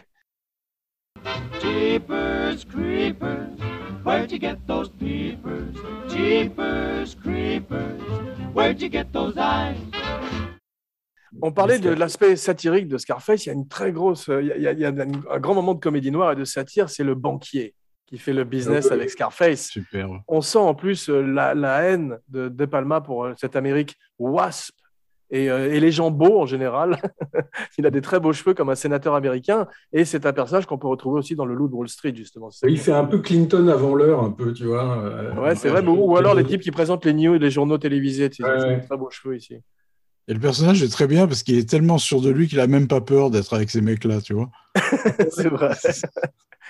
Jeepers 1.61 2.65
creepers, 2.69 3.49
where'd 4.05 4.31
you 4.31 4.39
get 4.39 4.57
those 4.67 4.89
peepers? 4.99 5.73
Jeepers 6.09 7.15
creepers, 7.15 7.99
where'd 8.53 8.81
you 8.81 8.89
get 8.89 9.11
those 9.11 9.35
eyes? 9.37 9.77
On 11.41 11.51
parlait 11.51 11.79
de 11.79 11.89
l'aspect 11.89 12.35
satirique 12.35 12.87
de 12.87 12.97
Scarface. 12.97 13.45
Il 13.45 13.49
y 13.49 13.51
a 13.51 13.55
une 13.55 13.67
très 13.67 13.91
grosse, 13.91 14.27
il 14.29 14.47
y 14.47 14.51
a, 14.67 14.71
il 14.71 14.79
y 14.79 14.85
a- 14.85 14.89
un 15.31 15.39
grand 15.39 15.53
moment 15.55 15.73
de 15.73 15.79
comédie 15.79 16.11
noire 16.11 16.31
et 16.31 16.35
de 16.35 16.43
satire, 16.45 16.89
c'est 16.89 17.03
le 17.03 17.15
banquier 17.15 17.73
qui 18.05 18.17
fait 18.17 18.33
le 18.33 18.43
business 18.43 18.89
Ah 18.91 18.93
avec 18.93 19.09
Scarface. 19.09 19.67
Super. 19.69 20.09
On 20.27 20.41
sent 20.41 20.59
en 20.59 20.75
plus 20.75 21.09
euh, 21.09 21.21
la, 21.21 21.55
la 21.55 21.81
haine 21.83 22.19
de 22.29 22.47
De 22.49 22.65
Palma 22.65 23.01
pour 23.01 23.25
euh, 23.25 23.33
cette 23.37 23.55
Amérique 23.55 23.95
wasp 24.19 24.75
et, 25.31 25.49
euh, 25.49 25.73
et 25.73 25.79
les 25.79 25.91
gens 25.91 26.11
beaux 26.11 26.39
en 26.39 26.45
général. 26.45 26.97
il 27.79 27.85
a 27.87 27.89
des 27.89 28.01
très 28.01 28.19
beaux 28.19 28.33
cheveux 28.33 28.53
comme 28.53 28.69
un 28.69 28.75
sénateur 28.75 29.15
américain 29.15 29.67
et 29.91 30.05
c'est 30.05 30.27
un 30.27 30.33
personnage 30.33 30.67
qu'on 30.67 30.77
peut 30.77 30.87
retrouver 30.89 31.17
aussi 31.19 31.35
dans 31.35 31.45
le 31.45 31.55
Loup 31.55 31.69
de 31.69 31.73
Wall 31.73 31.89
Street 31.89 32.13
justement. 32.15 32.49
Il 32.67 32.77
fait 32.79 32.91
un 32.91 33.05
peu 33.05 33.17
Clinton 33.19 33.67
avant 33.69 33.95
l'heure, 33.95 34.21
un 34.21 34.31
peu, 34.31 34.53
tu 34.53 34.65
vois. 34.65 34.97
euh, 35.03 35.33
Ouais, 35.35 35.55
c'est 35.55 35.69
vrai. 35.69 35.83
Ou 35.83 36.15
alors 36.17 36.35
les 36.35 36.43
types 36.43 36.61
qui 36.61 36.71
présentent 36.71 37.05
les 37.05 37.13
news, 37.13 37.35
les 37.39 37.49
journaux 37.49 37.79
télévisés. 37.79 38.29
Tu 38.29 38.43
sais, 38.43 38.49
Ouais, 38.49 38.55
ils 38.59 38.63
ont 38.63 38.67
ouais. 38.67 38.79
des 38.81 38.85
très 38.85 38.97
beaux 38.97 39.09
cheveux 39.09 39.35
ici. 39.37 39.57
Et 40.27 40.33
le 40.33 40.39
personnage 40.39 40.81
est 40.83 40.87
très 40.89 41.07
bien 41.07 41.27
parce 41.27 41.43
qu'il 41.43 41.57
est 41.57 41.69
tellement 41.69 41.97
sûr 41.97 42.21
de 42.21 42.29
lui 42.29 42.47
qu'il 42.47 42.59
a 42.59 42.67
même 42.67 42.87
pas 42.87 43.01
peur 43.01 43.29
d'être 43.29 43.53
avec 43.53 43.69
ces 43.69 43.81
mecs-là, 43.81 44.21
tu 44.21 44.33
vois. 44.33 44.49
c'est 45.31 45.49
vrai. 45.49 45.75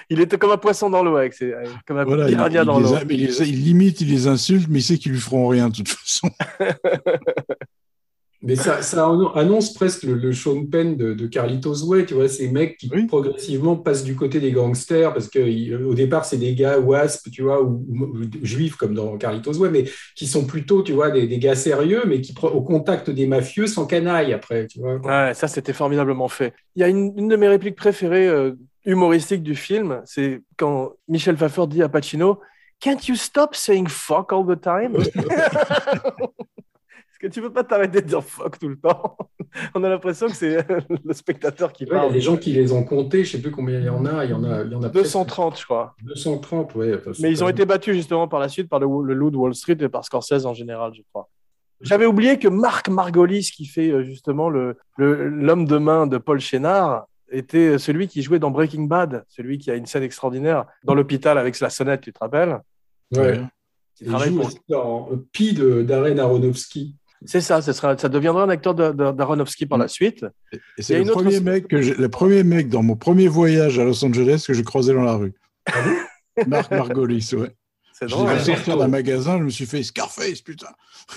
Il 0.09 0.19
était 0.19 0.37
comme 0.37 0.51
un 0.51 0.57
poisson 0.57 0.89
dans 0.89 1.03
l'eau, 1.03 1.15
avec 1.17 1.33
ses- 1.33 1.53
comme 1.85 1.97
un 1.97 2.03
Voilà, 2.03 2.25
il, 2.29 2.35
piranha 2.35 2.61
il 2.61 2.65
dans 2.65 2.79
l'eau. 2.79 2.95
il, 3.09 3.21
il 3.21 3.63
limite, 3.63 4.01
il 4.01 4.09
les 4.09 4.27
insulte, 4.27 4.67
mais 4.69 4.79
il 4.79 4.83
sait 4.83 4.97
qu'ils 4.97 5.11
lui 5.11 5.19
feront 5.19 5.47
rien 5.47 5.69
de 5.69 5.75
toute 5.75 5.89
façon. 5.89 6.29
Mais 8.45 8.55
ça, 8.57 8.81
ça 8.81 9.05
annon- 9.07 9.31
annonce 9.35 9.73
presque 9.73 10.03
le, 10.03 10.15
le 10.15 10.33
Sean 10.33 10.65
Penn 10.65 10.97
de, 10.97 11.13
de 11.13 11.27
Carlitos 11.27 11.83
Way, 11.85 12.05
tu 12.05 12.13
vois, 12.13 12.27
ces 12.27 12.49
mecs 12.49 12.77
qui 12.77 12.89
Oui. 12.93 13.05
progressivement 13.07 13.77
passent 13.77 14.03
du 14.03 14.15
côté 14.15 14.39
des 14.41 14.51
gangsters, 14.51 15.13
parce 15.13 15.29
qu'au 15.29 15.93
départ, 15.93 16.25
c'est 16.25 16.37
des 16.37 16.53
gars 16.53 16.77
wasp, 16.77 17.31
tu 17.31 17.41
vois, 17.43 17.63
ou, 17.63 17.85
juifs 18.41 18.75
comme 18.75 18.93
dans 18.95 19.17
Carlitos 19.17 19.53
Way, 19.57 19.69
mais 19.69 19.85
qui 20.15 20.27
sont 20.27 20.45
plutôt, 20.45 20.83
tu 20.83 20.91
vois, 20.91 21.09
des, 21.09 21.25
des 21.27 21.39
gars 21.39 21.55
sérieux, 21.55 22.03
mais 22.05 22.19
qui, 22.21 22.35
au 22.41 22.61
contact 22.61 23.09
des 23.09 23.27
mafieux, 23.27 23.65
sans 23.67 23.85
canaille 23.85 24.33
après, 24.33 24.67
tu 24.67 24.79
vois. 24.79 24.95
Ouais, 24.97 25.33
ça 25.33 25.47
c'était 25.47 25.73
formidablement 25.73 26.27
fait. 26.27 26.53
Il 26.75 26.81
y 26.81 26.83
a 26.83 26.89
une, 26.89 27.13
une 27.17 27.27
de 27.29 27.35
mes 27.37 27.47
répliques 27.47 27.77
préférées 27.77 28.27
euh, 28.27 28.51
humoristiques 28.85 29.43
du 29.43 29.55
film, 29.55 30.01
c'est 30.05 30.41
quand 30.57 30.91
Michel 31.07 31.37
Pfeiffer 31.37 31.65
dit 31.67 31.81
à 31.81 31.87
Pacino 31.89 32.39
Can't 32.81 33.07
you 33.07 33.15
stop 33.15 33.55
saying 33.55 33.87
fuck 33.87 34.33
all 34.33 34.45
the 34.45 34.59
time 34.59 34.97
que 37.23 37.33
tu 37.33 37.41
peux 37.41 37.51
pas 37.53 37.63
t'arrêter 37.63 38.01
de 38.01 38.07
dire 38.07 38.23
fuck 38.23 38.59
tout 38.59 38.67
le 38.69 38.77
temps 38.77 39.17
On 39.75 39.83
a 39.83 39.89
l'impression 39.89 40.27
que 40.27 40.35
c'est 40.35 40.57
euh, 40.69 40.79
le 41.05 41.13
spectateur 41.13 41.71
qui 41.73 41.83
Ouais, 41.85 41.89
il 41.91 41.93
y 41.93 41.97
a 41.97 41.99
parle. 42.01 42.13
des 42.13 42.21
gens 42.21 42.37
qui 42.37 42.51
les 42.53 42.71
ont 42.71 42.83
comptés, 42.83 43.23
je 43.23 43.31
sais 43.33 43.41
plus 43.41 43.51
combien 43.51 43.79
il 43.79 43.85
y 43.85 43.89
en 43.89 44.05
a, 44.05 44.25
il 44.25 44.31
y 44.31 44.33
en 44.33 44.43
a, 44.43 44.63
il 44.63 44.71
y 44.71 44.75
en 44.75 44.83
a 44.83 44.89
presque 44.89 45.05
230, 45.05 45.59
je 45.59 45.65
crois. 45.65 45.95
230, 46.03 46.75
ouais. 46.75 46.95
enfin, 46.95 47.11
c'est 47.13 47.21
Mais 47.23 47.31
ils 47.31 47.43
ont 47.43 47.49
été 47.49 47.65
battus 47.65 47.95
justement 47.95 48.27
par 48.27 48.39
la 48.39 48.49
suite 48.49 48.67
par 48.69 48.79
le, 48.79 48.87
le 49.05 49.13
loup 49.13 49.31
de 49.31 49.37
Wall 49.37 49.53
Street 49.55 49.77
et 49.79 49.89
par 49.89 50.03
Scorsese 50.05 50.45
en 50.45 50.53
général, 50.53 50.91
je 50.95 51.01
crois. 51.11 51.29
J'avais 51.81 52.05
oublié 52.05 52.39
que 52.39 52.47
Marc 52.47 52.87
Margolis, 52.89 53.51
qui 53.55 53.65
fait 53.65 53.89
euh, 53.91 54.03
justement 54.03 54.49
le- 54.49 54.77
le- 54.97 55.27
l'homme 55.27 55.65
de 55.65 55.77
main 55.77 56.07
de 56.07 56.17
Paul 56.17 56.39
Chénard, 56.39 57.05
était 57.29 57.77
celui 57.77 58.07
qui 58.07 58.21
jouait 58.21 58.39
dans 58.39 58.51
Breaking 58.51 58.83
Bad, 58.83 59.23
celui 59.27 59.57
qui 59.57 59.69
a 59.71 59.75
une 59.75 59.85
scène 59.85 60.03
extraordinaire 60.03 60.65
dans 60.83 60.93
l'hôpital 60.95 61.37
avec 61.37 61.59
la 61.59 61.69
sonnette, 61.69 62.01
tu 62.01 62.13
te 62.13 62.19
rappelles? 62.19 62.59
Ouais. 63.15 63.39
Qui 63.95 64.05
Il 64.05 64.17
joue 64.17 64.35
pour- 64.37 64.45
aussi 64.47 64.59
dans 64.69 65.09
Pi 65.31 65.53
de 65.53 65.81
Darren 65.83 66.17
Aronofsky. 66.19 66.95
C'est 67.25 67.41
ça, 67.41 67.61
sera, 67.61 67.97
ça 67.97 68.09
deviendra 68.09 68.43
un 68.43 68.49
acteur 68.49 68.75
de- 68.75 68.91
de- 68.91 69.11
d'Aronofsky 69.11 69.65
par 69.65 69.77
la 69.77 69.87
suite. 69.87 70.25
Et 70.77 70.81
c'est 70.81 70.95
le 70.95 71.01
autre 71.03 71.13
premier 71.13 71.39
mec 71.39 71.67
que 71.67 71.81
j'ai- 71.81 71.93
le 71.95 72.09
premier 72.09 72.43
mec 72.43 72.69
dans 72.69 72.83
mon 72.83 72.95
premier 72.95 73.27
voyage 73.27 73.79
à 73.79 73.83
Los 73.85 74.03
Angeles 74.03 74.43
que 74.47 74.53
j'ai 74.53 74.63
croisé 74.63 74.93
dans 74.93 75.03
la 75.03 75.15
rue. 75.15 75.33
Marc 76.47 76.71
Margolis, 76.71 77.29
ouais. 77.33 77.51
C'est 77.93 78.07
Je 78.07 78.13
drôle. 78.15 78.27
l'ai 78.29 78.33
hein. 78.35 78.37
vu 78.39 78.43
sortir 78.45 78.77
d'un 78.77 78.87
magasin, 78.87 79.37
je 79.37 79.43
me 79.43 79.49
suis 79.49 79.65
fait 79.67 79.83
Scarface, 79.83 80.41
putain. 80.41 80.67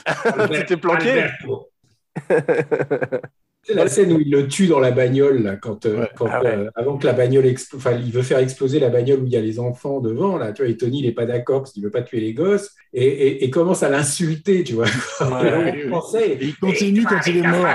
Tu 0.52 0.66
t'es 0.66 0.76
planqué. 0.76 1.26
C'est 3.66 3.74
la 3.74 3.88
scène 3.88 4.12
où 4.12 4.20
il 4.20 4.30
le 4.30 4.46
tue 4.46 4.68
dans 4.68 4.78
la 4.78 4.92
bagnole, 4.92 5.42
là, 5.42 5.56
quand, 5.56 5.86
euh, 5.86 6.00
Ouais. 6.02 6.08
quand, 6.16 6.26
Ah 6.30 6.40
ouais. 6.42 6.54
euh, 6.56 6.70
avant 6.76 6.96
que 6.98 7.06
la 7.06 7.12
bagnole 7.12 7.46
explose. 7.46 7.80
Enfin, 7.84 7.96
il 7.96 8.12
veut 8.12 8.22
faire 8.22 8.38
exploser 8.38 8.78
la 8.78 8.88
bagnole 8.90 9.20
où 9.20 9.26
il 9.26 9.32
y 9.32 9.36
a 9.36 9.40
les 9.40 9.58
enfants 9.58 10.00
devant, 10.00 10.36
là, 10.36 10.52
tu 10.52 10.62
vois, 10.62 10.70
et 10.70 10.76
Tony, 10.76 11.00
il 11.00 11.06
n'est 11.06 11.12
pas 11.12 11.26
d'accord 11.26 11.62
parce 11.62 11.72
qu'il 11.72 11.82
veut 11.82 11.90
pas 11.90 12.02
tuer 12.02 12.20
les 12.20 12.32
gosses, 12.32 12.70
et, 12.94 13.04
et- 13.04 13.44
et 13.44 13.50
commence 13.50 13.82
à 13.82 13.88
l'insulter, 13.88 14.62
tu 14.64 14.74
vois. 14.74 14.86
Ouais. 15.20 15.84
En 15.92 16.00
français. 16.00 16.38
Et 16.40 16.44
il 16.46 16.56
continue 16.56 17.04
quand 17.04 17.18
il 17.26 17.38
est 17.38 17.42
mort. 17.42 17.66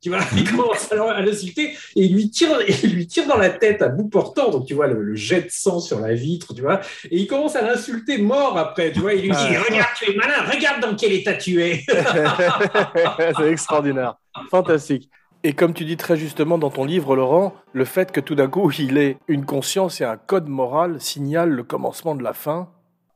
Tu 0.00 0.08
vois, 0.08 0.18
il 0.36 0.50
commence 0.50 0.90
à 0.90 1.20
l'insulter 1.20 1.64
et 1.96 2.02
il 2.04 2.14
lui 2.14 2.30
tire, 2.30 2.48
il 2.82 2.94
lui 2.94 3.06
tire 3.06 3.26
dans 3.28 3.36
la 3.38 3.50
tête 3.50 3.82
à 3.82 3.88
bout 3.88 4.08
portant, 4.08 4.50
donc 4.50 4.66
tu 4.66 4.74
vois 4.74 4.86
le, 4.86 5.02
le 5.02 5.14
jet 5.14 5.42
de 5.42 5.50
sang 5.50 5.78
sur 5.80 6.00
la 6.00 6.14
vitre, 6.14 6.54
tu 6.54 6.62
vois, 6.62 6.80
et 7.10 7.18
il 7.18 7.26
commence 7.26 7.54
à 7.54 7.62
l'insulter 7.62 8.18
mort 8.18 8.56
après, 8.56 8.92
tu 8.92 9.00
vois, 9.00 9.12
il 9.14 9.22
lui 9.22 9.30
dit 9.30 9.36
Ouais. 9.36 9.58
regarde 9.58 9.88
tu 9.98 10.10
es 10.10 10.14
malin, 10.16 10.42
regarde 10.50 10.80
dans 10.80 10.96
quel 10.96 11.12
état 11.12 11.34
tu 11.34 11.62
es. 11.62 11.82
c'est 13.38 13.50
extraordinaire, 13.50 14.16
fantastique. 14.50 15.10
Et 15.44 15.54
comme 15.54 15.74
tu 15.74 15.84
dis 15.84 15.96
très 15.96 16.16
justement 16.16 16.56
dans 16.56 16.70
ton 16.70 16.84
livre, 16.84 17.16
Laurent, 17.16 17.54
le 17.72 17.84
fait 17.84 18.12
que 18.12 18.20
tout 18.20 18.34
d'un 18.36 18.48
coup 18.48 18.70
il 18.78 18.96
ait 18.96 19.18
une 19.26 19.44
conscience 19.44 20.00
et 20.00 20.04
un 20.04 20.16
code 20.16 20.48
moral 20.48 21.00
signale 21.00 21.50
le 21.50 21.64
commencement 21.64 22.14
de 22.14 22.22
la 22.22 22.32
fin. 22.32 22.70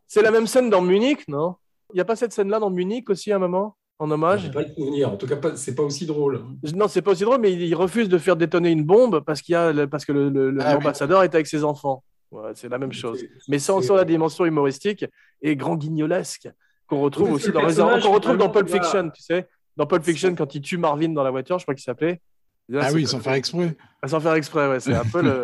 C'est 0.09 0.23
la 0.23 0.31
même 0.31 0.47
scène 0.47 0.71
dans 0.71 0.83
Munich, 0.83 1.27
non? 1.29 1.55
Il 1.93 1.97
n'y 1.97 2.01
a 2.01 2.05
pas 2.05 2.17
cette 2.17 2.33
scène-là 2.33 2.59
dans 2.59 2.71
Munich 2.71 3.09
aussi 3.11 3.31
à 3.31 3.37
un 3.37 3.39
moment, 3.39 3.77
en 4.01 4.09
J'ai 4.09 4.13
hommage 4.15 4.51
pas 4.53 4.63
le 4.63 4.75
souvenir, 4.75 5.13
en 5.13 5.17
tout 5.17 5.27
cas 5.29 5.37
c'est 5.55 5.77
pas 5.77 5.85
aussi 5.85 6.05
drôle. 6.05 6.43
Non, 6.75 6.89
c'est 6.89 7.01
pas 7.03 7.13
aussi 7.13 7.23
drôle, 7.23 7.41
mais 7.41 7.53
il, 7.53 7.75
refuse 7.77 8.09
de 8.09 8.19
faire 8.19 8.35
détonner 8.37 8.71
une 8.71 8.83
bombe 8.85 9.21
parce, 9.21 9.41
qu'il 9.41 9.53
y 9.53 9.57
a 9.57 9.73
le- 9.73 9.87
parce 9.87 10.05
que 10.05 10.13
le- 10.13 10.29
le- 10.29 10.57
Ah 10.61 10.71
oui. 10.71 10.75
l'ambassadeur 10.75 11.23
est 11.23 11.33
avec 11.35 11.47
ses 11.47 11.63
enfants. 11.63 12.03
Ouais, 12.33 12.51
c'est 12.55 12.69
la 12.69 12.79
même 12.79 12.93
chose. 12.93 13.25
Mais 13.49 13.61
sans, 13.61 13.81
sans 13.83 13.95
la 13.95 14.05
dimension 14.05 14.45
humoristique 14.45 15.05
et 15.43 15.55
grand 15.55 15.77
guignolesque 15.77 16.49
qu'on 16.89 17.01
retrouve 17.01 17.33
aussi 17.33 17.53
dans 17.53 17.61
qu'on 17.63 18.13
retrouve 18.13 18.37
dans 18.37 18.51
Pulp. 18.51 18.69
Fiction, 18.69 19.11
tu 19.11 19.23
sais. 19.23 19.47
Dans 19.77 19.87
Pulp 19.87 20.05
Fiction, 20.05 20.35
quand 20.35 20.55
il 20.55 20.63
tue 20.63 20.79
Marvin 20.79 21.11
dans 21.11 21.23
la 21.23 21.31
voiture, 21.31 21.59
je 21.59 21.65
crois 21.65 21.75
qu'il 21.75 21.85
s'appelait. 21.85 22.21
Là, 22.69 22.83
Ah 22.85 22.93
oui, 22.93 23.07
sans 23.07 23.21
faire 23.21 23.35
exprès. 23.35 23.77
Ah, 24.03 24.09
Sans 24.09 24.21
faire 24.21 24.35
exprès, 24.35 24.69
ouais. 24.69 24.81
C'est 24.81 24.95
un 24.95 25.05
peu 25.05 25.23
le, 25.23 25.43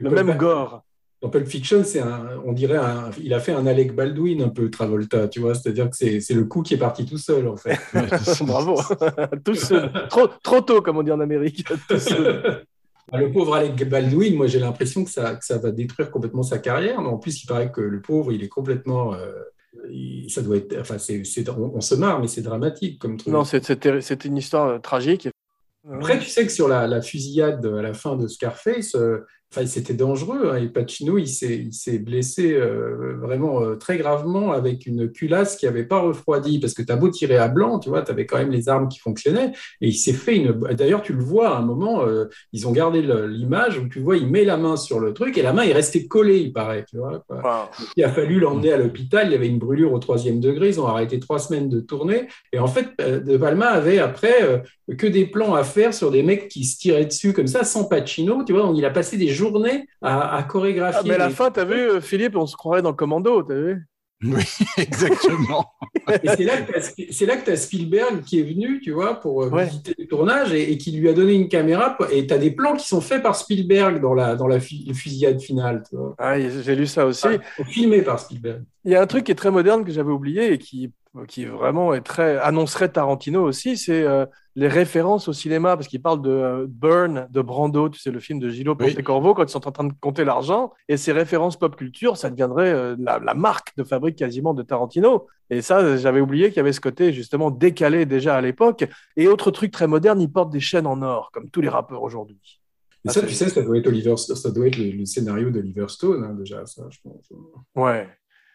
même 0.10 0.36
gore. 0.36 0.82
Dans 1.20 1.30
Pulp 1.30 1.46
Fiction, 1.46 1.82
c'est 1.84 2.00
un, 2.00 2.40
on 2.44 2.52
dirait, 2.52 2.76
un, 2.76 3.10
il 3.22 3.34
a 3.34 3.40
fait 3.40 3.52
un 3.52 3.66
Alec 3.66 3.92
Baldwin 3.94 4.40
un 4.42 4.48
peu 4.50 4.70
Travolta, 4.70 5.26
tu 5.26 5.40
vois, 5.40 5.54
c'est-à-dire 5.54 5.90
que 5.90 5.96
c'est 5.96 6.20
c'est 6.20 6.34
le 6.34 6.44
coup 6.44 6.62
qui 6.62 6.74
est 6.74 6.78
parti 6.78 7.04
tout 7.04 7.18
seul 7.18 7.48
en 7.48 7.56
fait. 7.56 7.76
Bravo. 8.44 8.80
Tout 9.44 9.54
seul. 9.56 9.90
Trop, 10.08 10.28
trop 10.28 10.60
tôt, 10.60 10.80
comme 10.80 10.96
on 10.98 11.02
dit 11.02 11.10
en 11.10 11.18
Amérique. 11.18 11.64
Tout 11.88 11.98
seul. 11.98 12.64
Ah, 13.10 13.18
Le 13.18 13.32
pauvre 13.32 13.56
Alec 13.56 13.88
Baldwin, 13.88 14.36
moi 14.36 14.46
j'ai 14.46 14.60
l'impression 14.60 15.04
que 15.04 15.10
ça, 15.10 15.34
que 15.34 15.44
ça 15.44 15.58
va 15.58 15.72
détruire 15.72 16.12
complètement 16.12 16.44
sa 16.44 16.58
carrière, 16.58 17.00
mais 17.00 17.08
en 17.08 17.18
plus 17.18 17.42
il 17.42 17.46
paraît 17.46 17.72
que 17.72 17.80
le 17.80 18.00
pauvre, 18.00 18.32
il 18.32 18.44
est 18.44 18.48
complètement, 18.48 19.14
euh, 19.14 19.32
ça 20.28 20.42
doit 20.42 20.56
être, 20.56 20.76
enfin 20.80 20.98
c'est- 20.98 21.48
on, 21.50 21.72
on 21.76 21.80
se 21.80 21.94
marre, 21.94 22.20
mais 22.20 22.28
c'est 22.28 22.42
dramatique 22.42 22.98
comme 22.98 23.16
truc. 23.16 23.32
Non, 23.32 23.44
c'est- 23.44 23.64
une 24.24 24.36
histoire 24.36 24.66
euh, 24.68 24.78
tragique. 24.78 25.28
Après, 25.90 26.18
tu 26.18 26.26
sais 26.28 26.44
que 26.44 26.52
sur 26.52 26.68
la, 26.68 26.86
la 26.86 27.00
fusillade 27.00 27.64
à 27.64 27.82
la 27.82 27.94
fin 27.94 28.16
de 28.16 28.26
Scarface, 28.26 28.94
euh, 28.94 29.24
Enfin, 29.50 29.64
c'était 29.66 29.94
dangereux. 29.94 30.50
hein, 30.52 30.56
et 30.56 30.68
Pacino, 30.68 31.16
il 31.16 31.26
s'est, 31.26 31.98
blessé 31.98 32.52
euh, 32.52 33.16
vraiment 33.18 33.62
euh, 33.62 33.76
très 33.76 33.96
gravement 33.96 34.52
avec 34.52 34.84
une 34.84 35.10
culasse 35.10 35.56
qui 35.56 35.64
n'avait 35.64 35.84
pas 35.86 36.00
refroidi. 36.00 36.58
Parce 36.60 36.74
que 36.74 36.82
tu 36.82 36.92
as 36.92 36.96
beau 36.96 37.08
tirer 37.08 37.38
à 37.38 37.48
blanc, 37.48 37.78
tu 37.78 37.88
vois, 37.88 38.02
tu 38.02 38.10
avais 38.10 38.26
quand 38.26 38.36
même 38.36 38.50
les 38.50 38.68
armes 38.68 38.88
qui 38.88 38.98
fonctionnaient. 38.98 39.52
Et 39.80 39.88
il 39.88 39.94
s'est 39.94 40.12
fait 40.12 40.36
une. 40.36 40.52
D'ailleurs, 40.74 41.00
tu 41.00 41.14
le 41.14 41.22
vois 41.22 41.56
à 41.56 41.58
un 41.58 41.62
moment, 41.62 42.04
euh, 42.06 42.26
ils 42.52 42.68
ont 42.68 42.72
gardé 42.72 43.00
l'image 43.00 43.78
où 43.78 43.88
tu 43.88 44.00
vois, 44.00 44.18
il 44.18 44.28
met 44.28 44.44
la 44.44 44.58
main 44.58 44.76
sur 44.76 45.00
le 45.00 45.14
truc 45.14 45.38
et 45.38 45.42
la 45.42 45.54
main 45.54 45.62
est 45.62 45.72
restée 45.72 46.06
collée, 46.06 46.40
il 46.40 46.52
paraît. 46.52 46.84
Tu 46.86 46.98
vois, 46.98 47.24
Il 47.96 48.04
a 48.04 48.10
fallu 48.10 48.40
l'emmener 48.40 48.74
à 48.74 48.76
l'hôpital. 48.76 49.28
Il 49.28 49.32
y 49.32 49.34
avait 49.34 49.48
une 49.48 49.58
brûlure 49.58 49.94
au 49.94 49.98
troisième 49.98 50.40
degré. 50.40 50.68
Ils 50.68 50.80
ont 50.80 50.86
arrêté 50.86 51.18
trois 51.20 51.38
semaines 51.38 51.70
de 51.70 51.80
tournée. 51.80 52.28
Et 52.52 52.58
en 52.58 52.68
fait, 52.68 52.88
De 52.98 53.36
Palma 53.38 53.68
avait 53.68 53.98
après 53.98 54.62
que 54.98 55.06
des 55.06 55.24
plans 55.24 55.54
à 55.54 55.64
faire 55.64 55.94
sur 55.94 56.10
des 56.10 56.22
mecs 56.22 56.48
qui 56.48 56.64
se 56.64 56.78
tiraient 56.78 57.06
dessus 57.06 57.32
comme 57.32 57.46
ça, 57.46 57.64
sans 57.64 57.84
Pacino. 57.84 58.44
Tu 58.44 58.52
vois, 58.52 58.62
donc 58.62 58.76
il 58.76 58.84
a 58.84 58.90
passé 58.90 59.16
des 59.16 59.37
journées 59.38 59.86
à, 60.02 60.20
à 60.36 60.38
ah, 60.38 60.42
chorégraphier. 60.42 61.08
mais 61.08 61.14
à 61.14 61.18
la 61.18 61.30
fin, 61.30 61.50
t'as 61.50 61.64
vu, 61.64 61.74
euh, 61.76 62.00
Philippe, 62.00 62.36
on 62.36 62.46
se 62.46 62.56
croirait 62.56 62.82
dans 62.82 62.92
Commando, 62.92 63.42
t'as 63.42 63.54
vu? 63.54 63.86
Oui, 64.24 64.42
exactement. 64.78 65.64
Et 66.24 66.28
c'est 66.36 66.42
là 66.44 66.60
que 66.62 66.72
t'as- 66.72 67.04
c'est 67.12 67.24
là 67.24 67.36
que 67.36 67.44
tu 67.44 67.50
as 67.52 67.56
Spielberg 67.56 68.22
qui 68.24 68.40
est 68.40 68.42
venu, 68.42 68.80
tu 68.80 68.90
vois, 68.90 69.20
pour 69.20 69.44
euh, 69.44 69.48
Ouais. 69.50 69.66
visiter 69.66 69.94
le 69.96 70.06
tournage 70.08 70.52
et, 70.52 70.72
et 70.72 70.76
qui 70.76 70.90
lui 70.90 71.08
a 71.08 71.12
donné 71.12 71.34
une 71.34 71.48
caméra. 71.48 71.96
Et 72.10 72.26
tu 72.26 72.34
as 72.34 72.38
des 72.38 72.50
plans 72.50 72.74
qui 72.74 72.88
sont 72.88 73.00
faits 73.00 73.22
par 73.22 73.36
Spielberg 73.36 74.00
dans 74.02 74.14
la, 74.14 74.34
dans 74.34 74.48
la 74.48 74.58
fu- 74.58 74.92
fusillade 74.92 75.40
finale. 75.40 75.84
Tu 75.88 75.94
vois. 75.96 76.16
Ah, 76.18 76.34
j'ai 76.40 76.74
lu 76.74 76.88
ça 76.88 77.06
aussi. 77.06 77.28
Ah, 77.28 77.64
filmé 77.64 78.02
par 78.02 78.18
Spielberg. 78.18 78.64
Il 78.84 78.90
y 78.90 78.96
a 78.96 79.02
un 79.02 79.06
truc 79.06 79.22
qui 79.24 79.30
est 79.32 79.36
très 79.36 79.52
moderne 79.52 79.84
que 79.84 79.92
j'avais 79.92 80.10
oublié 80.10 80.52
et 80.52 80.58
qui, 80.58 80.90
qui 81.26 81.44
vraiment 81.46 81.94
est 81.94 82.02
très 82.02 82.38
annoncerait 82.38 82.90
Tarantino 82.90 83.42
aussi, 83.42 83.76
c'est 83.76 84.02
euh, 84.02 84.26
les 84.54 84.68
références 84.68 85.28
au 85.28 85.32
cinéma 85.32 85.76
parce 85.76 85.88
qu'il 85.88 86.02
parle 86.02 86.22
de 86.22 86.30
euh, 86.30 86.66
Burn 86.68 87.26
de 87.30 87.40
Brando, 87.40 87.88
tu 87.88 87.98
sais 88.00 88.10
le 88.10 88.20
film 88.20 88.38
de 88.38 88.48
Gillo 88.50 88.76
Oui. 88.78 88.88
Pontecorvo 88.90 89.34
quand 89.34 89.44
ils 89.44 89.48
sont 89.50 89.66
en 89.66 89.72
train 89.72 89.84
de 89.84 89.92
compter 90.00 90.24
l'argent 90.24 90.72
et 90.88 90.96
ces 90.96 91.12
références 91.12 91.58
pop 91.58 91.76
culture, 91.76 92.16
ça 92.16 92.30
deviendrait 92.30 92.72
euh, 92.72 92.96
la, 92.98 93.18
la 93.18 93.34
marque 93.34 93.76
de 93.76 93.84
fabrique 93.84 94.16
quasiment 94.16 94.54
de 94.54 94.62
Tarantino. 94.62 95.26
Et 95.50 95.62
ça, 95.62 95.96
j'avais 95.96 96.20
oublié 96.20 96.48
qu'il 96.48 96.58
y 96.58 96.60
avait 96.60 96.72
ce 96.72 96.80
côté 96.80 97.12
justement 97.12 97.50
décalé 97.50 98.04
déjà 98.04 98.36
à 98.36 98.40
l'époque. 98.40 98.84
Et 99.16 99.28
autre 99.28 99.50
truc 99.50 99.70
très 99.70 99.86
moderne, 99.86 100.20
il 100.20 100.30
porte 100.30 100.50
des 100.50 100.60
chaînes 100.60 100.86
en 100.86 101.00
or 101.02 101.30
comme 101.32 101.48
tous 101.50 101.60
les 101.60 101.68
rappeurs 101.70 102.02
aujourd'hui. 102.02 102.60
Et 103.04 103.08
Ah, 103.08 103.12
ça, 103.12 103.22
tu 103.22 103.32
sais, 103.32 103.48
ça 103.48 103.62
doit 103.62 103.78
être, 103.78 103.86
Oliver, 103.86 104.16
ça 104.16 104.50
doit 104.50 104.66
être 104.66 104.76
le, 104.76 104.90
le 104.90 105.04
scénario 105.06 105.50
d'Oliver 105.50 105.86
Stone, 105.88 106.24
hein, 106.24 106.34
déjà, 106.34 106.66
ça, 106.66 106.82
je 106.90 106.98
pense. 107.02 107.32
Ouais. 107.76 108.08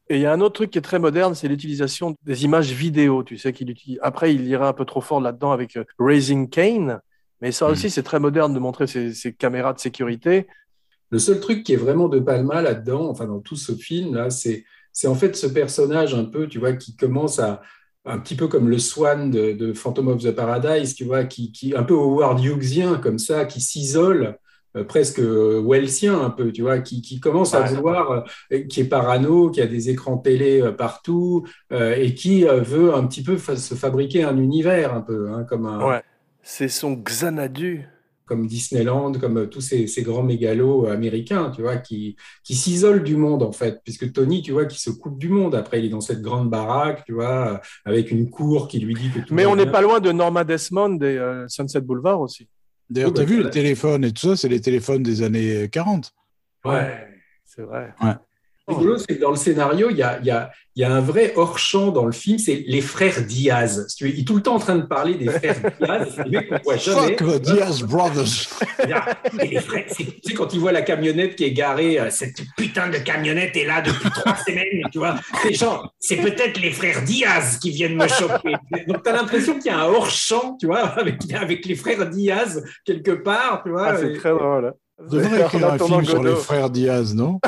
Et 0.09 0.15
il 0.17 0.21
y 0.21 0.25
a 0.25 0.33
un 0.33 0.41
autre 0.41 0.55
truc 0.55 0.71
qui 0.71 0.77
est 0.77 0.81
très 0.81 0.99
moderne, 0.99 1.33
c'est 1.33 1.47
l'utilisation 1.47 2.15
des 2.23 2.43
images 2.43 2.71
vidéo. 2.71 3.23
Tu 3.23 3.37
sais 3.37 3.53
qu'il 3.53 3.69
utilise. 3.69 3.99
Après, 4.01 4.33
il 4.33 4.45
ira 4.47 4.67
un 4.67 4.73
peu 4.73 4.85
trop 4.85 5.01
fort 5.01 5.21
là-dedans 5.21 5.51
avec 5.51 5.77
euh, 5.77 5.85
Raising 5.97 6.49
Kane, 6.49 6.99
mais 7.41 7.51
ça 7.51 7.67
Mm. 7.67 7.71
aussi, 7.71 7.89
c'est 7.89 8.03
très 8.03 8.19
moderne 8.19 8.53
de 8.53 8.59
montrer 8.59 8.87
ces, 8.87 9.13
ces 9.13 9.33
caméras 9.33 9.73
de 9.73 9.79
sécurité. 9.79 10.47
Le 11.09 11.19
seul 11.19 11.39
truc 11.39 11.63
qui 11.63 11.73
est 11.73 11.77
vraiment 11.77 12.09
de 12.09 12.19
Palma 12.19 12.61
là-dedans, 12.61 13.09
enfin 13.09 13.27
dans 13.27 13.39
tout 13.39 13.55
ce 13.55 13.73
film 13.73 14.15
là, 14.15 14.29
c'est 14.29 14.65
c'est 14.91 15.07
en 15.07 15.15
fait 15.15 15.35
ce 15.35 15.47
personnage 15.47 16.13
un 16.13 16.25
peu, 16.25 16.47
tu 16.47 16.59
vois, 16.59 16.73
qui 16.73 16.95
commence 16.95 17.39
à 17.39 17.61
un 18.05 18.19
petit 18.19 18.35
peu 18.35 18.47
comme 18.47 18.69
le 18.69 18.77
Swan 18.77 19.31
de, 19.31 19.53
de 19.53 19.73
Phantom 19.73 20.09
of 20.09 20.21
the 20.23 20.31
Paradise, 20.31 20.93
tu 20.93 21.03
vois, 21.05 21.23
qui, 21.23 21.51
qui 21.51 21.75
un 21.75 21.83
peu 21.83 21.95
Howard 21.95 22.43
Hughesien 22.43 22.97
comme 22.97 23.17
ça, 23.17 23.45
qui 23.45 23.59
s'isole. 23.61 24.37
Euh, 24.75 24.83
presque 24.83 25.19
euh, 25.19 25.61
wellsien 25.63 26.19
un 26.19 26.29
peu, 26.29 26.51
tu 26.51 26.61
vois, 26.63 26.79
qui, 26.79 27.01
qui 27.01 27.19
commence 27.19 27.53
à 27.53 27.61
vouloir, 27.61 28.25
euh, 28.51 28.63
qui 28.63 28.81
est 28.81 28.85
parano, 28.85 29.49
qui 29.49 29.61
a 29.61 29.67
des 29.67 29.89
écrans 29.89 30.17
télé 30.17 30.63
partout, 30.77 31.45
et 31.71 32.13
qui 32.13 32.43
veut 32.43 32.93
un 32.93 33.05
petit 33.05 33.23
peu 33.23 33.37
se 33.37 33.75
fabriquer 33.75 34.23
un 34.23 34.37
univers 34.37 34.93
un 34.93 35.01
peu, 35.01 35.31
hein, 35.31 35.43
comme 35.43 35.65
un, 35.65 35.85
Ouais. 35.85 36.01
C'est 36.41 36.67
son 36.67 36.93
Xanadu. 36.93 37.85
comme 38.25 38.47
Disneyland, 38.47 39.13
comme 39.13 39.49
tous 39.49 39.61
ces, 39.61 39.87
ces 39.87 40.01
grands 40.01 40.23
mégalos 40.23 40.87
américains, 40.87 41.51
tu 41.53 41.61
vois, 41.61 41.77
qui, 41.77 42.15
qui 42.43 42.55
s'isolent 42.55 43.03
du 43.03 43.15
monde, 43.15 43.43
en 43.43 43.51
fait. 43.51 43.81
Puisque 43.83 44.11
Tony, 44.11 44.41
tu 44.41 44.51
vois, 44.53 44.65
qui 44.65 44.79
se 44.79 44.89
coupe 44.89 45.19
du 45.19 45.29
monde. 45.29 45.55
Après, 45.55 45.79
il 45.79 45.85
est 45.85 45.89
dans 45.89 46.01
cette 46.01 46.21
grande 46.21 46.49
baraque, 46.49 47.03
tu 47.05 47.13
vois, 47.13 47.61
avec 47.85 48.11
une 48.11 48.29
cour 48.29 48.67
qui 48.67 48.79
lui 48.79 48.93
dit 48.93 49.09
que 49.09 49.19
tout 49.19 49.33
Mais 49.33 49.45
on 49.45 49.55
n'est 49.55 49.69
pas 49.69 49.81
loin 49.81 49.99
de 49.99 50.11
Norma 50.11 50.43
Desmond 50.43 50.97
et 50.99 51.17
euh, 51.17 51.47
Sunset 51.47 51.81
Boulevard 51.81 52.21
aussi. 52.21 52.47
D'ailleurs, 52.93 53.09
Oui, 53.09 53.15
tu 53.15 53.21
as 53.21 53.25
bah, 53.25 53.31
vu 53.31 53.43
les 53.43 53.49
téléphones 53.49 54.05
et 54.05 54.11
tout 54.11 54.27
ça, 54.27 54.37
c'est 54.37 54.49
les 54.49 54.61
téléphones 54.61 55.03
des 55.03 55.23
années 55.23 55.67
40. 55.69 56.13
Ouais, 56.65 57.07
c'est 57.43 57.63
vrai. 57.63 57.93
C'est 57.99 58.05
rigolo, 58.67 58.97
c'est 58.97 59.15
que 59.17 59.21
dans 59.21 59.31
le 59.31 59.35
scénario, 59.35 59.89
il 59.89 59.97
y 59.97 60.03
a, 60.03 60.19
il 60.19 60.25
y 60.25 60.31
a, 60.31 60.51
il 60.75 60.81
y 60.81 60.83
a 60.85 60.91
un 60.91 61.01
vrai 61.01 61.33
hors-champ 61.35 61.91
dans 61.91 62.05
le 62.05 62.11
film, 62.11 62.39
c'est 62.39 62.63
les 62.65 62.81
frères 62.81 63.21
Diaz. 63.25 63.85
Il 64.01 64.19
est 64.21 64.23
tout 64.27 64.35
le 64.35 64.41
temps 64.41 64.55
en 64.55 64.59
train 64.59 64.75
de 64.75 64.85
parler 64.87 65.15
des 65.15 65.27
frères 65.29 65.55
Diaz, 65.79 66.13
c'est 66.15 66.23
des 66.23 66.29
mecs 66.37 66.49
qu'on 66.49 66.57
voit 66.63 66.77
jamais. 66.77 67.15
Fuck 67.17 67.17
the 67.17 67.41
Diaz 67.41 67.83
Brothers. 67.83 68.49
Et 69.41 69.47
les 69.49 69.59
frères, 69.59 69.85
c'est- 69.89 70.05
tu 70.05 70.19
sais, 70.23 70.33
quand 70.33 70.51
il 70.53 70.59
voit 70.59 70.71
la 70.71 70.81
camionnette 70.81 71.35
qui 71.35 71.43
est 71.43 71.51
garée, 71.51 71.99
euh, 71.99 72.09
cette 72.09 72.41
putain 72.57 72.89
de 72.89 72.97
camionnette 72.97 73.55
est 73.55 73.65
là 73.65 73.81
depuis 73.81 74.09
trois 74.09 74.35
semaines, 74.37 74.81
tu 74.91 74.97
vois. 74.97 75.15
Les 75.47 75.53
gens, 75.53 75.83
c'est 75.99 76.17
peut-être 76.17 76.59
les 76.59 76.71
frères 76.71 77.03
Diaz 77.03 77.59
qui 77.59 77.69
viennent 77.71 77.95
me 77.97 78.07
choper. 78.07 78.53
Donc, 78.87 79.03
tu 79.03 79.09
as 79.09 79.13
l'impression 79.13 79.53
qu'il 79.59 79.71
y 79.71 79.75
a 79.75 79.79
un 79.79 79.85
hors-champ, 79.85 80.57
tu 80.59 80.65
vois, 80.67 80.79
avec, 80.99 81.17
avec 81.33 81.65
les 81.65 81.75
frères 81.75 82.09
Diaz 82.09 82.63
quelque 82.85 83.11
part, 83.11 83.61
tu 83.63 83.69
vois. 83.71 83.89
Ah, 83.89 83.97
c'est 83.97 84.11
Et- 84.13 84.17
très 84.17 84.29
drôle. 84.31 84.65
hein. 84.67 84.73
On 85.09 85.15
devrait 85.15 85.41
écrire 85.41 85.71
un 85.71 85.77
film 85.77 86.05
sur 86.05 86.23
les 86.23 86.35
frères 86.35 86.69
Diaz, 86.69 87.13
non 87.13 87.39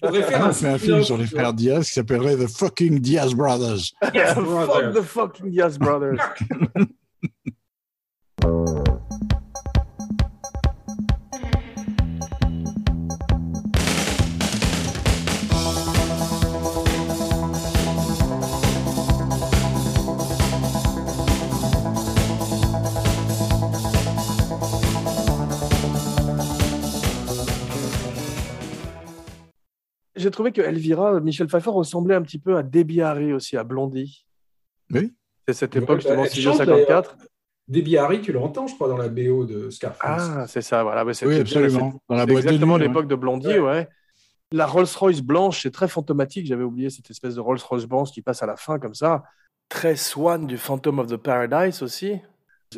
faudrait 0.00 0.22
faire 0.22 0.40
On 0.42 0.48
un 0.48 0.52
fait 0.52 0.68
un 0.68 0.78
film 0.78 1.02
sur 1.02 1.16
les 1.16 1.26
frères 1.26 1.54
Diaz 1.54 1.86
qui 1.86 1.92
s'appellerait 1.92 2.36
The 2.36 2.46
Fucking 2.48 2.98
Diaz 2.98 3.34
Brothers. 3.34 3.92
Yes, 4.14 4.34
Fuck 4.34 4.94
the 4.94 5.02
fucking 5.02 5.50
Diaz 5.50 5.78
Brothers. 5.78 6.18
J'ai 30.22 30.30
trouvé 30.30 30.52
que 30.52 30.60
Elvira, 30.62 31.20
Michel 31.20 31.48
Pfeiffer 31.48 31.70
ressemblait 31.70 32.14
un 32.14 32.22
petit 32.22 32.38
peu 32.38 32.56
à 32.56 32.62
Debbie 32.62 33.02
Harry 33.02 33.32
aussi, 33.32 33.56
à 33.56 33.64
Blondie. 33.64 34.24
Oui. 34.90 35.12
C'est 35.48 35.54
cette 35.54 35.76
époque, 35.76 35.98
bah, 36.04 36.10
justement, 36.16 36.24
studio 36.24 36.50
chante, 36.50 36.58
54. 36.58 37.16
Debbie 37.68 37.96
Harry, 37.96 38.20
tu 38.20 38.32
l'entends, 38.32 38.66
je 38.66 38.74
crois, 38.74 38.88
dans 38.88 38.96
la 38.96 39.08
BO 39.08 39.44
de 39.46 39.70
Scarface. 39.70 40.22
Ah, 40.34 40.46
c'est 40.46 40.62
ça, 40.62 40.82
voilà. 40.82 41.04
C'était 41.14 41.26
Oui, 41.32 41.40
absolument. 41.40 42.00
Dans 42.08 42.14
la 42.16 42.22
C'est 42.22 42.26
boîte 42.32 42.44
de 42.44 42.48
exactement 42.48 42.78
nuit. 42.78 42.86
l'époque 42.86 43.08
de 43.08 43.14
Blondie, 43.14 43.46
Ouais. 43.48 43.58
ouais. 43.60 43.88
La 44.52 44.66
Rolls-Royce 44.66 45.22
blanche, 45.22 45.62
c'est 45.62 45.70
très 45.70 45.88
fantomatique. 45.88 46.46
J'avais 46.46 46.62
oublié 46.64 46.90
cette 46.90 47.10
espèce 47.10 47.34
de 47.34 47.40
Rolls-Royce 47.40 47.86
blanche 47.86 48.10
qui 48.12 48.20
passe 48.20 48.42
à 48.42 48.46
la 48.46 48.56
fin 48.56 48.78
comme 48.78 48.94
ça. 48.94 49.22
Très 49.70 49.96
Swan 49.96 50.46
du 50.46 50.58
Phantom 50.58 50.98
of 50.98 51.06
the 51.06 51.16
Paradise 51.16 51.82
aussi. 51.82 52.20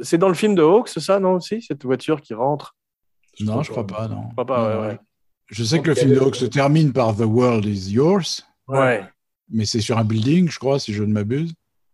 C'est 0.02 0.18
dans 0.18 0.28
le 0.28 0.34
film 0.34 0.54
de 0.54 0.62
Hawks, 0.62 0.88
ça, 0.90 1.18
non 1.18 1.34
aussi 1.34 1.60
Cette 1.62 1.84
voiture 1.84 2.20
qui 2.20 2.32
rentre? 2.34 2.76
Non, 3.40 3.62
je 3.64 3.70
crois 3.72 3.86
pas, 3.86 4.06
non. 4.06 4.26
Je 4.28 4.32
crois 4.34 4.46
pas, 4.46 4.74
Non, 4.74 4.80
ouais, 4.82 4.86
ouais. 4.88 4.98
Je 5.46 5.62
sais 5.64 5.80
que 5.80 5.88
le 5.88 5.94
film 5.94 6.12
de 6.14 6.18
Hawks 6.20 6.36
se 6.36 6.46
termine 6.46 6.92
par 6.92 7.14
The 7.16 7.20
World 7.26 7.64
is 7.66 7.90
Yours, 7.92 8.42
Ouais. 8.66 9.04
mais 9.50 9.64
c'est 9.66 9.80
sur 9.80 9.98
un 9.98 10.04
building, 10.04 10.48
je 10.50 10.58
crois, 10.58 10.78
si 10.78 10.92
je 10.94 11.02
ne 11.02 11.12
m'abuse. 11.12 11.50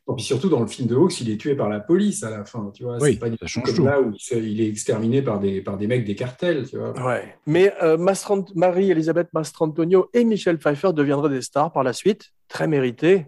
Et 0.09 0.12
puis 0.16 0.24
surtout, 0.24 0.48
dans 0.48 0.61
le 0.61 0.66
film 0.66 0.88
de 0.88 0.96
Hawks, 0.96 1.20
il 1.20 1.30
est 1.30 1.36
tué 1.36 1.55
par 1.55 1.68
la 1.68 1.78
police 1.78 2.24
à 2.24 2.30
la 2.30 2.44
fin, 2.44 2.70
tu 2.74 2.82
vois. 2.82 2.98
Oui, 3.01 3.12
c'est 3.12 3.18
pas 3.20 3.28
du 3.30 3.36
ça 3.36 3.46
tout 3.46 3.48
change 3.48 3.64
comme 3.66 3.74
tout. 3.76 3.84
là 3.84 4.01
où 4.01 4.12
il 4.32 4.61
est 4.61 4.68
exterminé 4.68 5.22
par 5.22 5.38
des, 5.38 5.61
par 5.61 5.76
des 5.76 5.86
mecs 5.86 6.05
des 6.05 6.16
cartels, 6.16 6.68
tu 6.68 6.78
vois. 6.78 6.92
Ouais. 7.07 7.36
Mais 7.46 7.72
euh, 7.82 7.96
Mastrant- 7.96 8.44
Marie-Elisabeth 8.57 9.28
Mastrantonio 9.32 10.09
et 10.12 10.24
Michel 10.24 10.59
Pfeiffer 10.59 10.92
deviendraient 10.94 11.30
des 11.30 11.42
stars 11.42 11.72
par 11.72 11.84
la 11.84 11.92
suite, 11.92 12.30
très 12.48 12.66
méritées. 12.66 13.26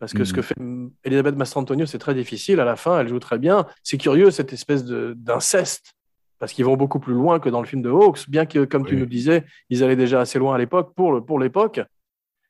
Parce 0.00 0.12
que 0.12 0.24
ce 0.24 0.32
que 0.34 0.42
fait 0.42 0.58
mm, 0.58 0.90
Elisabeth 1.04 1.36
Mastrantonio, 1.36 1.86
c'est 1.86 1.98
très 1.98 2.14
difficile. 2.14 2.58
À 2.58 2.64
la 2.64 2.74
fin, 2.76 2.98
elle 3.00 3.08
joue 3.08 3.20
très 3.20 3.38
bien. 3.38 3.66
C'est 3.84 3.96
curieux, 3.96 4.30
cette 4.32 4.52
espèce 4.52 4.84
de- 4.84 5.14
d'inceste. 5.16 5.93
Parce 6.38 6.52
qu'ils 6.52 6.64
vont 6.64 6.76
beaucoup 6.76 6.98
plus 7.00 7.14
loin 7.14 7.38
que 7.40 7.48
dans 7.48 7.60
le 7.60 7.66
film 7.66 7.80
de 7.82 7.90
Hawks, 7.90 8.28
bien 8.28 8.44
que, 8.44 8.64
comme 8.64 8.84
tu 8.84 8.96
nous 8.96 9.06
disais, 9.06 9.44
ils 9.70 9.82
allaient 9.84 9.96
déjà 9.96 10.20
assez 10.20 10.38
loin 10.38 10.54
à 10.54 10.58
l'époque 10.58 10.94
pour, 10.94 11.12
le- 11.12 11.20
pour 11.24 11.38
l'époque. 11.38 11.80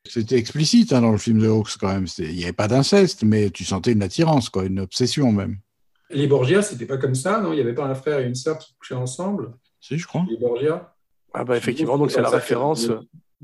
C'était 0.06 0.36
explicite 0.36 0.92
hein, 0.92 1.00
dans 1.02 1.12
le 1.12 1.18
film 1.18 1.38
de 1.38 1.48
Hawks 1.48 1.76
quand 1.78 1.88
même. 1.88 2.06
C'était- 2.06 2.30
Il 2.30 2.36
n'y 2.36 2.44
avait 2.44 2.52
pas 2.52 2.68
d'inceste, 2.68 3.22
mais 3.22 3.50
tu 3.50 3.64
sentais 3.64 3.92
une 3.92 4.02
attirance, 4.02 4.48
quoi, 4.50 4.64
une 4.64 4.80
obsession 4.80 5.32
même. 5.32 5.58
Les 6.10 6.26
Borgia, 6.26 6.60
c'était 6.62 6.86
pas 6.86 6.98
comme 6.98 7.14
ça, 7.14 7.40
non? 7.40 7.52
Il 7.52 7.56
n'y 7.56 7.62
avait 7.62 7.74
pas 7.74 7.86
un 7.86 7.94
frère 7.94 8.18
et 8.20 8.26
une 8.26 8.34
sœur 8.34 8.58
qui 8.58 8.74
couchaient 8.74 8.94
ensemble? 8.94 9.52
Si, 9.80 9.96
je 9.98 10.06
crois. 10.06 10.24
Les 10.28 10.36
Borgia? 10.36 10.94
Ah 11.32 11.44
bah 11.44 11.56
effectivement, 11.56 11.98
donc 11.98 12.10
c'est 12.10 12.20
la 12.20 12.28
référence 12.30 12.90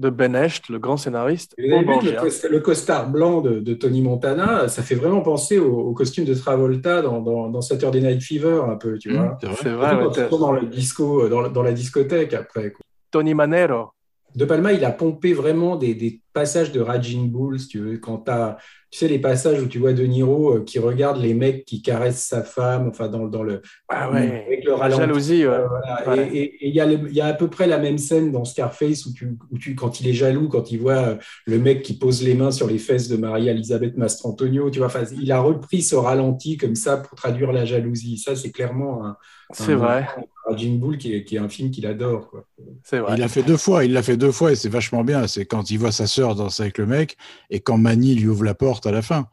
de 0.01 0.09
Ben 0.11 0.35
Hecht, 0.35 0.69
le 0.71 0.79
grand 0.79 0.97
scénariste. 0.97 1.55
Vous 1.59 1.65
avez 1.65 1.75
au 1.77 2.01
vu 2.01 2.11
le, 2.51 2.61
costard 2.61 3.11
blanc 3.11 3.43
de, 3.43 3.61
de 3.61 3.75
Tony 3.75 4.01
Montana, 4.01 4.67
ça 4.69 4.83
fait 4.83 4.95
vraiment 4.95 5.21
penser 5.21 5.59
au, 5.59 5.73
au 5.79 5.93
costume 5.93 6.25
de 6.25 6.35
Travolta 6.35 7.03
dans, 7.03 7.21
dans, 7.21 7.49
dans 7.51 7.61
Saturday 7.61 8.01
Night 8.01 8.23
Fever, 8.23 8.63
un 8.67 8.77
peu, 8.77 8.97
tu 8.99 9.11
Mmh, 9.11 9.17
vois. 9.17 9.39
c'est 9.63 9.69
vrai. 9.71 10.27
Quand 10.31 10.39
dans 10.39 10.53
le 10.53 10.67
disco, 10.67 11.29
dans, 11.29 11.43
la- 11.43 11.49
dans 11.51 11.63
la 11.63 11.73
discothèque 11.73 12.33
après. 12.33 12.73
quoi. 12.73 12.81
Tony 13.11 13.35
Manero. 13.35 13.91
De 14.35 14.45
Palma, 14.45 14.73
il 14.73 14.85
a 14.85 14.93
pompé 14.93 15.33
vraiment 15.35 15.77
des, 15.77 15.95
des 15.95 16.21
passages 16.33 16.73
de 16.73 16.81
Raging 16.81 17.31
Bull, 17.31 17.59
si 17.59 17.69
tu 17.69 17.79
veux, 17.81 17.99
quand 17.99 18.19
t'as, 18.19 18.57
tu 18.91 18.99
sais, 18.99 19.09
les 19.09 19.19
passages 19.19 19.61
où 19.63 19.67
tu 19.67 19.79
vois 19.79 19.93
De 19.93 20.05
Niro 20.05 20.57
euh, 20.57 20.65
qui 20.65 20.79
regarde 20.79 21.21
les 21.21 21.33
mecs 21.35 21.65
qui 21.65 21.81
caressent 21.83 22.25
sa 22.27 22.43
femme, 22.43 22.89
enfin, 22.89 23.09
dans, 23.09 23.27
dans 23.29 23.43
le, 23.43 23.63
Ah 23.89 24.11
ouais. 24.11 24.45
avec 24.47 24.65
le 24.65 24.75
ralenti. 24.75 25.01
jalousie, 25.01 25.47
ouais. 25.47 25.53
Euh, 25.53 25.67
voilà. 25.69 26.09
Ouais. 26.25 26.29
Et- 26.37 26.69
il 26.69 26.75
y, 26.75 26.81
a 26.81 26.87
le- 26.87 27.09
il 27.09 27.15
y 27.15 27.21
a 27.21 27.27
à 27.27 27.33
peu 27.35 27.49
près 27.49 27.67
la 27.67 27.79
même 27.79 27.99
scène 27.99 28.33
dans 28.33 28.45
Scarface 28.45 29.07
où, 29.07 29.13
tu, 29.13 29.37
où 29.51 29.59
tu, 29.59 29.75
quand 29.75 30.01
il 30.01 30.09
est 30.09 30.13
jaloux, 30.13 30.49
quand 30.49 30.71
il 30.73 30.79
voit 30.81 30.93
euh, 30.95 31.17
le 31.47 31.59
mec 31.59 31.83
qui 31.83 31.95
pose 31.99 32.23
les 32.23 32.35
mains 32.35 32.51
sur 32.51 32.67
les 32.67 32.79
fesses 32.79 33.09
de 33.09 33.17
Marie-Elisabeth 33.17 33.97
Mastrantonio, 33.97 34.71
tu 34.71 34.79
vois, 34.79 34.87
enfin, 34.89 35.05
il 35.21 35.31
a 35.33 35.41
repris 35.41 35.83
ce 35.83 35.95
ralenti 35.95 36.57
comme 36.57 36.75
ça 36.75 36.97
pour 36.97 37.17
traduire 37.17 37.53
la 37.53 37.65
jalousie. 37.65 38.19
Ça, 38.19 38.35
c'est 38.37 38.51
clairement 38.51 39.07
un, 39.07 39.17
C'est 39.53 39.75
vrai, 39.75 40.07
Raging 40.47 40.79
Bull 40.81 40.99
qui 40.99 41.15
est, 41.15 41.25
qui 41.25 41.37
est 41.37 41.39
un 41.39 41.49
film 41.49 41.71
qu'il 41.71 41.87
adore. 41.87 42.31
C'est 42.85 42.99
vrai. 42.99 43.15
Il 43.17 43.21
l'a 43.21 43.29
fait 43.29 43.43
deux 43.43 43.57
fois, 43.57 43.85
il 43.85 43.93
l'a 43.93 44.03
fait 44.03 44.17
deux 44.17 44.33
fois 44.33 44.53
et 44.53 44.57
c'est 44.57 44.69
vachement 44.69 45.05
bien. 45.05 45.27
C'est 45.27 45.45
quand 45.45 45.71
il 45.71 45.79
voit 45.79 45.93
sa 45.93 46.07
sœur 46.07 46.20
danser 46.21 46.63
avec 46.65 46.79
le 46.79 46.87
mec 46.87 47.17
et 47.51 47.61
quand 47.61 47.77
Manny 47.79 48.15
lui 48.15 48.29
ouvre 48.29 48.45
la 48.45 48.55
porte 48.55 48.87
à 48.87 48.93
la 48.93 49.03
fin. 49.03 49.29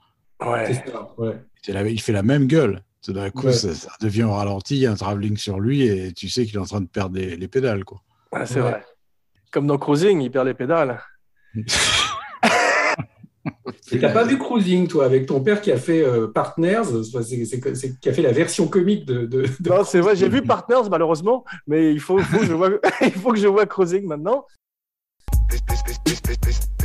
Ouais. 0.45 0.65
C'est 0.73 0.91
ça, 0.91 1.13
ouais. 1.17 1.35
C'est 1.61 1.73
la- 1.73 1.87
il 1.87 1.99
fait 2.01 2.13
la 2.13 2.23
même 2.23 2.47
gueule. 2.47 2.83
Tout 3.03 3.13
d'un 3.13 3.29
coup, 3.29 3.45
Ouais. 3.47 3.53
ça, 3.53 3.73
ça 3.73 3.91
devient 4.01 4.23
au 4.23 4.33
ralenti, 4.33 4.75
il 4.75 4.81
y 4.81 4.85
a 4.85 4.91
un 4.91 4.95
travelling 4.95 5.37
sur 5.37 5.59
lui 5.59 5.83
et 5.87 6.11
tu 6.13 6.27
sais 6.29 6.45
qu'il 6.45 6.55
est 6.55 6.59
en 6.59 6.65
train 6.65 6.81
de 6.81 6.87
perdre 6.87 7.15
les, 7.15 7.37
les 7.37 7.47
pédales. 7.47 7.85
Quoi. 7.85 8.01
Ah, 8.31 8.45
c'est 8.45 8.55
Ouais. 8.55 8.61
vrai. 8.71 8.85
Comme 9.51 9.65
dans 9.67 9.77
Cruising, 9.77 10.19
il 10.21 10.29
perd 10.31 10.47
les 10.47 10.53
pédales. 10.53 11.01
Et 13.93 13.99
t'as 13.99 14.11
pas 14.11 14.25
vu 14.25 14.37
Cruising, 14.37 14.87
toi, 14.89 15.05
avec 15.05 15.25
ton 15.25 15.39
père 15.41 15.61
qui 15.61 15.71
a 15.71 15.77
fait 15.77 16.03
euh, 16.03 16.27
Partners, 16.27 16.81
c'est- 16.83 17.23
c'est- 17.23 17.45
c'est- 17.45 17.75
c'est- 17.75 17.99
qui 17.99 18.09
a 18.09 18.13
fait 18.13 18.21
la 18.21 18.33
version 18.33 18.67
comique 18.67 19.05
de. 19.05 19.25
de- 19.25 19.43
de 19.59 19.69
Non, 19.69 19.85
c'est 19.85 20.01
vrai, 20.01 20.17
j'ai 20.17 20.27
vu 20.27 20.41
Partners 20.41 20.89
malheureusement, 20.91 21.45
mais 21.65 21.93
il 21.93 22.01
faut, 22.01 22.17
faut 22.19 22.39
que 22.39 22.45
je 22.45 22.53
vois, 22.53 22.69
il 23.01 23.11
faut 23.13 23.31
que 23.31 23.39
je 23.39 23.47
vois 23.47 23.65
Cruising 23.65 24.05
maintenant. 24.05 24.45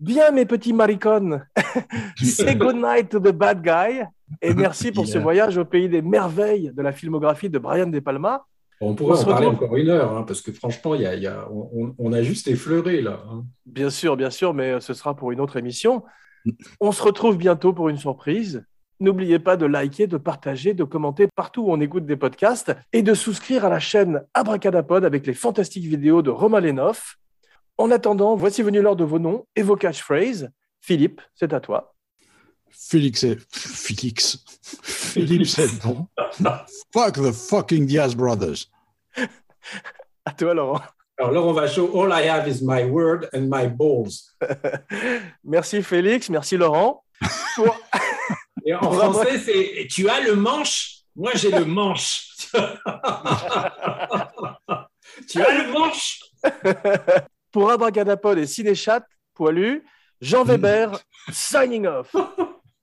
Bien, 0.00 0.32
mes 0.32 0.46
petits 0.46 0.72
maricones, 0.72 1.40
say 2.16 2.56
good 2.56 2.74
night 2.74 3.08
to 3.08 3.20
the 3.20 3.30
bad 3.32 3.62
guy 3.62 4.04
et 4.40 4.52
merci 4.52 4.90
pour 4.90 5.06
ce 5.06 5.18
voyage 5.18 5.56
au 5.58 5.64
pays 5.64 5.88
des 5.88 6.02
merveilles 6.02 6.72
de 6.74 6.82
la 6.82 6.90
filmographie 6.90 7.48
de 7.50 7.58
Brian 7.60 7.86
De 7.86 8.00
Palma. 8.00 8.44
On 8.80 8.96
pourrait 8.96 9.12
On 9.12 9.16
se 9.16 9.26
en 9.26 9.28
parler 9.28 9.46
encore 9.46 9.76
une 9.76 9.90
heure, 9.90 10.16
hein, 10.16 10.24
parce 10.24 10.40
que 10.40 10.50
franchement, 10.50 10.96
il 10.96 11.02
y 11.02 11.06
a, 11.06 11.14
y 11.14 11.28
a- 11.28 11.48
on 11.52 12.12
a 12.12 12.22
juste 12.24 12.48
effleuré 12.48 13.00
là. 13.00 13.22
hein. 13.30 13.44
Bien 13.64 13.90
sûr, 13.90 14.16
bien 14.16 14.30
sûr, 14.30 14.54
mais 14.54 14.80
ce 14.80 14.92
sera 14.92 15.14
pour 15.14 15.30
une 15.30 15.38
autre 15.40 15.56
émission. 15.56 16.02
On 16.80 16.90
se 16.90 17.00
retrouve 17.00 17.36
bientôt 17.36 17.72
pour 17.72 17.88
une 17.90 17.96
surprise. 17.98 18.64
N'oubliez 19.02 19.40
pas 19.40 19.56
de 19.56 19.66
liker, 19.66 20.06
de 20.06 20.16
partager, 20.16 20.74
de 20.74 20.84
commenter 20.84 21.26
partout 21.34 21.62
où 21.62 21.72
on 21.72 21.80
écoute 21.80 22.06
des 22.06 22.14
podcasts 22.16 22.72
et 22.92 23.02
de 23.02 23.14
souscrire 23.14 23.64
à 23.64 23.68
la 23.68 23.80
chaîne 23.80 24.22
Abracadapod 24.32 25.04
avec 25.04 25.26
les 25.26 25.34
fantastiques 25.34 25.86
vidéos 25.86 26.22
de 26.22 26.30
Romain 26.30 26.60
Lenoff. 26.60 27.16
En 27.78 27.90
attendant, 27.90 28.36
voici 28.36 28.62
venu 28.62 28.80
l'heure 28.80 28.94
de 28.94 29.02
vos 29.02 29.18
noms 29.18 29.44
et 29.56 29.62
vos 29.62 29.74
catchphrases. 29.74 30.50
Philippe, 30.80 31.20
c'est 31.34 31.52
à 31.52 31.58
toi. 31.58 31.96
Félix 32.70 33.24
est... 33.24 33.40
Félix. 33.50 34.44
Philippe 34.84 35.46
c'est 35.48 35.82
bon. 35.82 36.06
Fuck 36.92 37.14
the 37.14 37.32
fucking 37.32 37.86
Diaz 37.86 38.14
Brothers. 38.14 38.70
À 40.24 40.30
toi, 40.30 40.54
Laurent. 40.54 40.80
Alors 41.18 41.32
Laurent 41.32 41.52
Vachaud, 41.54 41.90
all 42.00 42.12
I 42.12 42.28
have 42.28 42.46
is 42.46 42.62
my 42.62 42.84
word 42.84 43.28
and 43.34 43.48
my 43.48 43.66
balls. 43.66 44.36
Merci 45.44 45.82
Félix, 45.82 46.28
merci 46.28 46.56
Laurent. 46.56 47.02
Pour- 47.56 47.76
Et 48.72 48.74
en 48.74 48.90
français, 48.90 49.38
c'est 49.38 49.86
tu 49.90 50.08
as 50.08 50.20
le 50.20 50.34
manche, 50.34 51.02
moi 51.14 51.32
j'ai 51.34 51.50
le 51.50 51.66
manche. 51.66 52.28
tu 55.28 55.42
as 55.42 55.52
le 55.58 55.72
manche. 55.72 56.20
Pour 57.52 57.70
Abracadapod 57.70 58.38
et 58.38 58.46
Cinéchat, 58.46 59.04
poilu, 59.34 59.84
Jean 60.22 60.44
Weber, 60.44 60.98
signing 61.30 61.86
off. 61.86 62.16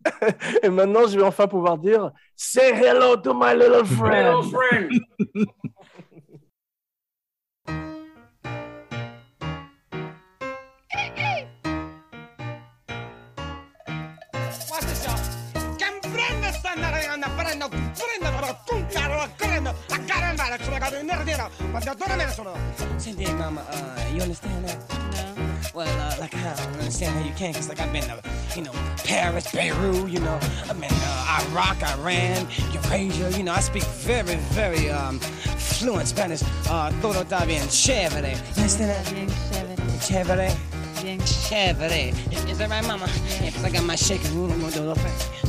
Et 0.63 0.69
maintenant, 0.69 1.07
je 1.07 1.17
vais 1.17 1.25
enfin 1.25 1.47
pouvoir 1.47 1.77
dire 1.77 2.11
Say 2.35 2.71
hello 2.73 3.17
to 3.17 3.33
my 3.33 3.53
little 3.53 3.83
Hello, 3.83 4.43
friend. 4.43 4.91
Sta 17.19 17.27
narrando, 17.27 17.69
prendo, 17.69 17.69
prendo, 17.69 18.31
però 18.37 18.57
tu 18.65 18.85
caro, 18.91 19.27
prendo, 19.37 19.69
a 19.89 19.99
caramba, 20.05 20.49
la 20.49 20.57
sua 20.63 20.77
gara, 20.77 21.01
nerdino, 21.01 21.49
ma 21.71 21.79
da 21.79 21.93
dove 21.93 22.15
me 22.15 22.25
ne 22.25 22.31
sono? 22.31 22.53
Senti, 22.97 23.31
mama, 23.33 23.61
uh, 23.71 24.13
you 24.13 24.21
understand 24.21 24.65
that? 24.67 24.77
No. 24.89 25.43
Well, 25.73 25.87
uh, 25.87 26.15
like, 26.19 26.33
I 26.35 26.53
don't 26.55 26.73
understand 26.79 27.15
how 27.15 27.23
you 27.23 27.33
can, 27.35 27.51
because, 27.51 27.69
like, 27.69 27.79
I've 27.79 27.91
been 27.91 28.03
to, 28.03 28.21
you 28.55 28.63
know, 28.63 28.71
Paris, 29.03 29.51
Beirut, 29.51 30.09
you 30.09 30.19
know, 30.19 30.39
I've 30.69 30.79
been 30.79 30.89
uh, 30.91 31.41
Iraq, 31.51 31.81
Iran, 31.99 32.47
Eurasia, 32.73 33.29
you 33.37 33.43
know, 33.43 33.53
I 33.53 33.59
speak 33.59 33.83
very, 33.83 34.35
very 34.53 34.89
um, 34.89 35.19
fluent 35.19 36.07
Spanish. 36.07 36.41
Uh, 36.69 36.91
todo 37.01 37.21
está 37.23 37.45
bien 37.45 37.67
chévere. 37.69 38.31
You 38.55 38.63
understand 38.63 38.89
that? 38.91 39.13
Bien 39.13 39.27
chévere, 39.51 39.75
Chévere. 40.01 40.57
bien 41.03 41.19
Chévere. 41.19 42.13
Is, 42.49 42.57
that 42.57 42.69
right, 42.69 42.85
mama? 42.85 43.07
Yeah, 43.41 43.51
'cause 43.51 43.63
I 43.63 43.69
got 43.69 43.83
my 43.83 43.95
shaking 43.95 44.33
room. 44.35 44.51
I'm 44.51 44.59
gonna 44.61 44.71
do 44.71 44.79
a 44.81 44.87
little 44.89 44.95
thing. 44.95 45.48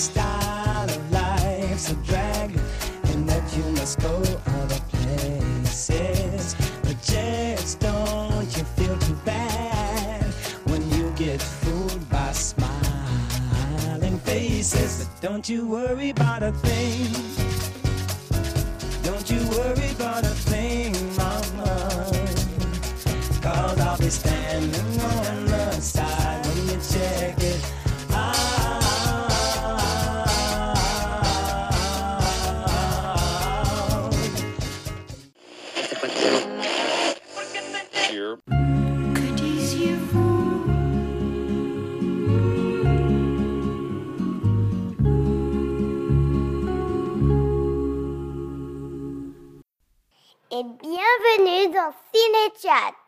style 0.00 0.88
of 0.88 1.12
life's 1.12 1.90
a 1.90 1.94
drag 1.96 2.58
and 3.10 3.28
that 3.28 3.54
you 3.54 3.62
must 3.72 4.00
go 4.00 4.16
other 4.46 4.80
places. 4.88 6.56
But 6.82 7.02
just 7.02 7.80
don't 7.80 8.50
you 8.56 8.64
feel 8.76 8.96
too 8.96 9.18
bad 9.26 10.24
when 10.70 10.90
you 10.92 11.10
get 11.16 11.42
fooled 11.42 12.08
by 12.08 12.32
smiling 12.32 14.18
faces. 14.20 15.04
But 15.04 15.20
don't 15.20 15.46
you 15.46 15.66
worry 15.66 16.08
about 16.10 16.42
a 16.44 16.52
thing. 16.52 17.12
Don't 19.02 19.30
you 19.30 19.40
worry 19.50 19.90
about 19.90 20.24
a 20.24 20.34
thing, 20.48 20.94
mama. 21.14 22.06
Cause 23.42 23.80
I'll 23.80 23.98
be 23.98 24.08
standing 24.08 25.00
on 25.00 25.29
et 50.60 50.64
bienvenue 50.64 51.72
dans 51.72 51.92
Cinéchat. 52.12 52.92
Pod 52.92 52.99